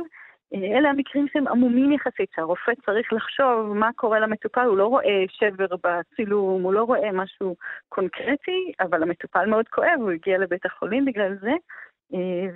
אה, 0.54 0.78
אלה 0.78 0.90
המקרים 0.90 1.28
שהם 1.34 1.48
עמומים 1.48 1.92
יחסית, 1.92 2.30
שהרופא 2.36 2.72
צריך 2.86 3.14
לחשוב 3.14 3.74
מה 3.74 3.90
קורה 3.96 4.20
למטופל, 4.20 4.66
הוא 4.66 4.78
לא 4.78 4.88
רואה 4.88 5.24
שבר 5.28 5.76
בצילום, 5.84 6.64
הוא 6.64 6.74
לא 6.74 6.84
רואה 6.84 7.12
משהו 7.12 7.56
קונקרטי, 7.90 8.72
אבל 8.80 9.04
המטופל 9.04 9.46
מאוד 9.46 9.68
כואב, 9.68 9.98
הוא 9.98 10.12
הגיע 10.12 10.38
לבית 10.38 10.66
החולים 10.66 11.06
בגלל 11.06 11.36
זה, 11.42 11.52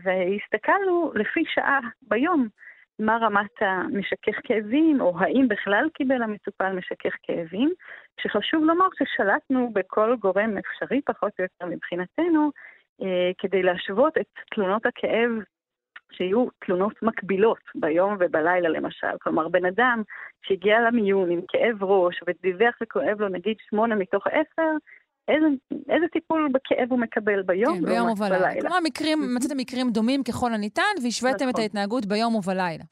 והסתכלנו 0.03 1.11
לפי 1.15 1.43
שעה 1.47 1.79
ביום. 2.01 2.47
מה 2.99 3.17
רמת 3.21 3.61
המשכך 3.61 4.39
כאבים, 4.43 5.01
או 5.01 5.19
האם 5.19 5.47
בכלל 5.47 5.89
קיבל 5.93 6.21
המטופל 6.21 6.71
משכך 6.71 7.15
כאבים, 7.23 7.71
כשחשוב 8.17 8.63
לומר 8.63 8.87
ששלטנו 8.97 9.71
בכל 9.73 10.15
גורם 10.15 10.57
אפשרי 10.57 11.01
פחות 11.05 11.31
או 11.39 11.43
יותר 11.43 11.75
מבחינתנו, 11.75 12.51
אה, 13.01 13.31
כדי 13.37 13.63
להשוות 13.63 14.17
את 14.17 14.25
תלונות 14.55 14.85
הכאב 14.85 15.29
שיהיו 16.11 16.47
תלונות 16.65 17.03
מקבילות 17.03 17.59
ביום 17.75 18.17
ובלילה 18.19 18.69
למשל. 18.69 19.17
כלומר, 19.21 19.47
בן 19.47 19.65
אדם 19.65 20.01
שהגיע 20.41 20.79
למיון 20.81 21.31
עם 21.31 21.41
כאב 21.47 21.83
ראש 21.83 22.19
ודיווח 22.27 22.75
וכואב 22.83 23.21
לו 23.21 23.29
נגיד 23.29 23.57
שמונה 23.69 23.95
מתוך 23.95 24.27
עשר, 24.27 24.71
איזה, 25.27 25.47
איזה 25.89 26.07
טיפול 26.11 26.49
בכאב 26.53 26.87
הוא 26.89 26.99
מקבל 26.99 27.41
ביום 27.41 27.79
כן, 27.79 27.85
ביום 27.85 28.09
ובלילה. 28.09 28.61
כלומר, 28.61 28.77
מקרים, 28.83 29.19
מצאתם 29.35 29.57
מקרים 29.57 29.89
דומים 29.89 30.23
ככל 30.23 30.53
הניתן, 30.53 30.95
והשוויתם 31.03 31.35
נכון. 31.35 31.49
את 31.49 31.59
ההתנהגות 31.59 32.05
ביום 32.05 32.35
ובלילה. 32.35 32.83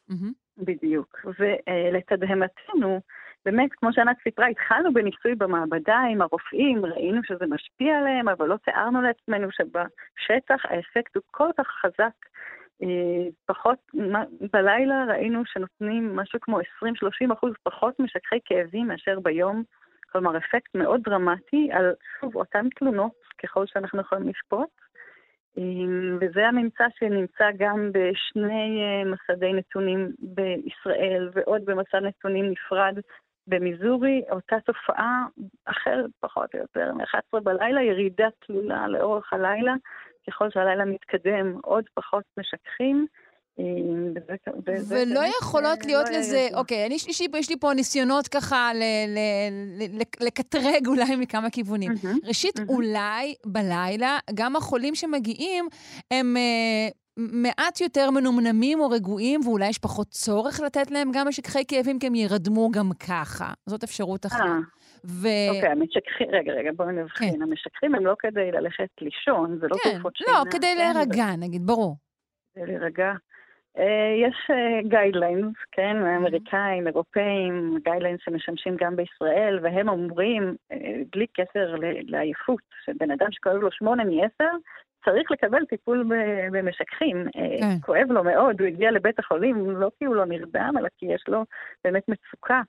בדיוק. 0.58 1.26
ולתדהמתנו, 1.40 3.00
באמת, 3.46 3.70
כמו 3.74 3.94
שענת 3.94 4.18
סיפרה, 4.24 4.48
התחלנו 4.48 4.94
בניסוי 4.94 5.36
במעבדה 5.36 5.98
עם 6.12 6.22
הרופאים, 6.22 6.86
ראינו 6.86 7.22
שזה 7.24 7.46
משפיע 7.46 7.98
עליהם, 7.98 8.30
אבל 8.30 8.48
לא 8.48 8.58
תיארנו 8.66 9.02
לעצמנו 9.02 9.48
שבשטח 9.52 10.66
האפקט 10.66 11.16
הוא 11.16 11.24
כל 11.32 11.50
כך 11.58 11.68
חזק. 11.68 12.16
אה, 12.84 13.30
פחות, 13.46 13.78
בלילה 14.54 15.06
ראינו 15.08 15.46
שנותנים 15.46 16.16
משהו 16.16 16.40
כמו 16.42 16.60
20-30 16.60 17.34
אחוז 17.34 17.54
פחות 17.64 18.00
משככי 18.00 18.40
כאבים 18.46 18.88
מאשר 18.88 19.20
ביום. 19.20 19.64
כלומר, 20.14 20.38
אפקט 20.38 20.76
מאוד 20.76 21.02
דרמטי 21.04 21.70
על, 21.72 21.94
שוב, 22.20 22.36
אותן 22.36 22.70
תלונות, 22.70 23.12
ככל 23.44 23.66
שאנחנו 23.68 24.02
יכולים 24.02 24.30
לשפוט. 24.30 24.70
וזה 26.22 26.48
הממצא 26.48 26.84
שנמצא 27.00 27.50
גם 27.58 27.92
בשני 27.92 28.84
מסדי 29.06 29.54
נתונים 29.54 30.12
בישראל 30.20 31.30
ועוד 31.34 31.66
במסד 31.66 32.02
נתונים 32.04 32.52
נפרד 32.52 32.98
במיזורי, 33.48 34.22
אותה 34.32 34.56
תופעה 34.66 35.26
אחרת 35.66 36.10
פחות 36.20 36.56
או 36.56 36.60
יותר, 36.60 36.94
מ-11 36.94 37.40
בלילה, 37.40 37.82
ירידה 37.82 38.28
תלולה 38.40 38.88
לאורך 38.88 39.34
הלילה, 39.34 39.74
ככל 40.28 40.50
שהלילה 40.50 40.86
מתקדם 40.86 41.58
עוד 41.64 41.84
פחות 41.94 42.24
משככים. 42.40 43.08
אה, 43.60 43.66
ולא 44.88 45.20
יכולות 45.40 45.82
אה, 45.82 45.86
להיות 45.86 46.10
לא 46.10 46.18
לזה, 46.18 46.48
אוקיי, 46.54 46.86
אני, 46.86 46.96
יש, 46.96 47.50
לי, 47.50 47.58
פה 47.60 47.74
ניסיונות 47.74 48.28
ככה 48.28 48.72
לקטרג 50.22 50.88
אולי 50.88 51.16
מכמה 51.16 51.50
כיוונים. 51.50 51.92
ראשית, 52.28 52.60
אולי 52.70 53.36
בלילה, 53.46 54.18
גם 54.34 54.56
החולים 54.56 54.96
שמגיעים, 54.96 55.68
הם 56.12 56.38
אה, 56.38 56.90
מעט 57.18 57.82
יותר 57.82 58.12
מנומנמים 58.12 58.80
או 58.80 58.90
רגועים, 58.90 59.40
ואולי 59.44 59.70
יש 59.70 59.78
פחות 59.78 60.08
צורך 60.08 60.60
לתת 60.66 60.92
להם 60.92 61.12
גם 61.14 61.28
משככי 61.28 61.66
כאבים, 61.68 62.00
כי 62.00 62.08
הם 62.08 62.16
יירדמו 62.16 62.72
גם 62.72 62.90
ככה. 63.10 63.54
זאת 63.66 63.84
אפשרות 63.84 64.26
אחת. 64.26 64.46
ו... 65.06 65.28
אוקיי, 65.56 65.70
המשככים, 65.70 66.28
רגע, 66.32 66.54
רגע, 66.54 66.72
בואו 66.76 66.92
נבחין. 66.92 67.34
כן. 67.34 67.42
המשככים 67.42 67.96
הם 67.96 68.06
לא 68.06 68.16
כדי 68.20 68.52
ללכת 68.52 68.90
לישון, 69.02 69.58
זה 69.62 69.68
לא 69.68 69.76
כן, 69.84 69.92
תרופות 69.92 70.16
שינה. 70.16 70.32
לא, 70.32 70.52
כדי 70.52 70.68
כן, 70.78 70.78
להירגע. 70.78 71.36
נגיד, 71.38 71.66
ברור. 71.66 71.96
כדי 72.56 72.66
להירגע. 72.66 73.14
Uh, 73.78 73.82
יש 74.18 74.52
guidelines, 74.88 75.56
uh, 75.56 75.66
כן. 75.72 75.96
אמריקאים, 76.06 76.88
אירופאים, 76.88 77.78
guidelines 77.84 78.20
שמשמשים 78.26 78.76
גם 78.80 78.96
בישראל, 78.96 79.60
והם 79.62 79.90
אומרים, 79.90 80.56
uh, 80.74 80.76
בלי 81.12 81.28
קשר 81.28 81.76
לעייפות, 82.08 82.62
שבן 82.86 83.12
אדם 83.12 83.28
שכואב 83.32 83.56
לו 83.56 83.72
שמונה 83.72 84.04
מעשר, 84.04 84.50
צריך 85.06 85.32
לקבל 85.32 85.66
טיפול 85.66 86.06
במשככים. 86.52 87.28
אה, 87.36 87.58
כן. 87.60 87.80
כואב 87.82 88.12
לו 88.12 88.24
מאוד, 88.24 88.62
הוא 88.62 88.68
הגיע 88.68 88.92
לבית 88.92 89.20
החולים, 89.20 89.70
לא 89.70 89.92
כי 90.00 90.06
הוא 90.06 90.16
לא 90.16 90.26
נרדם, 90.26 90.74
אלא 90.80 90.88
כי 90.98 91.06
יש 91.06 91.24
לו 91.28 91.46
באמת 91.84 92.04
מצוקה. 92.08 92.62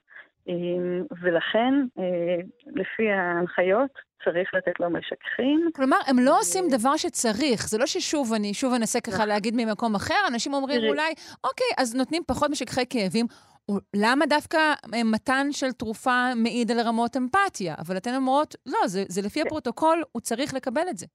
אה, 0.49 1.01
ולכן, 1.21 1.73
אה, 1.99 2.37
לפי 2.67 3.11
ההנחיות, 3.11 3.91
צריך 4.23 4.53
לתת 4.53 4.79
לו 4.79 4.89
משככים. 4.89 5.69
כלומר, 5.75 5.97
הם 6.07 6.19
לא 6.19 6.39
עושים 6.39 6.63
דבר 6.71 6.97
שצריך. 6.97 7.67
זה 7.67 7.77
לא 7.77 7.85
ששוב, 7.85 8.33
אני 8.33 8.53
שוב 8.53 8.73
אנסה 8.73 9.01
ככה 9.01 9.15
נכון. 9.15 9.27
להגיד 9.27 9.53
ממקום 9.57 9.95
אחר, 9.95 10.21
אנשים 10.27 10.53
אומרים 10.53 10.81
אולי, 10.89 11.13
אוקיי, 11.43 11.67
אז 11.77 11.95
נותנים 11.95 12.23
פחות 12.27 12.49
משככי 12.49 12.85
כאבים. 12.89 13.25
למה 13.95 14.25
דווקא 14.25 14.57
מתן 15.05 15.47
של 15.51 15.71
תרופה 15.71 16.35
מעיד 16.43 16.71
על 16.71 16.79
רמות 16.79 17.17
אמפתיה? 17.17 17.75
אבל 17.79 17.97
אתן 17.97 18.15
אומרות, 18.15 18.55
לא, 18.65 18.87
זה, 18.87 19.03
זה 19.09 19.21
לפי 19.21 19.39
כן. 19.39 19.47
הפרוטוקול, 19.47 20.03
הוא 20.11 20.21
צריך 20.21 20.53
לקבל 20.53 20.89
את 20.89 20.97
זה. 20.97 21.05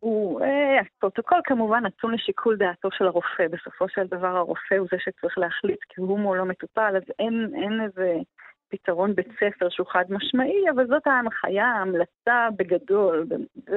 הוא, 0.00 0.40
אה, 0.40 0.80
הפרוטוקול 0.80 1.40
כמובן 1.44 1.86
נתון 1.86 2.14
לשיקול 2.14 2.56
דעתו 2.56 2.88
של 2.92 3.06
הרופא. 3.06 3.48
בסופו 3.50 3.88
של 3.88 4.06
דבר 4.06 4.36
הרופא 4.36 4.74
הוא 4.74 4.88
זה 4.90 4.96
שצריך 4.98 5.38
להחליט, 5.38 5.78
כי 5.88 6.00
הוא 6.00 6.18
מולו 6.18 6.46
מטופל, 6.46 6.96
אז 6.96 7.02
אין, 7.18 7.52
אין 7.54 7.80
איזה 7.84 8.14
פתרון 8.68 9.14
בית 9.14 9.28
ספר 9.40 9.68
שהוא 9.68 9.86
חד 9.86 10.04
משמעי, 10.10 10.70
אבל 10.74 10.86
זאת 10.86 11.06
ההנחיה, 11.06 11.66
ההמלצה 11.66 12.48
בגדול. 12.56 13.26
ו, 13.70 13.76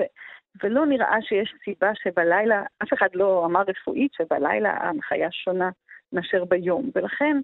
ולא 0.64 0.86
נראה 0.86 1.22
שיש 1.22 1.54
סיבה 1.64 1.92
שבלילה, 1.96 2.64
אף 2.84 2.94
אחד 2.94 3.10
לא 3.14 3.46
אמר 3.46 3.62
רפואית 3.68 4.14
שבלילה 4.14 4.72
ההנחיה 4.72 5.32
שונה 5.32 5.70
מאשר 6.14 6.46
ביום. 6.46 6.90
ולכן 6.96 7.38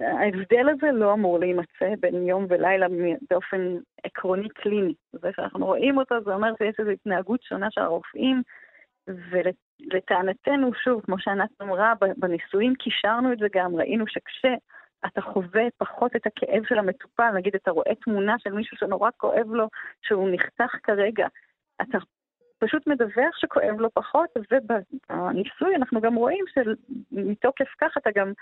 ההבדל 0.00 0.68
הזה 0.68 0.92
לא 0.92 1.12
אמור 1.12 1.38
להימצא 1.38 1.94
בין 2.00 2.26
יום 2.26 2.46
ולילה 2.48 2.86
באופן 3.30 3.76
עקרוני 4.04 4.48
קליני. 4.48 4.94
זה 5.12 5.30
שאנחנו 5.36 5.66
רואים 5.66 5.98
אותו, 5.98 6.14
זה 6.24 6.34
אומר 6.34 6.52
שיש 6.58 6.74
איזו 6.78 6.90
התנהגות 6.90 7.42
שונה 7.42 7.70
של 7.70 7.80
הרופאים, 7.80 8.42
ולטענתנו, 9.08 10.74
שוב, 10.74 11.02
כמו 11.04 11.18
שענת 11.18 11.50
אמרה, 11.62 11.92
בניסויים 12.16 12.74
קישרנו 12.74 13.32
את 13.32 13.38
זה 13.38 13.46
גם, 13.54 13.76
ראינו 13.76 14.04
שכשאתה 14.98 15.20
חווה 15.20 15.62
פחות 15.76 16.16
את 16.16 16.26
הכאב 16.26 16.62
של 16.68 16.78
המטופל, 16.78 17.30
נגיד 17.34 17.54
אתה 17.54 17.70
רואה 17.70 17.94
תמונה 17.94 18.34
של 18.38 18.52
מישהו 18.52 18.76
שנורא 18.76 19.10
כואב 19.16 19.46
לו, 19.50 19.68
שהוא 20.02 20.28
נחתך 20.32 20.76
כרגע, 20.82 21.26
אתה 21.82 21.98
פשוט 22.58 22.86
מדווח 22.86 23.36
שכואב 23.36 23.80
לו 23.80 23.90
פחות, 23.94 24.30
ובניסוי 24.36 25.76
אנחנו 25.76 26.00
גם 26.00 26.14
רואים 26.14 26.44
שמתוקף 26.54 27.74
כך 27.80 27.98
אתה 27.98 28.10
גם 28.14 28.32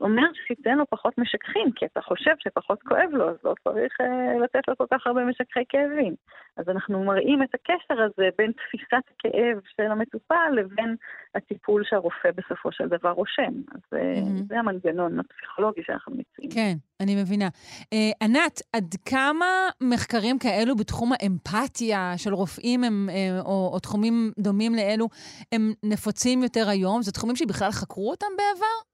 אומר 0.00 0.22
שתיתן 0.44 0.78
לו 0.78 0.84
פחות 0.90 1.18
משככים, 1.18 1.72
כי 1.76 1.86
אתה 1.86 2.00
חושב 2.00 2.34
שפחות 2.38 2.82
כואב 2.82 3.10
לו, 3.12 3.30
אז 3.30 3.36
לא 3.44 3.54
צריך 3.64 4.00
uh, 4.00 4.44
לתת 4.44 4.68
לו 4.68 4.76
כל 4.76 4.84
כך 4.92 5.06
הרבה 5.06 5.24
משככי 5.24 5.60
כאבים. 5.68 6.14
אז 6.56 6.68
אנחנו 6.68 7.04
מראים 7.04 7.42
את 7.42 7.54
הקשר 7.54 8.02
הזה 8.02 8.28
בין 8.38 8.52
תפיסת 8.52 9.04
הכאב 9.14 9.58
של 9.76 9.90
המטופל 9.90 10.50
לבין 10.56 10.96
הטיפול 11.34 11.84
שהרופא 11.84 12.30
בסופו 12.36 12.72
של 12.72 12.88
דבר 12.88 13.10
רושם. 13.10 13.52
אז 13.74 13.80
mm-hmm. 13.92 14.42
זה 14.48 14.58
המנגנון 14.58 15.20
הפסיכולוגי 15.20 15.80
שאנחנו 15.86 16.12
מציעים. 16.12 16.50
כן, 16.50 16.74
אני 17.00 17.22
מבינה. 17.22 17.48
Uh, 17.82 17.96
ענת, 18.22 18.60
עד 18.72 18.94
כמה 19.04 19.46
מחקרים 19.80 20.38
כאלו 20.38 20.76
בתחום 20.76 21.12
האמפתיה 21.12 22.12
של 22.16 22.34
רופאים 22.34 22.84
הם, 22.84 23.08
או, 23.40 23.70
או 23.72 23.78
תחומים 23.78 24.32
דומים 24.38 24.74
לאלו 24.74 25.08
הם 25.52 25.72
נפוצים 25.84 26.42
יותר 26.42 26.68
היום? 26.68 27.02
זה 27.02 27.12
תחומים 27.12 27.36
שבכלל 27.36 27.70
חקרו 27.70 28.10
אותם 28.10 28.26
בעבר? 28.36 28.87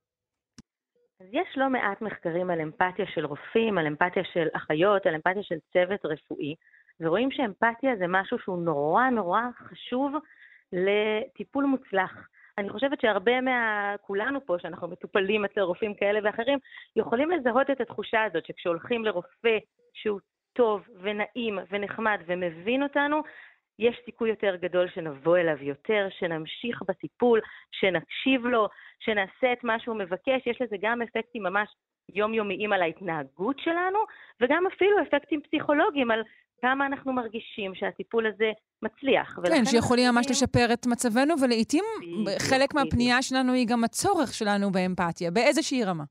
אז 1.24 1.28
יש 1.32 1.48
לא 1.56 1.70
מעט 1.70 2.02
מחקרים 2.02 2.50
על 2.50 2.60
אמפתיה 2.60 3.06
של 3.06 3.26
רופאים, 3.26 3.78
על 3.78 3.86
אמפתיה 3.86 4.24
של 4.32 4.48
אחיות, 4.52 5.06
על 5.06 5.14
אמפתיה 5.14 5.42
של 5.42 5.56
צוות 5.72 6.04
רפואי, 6.04 6.54
ורואים 7.00 7.30
שאמפתיה 7.30 7.96
זה 7.96 8.04
משהו 8.08 8.38
שהוא 8.38 8.58
נורא 8.58 9.10
נורא 9.10 9.42
חשוב 9.56 10.14
לטיפול 10.72 11.64
מוצלח. 11.64 12.28
אני 12.58 12.70
חושבת 12.70 13.00
שהרבה 13.00 13.40
מה... 13.40 13.94
כולנו 14.00 14.46
פה, 14.46 14.56
שאנחנו 14.58 14.88
מטופלים 14.88 15.44
אצל 15.44 15.60
רופאים 15.60 15.94
כאלה 15.94 16.20
ואחרים, 16.22 16.58
יכולים 16.96 17.30
לזהות 17.30 17.70
את 17.70 17.80
התחושה 17.80 18.24
הזאת 18.24 18.46
שכשהולכים 18.46 19.04
לרופא 19.04 19.58
שהוא 19.92 20.20
טוב 20.52 20.88
ונעים 21.00 21.58
ונחמד 21.70 22.18
ומבין 22.26 22.82
אותנו, 22.82 23.22
יש 23.78 23.96
סיכוי 24.04 24.30
יותר 24.30 24.56
גדול 24.56 24.88
שנבוא 24.94 25.38
אליו 25.38 25.62
יותר, 25.62 26.08
שנמשיך 26.18 26.82
בטיפול, 26.88 27.40
שנקשיב 27.72 28.46
לו, 28.46 28.68
שנעשה 29.00 29.52
את 29.52 29.64
מה 29.64 29.80
שהוא 29.80 29.96
מבקש. 29.96 30.46
יש 30.46 30.60
לזה 30.60 30.76
גם 30.80 31.02
אפקטים 31.02 31.42
ממש 31.42 31.68
יומיומיים 32.14 32.72
על 32.72 32.82
ההתנהגות 32.82 33.58
שלנו, 33.58 33.98
וגם 34.40 34.64
אפילו 34.66 35.02
אפקטים 35.02 35.40
פסיכולוגיים 35.42 36.10
על 36.10 36.22
כמה 36.60 36.86
אנחנו 36.86 37.12
מרגישים 37.12 37.74
שהטיפול 37.74 38.26
הזה 38.26 38.50
מצליח. 38.82 39.38
כן, 39.46 39.64
שיכולים 39.64 40.10
ממש 40.14 40.26
לשפר 40.30 40.72
את 40.72 40.86
מצבנו, 40.86 41.34
ולעיתים 41.42 41.84
חלק 42.50 42.74
מהפנייה 42.74 43.22
שלנו 43.22 43.52
היא 43.52 43.66
גם 43.70 43.84
הצורך 43.84 44.34
שלנו 44.34 44.70
באמפתיה, 44.72 45.30
באיזושהי 45.30 45.84
רמה. 45.84 46.04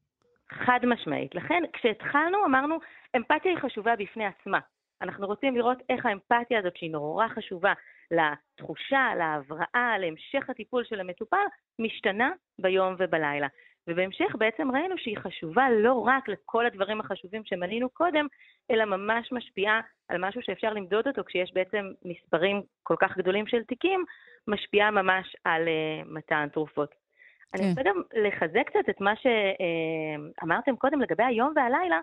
חד 0.50 0.80
משמעית. 0.84 1.36
לכן, 1.36 1.64
כשהתחלנו, 1.74 2.46
אמרנו, 2.46 2.78
אמפתיה 3.16 3.52
היא 3.52 3.60
חשובה 3.60 3.96
בפני 3.96 4.26
עצמה. 4.26 4.60
אנחנו 5.04 5.28
רוצים 5.28 5.56
לראות 5.56 5.78
איך 5.90 6.06
האמפתיה 6.06 6.60
הזאת, 6.60 6.78
שהיא 6.78 6.92
נורא 6.92 7.28
חשובה 7.28 7.74
לתחושה, 8.12 9.16
להבראה, 9.18 9.98
להמשך 10.00 10.50
הטיפול 10.50 10.84
של 10.84 11.00
המטופל, 11.00 11.46
משתנה 11.80 12.32
ביום 12.60 12.96
ובלילה. 13.00 13.48
ובהמשך 13.88 14.36
בעצם 14.38 14.72
ראינו 14.72 14.96
שהיא 14.98 15.18
חשובה 15.18 15.70
לא 15.70 15.94
רק 15.94 16.28
לכל 16.28 16.66
הדברים 16.66 17.00
החשובים 17.00 17.42
שמנינו 17.46 17.90
קודם, 17.90 18.28
אלא 18.72 18.86
ממש 18.86 19.32
משפיעה 19.32 19.82
על 20.10 20.18
משהו 20.18 20.42
שאפשר 20.44 20.74
למדוד 20.74 21.08
אותו 21.08 21.24
כשיש 21.26 21.54
בעצם 21.54 21.92
מספרים 22.06 22.62
כל 22.84 22.96
כך 23.00 23.18
גדולים 23.18 23.48
של 23.48 23.64
תיקים, 23.64 24.06
משפיעה 24.48 24.92
ממש 24.92 25.36
על 25.44 25.68
uh, 25.68 26.08
מתן 26.10 26.48
תרופות. 26.54 26.90
כן. 26.90 27.64
אני 27.64 27.70
רוצה 27.70 27.82
גם 27.84 28.02
לחזק 28.14 28.68
קצת 28.68 28.90
את 28.90 29.02
מה 29.02 29.14
שאמרתם 29.16 30.76
קודם 30.76 31.02
לגבי 31.02 31.24
היום 31.24 31.54
והלילה, 31.56 32.00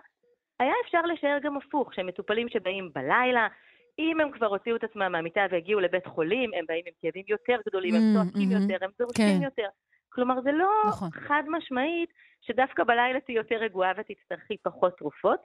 היה 0.61 0.73
אפשר 0.85 1.01
לשער 1.01 1.39
גם 1.39 1.57
הפוך, 1.57 1.93
שמטופלים 1.93 2.49
שבאים 2.49 2.89
בלילה, 2.95 3.47
אם 3.99 4.19
הם 4.19 4.31
כבר 4.31 4.47
הוציאו 4.47 4.75
את 4.75 4.83
עצמם 4.83 5.11
מהמיטה 5.11 5.41
והגיעו 5.51 5.79
לבית 5.79 6.05
חולים, 6.05 6.51
הם 6.53 6.65
באים 6.67 6.83
עם 6.87 6.93
כאבים 7.01 7.23
יותר 7.27 7.57
גדולים, 7.67 7.95
הם 7.95 8.01
mm, 8.01 8.13
צועקים 8.13 8.49
mm-hmm. 8.49 8.61
יותר, 8.61 8.85
הם 8.85 8.91
דורשים 8.99 9.39
כן. 9.39 9.43
יותר. 9.43 9.67
כלומר, 10.09 10.41
זה 10.41 10.51
לא 10.51 10.69
נכון. 10.87 11.09
חד 11.11 11.43
משמעית 11.47 12.09
שדווקא 12.41 12.83
בלילה 12.83 13.19
תהיי 13.19 13.35
יותר 13.35 13.55
רגועה 13.55 13.91
ותצטרכי 13.97 14.57
פחות 14.63 14.97
תרופות. 14.97 15.39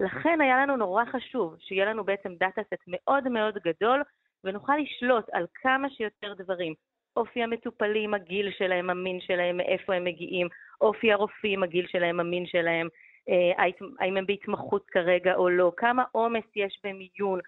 לכן 0.00 0.40
היה 0.40 0.62
לנו 0.62 0.76
נורא 0.76 1.04
חשוב 1.04 1.56
שיהיה 1.58 1.84
לנו 1.84 2.04
בעצם 2.04 2.34
דאטה 2.34 2.62
סט 2.62 2.82
מאוד 2.86 3.28
מאוד 3.28 3.58
גדול, 3.64 4.02
ונוכל 4.44 4.76
לשלוט 4.76 5.24
על 5.32 5.46
כמה 5.62 5.90
שיותר 5.90 6.34
דברים. 6.34 6.74
אופי 7.16 7.42
המטופלים, 7.42 8.14
הגיל 8.14 8.50
שלהם, 8.58 8.90
המין 8.90 9.20
שלהם, 9.20 9.56
מאיפה 9.56 9.94
הם 9.94 10.04
מגיעים, 10.04 10.48
אופי 10.80 11.12
הרופאים, 11.12 11.62
הגיל 11.62 11.86
שלהם, 11.86 12.20
המין 12.20 12.46
שלהם, 12.46 12.88
האם 13.98 14.16
הם 14.16 14.26
בהתמחות 14.26 14.86
כרגע 14.90 15.34
או 15.34 15.48
לא, 15.48 15.72
כמה 15.76 16.04
עומס 16.12 16.44
יש 16.56 16.80
במיון, 16.84 17.40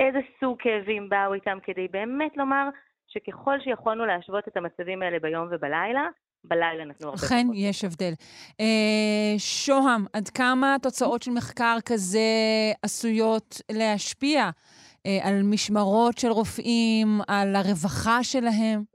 איזה 0.00 0.18
סוג 0.40 0.56
כאבים 0.58 1.08
באו 1.08 1.34
איתם, 1.34 1.58
כדי 1.62 1.88
באמת 1.88 2.36
לומר 2.36 2.68
שככל 3.08 3.60
שיכולנו 3.64 4.06
להשוות 4.06 4.48
את 4.48 4.56
המצבים 4.56 5.02
האלה 5.02 5.18
ביום 5.18 5.48
ובלילה, 5.50 6.08
בלילה 6.44 6.84
נתנו 6.84 7.08
הרבה 7.08 7.26
אכן, 7.26 7.46
יש 7.54 7.84
הבדל. 7.84 8.12
אה, 8.60 9.34
שוהם, 9.38 10.04
עד 10.12 10.28
כמה 10.28 10.76
תוצאות 10.82 11.22
של 11.22 11.30
מחקר 11.30 11.76
כזה 11.84 12.20
עשויות 12.82 13.60
להשפיע 13.72 14.50
על 15.22 15.42
משמרות 15.42 16.18
של 16.18 16.28
רופאים, 16.28 17.20
על 17.28 17.56
הרווחה 17.56 18.22
שלהם? 18.22 18.91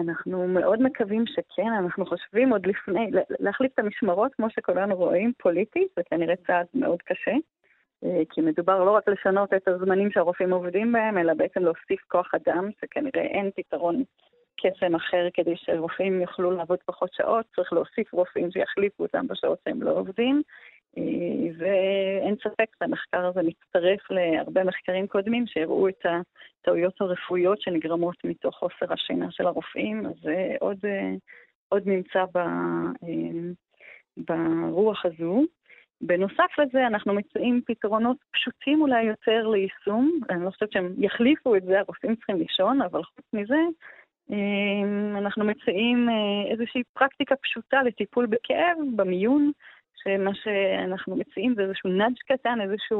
אנחנו 0.00 0.48
מאוד 0.48 0.82
מקווים 0.82 1.24
שכן, 1.26 1.72
אנחנו 1.78 2.06
חושבים 2.06 2.50
עוד 2.50 2.66
לפני, 2.66 3.10
להחליף 3.40 3.72
את 3.74 3.78
המשמרות, 3.78 4.34
כמו 4.34 4.50
שכולנו 4.50 4.96
רואים, 4.96 5.32
פוליטית, 5.38 5.88
זה 5.96 6.02
כנראה 6.10 6.34
צעד 6.46 6.66
מאוד 6.74 7.02
קשה. 7.02 7.34
אה, 8.04 8.22
כי 8.30 8.40
מדובר 8.40 8.84
לא 8.84 8.90
רק 8.90 9.08
לשנות 9.08 9.54
את 9.54 9.68
הזמנים 9.68 10.10
שהרופאים 10.10 10.52
עובדים 10.52 10.92
בהם, 10.92 11.18
אלא 11.18 11.34
בעצם 11.34 11.60
להוסיף 11.60 12.00
כוח 12.08 12.30
אדם, 12.34 12.70
שכנראה 12.80 13.22
אין 13.22 13.50
פתרון 13.56 14.02
קסם 14.60 14.94
אחר 14.94 15.28
כדי 15.34 15.54
שרופאים 15.56 16.20
יוכלו 16.20 16.50
לעבוד 16.50 16.78
פחות 16.84 17.12
שעות, 17.12 17.46
צריך 17.56 17.72
להוסיף 17.72 18.12
רופאים 18.12 18.50
שיחליפו 18.50 19.02
אותם 19.02 19.26
בשעות 19.26 19.58
שהם 19.64 19.82
לא 19.82 19.90
עובדים. 19.90 20.42
אה, 20.98 21.02
ואין 21.58 22.34
ספק, 22.36 22.66
המחקר 22.80 23.26
הזה 23.26 23.40
מצטרף 23.42 24.10
להרבה 24.10 24.64
מחקרים 24.64 25.06
קודמים 25.06 25.46
שהראו 25.46 25.88
את 25.88 26.06
הטעויות 26.60 27.00
הרפואיות 27.00 27.60
שנגרמות 27.60 28.16
מתוך 28.24 28.56
חוסר 28.56 28.92
השינה 28.92 29.30
של 29.30 29.46
הרופאים, 29.46 30.06
אז 30.06 30.12
זה 30.22 30.54
עוד, 30.60 30.78
אה, 30.84 31.14
עוד 31.68 31.82
נמצא 31.86 32.24
ב, 32.34 32.38
ברוח 34.16 35.04
הזו. 35.06 35.44
בנוסף 36.00 36.58
לזה, 36.58 36.86
אנחנו 36.86 37.14
מציעים 37.14 37.60
פתרונות 37.66 38.16
פשוטים 38.30 38.82
אולי 38.82 39.02
יותר 39.02 39.48
ליישום. 39.48 40.20
אני 40.30 40.44
לא 40.44 40.50
חושבת 40.50 40.72
שהם 40.72 40.94
יחליפו 40.98 41.56
את 41.56 41.62
זה, 41.62 41.78
הרופאים 41.78 42.16
צריכים 42.16 42.36
לישון, 42.36 42.82
אבל 42.82 43.04
חוץ 43.04 43.24
מזה, 43.32 43.60
אה, 44.32 45.18
אנחנו 45.18 45.44
מציעים 45.44 46.08
אה, 46.08 46.52
איזושהי 46.52 46.82
פרקטיקה 46.92 47.36
פשוטה 47.36 47.82
לטיפול 47.82 48.26
בכאב 48.26 48.76
במיון, 48.96 49.52
שמה 50.02 50.34
שאנחנו 50.34 51.16
מציעים 51.16 51.54
זה 51.54 51.62
איזשהו 51.62 51.90
נאג' 51.90 52.18
קטן, 52.28 52.60
איזושהי 52.60 52.96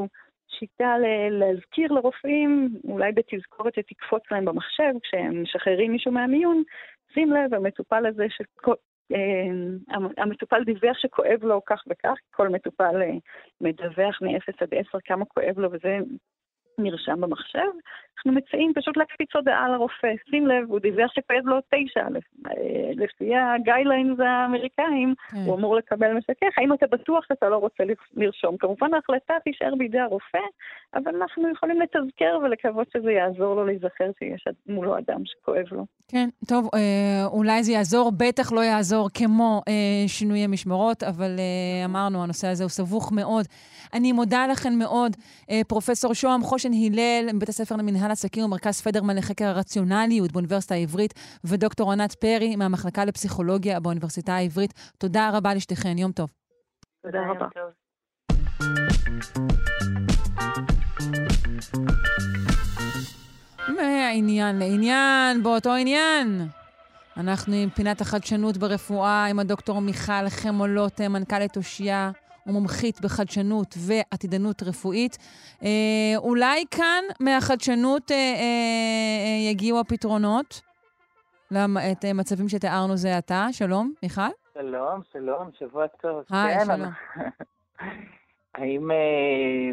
שיטה 0.47 0.95
להזכיר 1.31 1.91
לרופאים, 1.91 2.69
אולי 2.83 3.11
בתזכורת 3.11 3.73
שתקפוץ 3.75 4.23
להם 4.31 4.45
במחשב, 4.45 4.93
כשהם 5.03 5.43
משחררים 5.43 5.91
מישהו 5.91 6.11
מהמיון, 6.11 6.63
שים 7.13 7.33
לב, 7.33 7.53
המטופל 7.53 8.05
הזה 8.05 8.25
אה, 9.13 10.23
המטופל 10.23 10.63
דיווח 10.63 10.97
שכואב 10.97 11.43
לו 11.43 11.61
כך 11.65 11.83
וכך, 11.87 12.13
כל 12.31 12.49
מטופל 12.49 13.01
אה, 13.01 13.11
מדווח 13.61 14.21
מ-0 14.21 14.53
עד 14.61 14.69
10 14.71 14.97
כמה 15.05 15.25
כואב 15.25 15.59
לו 15.59 15.71
וזה 15.71 15.97
נרשם 16.77 17.21
במחשב. 17.21 17.71
אנחנו 18.25 18.41
מציעים 18.41 18.73
פשוט 18.75 18.97
להקפיץ 18.97 19.29
הודעה 19.35 19.69
לרופא, 19.69 20.13
שים 20.29 20.47
לב, 20.47 20.65
הוא 20.69 20.79
דיווח 20.79 21.11
שכואב 21.13 21.45
לו 21.45 21.59
9, 21.61 21.99
אה, 21.99 22.91
לפי 22.95 23.35
הגיידליינס 23.35 24.19
האמריקאים, 24.19 25.13
כן. 25.31 25.37
הוא 25.45 25.55
אמור 25.55 25.75
לקבל 25.75 26.13
משכך, 26.13 26.57
האם 26.57 26.73
אתה 26.73 26.85
בטוח 26.87 27.25
שאתה 27.27 27.49
לא 27.49 27.57
רוצה 27.57 27.83
לרשום? 28.13 28.57
כמובן 28.57 28.93
ההחלטה 28.93 29.33
תישאר 29.43 29.75
בידי 29.77 29.99
הרופא, 29.99 30.45
אבל 30.93 31.15
אנחנו 31.15 31.51
יכולים 31.51 31.81
לתזכר 31.81 32.39
ולקוות 32.43 32.87
שזה 32.93 33.11
יעזור 33.11 33.55
לו 33.55 33.65
להיזכר 33.65 34.11
שיש 34.19 34.47
מולו 34.67 34.97
אדם 34.97 35.21
שכואב 35.25 35.65
לו. 35.71 35.85
כן, 36.07 36.29
טוב, 36.47 36.69
אה, 36.75 37.25
אולי 37.25 37.63
זה 37.63 37.71
יעזור, 37.71 38.11
בטח 38.17 38.51
לא 38.51 38.61
יעזור 38.61 39.09
כמו 39.13 39.61
אה, 39.67 40.07
שינויי 40.07 40.47
משמרות, 40.47 41.03
אבל 41.03 41.35
אה, 41.39 41.85
אמרנו, 41.85 42.23
הנושא 42.23 42.47
הזה 42.47 42.63
הוא 42.63 42.69
סבוך 42.69 43.11
מאוד. 43.11 43.45
אני 43.93 44.11
מודה 44.11 44.47
לכם 44.47 44.73
מאוד, 44.73 45.17
אה, 45.49 45.61
פרופ' 45.67 45.89
שוהם 46.13 46.43
חושן 46.43 46.71
הלל, 46.73 47.29
מבית 47.33 47.49
הספר 47.49 47.75
למנהל 47.75 48.10
עסקים 48.11 48.45
ומרכז 48.45 48.81
פדרמן 48.81 49.15
לחקר 49.15 49.45
הרציונליות 49.45 50.31
באוניברסיטה 50.31 50.75
העברית, 50.75 51.13
ודוקטור 51.43 51.91
ענת 51.91 52.13
פרי 52.13 52.55
מהמחלקה 52.55 53.05
לפסיכולוגיה 53.05 53.79
באוניברסיטה 53.79 54.33
העברית. 54.33 54.73
תודה 54.97 55.29
רבה 55.33 55.53
לשתיכן, 55.53 55.97
יום 55.97 56.11
טוב. 56.11 56.29
תודה 57.03 57.19
רבה. 57.29 57.45
מעניין 63.67 64.59
לעניין, 64.59 65.43
באותו 65.43 65.73
עניין. 65.73 66.47
אנחנו 67.17 67.55
עם 67.55 67.69
פינת 67.69 68.01
החדשנות 68.01 68.57
ברפואה, 68.57 69.25
עם 69.25 69.39
הדוקטור 69.39 69.81
מיכל 69.81 70.29
חמולות, 70.29 71.01
מנכ"לית 71.01 71.57
אושיה 71.57 72.11
ומומחית 72.47 73.01
בחדשנות 73.01 73.75
ועתידנות 73.87 74.63
רפואית. 74.63 75.17
אה, 75.63 76.13
אולי 76.17 76.63
כאן 76.71 77.03
מהחדשנות 77.19 78.11
אה, 78.11 78.15
אה, 78.17 78.21
אה, 78.21 79.51
יגיעו 79.51 79.79
הפתרונות 79.79 80.61
את 81.91 82.05
מצבים 82.13 82.49
שתיארנו 82.49 82.97
זה 82.97 83.17
עתה. 83.17 83.47
שלום, 83.51 83.93
מיכל? 84.03 84.21
שלום, 84.53 85.01
שלום, 85.11 85.49
שבוע 85.59 85.87
טוב. 85.87 86.23
היי, 86.29 86.59
כן, 86.59 86.65
שלום. 86.65 86.91
האם 88.55 88.91
אה, 88.91 89.71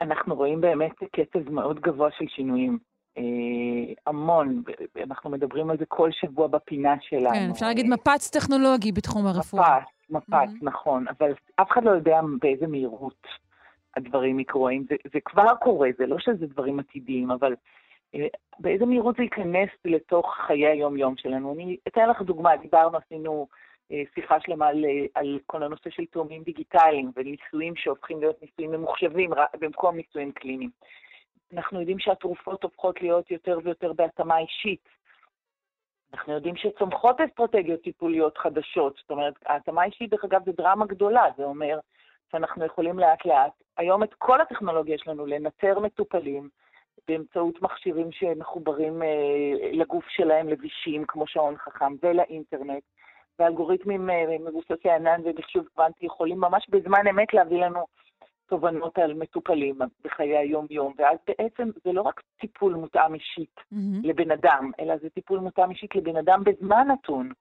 אנחנו 0.00 0.34
רואים 0.34 0.60
באמת 0.60 0.92
קצב 1.12 1.50
מאוד 1.50 1.80
גבוה 1.80 2.08
של 2.18 2.24
שינויים? 2.28 2.78
אה, 3.18 3.22
המון, 4.06 4.62
אנחנו 5.04 5.30
מדברים 5.30 5.70
על 5.70 5.78
זה 5.78 5.84
כל 5.88 6.10
שבוע 6.12 6.46
בפינה 6.46 6.94
שלנו. 7.00 7.34
כן, 7.34 7.50
אפשר 7.50 7.66
להגיד 7.66 7.86
מפץ 7.86 8.30
טכנולוגי 8.30 8.92
בתחום 8.92 9.26
הרפואה. 9.26 9.78
מפץ, 9.78 9.88
מפץ, 10.10 10.48
mm-hmm. 10.48 10.62
נכון, 10.62 11.08
אבל 11.08 11.32
אף 11.56 11.70
אחד 11.70 11.84
לא 11.84 11.90
יודע 11.90 12.20
באיזה 12.40 12.66
מהירות 12.66 13.26
הדברים 13.96 14.40
יקרו. 14.40 14.68
זה, 14.88 14.96
זה 15.12 15.20
כבר 15.24 15.54
קורה, 15.60 15.88
זה 15.98 16.06
לא 16.06 16.18
שזה 16.18 16.46
דברים 16.46 16.78
עתידיים, 16.78 17.30
אבל 17.30 17.54
אה, 18.14 18.26
באיזה 18.58 18.86
מהירות 18.86 19.16
זה 19.16 19.22
ייכנס 19.22 19.68
לתוך 19.84 20.34
חיי 20.46 20.66
היום-יום 20.66 21.16
שלנו. 21.16 21.54
אני 21.54 21.76
אתן 21.88 22.08
לך 22.08 22.22
דוגמה, 22.22 22.56
דיברנו, 22.56 22.98
עשינו 22.98 23.48
אה, 23.92 24.02
שיחה 24.14 24.40
שלמה 24.40 24.66
על, 24.66 24.84
על 25.14 25.38
כל 25.46 25.62
הנושא 25.62 25.90
של 25.90 26.04
תאומים 26.06 26.42
דיגיטליים 26.42 27.10
וניסויים 27.16 27.76
שהופכים 27.76 28.20
להיות 28.20 28.42
ניסויים 28.42 28.70
ממוחשבים 28.72 29.30
במקום 29.60 29.96
ניסויים 29.96 30.32
קליניים. 30.32 30.70
אנחנו 31.52 31.80
יודעים 31.80 31.98
שהתרופות 31.98 32.62
הופכות 32.62 33.02
להיות 33.02 33.30
יותר 33.30 33.58
ויותר 33.64 33.92
בהתאמה 33.92 34.38
אישית. 34.38 34.97
אנחנו 36.14 36.32
יודעים 36.32 36.56
שצומחות 36.56 37.20
אסטרטגיות 37.20 37.82
טיפוליות 37.82 38.38
חדשות. 38.38 38.96
זאת 38.96 39.10
אומרת, 39.10 39.34
ההתאמה 39.46 39.84
אישית, 39.84 40.10
דרך 40.10 40.24
אגב, 40.24 40.44
זה 40.44 40.52
דרמה 40.52 40.86
גדולה. 40.86 41.24
זה 41.36 41.44
אומר 41.44 41.78
שאנחנו 42.32 42.64
יכולים 42.64 42.98
לאט-לאט, 42.98 43.52
היום 43.76 44.02
את 44.02 44.14
כל 44.14 44.40
הטכנולוגיה 44.40 44.94
יש 44.94 45.08
לנו 45.08 45.26
לנטר 45.26 45.78
מטופלים 45.78 46.48
באמצעות 47.08 47.62
מכשירים 47.62 48.12
שמחוברים 48.12 49.02
אה, 49.02 49.08
לגוף 49.72 50.04
שלהם, 50.08 50.48
לבישים, 50.48 51.04
כמו 51.08 51.26
שעון 51.26 51.56
חכם, 51.56 51.94
ולאינטרנט. 52.02 52.82
ואלגוריתמים 53.38 54.10
אה, 54.10 54.24
מבוססי 54.40 54.90
ענן 54.90 55.20
ומחשוב 55.24 55.66
קוונטי 55.74 56.06
יכולים 56.06 56.40
ממש 56.40 56.66
בזמן 56.70 57.06
אמת 57.10 57.34
להביא 57.34 57.64
לנו 57.64 57.86
תובנות 58.48 58.98
על 58.98 59.14
מטופלים 59.14 59.78
בחיי 60.04 60.36
היום-יום, 60.36 60.94
ואז 60.98 61.18
בעצם 61.26 61.68
זה 61.84 61.92
לא 61.92 62.02
רק 62.02 62.22
טיפול 62.40 62.74
מותאם 62.74 63.14
אישית 63.14 63.56
mm-hmm. 63.58 63.76
לבן 64.02 64.30
אדם, 64.30 64.70
אלא 64.80 64.96
זה 64.96 65.10
טיפול 65.10 65.38
מותאם 65.38 65.70
אישית 65.70 65.94
לבן 65.94 66.16
אדם 66.16 66.44
בזמן 66.44 66.86
נתון. 66.88 67.32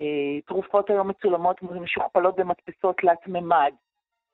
אה, 0.00 0.40
תרופות 0.46 0.90
היום 0.90 1.08
מצולמות 1.08 1.62
משוכפלות 1.62 2.36
במדפסות 2.36 2.96
תלת-ממד. 2.96 3.72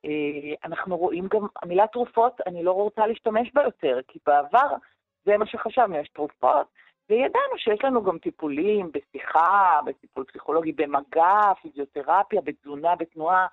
אה, 0.04 0.54
אנחנו 0.64 0.96
רואים 0.96 1.26
גם, 1.30 1.46
המילה 1.62 1.86
תרופות, 1.86 2.40
אני 2.46 2.64
לא 2.64 2.72
רוצה 2.72 3.06
להשתמש 3.06 3.52
בה 3.54 3.62
יותר, 3.62 4.00
כי 4.08 4.18
בעבר 4.26 4.76
זה 5.24 5.36
מה 5.36 5.46
שחשבנו, 5.46 5.96
יש 5.96 6.08
תרופות, 6.08 6.66
וידענו 7.10 7.58
שיש 7.58 7.84
לנו 7.84 8.02
גם 8.02 8.18
טיפולים 8.18 8.90
בשיחה, 8.94 9.80
בטיפול 9.86 10.24
פסיכולוגי, 10.24 10.72
במגע, 10.72 11.40
פיזיותרפיה, 11.62 12.40
בתזונה, 12.44 12.96
בתנועה. 12.96 13.46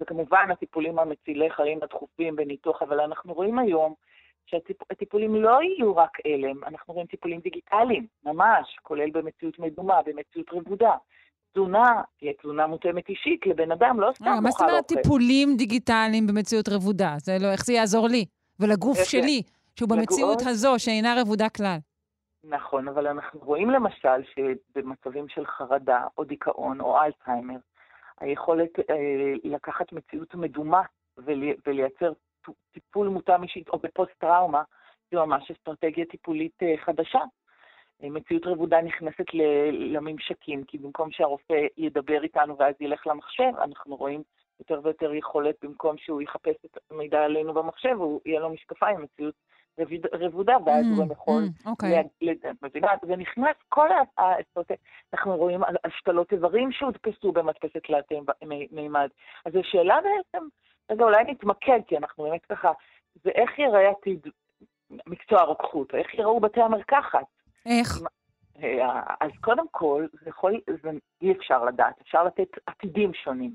וכמובן 0.00 0.50
הטיפולים 0.50 0.98
המצילי 0.98 1.50
חיים 1.50 1.78
הדחופים 1.82 2.36
בניתוח, 2.36 2.82
אבל 2.82 3.00
אנחנו 3.00 3.34
רואים 3.34 3.58
היום 3.58 3.94
שהטיפולים 4.46 5.34
לא 5.34 5.58
יהיו 5.62 5.96
רק 5.96 6.18
אלם, 6.26 6.64
אנחנו 6.64 6.94
רואים 6.94 7.06
טיפולים 7.06 7.40
דיגיטליים, 7.40 8.06
ממש, 8.24 8.78
כולל 8.82 9.10
במציאות 9.10 9.58
מדומה, 9.58 10.02
במציאות 10.06 10.46
רבודה. 10.52 10.92
תזונה, 11.52 12.02
תהיה 12.18 12.32
תזונה 12.42 12.66
מותאמת 12.66 13.08
אישית 13.08 13.46
לבן 13.46 13.72
אדם, 13.72 14.00
לא 14.00 14.10
סתם 14.14 14.24
אוכל 14.24 14.34
אוכל. 14.36 14.42
מה 14.42 14.50
זאת 14.50 14.60
אומרת 14.60 14.86
טיפולים 14.86 15.56
דיגיטליים 15.56 16.26
במציאות 16.26 16.68
רבודה? 16.68 17.14
זה 17.18 17.36
לא, 17.40 17.52
איך 17.52 17.64
זה 17.64 17.72
יעזור 17.72 18.08
לי? 18.08 18.24
ולגוף 18.60 18.98
שלי, 19.04 19.42
שהוא 19.76 19.88
במציאות 19.88 20.42
הזו, 20.46 20.78
שאינה 20.78 21.14
רבודה 21.20 21.48
כלל. 21.48 21.76
נכון, 22.44 22.88
אבל 22.88 23.06
אנחנו 23.06 23.40
רואים 23.40 23.70
למשל 23.70 24.22
שבמצבים 24.34 25.28
של 25.28 25.46
חרדה 25.46 26.06
או 26.18 26.24
דיכאון 26.24 26.80
או 26.80 27.02
אלצהיימר, 27.02 27.56
היכולת 28.22 28.78
אה, 28.90 29.32
לקחת 29.44 29.92
מציאות 29.92 30.34
מדומה 30.34 30.82
ולייצר 31.66 32.12
טיפול 32.72 33.08
מותאם 33.08 33.42
אישית 33.42 33.68
או 33.68 33.78
בפוסט-טראומה, 33.78 34.62
זו 35.12 35.26
ממש 35.26 35.50
אסטרטגיה 35.50 36.04
טיפולית 36.04 36.62
אה, 36.62 36.74
חדשה. 36.84 37.20
אה, 38.02 38.10
מציאות 38.10 38.46
רבודה 38.46 38.82
נכנסת 38.82 39.24
לממשקים, 39.72 40.64
כי 40.64 40.78
במקום 40.78 41.10
שהרופא 41.10 41.66
ידבר 41.76 42.22
איתנו 42.22 42.58
ואז 42.58 42.74
ילך 42.80 43.06
למחשב, 43.06 43.52
אנחנו 43.62 43.96
רואים 43.96 44.22
יותר 44.60 44.80
ויותר 44.82 45.14
יכולת, 45.14 45.54
במקום 45.62 45.96
שהוא 45.98 46.22
יחפש 46.22 46.56
את 46.66 46.78
המידע 46.90 47.24
עלינו 47.24 47.54
במחשב, 47.54 47.96
הוא 47.98 48.20
יהיה 48.26 48.40
לו 48.40 48.50
משקפיים, 48.50 49.02
מציאות 49.02 49.34
רבודה, 50.12 50.56
ואז 50.66 50.86
הוא 50.86 51.04
גם 51.04 51.10
mm, 51.10 51.12
יכול... 51.12 51.42
mm, 51.42 51.68
אוקיי. 51.70 52.02
זה 53.06 53.16
נכנס 53.16 53.56
כל 53.68 53.88
האסטרטגיה. 54.18 54.76
אנחנו 55.12 55.36
רואים 55.36 55.60
השתלות 55.84 56.32
איברים 56.32 56.72
שהודפסו 56.72 57.32
במדפסת 57.32 57.86
תלת 57.86 58.04
מימד. 58.72 59.08
אז 59.44 59.52
זו 59.52 59.60
שאלה 59.64 59.98
בעצם, 60.00 60.46
רגע, 60.90 61.04
אולי 61.04 61.24
נתמקד, 61.24 61.80
כי 61.86 61.96
אנחנו 61.96 62.24
באמת 62.24 62.46
ככה, 62.46 62.72
זה 63.24 63.30
איך 63.30 63.58
יראה 63.58 63.90
עתיד 63.90 64.26
מקצוע 65.06 65.40
הרוקחות, 65.40 65.94
איך 65.94 66.14
יראו 66.14 66.40
בתי 66.40 66.60
המרקחת. 66.60 67.26
איך? 67.66 67.98
אה, 68.62 69.00
אז 69.20 69.30
קודם 69.40 69.64
כל, 69.70 70.06
זה 70.12 70.30
יכול, 70.30 70.60
זה 70.82 70.90
אי 71.22 71.32
אפשר 71.32 71.64
לדעת, 71.64 72.00
אפשר 72.00 72.24
לתת 72.24 72.48
עתידים 72.66 73.14
שונים. 73.14 73.54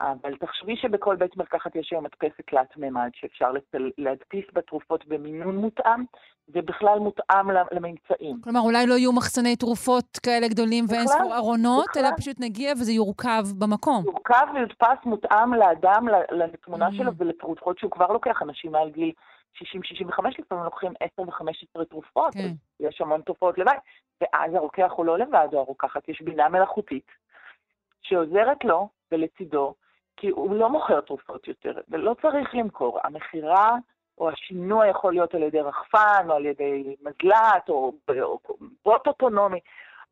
אבל 0.00 0.36
תחשבי 0.36 0.76
שבכל 0.76 1.16
בית 1.16 1.36
מרקחת 1.36 1.76
יש 1.76 1.92
היום 1.92 2.04
מדפסת 2.04 2.40
תלת 2.46 2.76
מימד, 2.76 3.10
שאפשר 3.14 3.52
להדפיס 3.98 4.44
בתרופות 4.52 5.06
במינון 5.06 5.56
מותאם, 5.56 6.04
ובכלל 6.48 6.98
מותאם 6.98 7.50
לממצאים. 7.50 8.40
כלומר, 8.44 8.60
אולי 8.60 8.86
לא 8.86 8.94
יהיו 8.94 9.12
מחסני 9.12 9.56
תרופות 9.56 10.18
כאלה 10.22 10.48
גדולים 10.48 10.84
ואין 10.88 11.06
ספור 11.06 11.36
ארונות, 11.36 11.86
בכלל. 11.90 12.04
אלא 12.04 12.16
פשוט 12.16 12.36
נגיע 12.40 12.72
וזה 12.72 12.92
יורכב 12.92 13.42
במקום. 13.58 14.04
יורכב 14.04 14.46
ויודפס 14.54 15.04
מותאם 15.04 15.54
לאדם, 15.54 16.08
לתמונה 16.30 16.88
mm. 16.88 16.96
שלו 16.96 17.12
ולתרופות 17.16 17.78
שהוא 17.78 17.90
כבר 17.90 18.06
לוקח. 18.06 18.42
אנשים 18.42 18.72
מעל 18.72 18.90
גיל 18.90 19.12
60-65 19.56 19.62
לפעמים 20.38 20.64
לוקחים 20.64 20.92
10 21.00 21.22
ו-15 21.22 21.84
תרופות, 21.84 22.34
כן. 22.34 22.52
יש 22.80 23.00
המון 23.00 23.20
תופעות 23.20 23.58
לבד, 23.58 23.72
ואז 24.20 24.54
הרוקח 24.54 24.90
הוא 24.96 25.06
לא 25.06 25.18
לבד 25.18 25.48
או 25.52 25.58
הרוקחת, 25.58 26.08
יש 26.08 26.22
בינה 26.22 26.48
מלאכותית 26.48 27.06
שעוזרת 28.02 28.64
לו 28.64 28.88
ולצידו 29.12 29.74
כי 30.16 30.28
הוא 30.28 30.54
לא 30.54 30.68
מוכר 30.68 31.00
תרופות 31.00 31.48
יותר, 31.48 31.80
ולא 31.88 32.14
צריך 32.22 32.54
למכור. 32.54 32.98
המכירה 33.04 33.76
או 34.18 34.30
השינוע 34.30 34.86
יכול 34.86 35.12
להיות 35.12 35.34
על 35.34 35.42
ידי 35.42 35.60
רחפן, 35.60 36.26
או 36.28 36.34
על 36.34 36.46
ידי 36.46 36.96
מזל"ט, 37.00 37.68
או 37.68 37.92
בוט 38.84 39.06
אוטונומי, 39.06 39.60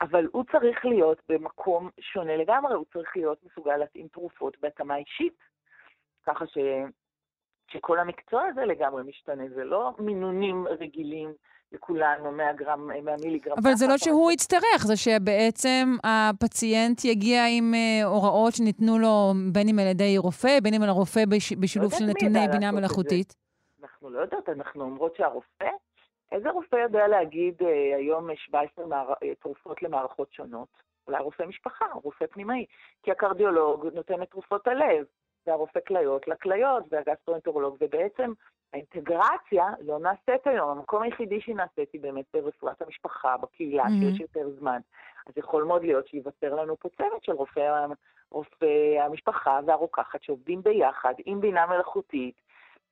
אבל 0.01 0.27
הוא 0.33 0.45
צריך 0.53 0.85
להיות 0.85 1.23
במקום 1.29 1.91
שונה 2.01 2.37
לגמרי, 2.37 2.75
הוא 2.75 2.85
צריך 2.93 3.17
להיות 3.17 3.39
מסוגל 3.45 3.77
להתאים 3.77 4.09
תרופות 4.09 4.57
בהתאמה 4.61 4.97
אישית, 4.97 5.39
ככה 6.27 6.47
ש... 6.47 6.59
שכל 7.71 7.99
המקצוע 7.99 8.45
הזה 8.45 8.65
לגמרי 8.65 9.03
משתנה, 9.03 9.49
זה 9.49 9.65
לא 9.65 9.93
מינונים 9.99 10.67
רגילים 10.69 11.33
לכולנו, 11.73 12.33
100 12.33 12.53
גרם, 12.53 12.87
100 13.05 13.17
מיליגרם. 13.17 13.57
אבל 13.63 13.75
זה 13.75 13.87
לא 13.87 13.99
שהוא 13.99 14.33
יצטרך, 14.33 14.87
זה 14.87 14.97
שבעצם 14.97 15.97
הפציינט 16.05 17.05
יגיע 17.05 17.43
עם 17.57 17.75
uh, 17.75 18.07
הוראות 18.07 18.53
שניתנו 18.55 18.99
לו, 18.99 19.33
בין 19.53 19.69
אם 19.69 19.79
על 19.79 19.87
ידי 19.87 20.19
רופא, 20.19 20.61
בין 20.63 20.75
אם 20.75 20.83
על 20.83 20.89
הרופא 20.89 21.25
בש, 21.29 21.53
בשילוב 21.53 21.93
לא 21.93 21.99
של 21.99 22.05
נתוני 22.05 22.49
בינה 22.53 22.73
מלאכותית. 22.73 23.35
אנחנו 23.83 24.11
לא 24.11 24.21
יודעות, 24.21 24.49
אנחנו 24.49 24.85
אומרות 24.85 25.17
שהרופא, 25.17 25.69
איזה 26.33 26.51
רופא 26.51 26.77
יודע 26.77 27.09
להגיד 27.09 27.63
uh, 27.63 27.67
היום 27.97 28.29
17 28.37 28.87
מער... 28.87 29.13
אה, 29.23 29.35
תרופות 29.35 29.83
למערכות 29.83 30.33
שונות? 30.33 30.69
אולי 31.07 31.23
רופא 31.23 31.43
משפחה, 31.43 31.87
רופא 31.93 32.27
פנימאי, 32.27 32.67
כי 33.03 33.11
הקרדיולוג 33.11 33.87
נותן 33.95 34.23
את 34.23 34.31
תרופות 34.31 34.67
הלב, 34.67 35.05
והרופא 35.49 35.81
כליות 35.87 36.29
לכליות, 36.29 36.85
והגסטרואנטרולוג, 36.91 37.77
ובעצם 37.81 38.33
האינטגרציה 38.73 39.67
לא 39.81 39.99
נעשית 39.99 40.47
היום, 40.47 40.71
המקום 40.71 41.03
היחידי 41.03 41.41
שהיא 41.41 41.57
נעשית 41.57 41.93
היא 41.93 42.01
באמת 42.01 42.25
ברפואת 42.33 42.83
המשפחה, 42.83 43.37
בקהילה, 43.37 43.85
mm-hmm. 43.85 44.11
שיש 44.11 44.21
יותר 44.21 44.51
זמן. 44.59 44.81
אז 45.27 45.33
יכול 45.37 45.65
מאוד 45.65 45.83
להיות 45.83 46.09
שייווצר 46.09 46.55
לנו 46.55 46.77
פה 46.77 46.89
צוות 46.97 47.25
של 47.25 47.33
רופאי, 47.33 47.63
רופאי 48.31 49.01
המשפחה 49.01 49.61
והרוקחת 49.67 50.23
שעובדים 50.23 50.63
ביחד 50.63 51.15
עם 51.25 51.41
בינה 51.41 51.67
מלאכותית, 51.67 52.35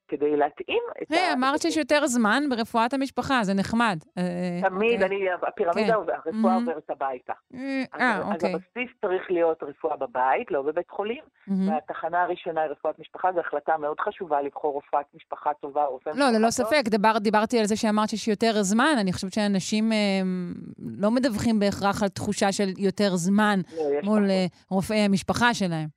כדי 0.08 0.36
להתאים 0.36 0.82
את 1.02 1.12
hey, 1.12 1.16
ה... 1.16 1.32
אמרת 1.32 1.62
שיש 1.62 1.76
יותר 1.76 2.06
זמן 2.06 2.42
ברפואת 2.50 2.94
המשפחה, 2.94 3.44
זה 3.44 3.54
נחמד. 3.54 3.98
אה, 4.18 4.22
תמיד, 4.68 5.00
okay. 5.00 5.04
אוקיי. 5.04 5.18
אני, 5.18 5.26
הפירמידה, 5.48 5.94
כן. 5.94 6.12
הרפואה 6.12 6.56
mm-hmm. 6.56 6.60
עוברת 6.60 6.90
הביתה. 6.90 7.32
Mm-hmm. 7.32 7.56
אז, 7.92 8.00
아, 8.00 8.04
אז 8.04 8.34
אוקיי. 8.34 8.54
הבסיס 8.54 8.96
צריך 9.00 9.30
להיות 9.30 9.62
רפואה 9.62 9.96
בבית, 9.96 10.50
לא 10.50 10.62
בבית 10.62 10.90
חולים, 10.90 11.22
mm-hmm. 11.24 11.52
והתחנה 11.70 12.22
הראשונה 12.22 12.60
היא 12.60 12.70
רפואת 12.70 12.98
משפחה, 12.98 13.32
זו 13.34 13.40
החלטה 13.40 13.76
מאוד 13.78 14.00
חשובה 14.00 14.42
לבחור 14.42 14.72
רופאת 14.72 15.06
משפחה 15.14 15.50
טובה, 15.60 15.84
רופא 15.84 16.10
לא, 16.14 16.30
ללא 16.30 16.50
ספק, 16.50 16.82
דבר, 16.86 17.18
דיברתי 17.18 17.58
על 17.58 17.64
זה 17.64 17.76
שאמרת 17.76 18.08
שיש 18.08 18.28
יותר 18.28 18.62
זמן, 18.62 18.94
אני 19.00 19.12
חושבת 19.12 19.32
שאנשים 19.32 19.92
אה, 19.92 19.98
לא 20.78 21.10
מדווחים 21.10 21.58
בהכרח 21.58 22.02
על 22.02 22.08
תחושה 22.08 22.52
של 22.52 22.68
יותר 22.78 23.16
זמן 23.16 23.60
לא, 23.76 23.84
מול. 24.02 24.30
אה, 24.30 24.46
רופאי 24.70 24.98
המשפחה 24.98 25.54
שלהם. 25.54 25.95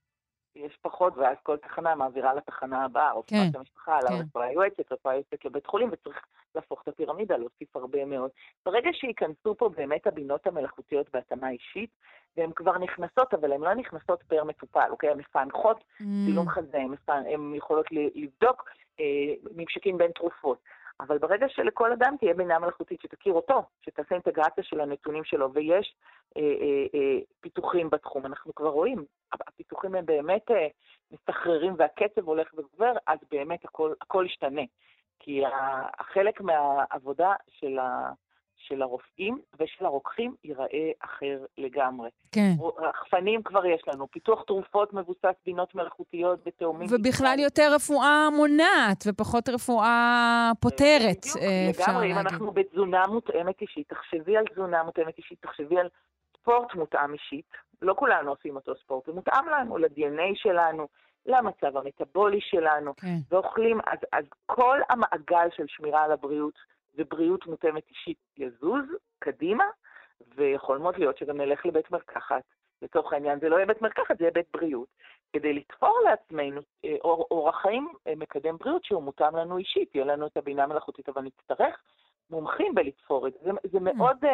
יש 0.70 0.78
פחות, 0.82 1.18
ואז 1.18 1.38
כל 1.44 1.58
תחנה 1.58 1.96
מעבירה 1.96 2.34
לתחנה 2.34 2.86
הבאה, 2.86 3.12
רופאת 3.12 3.30
כן, 3.30 3.60
המשפחה, 3.60 4.00
כן. 4.08 4.14
לרפואה 4.14 4.46
היועצת, 4.46 4.92
רפואה 4.92 5.14
יועצת 5.14 5.46
לבית 5.46 5.66
חולים, 5.66 5.90
וצריך 5.92 6.26
להפוך 6.56 6.82
את 6.84 6.88
הפירמידה, 6.88 7.38
להוסיף 7.38 7.76
הרבה 7.76 8.06
מאוד. 8.06 8.32
ברגע 8.66 8.90
שייכנסו 8.94 9.56
פה 9.58 9.70
באמת 9.70 10.08
הבינות 10.08 10.48
המלאכותיות 10.48 11.10
בהתאמה 11.14 11.50
אישית, 11.50 11.90
והן 12.38 12.52
כבר 12.56 12.78
נכנסות, 12.78 13.34
אבל 13.34 13.52
הן 13.52 13.62
לא 13.62 13.74
נכנסות 13.74 14.24
פר 14.24 14.44
מטופל, 14.44 14.88
אוקיי? 14.90 15.10
הן 15.10 15.18
מפענחות 15.18 15.78
mm. 15.78 16.04
צילום 16.26 16.50
חזה, 16.50 16.78
הן 17.08 17.56
יכולות 17.56 17.86
לבדוק 17.92 18.70
אה, 19.00 19.06
ממשקים 19.56 19.98
בין 19.98 20.12
תרופות. 20.12 20.58
אבל 21.00 21.18
ברגע 21.18 21.50
שלכל 21.50 21.92
אדם 21.92 22.16
תהיה 22.20 22.34
בינה 22.34 22.60
מלאכותית 22.60 23.02
שתכיר 23.02 23.34
אותו, 23.34 23.64
שתעשה 23.82 24.16
אינטגרציה 24.16 24.64
של 24.64 24.80
הנתונים 24.80 25.24
שלו, 25.24 25.54
ויש 25.54 25.96
אה, 26.38 26.42
אה, 26.42 27.00
אה, 27.00 27.20
פיתוחים 27.42 27.90
בתחום, 27.90 28.26
אנחנו 28.26 28.56
כבר 28.56 28.70
רואים, 28.70 29.06
הפיתוחים 29.32 29.96
הם 29.96 30.06
באמת 30.06 30.52
אה, 30.52 30.68
מסחררים 31.12 31.74
והקצב 31.78 32.28
הולך 32.28 32.54
וגובר, 32.54 32.94
אז 33.08 33.20
באמת 33.32 33.66
הכל, 33.66 33.94
הכל 34.02 34.26
ישתנה. 34.28 34.62
כי 35.20 35.44
החלק 36.00 36.42
מהעבודה 36.42 37.34
של 37.50 37.80
ה... 37.80 38.12
של 38.60 38.82
הרופאים 38.82 39.40
ושל 39.60 39.86
הרוקחים 39.86 40.36
ייראה 40.44 40.92
אחר 41.00 41.46
לגמרי. 41.58 42.10
כן. 42.32 42.52
רחפנים 42.78 43.44
כבר 43.44 43.66
יש 43.66 43.82
לנו, 43.88 44.08
פיתוח 44.12 44.44
תרופות 44.48 44.94
מבוסס 44.94 45.36
בינות 45.46 45.76
מלאכותיות 45.76 46.40
ותאומים. 46.46 46.88
ובכלל. 46.92 47.40
יותר 47.40 47.72
רפואה 47.76 48.30
מונעת 48.38 49.04
ופחות 49.08 49.50
רפואה 49.50 50.52
פותרת, 50.60 51.26
אה, 51.42 51.70
אפשר 51.70 51.84
לגמרי, 51.92 52.08
להגיד. 52.08 52.22
אם 52.22 52.28
אנחנו 52.28 52.52
בתזונה 52.52 53.08
מותאמת 53.08 53.62
אישית, 53.62 53.90
תחשבי 53.90 54.38
על 54.38 54.46
תזונה 54.54 54.84
מותאמת 54.84 55.18
אישית, 55.18 55.42
תחשבי 55.42 55.80
על 55.80 55.90
ספורט 56.38 56.76
מותאם 56.76 57.14
אישית. 57.14 57.52
לא 57.82 57.94
כולנו 57.94 58.32
עושים 58.32 58.56
אותו 58.56 58.74
ספורט, 58.76 59.06
זה 59.06 59.14
מותאם 59.14 59.50
לנו, 59.50 59.78
ל-DNA 59.78 60.32
שלנו. 60.36 60.88
למצב 61.26 61.78
המטבולי 61.78 62.42
שלנו, 62.42 62.96
כן. 62.96 63.18
ואוכלים, 63.32 63.80
אז, 63.88 64.00
אז 64.14 64.26
כל 64.46 64.80
המעגל 64.90 65.48
של 65.56 65.66
שמירה 65.68 66.04
על 66.04 66.12
הבריאות 66.12 66.54
ובריאות 67.00 67.48
מותאמת 67.48 67.84
אישית 67.90 68.18
יזוז 68.38 68.86
קדימה, 69.20 69.64
ויכול 70.36 70.78
מאוד 70.78 70.98
להיות 70.98 71.18
שגם 71.18 71.38
נלך 71.38 71.66
לבית 71.66 71.92
מרקחת. 71.92 72.44
לצורך 72.82 73.14
העניין 73.14 73.40
זה 73.40 73.50
לא 73.50 73.56
יהיה 73.56 73.66
בית 73.66 73.82
מרקחת, 73.82 74.18
זה 74.18 74.24
יהיה 74.24 74.32
בית 74.32 74.48
בריאות. 74.54 74.88
כדי 75.34 75.54
לתפור 75.54 76.00
לעצמנו 76.06 76.62
אה, 76.86 76.96
אור, 77.04 77.28
אורח 77.32 77.62
חיים 77.62 77.94
אה, 78.08 78.14
מקדם 78.16 78.58
בריאות 78.58 78.84
שהוא 78.84 79.04
מותאם 79.04 79.36
לנו 79.36 79.58
אישית, 79.58 79.92
תהיה 79.92 80.06
לנו 80.06 80.28
את 80.28 80.38
הבינה 80.38 80.64
המלאכותית, 80.64 81.10
אבל 81.10 81.22
נצטרך 81.22 81.82
מומחים 82.30 82.76
בלתפור 82.76 83.28
את 83.28 83.34
זה. 83.34 83.52
זה 83.72 83.78
mm. 83.78 83.82
מאוד, 83.82 84.24
uh, 84.24 84.28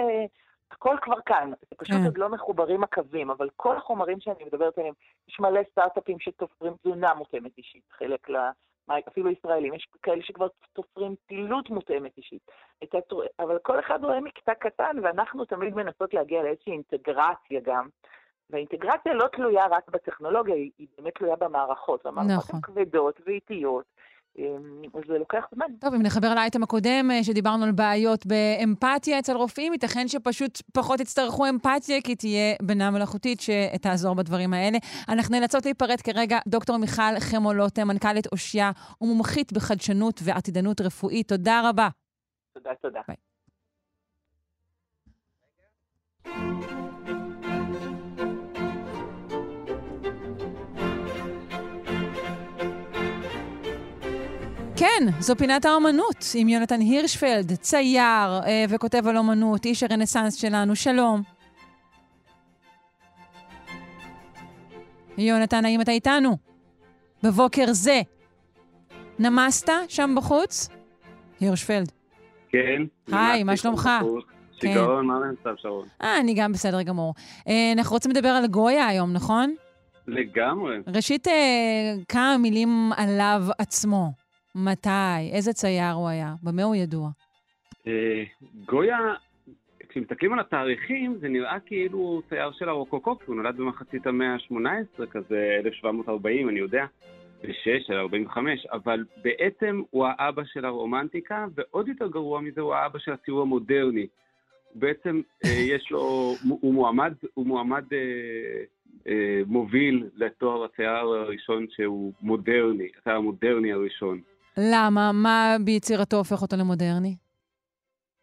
הכל 0.71 0.95
כבר 1.01 1.21
כאן, 1.25 1.51
זה 1.61 1.75
פשוט 1.77 1.95
mm. 1.95 2.05
עוד 2.05 2.17
לא 2.17 2.29
מחוברים 2.29 2.83
הקווים, 2.83 3.29
אבל 3.29 3.49
כל 3.55 3.77
החומרים 3.77 4.19
שאני 4.19 4.43
מדברת 4.43 4.77
עליהם, 4.77 4.93
יש 5.27 5.39
מלא 5.39 5.61
סטארט-אפים 5.71 6.19
שתופרים 6.19 6.73
תזונה 6.73 7.13
מותאמת 7.13 7.57
אישית, 7.57 7.83
חלק 7.91 8.29
אפילו 9.07 9.31
ישראלים, 9.31 9.73
יש 9.73 9.87
כאלה 10.03 10.21
שכבר 10.23 10.47
תופרים 10.73 11.15
פעילות 11.27 11.69
מותאמת 11.69 12.17
אישית. 12.17 12.51
אבל 13.39 13.57
כל 13.63 13.79
אחד 13.79 14.03
רואה 14.03 14.19
מקטע 14.21 14.53
קטן, 14.53 14.97
ואנחנו 15.03 15.45
תמיד 15.45 15.75
מנסות 15.75 16.13
להגיע 16.13 16.43
לאיזושהי 16.43 16.73
אינטגרציה 16.73 17.59
גם. 17.63 17.87
והאינטגרציה 18.49 19.13
לא 19.13 19.27
תלויה 19.27 19.67
רק 19.67 19.89
בטכנולוגיה, 19.89 20.55
היא 20.55 20.87
באמת 20.97 21.15
תלויה 21.15 21.35
במערכות. 21.35 22.05
המערכות 22.05 22.49
נכון. 22.49 22.55
הן 22.55 22.61
כבדות 22.61 23.21
ואיטיות, 23.25 23.85
זה 25.07 25.17
לוקח 25.19 25.45
זמן. 25.55 25.65
טוב, 25.79 25.93
אם 25.93 26.01
נחבר 26.01 26.35
לאייטם 26.35 26.63
הקודם, 26.63 27.11
אה, 27.11 27.23
שדיברנו 27.23 27.65
על 27.65 27.71
בעיות 27.71 28.25
באמפתיה 28.25 29.19
אצל 29.19 29.35
רופאים, 29.35 29.73
ייתכן 29.73 30.07
שפשוט 30.07 30.61
פחות 30.73 30.99
יצטרכו 30.99 31.49
אמפתיה, 31.49 32.01
כי 32.01 32.15
תהיה 32.15 32.55
בינה 32.61 32.91
מלאכותית 32.91 33.39
שתעזור 33.41 34.15
בדברים 34.15 34.53
האלה. 34.53 34.77
אנחנו 35.09 35.39
נאלצות 35.39 35.65
להיפרד 35.65 36.01
כרגע. 36.01 36.39
דוקטור 36.47 36.77
מיכל 36.77 37.19
חמולוטה, 37.19 37.85
מנכ"לית 37.85 38.27
אושיה 38.31 38.71
ומומחית 39.01 39.53
בחדשנות 39.53 40.19
ועתידנות 40.23 40.81
רפואית. 40.81 41.27
תודה 41.27 41.69
רבה. 41.69 41.89
תודה, 42.53 42.71
תודה. 42.81 43.01
ביי. 43.07 43.15
כן, 54.77 55.03
זו 55.19 55.35
פינת 55.35 55.65
האומנות 55.65 56.25
עם 56.35 56.47
יונתן 56.49 56.79
הירשפלד, 56.79 57.55
צייר 57.55 58.41
אה, 58.45 58.65
וכותב 58.69 59.07
על 59.07 59.17
אומנות, 59.17 59.65
איש 59.65 59.83
הרנסאנס 59.83 60.35
שלנו. 60.35 60.75
שלום. 60.75 61.21
יונתן, 65.17 65.65
האם 65.65 65.81
אתה 65.81 65.91
איתנו? 65.91 66.37
בבוקר 67.23 67.65
זה. 67.71 68.01
נמסת 69.19 69.69
שם 69.87 70.15
בחוץ? 70.17 70.69
הירשפלד. 71.39 71.91
כן. 72.49 72.81
היי, 73.11 73.43
מה 73.43 73.57
שלומך? 73.57 73.89
שיגעון, 74.61 75.01
כן. 75.01 75.07
מה 75.07 75.27
נמצא 75.29 75.49
שרון? 75.61 75.87
אה, 76.01 76.19
אני 76.19 76.33
גם 76.33 76.51
בסדר 76.51 76.81
גמור. 76.81 77.13
אה, 77.47 77.71
אנחנו 77.77 77.93
רוצים 77.93 78.11
לדבר 78.11 78.29
על 78.29 78.47
גויה 78.47 78.87
היום, 78.87 79.13
נכון? 79.13 79.55
לגמרי. 80.07 80.77
ראשית, 80.95 81.27
אה, 81.27 81.33
כמה 82.07 82.37
מילים 82.39 82.91
עליו 82.97 83.41
עצמו. 83.57 84.24
מתי? 84.55 85.31
איזה 85.33 85.53
צייר 85.53 85.91
הוא 85.91 86.07
היה? 86.07 86.33
במה 86.43 86.63
הוא 86.63 86.75
ידוע? 86.75 87.09
אה, 87.87 88.23
גויה, 88.65 88.97
כשמסתכלים 89.89 90.33
על 90.33 90.39
התאריכים, 90.39 91.17
זה 91.19 91.27
נראה 91.27 91.59
כאילו 91.65 91.97
הוא 91.97 92.21
צייר 92.29 92.51
של 92.51 92.69
הרוקוקו, 92.69 93.19
כי 93.19 93.25
הוא 93.27 93.35
נולד 93.35 93.57
במחצית 93.57 94.07
המאה 94.07 94.33
ה-18, 94.33 95.05
כזה 95.05 95.57
1740, 95.65 96.49
אני 96.49 96.59
יודע, 96.59 96.85
ב-6 97.43 97.87
של 97.87 97.93
45, 97.93 98.65
אבל 98.65 99.05
בעצם 99.23 99.81
הוא 99.89 100.05
האבא 100.07 100.43
של 100.45 100.65
הרומנטיקה, 100.65 101.45
ועוד 101.55 101.87
יותר 101.87 102.07
גרוע 102.07 102.41
מזה, 102.41 102.61
הוא 102.61 102.73
האבא 102.73 102.99
של 102.99 103.11
הציור 103.11 103.41
המודרני. 103.41 104.07
בעצם 104.75 105.21
אה, 105.45 105.49
יש 105.75 105.91
לו, 105.91 106.35
הוא 106.61 106.73
מועמד, 106.73 107.13
הוא 107.33 107.45
מועמד 107.45 107.83
אה, 107.93 107.97
אה, 109.07 109.41
מוביל 109.45 110.09
לתואר 110.15 110.63
הצייר 110.63 110.89
הראשון 110.89 111.65
שהוא 111.69 112.13
מודרני, 112.21 112.87
הצייר 112.97 113.15
המודרני 113.15 113.73
הראשון. 113.73 114.21
למה? 114.57 115.11
מה 115.11 115.55
ביצירתו 115.65 116.17
הופך 116.17 116.41
אותו 116.41 116.55
למודרני? 116.57 117.15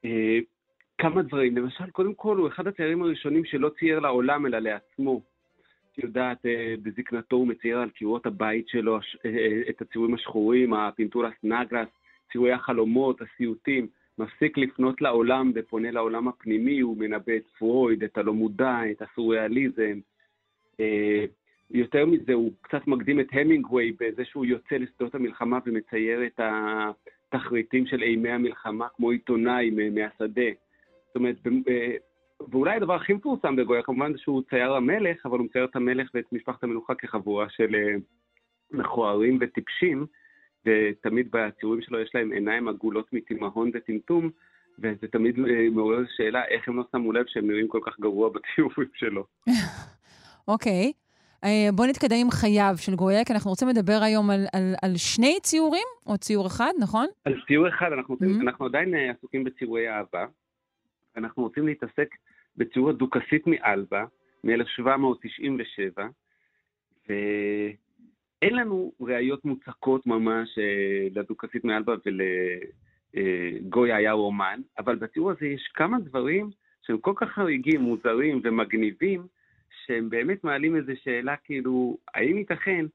אה, 0.05 0.39
כמה 0.99 1.23
דברים. 1.23 1.57
למשל, 1.57 1.91
קודם 1.91 2.15
כל, 2.15 2.37
הוא 2.37 2.49
אחד 2.49 2.67
הציירים 2.67 3.03
הראשונים 3.03 3.45
שלא 3.45 3.71
צייר 3.79 4.01
לעולם, 4.01 4.47
אלא 4.47 4.59
לעצמו. 4.59 5.21
את 5.93 5.99
יודעת, 5.99 6.47
אה, 6.47 6.75
בזקנתו 6.83 7.37
הוא 7.37 7.49
מצייר 7.49 7.79
על 7.79 7.91
קירות 7.91 8.27
הבית 8.27 8.69
שלו 8.69 8.99
אה, 9.25 9.63
את 9.71 9.83
הציורים 9.83 10.15
השחורים, 10.15 10.75
ה 10.75 10.82
pinturas 10.82 11.35
negras, 11.43 11.89
ציורי 12.33 12.53
החלומות, 12.53 13.21
הסיוטים. 13.23 13.87
מפסיק 14.19 14.59
לפנות 14.59 15.03
לעולם 15.03 15.53
ופונה 15.55 15.91
לעולם 15.91 16.29
הפנימי, 16.29 16.81
הוא 16.81 16.97
מנבא 16.97 17.37
את 17.37 17.47
פרויד, 17.59 18.05
את 18.05 18.19
הלא 18.19 18.35
מודע, 18.35 18.79
את 18.91 19.03
הסוריאליזם. 19.03 19.99
יותר 21.75 22.07
מזה, 22.07 22.33
הוא 22.33 22.53
קצת 22.61 22.87
מקדים 22.87 23.21
את 23.21 23.27
המינגווי 23.33 23.93
בזה 24.01 24.25
שהוא 24.25 24.45
יוצא 24.45 24.77
לשדות 24.77 25.15
המלחמה 25.15 25.59
ומצייר 25.67 26.27
את 26.27 26.41
התחריטים 27.29 27.87
של 27.87 28.03
אימי 28.03 28.31
המלחמה 28.31 28.89
כמו 28.97 29.11
עיתונאי 29.11 29.71
מהשדה. 29.71 30.51
זאת 31.07 31.17
אומרת, 31.17 31.37
אה, 31.69 31.97
ואולי 32.51 32.77
הדבר 32.77 32.95
הכי 32.95 33.13
מפורסם 33.13 33.57
בגויה, 33.57 33.83
כמובן 33.83 34.13
שהוא 34.17 34.43
צייר 34.51 34.73
המלך, 34.73 35.27
אבל 35.27 35.39
הוא 35.39 35.47
מצייר 35.47 35.65
את 35.65 35.77
המלך 35.77 36.11
ואת 36.15 36.33
משפחת 36.33 36.65
המלוכה 36.65 36.95
כחבורה 36.95 37.47
של 37.49 37.75
אה, 37.75 37.95
מכוערים 38.71 39.39
וטיפשים, 39.41 40.07
ותמיד 40.67 41.29
בציורים 41.31 41.83
שלו 41.83 42.01
יש 42.01 42.11
להם 42.15 42.33
עיניים 42.33 42.69
עגולות 42.69 43.13
מתימהון 43.13 43.71
וטמטום, 43.75 44.31
וזה 44.79 45.09
תמיד 45.13 45.39
אה, 45.39 45.71
מעורר 45.73 46.05
שאלה 46.17 46.45
איך 46.45 46.69
הם 46.69 46.77
לא 46.77 46.85
שמו 46.93 47.13
לב 47.13 47.25
שהם 47.29 47.51
נראים 47.51 47.69
כל 47.69 47.81
כך 47.87 48.01
גרוע 48.01 48.29
בציורים 48.29 48.89
שלו. 48.95 49.25
אוקיי. 50.49 50.85
אה, 50.85 51.02
בואו 51.73 51.89
נתקדם 51.89 52.17
עם 52.21 52.31
חייו 52.31 52.75
של 52.77 52.95
גויה, 52.95 53.25
כי 53.25 53.33
אנחנו 53.33 53.51
רוצים 53.51 53.69
לדבר 53.69 53.99
היום 54.03 54.31
על, 54.31 54.47
על, 54.53 54.75
על 54.83 54.97
שני 54.97 55.39
ציורים, 55.43 55.87
או 56.07 56.19
ציור 56.19 56.47
אחד, 56.47 56.73
נכון? 56.81 57.07
על 57.25 57.35
ציור 57.47 57.69
אחד, 57.69 57.93
אנחנו, 57.93 58.15
רוצים, 58.15 58.39
Mhm. 58.41 58.43
אנחנו 58.43 58.65
עדיין 58.67 58.95
אה, 58.95 59.11
עסוקים 59.11 59.45
בציורי 59.45 59.89
אהבה. 59.91 60.27
אנחנו 61.17 61.43
רוצים 61.43 61.67
להתעסק 61.67 62.09
בציור 62.57 62.91
הדוכסית 62.91 63.47
מאלבה, 63.47 64.05
מ-1797, 64.45 66.03
ואין 67.09 68.55
לנו 68.55 68.93
ראיות 69.01 69.45
מוצקות 69.45 70.07
ממש 70.07 70.59
אה, 70.59 71.09
לדוכסית 71.15 71.65
מאלבה 71.65 71.95
ולגויה 73.15 73.97
היה 73.97 74.13
רומן, 74.13 74.61
אבל 74.79 74.97
בציור 74.97 75.31
הזה 75.31 75.47
יש 75.47 75.71
כמה 75.75 75.99
דברים 76.01 76.51
שהם 76.87 76.99
כל 76.99 77.13
כך 77.17 77.29
חריגים, 77.29 77.81
מוזרים 77.81 78.41
ומגניבים, 78.45 79.27
שהם 79.87 80.11
באמת 80.11 80.45
מעלים 80.45 80.77
איזו 80.77 80.93
שאלה 81.05 81.37
כאילו, 81.37 81.97
האם 82.15 82.39
ייתכן 82.39 82.87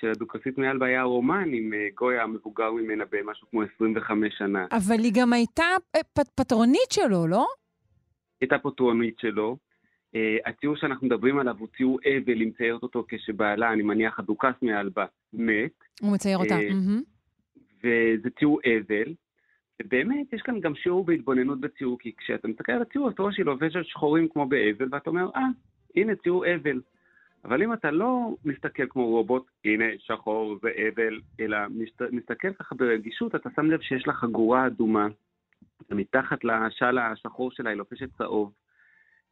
שלדוכסית 0.00 0.58
מאלבה 0.58 0.86
היה 0.86 1.02
רומן 1.02 1.52
עם 1.52 1.72
אה, 1.74 1.88
גויה 1.94 2.22
המבוגר 2.22 2.72
ממנה 2.72 3.04
במשהו 3.10 3.48
כמו 3.50 3.62
25 3.74 4.34
שנה? 4.38 4.66
אבל 4.72 4.98
היא 4.98 5.12
גם 5.14 5.32
הייתה 5.32 5.64
אה, 5.96 6.00
פט, 6.14 6.28
פטרונית 6.34 6.90
שלו, 6.92 7.26
לא? 7.26 7.46
הייתה 8.40 8.58
פטרונית 8.58 9.18
שלו. 9.18 9.56
Uh, 10.14 10.18
הציור 10.50 10.76
שאנחנו 10.76 11.06
מדברים 11.06 11.38
עליו 11.38 11.56
הוא 11.58 11.68
ציור 11.76 11.98
אבל, 12.04 12.38
היא 12.38 12.46
מציירת 12.46 12.82
אותו 12.82 13.04
כשבעלה, 13.08 13.72
אני 13.72 13.82
מניח, 13.82 14.18
הדוכס 14.18 14.54
מאלבה, 14.62 15.04
מת, 15.32 15.72
הוא 16.00 16.12
מצייר 16.12 16.38
אותה. 16.38 16.54
אה, 16.54 16.68
מהמם. 16.70 17.02
וזה 17.78 18.30
ציור 18.38 18.60
אבל. 18.64 19.14
ובאמת, 19.82 20.32
יש 20.32 20.42
כאן 20.42 20.60
גם 20.60 20.74
שיעור 20.74 21.04
בהתבוננות 21.04 21.60
בציור, 21.60 21.98
כי 21.98 22.12
כשאתה 22.18 22.48
מסתכל 22.48 22.72
על 22.72 22.82
הציור, 22.82 23.10
אתה 23.10 23.22
רואה 23.22 23.34
שהיא 23.34 23.46
לובשת 23.46 23.84
שחורים 23.84 24.28
כמו 24.28 24.46
באבל, 24.46 24.88
ואתה 24.90 25.10
אומר, 25.10 25.30
אה, 25.36 25.46
הנה 25.96 26.16
ציור 26.16 26.44
אבל. 26.54 26.80
אבל 27.44 27.62
אם 27.62 27.72
אתה 27.72 27.90
לא 27.90 28.36
מסתכל 28.44 28.86
כמו 28.88 29.06
רובוט, 29.06 29.50
הנה 29.64 29.84
שחור 29.98 30.58
זה 30.62 30.68
אבל, 30.68 31.20
אלא 31.40 31.58
מסת, 31.70 32.02
מסתכל 32.12 32.52
ככה 32.52 32.74
ברגישות, 32.74 33.34
אתה 33.34 33.48
שם 33.56 33.70
לב 33.70 33.80
שיש 33.80 34.06
לה 34.06 34.12
חגורה 34.12 34.66
אדומה, 34.66 35.06
ומתחת 35.90 36.44
לשל 36.44 36.98
השחור 36.98 37.50
שלה 37.50 37.70
היא 37.70 37.78
לובשת 37.78 38.08
צהוב. 38.18 38.52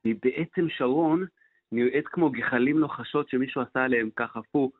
היא 0.04 0.14
בעצם 0.22 0.68
שרון 0.68 1.24
נראית 1.72 2.08
כמו 2.08 2.30
גחלים 2.30 2.78
לוחשות 2.78 3.28
שמישהו 3.28 3.62
עשה 3.62 3.84
עליהם 3.84 4.10
ככה 4.16 4.40
פו. 4.52 4.70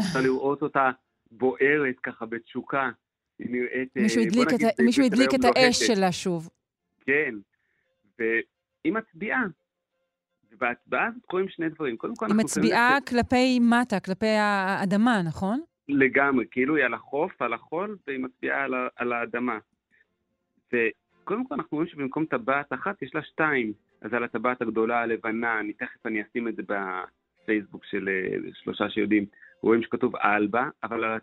אפשר 0.00 0.20
לראות 0.22 0.62
אותה 0.62 0.90
בוערת 1.30 1.98
ככה 2.02 2.26
בתשוקה. 2.26 2.90
היא 3.38 3.46
נראית... 3.50 3.96
אה, 3.96 4.02
מישהו 4.02 4.22
הדליק, 4.22 4.48
את, 4.48 4.54
נגיד, 4.54 4.68
מישהו 4.84 5.04
הדליק 5.04 5.30
את 5.34 5.44
האש. 5.44 5.78
שלה 5.78 6.12
שוב. 6.12 6.48
כן, 7.00 7.34
והיא 8.18 8.92
מצביעה. 8.92 9.42
ובהצבעה 10.56 11.06
הזאת 11.06 11.24
קורים 11.26 11.48
שני 11.48 11.68
דברים. 11.68 11.96
קודם 11.96 12.14
כל, 12.16 12.26
היא 12.26 12.34
מצביעה 12.36 12.98
כלפי 13.08 13.58
מטה, 13.60 14.00
כלפי 14.00 14.26
האדמה, 14.26 15.22
נכון? 15.26 15.60
לגמרי, 15.88 16.44
כאילו 16.50 16.76
היא 16.76 16.84
על 16.84 16.94
החוף, 16.94 17.42
על 17.42 17.52
החול, 17.52 17.96
והיא 18.06 18.18
מצביעה 18.18 18.64
על, 18.64 18.74
ה- 18.74 18.88
על 18.96 19.12
האדמה. 19.12 19.58
וקודם 20.72 21.46
כל 21.46 21.54
אנחנו 21.54 21.68
רואים 21.76 21.88
שבמקום 21.90 22.24
טבעת 22.24 22.72
אחת 22.72 23.02
יש 23.02 23.14
לה 23.14 23.22
שתיים. 23.22 23.72
אז 24.02 24.14
על 24.14 24.24
הטבעת 24.24 24.62
הגדולה 24.62 25.00
הלבנה, 25.00 25.60
אני 25.60 25.72
תכף 25.72 26.06
אני 26.06 26.22
אשים 26.22 26.48
את 26.48 26.56
זה 26.56 26.62
בפייסבוק 26.62 27.84
של 27.84 28.08
אה, 28.08 28.38
שלושה 28.54 28.90
שיודעים, 28.90 29.24
רואים 29.62 29.82
שכתוב 29.82 30.16
אלבה, 30.16 30.68
אבל 30.82 31.04
על 31.04 31.18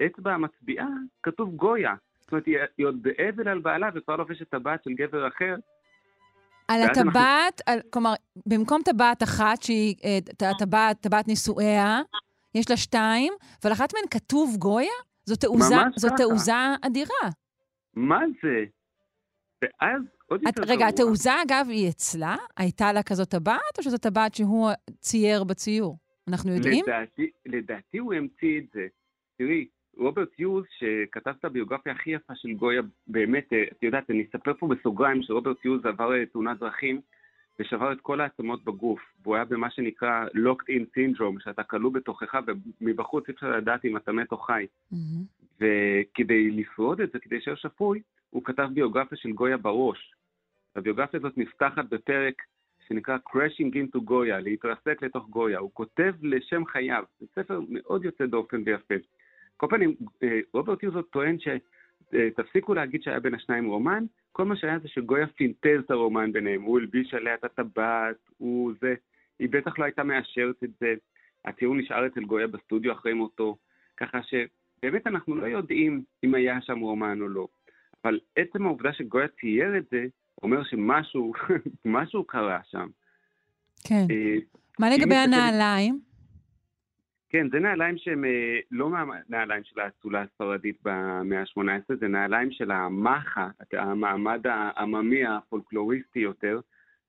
האצבע 0.00 0.34
המצביעה 0.34 0.86
כתוב 1.22 1.54
גויה. 1.56 1.94
זאת 2.20 2.32
אומרת, 2.32 2.46
היא 2.76 2.86
עוד 2.86 3.02
באבל 3.02 3.48
על 3.48 3.58
בעלה 3.58 3.88
וכבר 3.94 4.16
לובשת 4.16 4.48
טבעת 4.50 4.84
של 4.84 4.90
גבר 4.92 5.28
אחר. 5.28 5.56
על 6.68 6.80
אנחנו- 6.82 7.00
הטבעת, 7.10 7.60
כלומר, 7.90 8.14
במקום 8.46 8.82
טבעת 8.84 9.22
אחת, 9.22 9.62
שהיא 9.62 9.94
אה, 10.04 10.18
ט- 10.36 10.42
הטבעת, 10.42 11.00
טבעת 11.00 11.28
נישואיה, 11.28 12.00
יש 12.54 12.70
לה 12.70 12.76
שתיים, 12.76 13.32
ועל 13.64 13.72
אחת 13.72 13.94
מהן 13.94 14.04
כתוב 14.10 14.56
גויה? 14.58 14.92
זו 15.24 15.36
תעוזה, 15.36 15.74
זו. 15.96 16.08
תעוזה 16.16 16.52
אדירה. 16.82 17.28
מה 17.94 18.20
זה? 18.42 18.64
ואז 19.62 20.02
עוד 20.26 20.40
את, 20.40 20.46
יותר 20.46 20.62
רגע, 20.62 20.74
גרוע. 20.74 20.88
התעוזה, 20.88 21.30
אגב, 21.42 21.66
היא 21.68 21.88
אצלה? 21.88 22.36
הייתה 22.56 22.92
לה 22.92 23.02
כזאת 23.02 23.28
טבעת, 23.28 23.78
או 23.78 23.82
שזו 23.82 23.98
טבעת 23.98 24.34
שהוא 24.34 24.70
צייר 25.00 25.44
בציור? 25.44 25.98
אנחנו 26.28 26.52
יודעים? 26.54 26.84
לדעתי, 26.88 27.30
לדעתי 27.46 27.98
הוא 27.98 28.14
המציא 28.14 28.58
את 28.58 28.64
זה. 28.74 28.86
תראי, 29.38 29.66
רוברט 29.98 30.38
יוז, 30.38 30.64
שכתב 30.78 31.34
את 31.40 31.44
הביוגרפיה 31.44 31.92
הכי 31.92 32.10
יפה 32.10 32.34
של 32.36 32.52
גויה, 32.52 32.82
באמת, 33.06 33.52
אה, 33.52 33.64
את 33.72 33.82
יודעת, 33.82 34.10
אני 34.10 34.26
אספר 34.30 34.54
פה 34.54 34.68
בסוגריים 34.68 35.22
שרוברט 35.22 35.64
יוז 35.64 35.86
עבר 35.86 36.14
אה, 36.14 36.26
תאונת 36.26 36.58
דרכים 36.58 37.00
ושבר 37.60 37.92
את 37.92 38.00
כל 38.00 38.20
העצמות 38.20 38.64
בגוף, 38.64 39.00
והוא 39.22 39.34
היה 39.34 39.44
במה 39.44 39.70
שנקרא 39.70 40.26
locked 40.26 40.70
in 40.70 40.98
syndrome, 40.98 41.44
שאתה 41.44 41.62
כלוא 41.62 41.92
בתוכך 41.92 42.38
ומבחוץ 42.80 43.28
אי 43.28 43.34
אפשר 43.34 43.50
לדעת 43.56 43.84
אם 43.84 43.96
אתה 43.96 44.12
מת 44.12 44.32
או 44.32 44.36
חי. 44.36 44.66
מהמם. 44.92 45.24
וכדי 45.60 46.50
לשרוד 46.50 47.00
את 47.00 47.12
זה, 47.12 47.18
כדי 47.18 47.34
להישאר 47.34 47.54
שפוי, 47.54 48.02
הוא 48.30 48.44
כתב 48.44 48.68
ביוגרפיה 48.74 49.18
של 49.18 49.32
גויה 49.32 49.56
בראש. 49.56 50.14
הביוגרפיה 50.76 51.20
הזאת 51.20 51.38
נפתחת 51.38 51.84
בפרק 51.84 52.42
שנקרא 52.88 53.16
Crashing 53.28 53.74
into 53.74 53.98
גויה, 53.98 54.40
להתרסק 54.40 55.02
לתוך 55.02 55.28
גויה. 55.28 55.58
הוא 55.58 55.70
כותב 55.74 56.14
לשם 56.22 56.66
חייו. 56.66 57.04
זה 57.20 57.26
ספר 57.34 57.60
מאוד 57.68 58.04
יוצא 58.04 58.26
דופן 58.26 58.62
ויפה. 58.66 58.94
כל 59.58 59.66
פנים, 59.70 59.94
אה, 60.22 60.40
רוברט 60.52 60.82
יוזות 60.82 61.10
טוען 61.10 61.36
שתפסיקו 61.38 62.74
להגיד 62.74 63.02
שהיה 63.02 63.20
בין 63.20 63.34
השניים 63.34 63.66
רומן, 63.66 64.04
כל 64.32 64.44
מה 64.44 64.56
שהיה 64.56 64.78
זה 64.78 64.88
שגויה 64.88 65.26
פינטז 65.26 65.80
את 65.84 65.90
הרומן 65.90 66.32
ביניהם. 66.32 66.62
הוא 66.62 66.78
הלביש 66.78 67.14
עליה 67.14 67.34
את 67.34 67.44
הטבעת, 67.44 68.16
הוא 68.38 68.72
זה. 68.80 68.94
היא 69.38 69.48
בטח 69.50 69.78
לא 69.78 69.84
הייתה 69.84 70.02
מאשרת 70.02 70.64
את 70.64 70.70
זה. 70.80 70.94
הציור 71.44 71.74
נשאר 71.74 72.06
אצל 72.06 72.24
גויה 72.24 72.46
בסטודיו 72.46 72.92
אחרי 72.92 73.12
מותו. 73.12 73.56
ככה 73.96 74.20
שבאמת 74.22 75.06
אנחנו 75.06 75.34
לא 75.34 75.46
יודעים 75.46 76.02
אם 76.24 76.34
היה 76.34 76.60
שם 76.60 76.78
רומן 76.78 77.20
או 77.20 77.28
לא. 77.28 77.48
אבל 78.04 78.20
עצם 78.36 78.66
העובדה 78.66 78.92
שגויה 78.92 79.28
צייר 79.40 79.78
את 79.78 79.84
זה, 79.90 80.06
אומר 80.42 80.64
שמשהו, 80.64 81.32
משהו 81.84 82.24
קרה 82.24 82.60
שם. 82.70 82.86
כן. 83.84 84.06
אה, 84.10 84.36
מה 84.78 84.90
לגבי 84.90 85.14
הנעליים? 85.14 86.07
כן, 87.30 87.46
זה 87.50 87.58
נעליים 87.58 87.98
שהם 87.98 88.24
אה, 88.24 88.58
לא 88.70 88.90
מהנעליים 88.90 89.64
של 89.64 89.80
האצולה 89.80 90.22
הספרדית 90.22 90.76
במאה 90.84 91.40
ה-18, 91.40 91.96
זה 92.00 92.08
נעליים 92.08 92.50
של 92.50 92.70
המאחה, 92.70 93.48
המעמד 93.72 94.46
העממי 94.46 95.26
הפולקלוריסטי 95.26 96.18
יותר, 96.18 96.60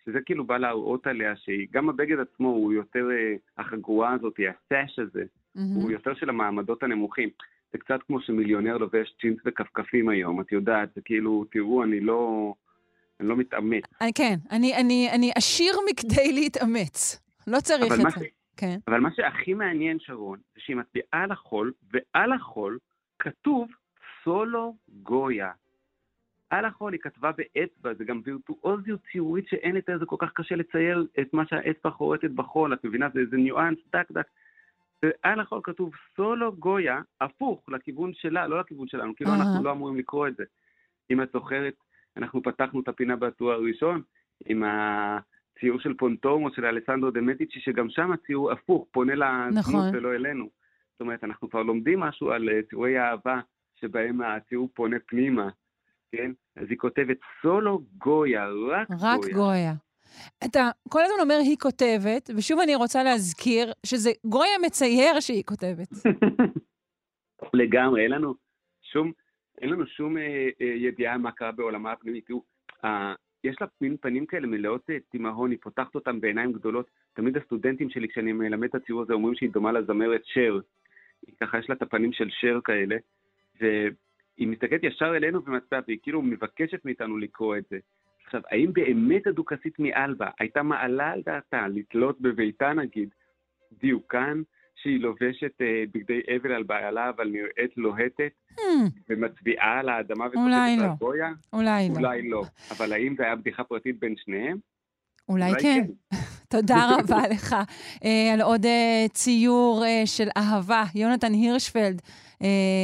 שזה 0.05 0.19
כאילו 0.25 0.43
בא 0.43 0.57
להראות 0.57 1.07
עליה 1.07 1.35
שהיא, 1.35 1.67
גם 1.71 1.89
הבגד 1.89 2.19
עצמו 2.19 2.47
הוא 2.47 2.73
יותר, 2.73 3.09
אה, 3.11 3.35
החגורה 3.57 4.13
הזאת, 4.13 4.33
הסאש 4.49 4.99
הזה, 4.99 5.23
מהמם. 5.55 5.75
הוא 5.75 5.91
יותר 5.91 6.13
של 6.13 6.29
המעמדות 6.29 6.83
הנמוכים. 6.83 7.29
זה 7.71 7.77
קצת 7.77 7.99
כמו 8.07 8.21
שמיליונר 8.21 8.77
לובש 8.77 9.15
ג'ינס 9.21 9.37
וכפכפים 9.45 10.09
היום, 10.09 10.41
את 10.41 10.51
יודעת, 10.51 10.89
זה 10.95 11.01
כאילו, 11.05 11.45
תראו, 11.51 11.83
אני 11.83 11.99
לא, 11.99 12.53
אני 13.19 13.27
לא 13.27 13.37
מתאמץ. 13.37 13.83
אני, 14.01 14.11
כן, 14.15 14.35
אני, 14.51 14.75
אני, 14.75 15.09
אני 15.11 15.31
עשיר 15.35 15.73
מכדי 15.89 16.33
להתאמץ. 16.33 17.21
לא 17.47 17.59
צריך 17.59 17.93
את 17.93 18.19
זה. 18.19 18.25
כן. 18.59 18.77
אבל 18.87 18.99
מה 18.99 19.09
שהכי 19.15 19.53
מעניין, 19.53 19.99
שרון, 19.99 20.39
זה 20.55 20.61
שהיא 20.61 20.75
מצביעה 20.75 21.07
על 21.11 21.31
החול, 21.31 21.73
ועל 21.93 22.31
החול 22.31 22.77
כתוב 23.19 23.67
סולו 24.23 24.75
גויה. 25.03 25.51
על 26.49 26.65
החול 26.65 26.93
היא 26.93 27.01
כתבה 27.01 27.31
באצבע, 27.31 27.93
זה 27.93 28.03
גם 28.03 28.21
וירטואוזיות 28.23 28.99
ציורית 29.11 29.47
שאין 29.47 29.75
יותר, 29.75 29.99
זה 29.99 30.05
כל 30.05 30.15
כך 30.19 30.31
קשה 30.33 30.55
לצייר 30.55 31.07
את 31.19 31.33
מה 31.33 31.45
שהאצבע 31.45 31.91
חורטת 31.91 32.31
בחול, 32.31 32.73
את 32.73 32.83
מבינה? 32.83 33.09
זה 33.13 33.19
איזה 33.19 33.37
ניואנס, 33.37 33.77
דק 33.93 34.11
דק. 34.11 34.27
ועל 35.03 35.39
החול 35.39 35.59
כתוב 35.63 35.93
סולו 36.15 36.55
גויה, 36.55 37.01
הפוך 37.21 37.69
לכיוון 37.69 38.13
שלה, 38.13 38.47
לא 38.47 38.59
לכיוון 38.59 38.87
שלנו, 38.87 39.15
כאילו 39.15 39.31
אנחנו 39.33 39.63
לא 39.63 39.71
אמורים 39.71 39.97
לקרוא 39.97 40.27
את 40.27 40.35
זה. 40.35 40.43
אם 41.11 41.21
את 41.21 41.29
זוכרת, 41.33 41.73
אנחנו 42.17 42.43
פתחנו 42.43 42.79
את 42.79 42.87
הפינה 42.87 43.15
בטור 43.15 43.51
הראשון 43.51 44.01
עם 44.45 44.63
הציור 45.59 45.79
של 45.79 45.93
פונטומו 45.93 46.51
של 46.51 46.65
אלסנדרו 46.65 47.11
דה 47.11 47.21
מדיצ'י, 47.21 47.59
שגם 47.59 47.89
שם 47.89 48.11
הציור 48.11 48.51
הפוך, 48.51 48.87
פונה 48.91 49.15
לדמות 49.15 49.53
נכון. 49.55 49.89
ולא 49.93 50.13
אלינו. 50.15 50.49
זאת 50.91 51.01
אומרת, 51.01 51.23
אנחנו 51.23 51.49
כבר 51.49 51.63
לומדים 51.63 51.99
משהו 51.99 52.31
על 52.31 52.49
אה, 52.49 52.59
ציורי 52.69 52.99
אהבה, 52.99 53.39
שבהם 53.75 54.21
הציור 54.21 54.69
פונה 54.73 54.97
פנימה, 55.07 55.49
כן? 56.11 56.31
אז 56.55 56.65
היא 56.69 56.77
כותבת 56.77 57.17
סולו 57.41 57.81
גויה, 57.97 58.45
רק, 58.71 58.87
רק 59.01 59.19
גויה. 59.19 59.33
גויה. 59.35 59.73
אתה 60.45 60.69
כל 60.89 61.01
הזמן 61.03 61.19
אומר 61.21 61.37
היא 61.41 61.57
כותבת, 61.57 62.29
ושוב 62.37 62.59
אני 62.59 62.75
רוצה 62.75 63.03
להזכיר 63.03 63.71
שזה 63.85 64.09
גויה 64.25 64.59
מצייר 64.65 65.19
שהיא 65.19 65.43
כותבת. 65.43 65.89
לגמרי, 67.53 68.03
אין 68.03 68.11
לנו 68.11 68.33
שום, 68.81 69.11
אין 69.61 69.69
לנו 69.69 69.87
שום 69.87 70.17
אה, 70.17 70.47
אה, 70.61 70.65
ידיעה 70.65 71.17
מה 71.17 71.31
קרה 71.31 71.51
בעולמה 71.51 71.91
הפנימית. 71.91 72.25
תראו, 72.27 72.43
יש 73.43 73.55
לה 73.61 73.67
מין 73.81 73.97
פנים 73.97 74.25
כאלה 74.25 74.47
מלאות 74.47 74.89
אה, 74.89 74.97
תימהון, 74.99 75.51
היא 75.51 75.59
פותחת 75.61 75.95
אותם 75.95 76.21
בעיניים 76.21 76.53
גדולות. 76.53 76.89
תמיד 77.13 77.37
הסטודנטים 77.37 77.89
שלי, 77.89 78.07
כשאני 78.07 78.33
מלמד 78.33 78.67
את 78.67 78.75
הציור 78.75 79.01
הזה, 79.01 79.13
אומרים 79.13 79.35
שהיא 79.35 79.49
דומה 79.49 79.71
לזמרת 79.71 80.21
שר. 80.25 80.59
היא 81.27 81.35
ככה, 81.39 81.59
יש 81.59 81.69
לה 81.69 81.75
את 81.75 81.81
הפנים 81.81 82.13
של 82.13 82.29
שר 82.29 82.59
כאלה, 82.63 82.95
והיא 83.59 84.47
מסתכלת 84.47 84.83
ישר 84.83 85.17
אלינו 85.17 85.45
ומצביעה, 85.45 85.81
והיא 85.87 85.99
כאילו 86.01 86.21
מבקשת 86.21 86.85
מאיתנו 86.85 87.17
לקרוא 87.17 87.57
את 87.57 87.63
זה. 87.69 87.79
עכשיו, 88.25 88.41
האם 88.51 88.73
באמת 88.73 89.27
הדוכסית 89.27 89.79
מאלבה 89.79 90.29
הייתה 90.39 90.63
מעלה 90.63 91.11
על 91.11 91.21
דעתה 91.25 91.67
לתלות 91.67 92.21
בביתה, 92.21 92.73
נגיד, 92.73 93.09
דיוקן 93.71 94.41
שהיא 94.81 94.99
לובשת 94.99 95.61
אה, 95.61 95.83
בגדי 95.93 96.19
אבל 96.35 96.51
על 96.51 96.63
בעלה, 96.63 97.09
אבל 97.09 97.27
נראית 97.27 97.77
לוהטת, 97.77 98.31
hmm. 98.51 98.63
ומצביעה 99.09 99.79
על 99.79 99.89
האדמה 99.89 100.25
וכותבת 100.25 100.79
על 100.79 100.85
לא. 100.85 100.93
גויה? 100.99 101.29
אולי 101.53 101.89
לא. 101.89 101.95
אולי 101.95 102.29
לא. 102.29 102.43
אבל 102.77 102.93
האם 102.93 103.15
זה 103.17 103.23
היה 103.23 103.35
בדיחה 103.35 103.63
פרטית 103.63 103.99
בין 103.99 104.15
שניהם? 104.17 104.57
אולי, 105.29 105.51
כן. 105.61 105.85
כן. 106.09 106.17
תודה 106.57 106.89
רבה 106.99 107.21
לך 107.31 107.55
uh, 107.95 108.07
על 108.33 108.41
עוד 108.41 108.65
uh, 108.65 109.09
ציור 109.13 109.83
של 110.05 110.27
אהבה. 110.37 110.83
יונתן 110.95 111.33
הירשפלד, 111.33 112.01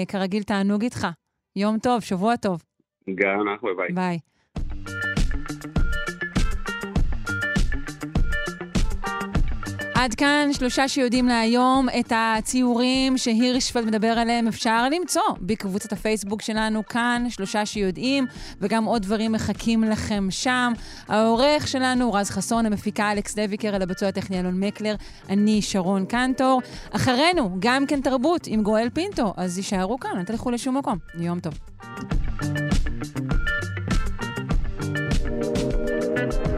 כרגיל, 0.07 0.43
תענוג 0.43 0.83
איתך. 0.83 1.07
יום 1.55 1.77
טוב, 1.79 2.01
שבוע 2.01 2.35
טוב. 2.35 2.63
גם 3.15 3.41
אנחנו, 3.41 3.69
ביי. 3.75 3.93
ביי. 3.93 4.19
עד 10.05 10.13
כאן 10.13 10.49
שלושה 10.51 10.87
שיודעים 10.87 11.27
להיום 11.27 11.87
את 11.99 12.13
הציורים 12.15 13.17
שהירשפלד 13.17 13.85
מדבר 13.85 14.07
עליהם 14.07 14.47
אפשר 14.47 14.89
למצוא 14.89 15.21
בקבוצת 15.41 15.91
הפייסבוק 15.93 16.41
שלנו 16.41 16.85
כאן, 16.85 17.25
שלושה 17.29 17.65
שיודעים, 17.65 18.25
וגם 18.61 18.83
עוד 18.83 19.01
דברים 19.01 19.31
מחכים 19.31 19.83
לכם 19.83 20.27
שם. 20.29 20.73
העורך 21.07 21.67
שלנו, 21.67 22.13
רז 22.13 22.29
חסון, 22.29 22.65
המפיקה 22.65 23.11
אלכס 23.11 23.35
דביקר, 23.35 23.75
על 23.75 23.81
הביצוע 23.81 24.09
הטכני 24.09 24.39
אלון 24.39 24.59
מקלר, 24.59 24.95
אני 25.29 25.61
שרון 25.61 26.05
קנטור. 26.05 26.61
אחרינו, 26.91 27.55
גם 27.59 27.85
כן 27.85 28.01
תרבות 28.01 28.47
עם 28.47 28.63
גואל 28.63 28.89
פינטו, 28.93 29.33
אז 29.37 29.57
יישארו 29.57 29.99
כאן, 29.99 30.17
אל 30.17 30.23
תלכו 30.23 30.51
לשום 30.51 30.77
מקום. 30.77 30.97
יום 31.19 31.39
טוב. 31.39 31.53
thank 36.15 36.47
you 36.47 36.54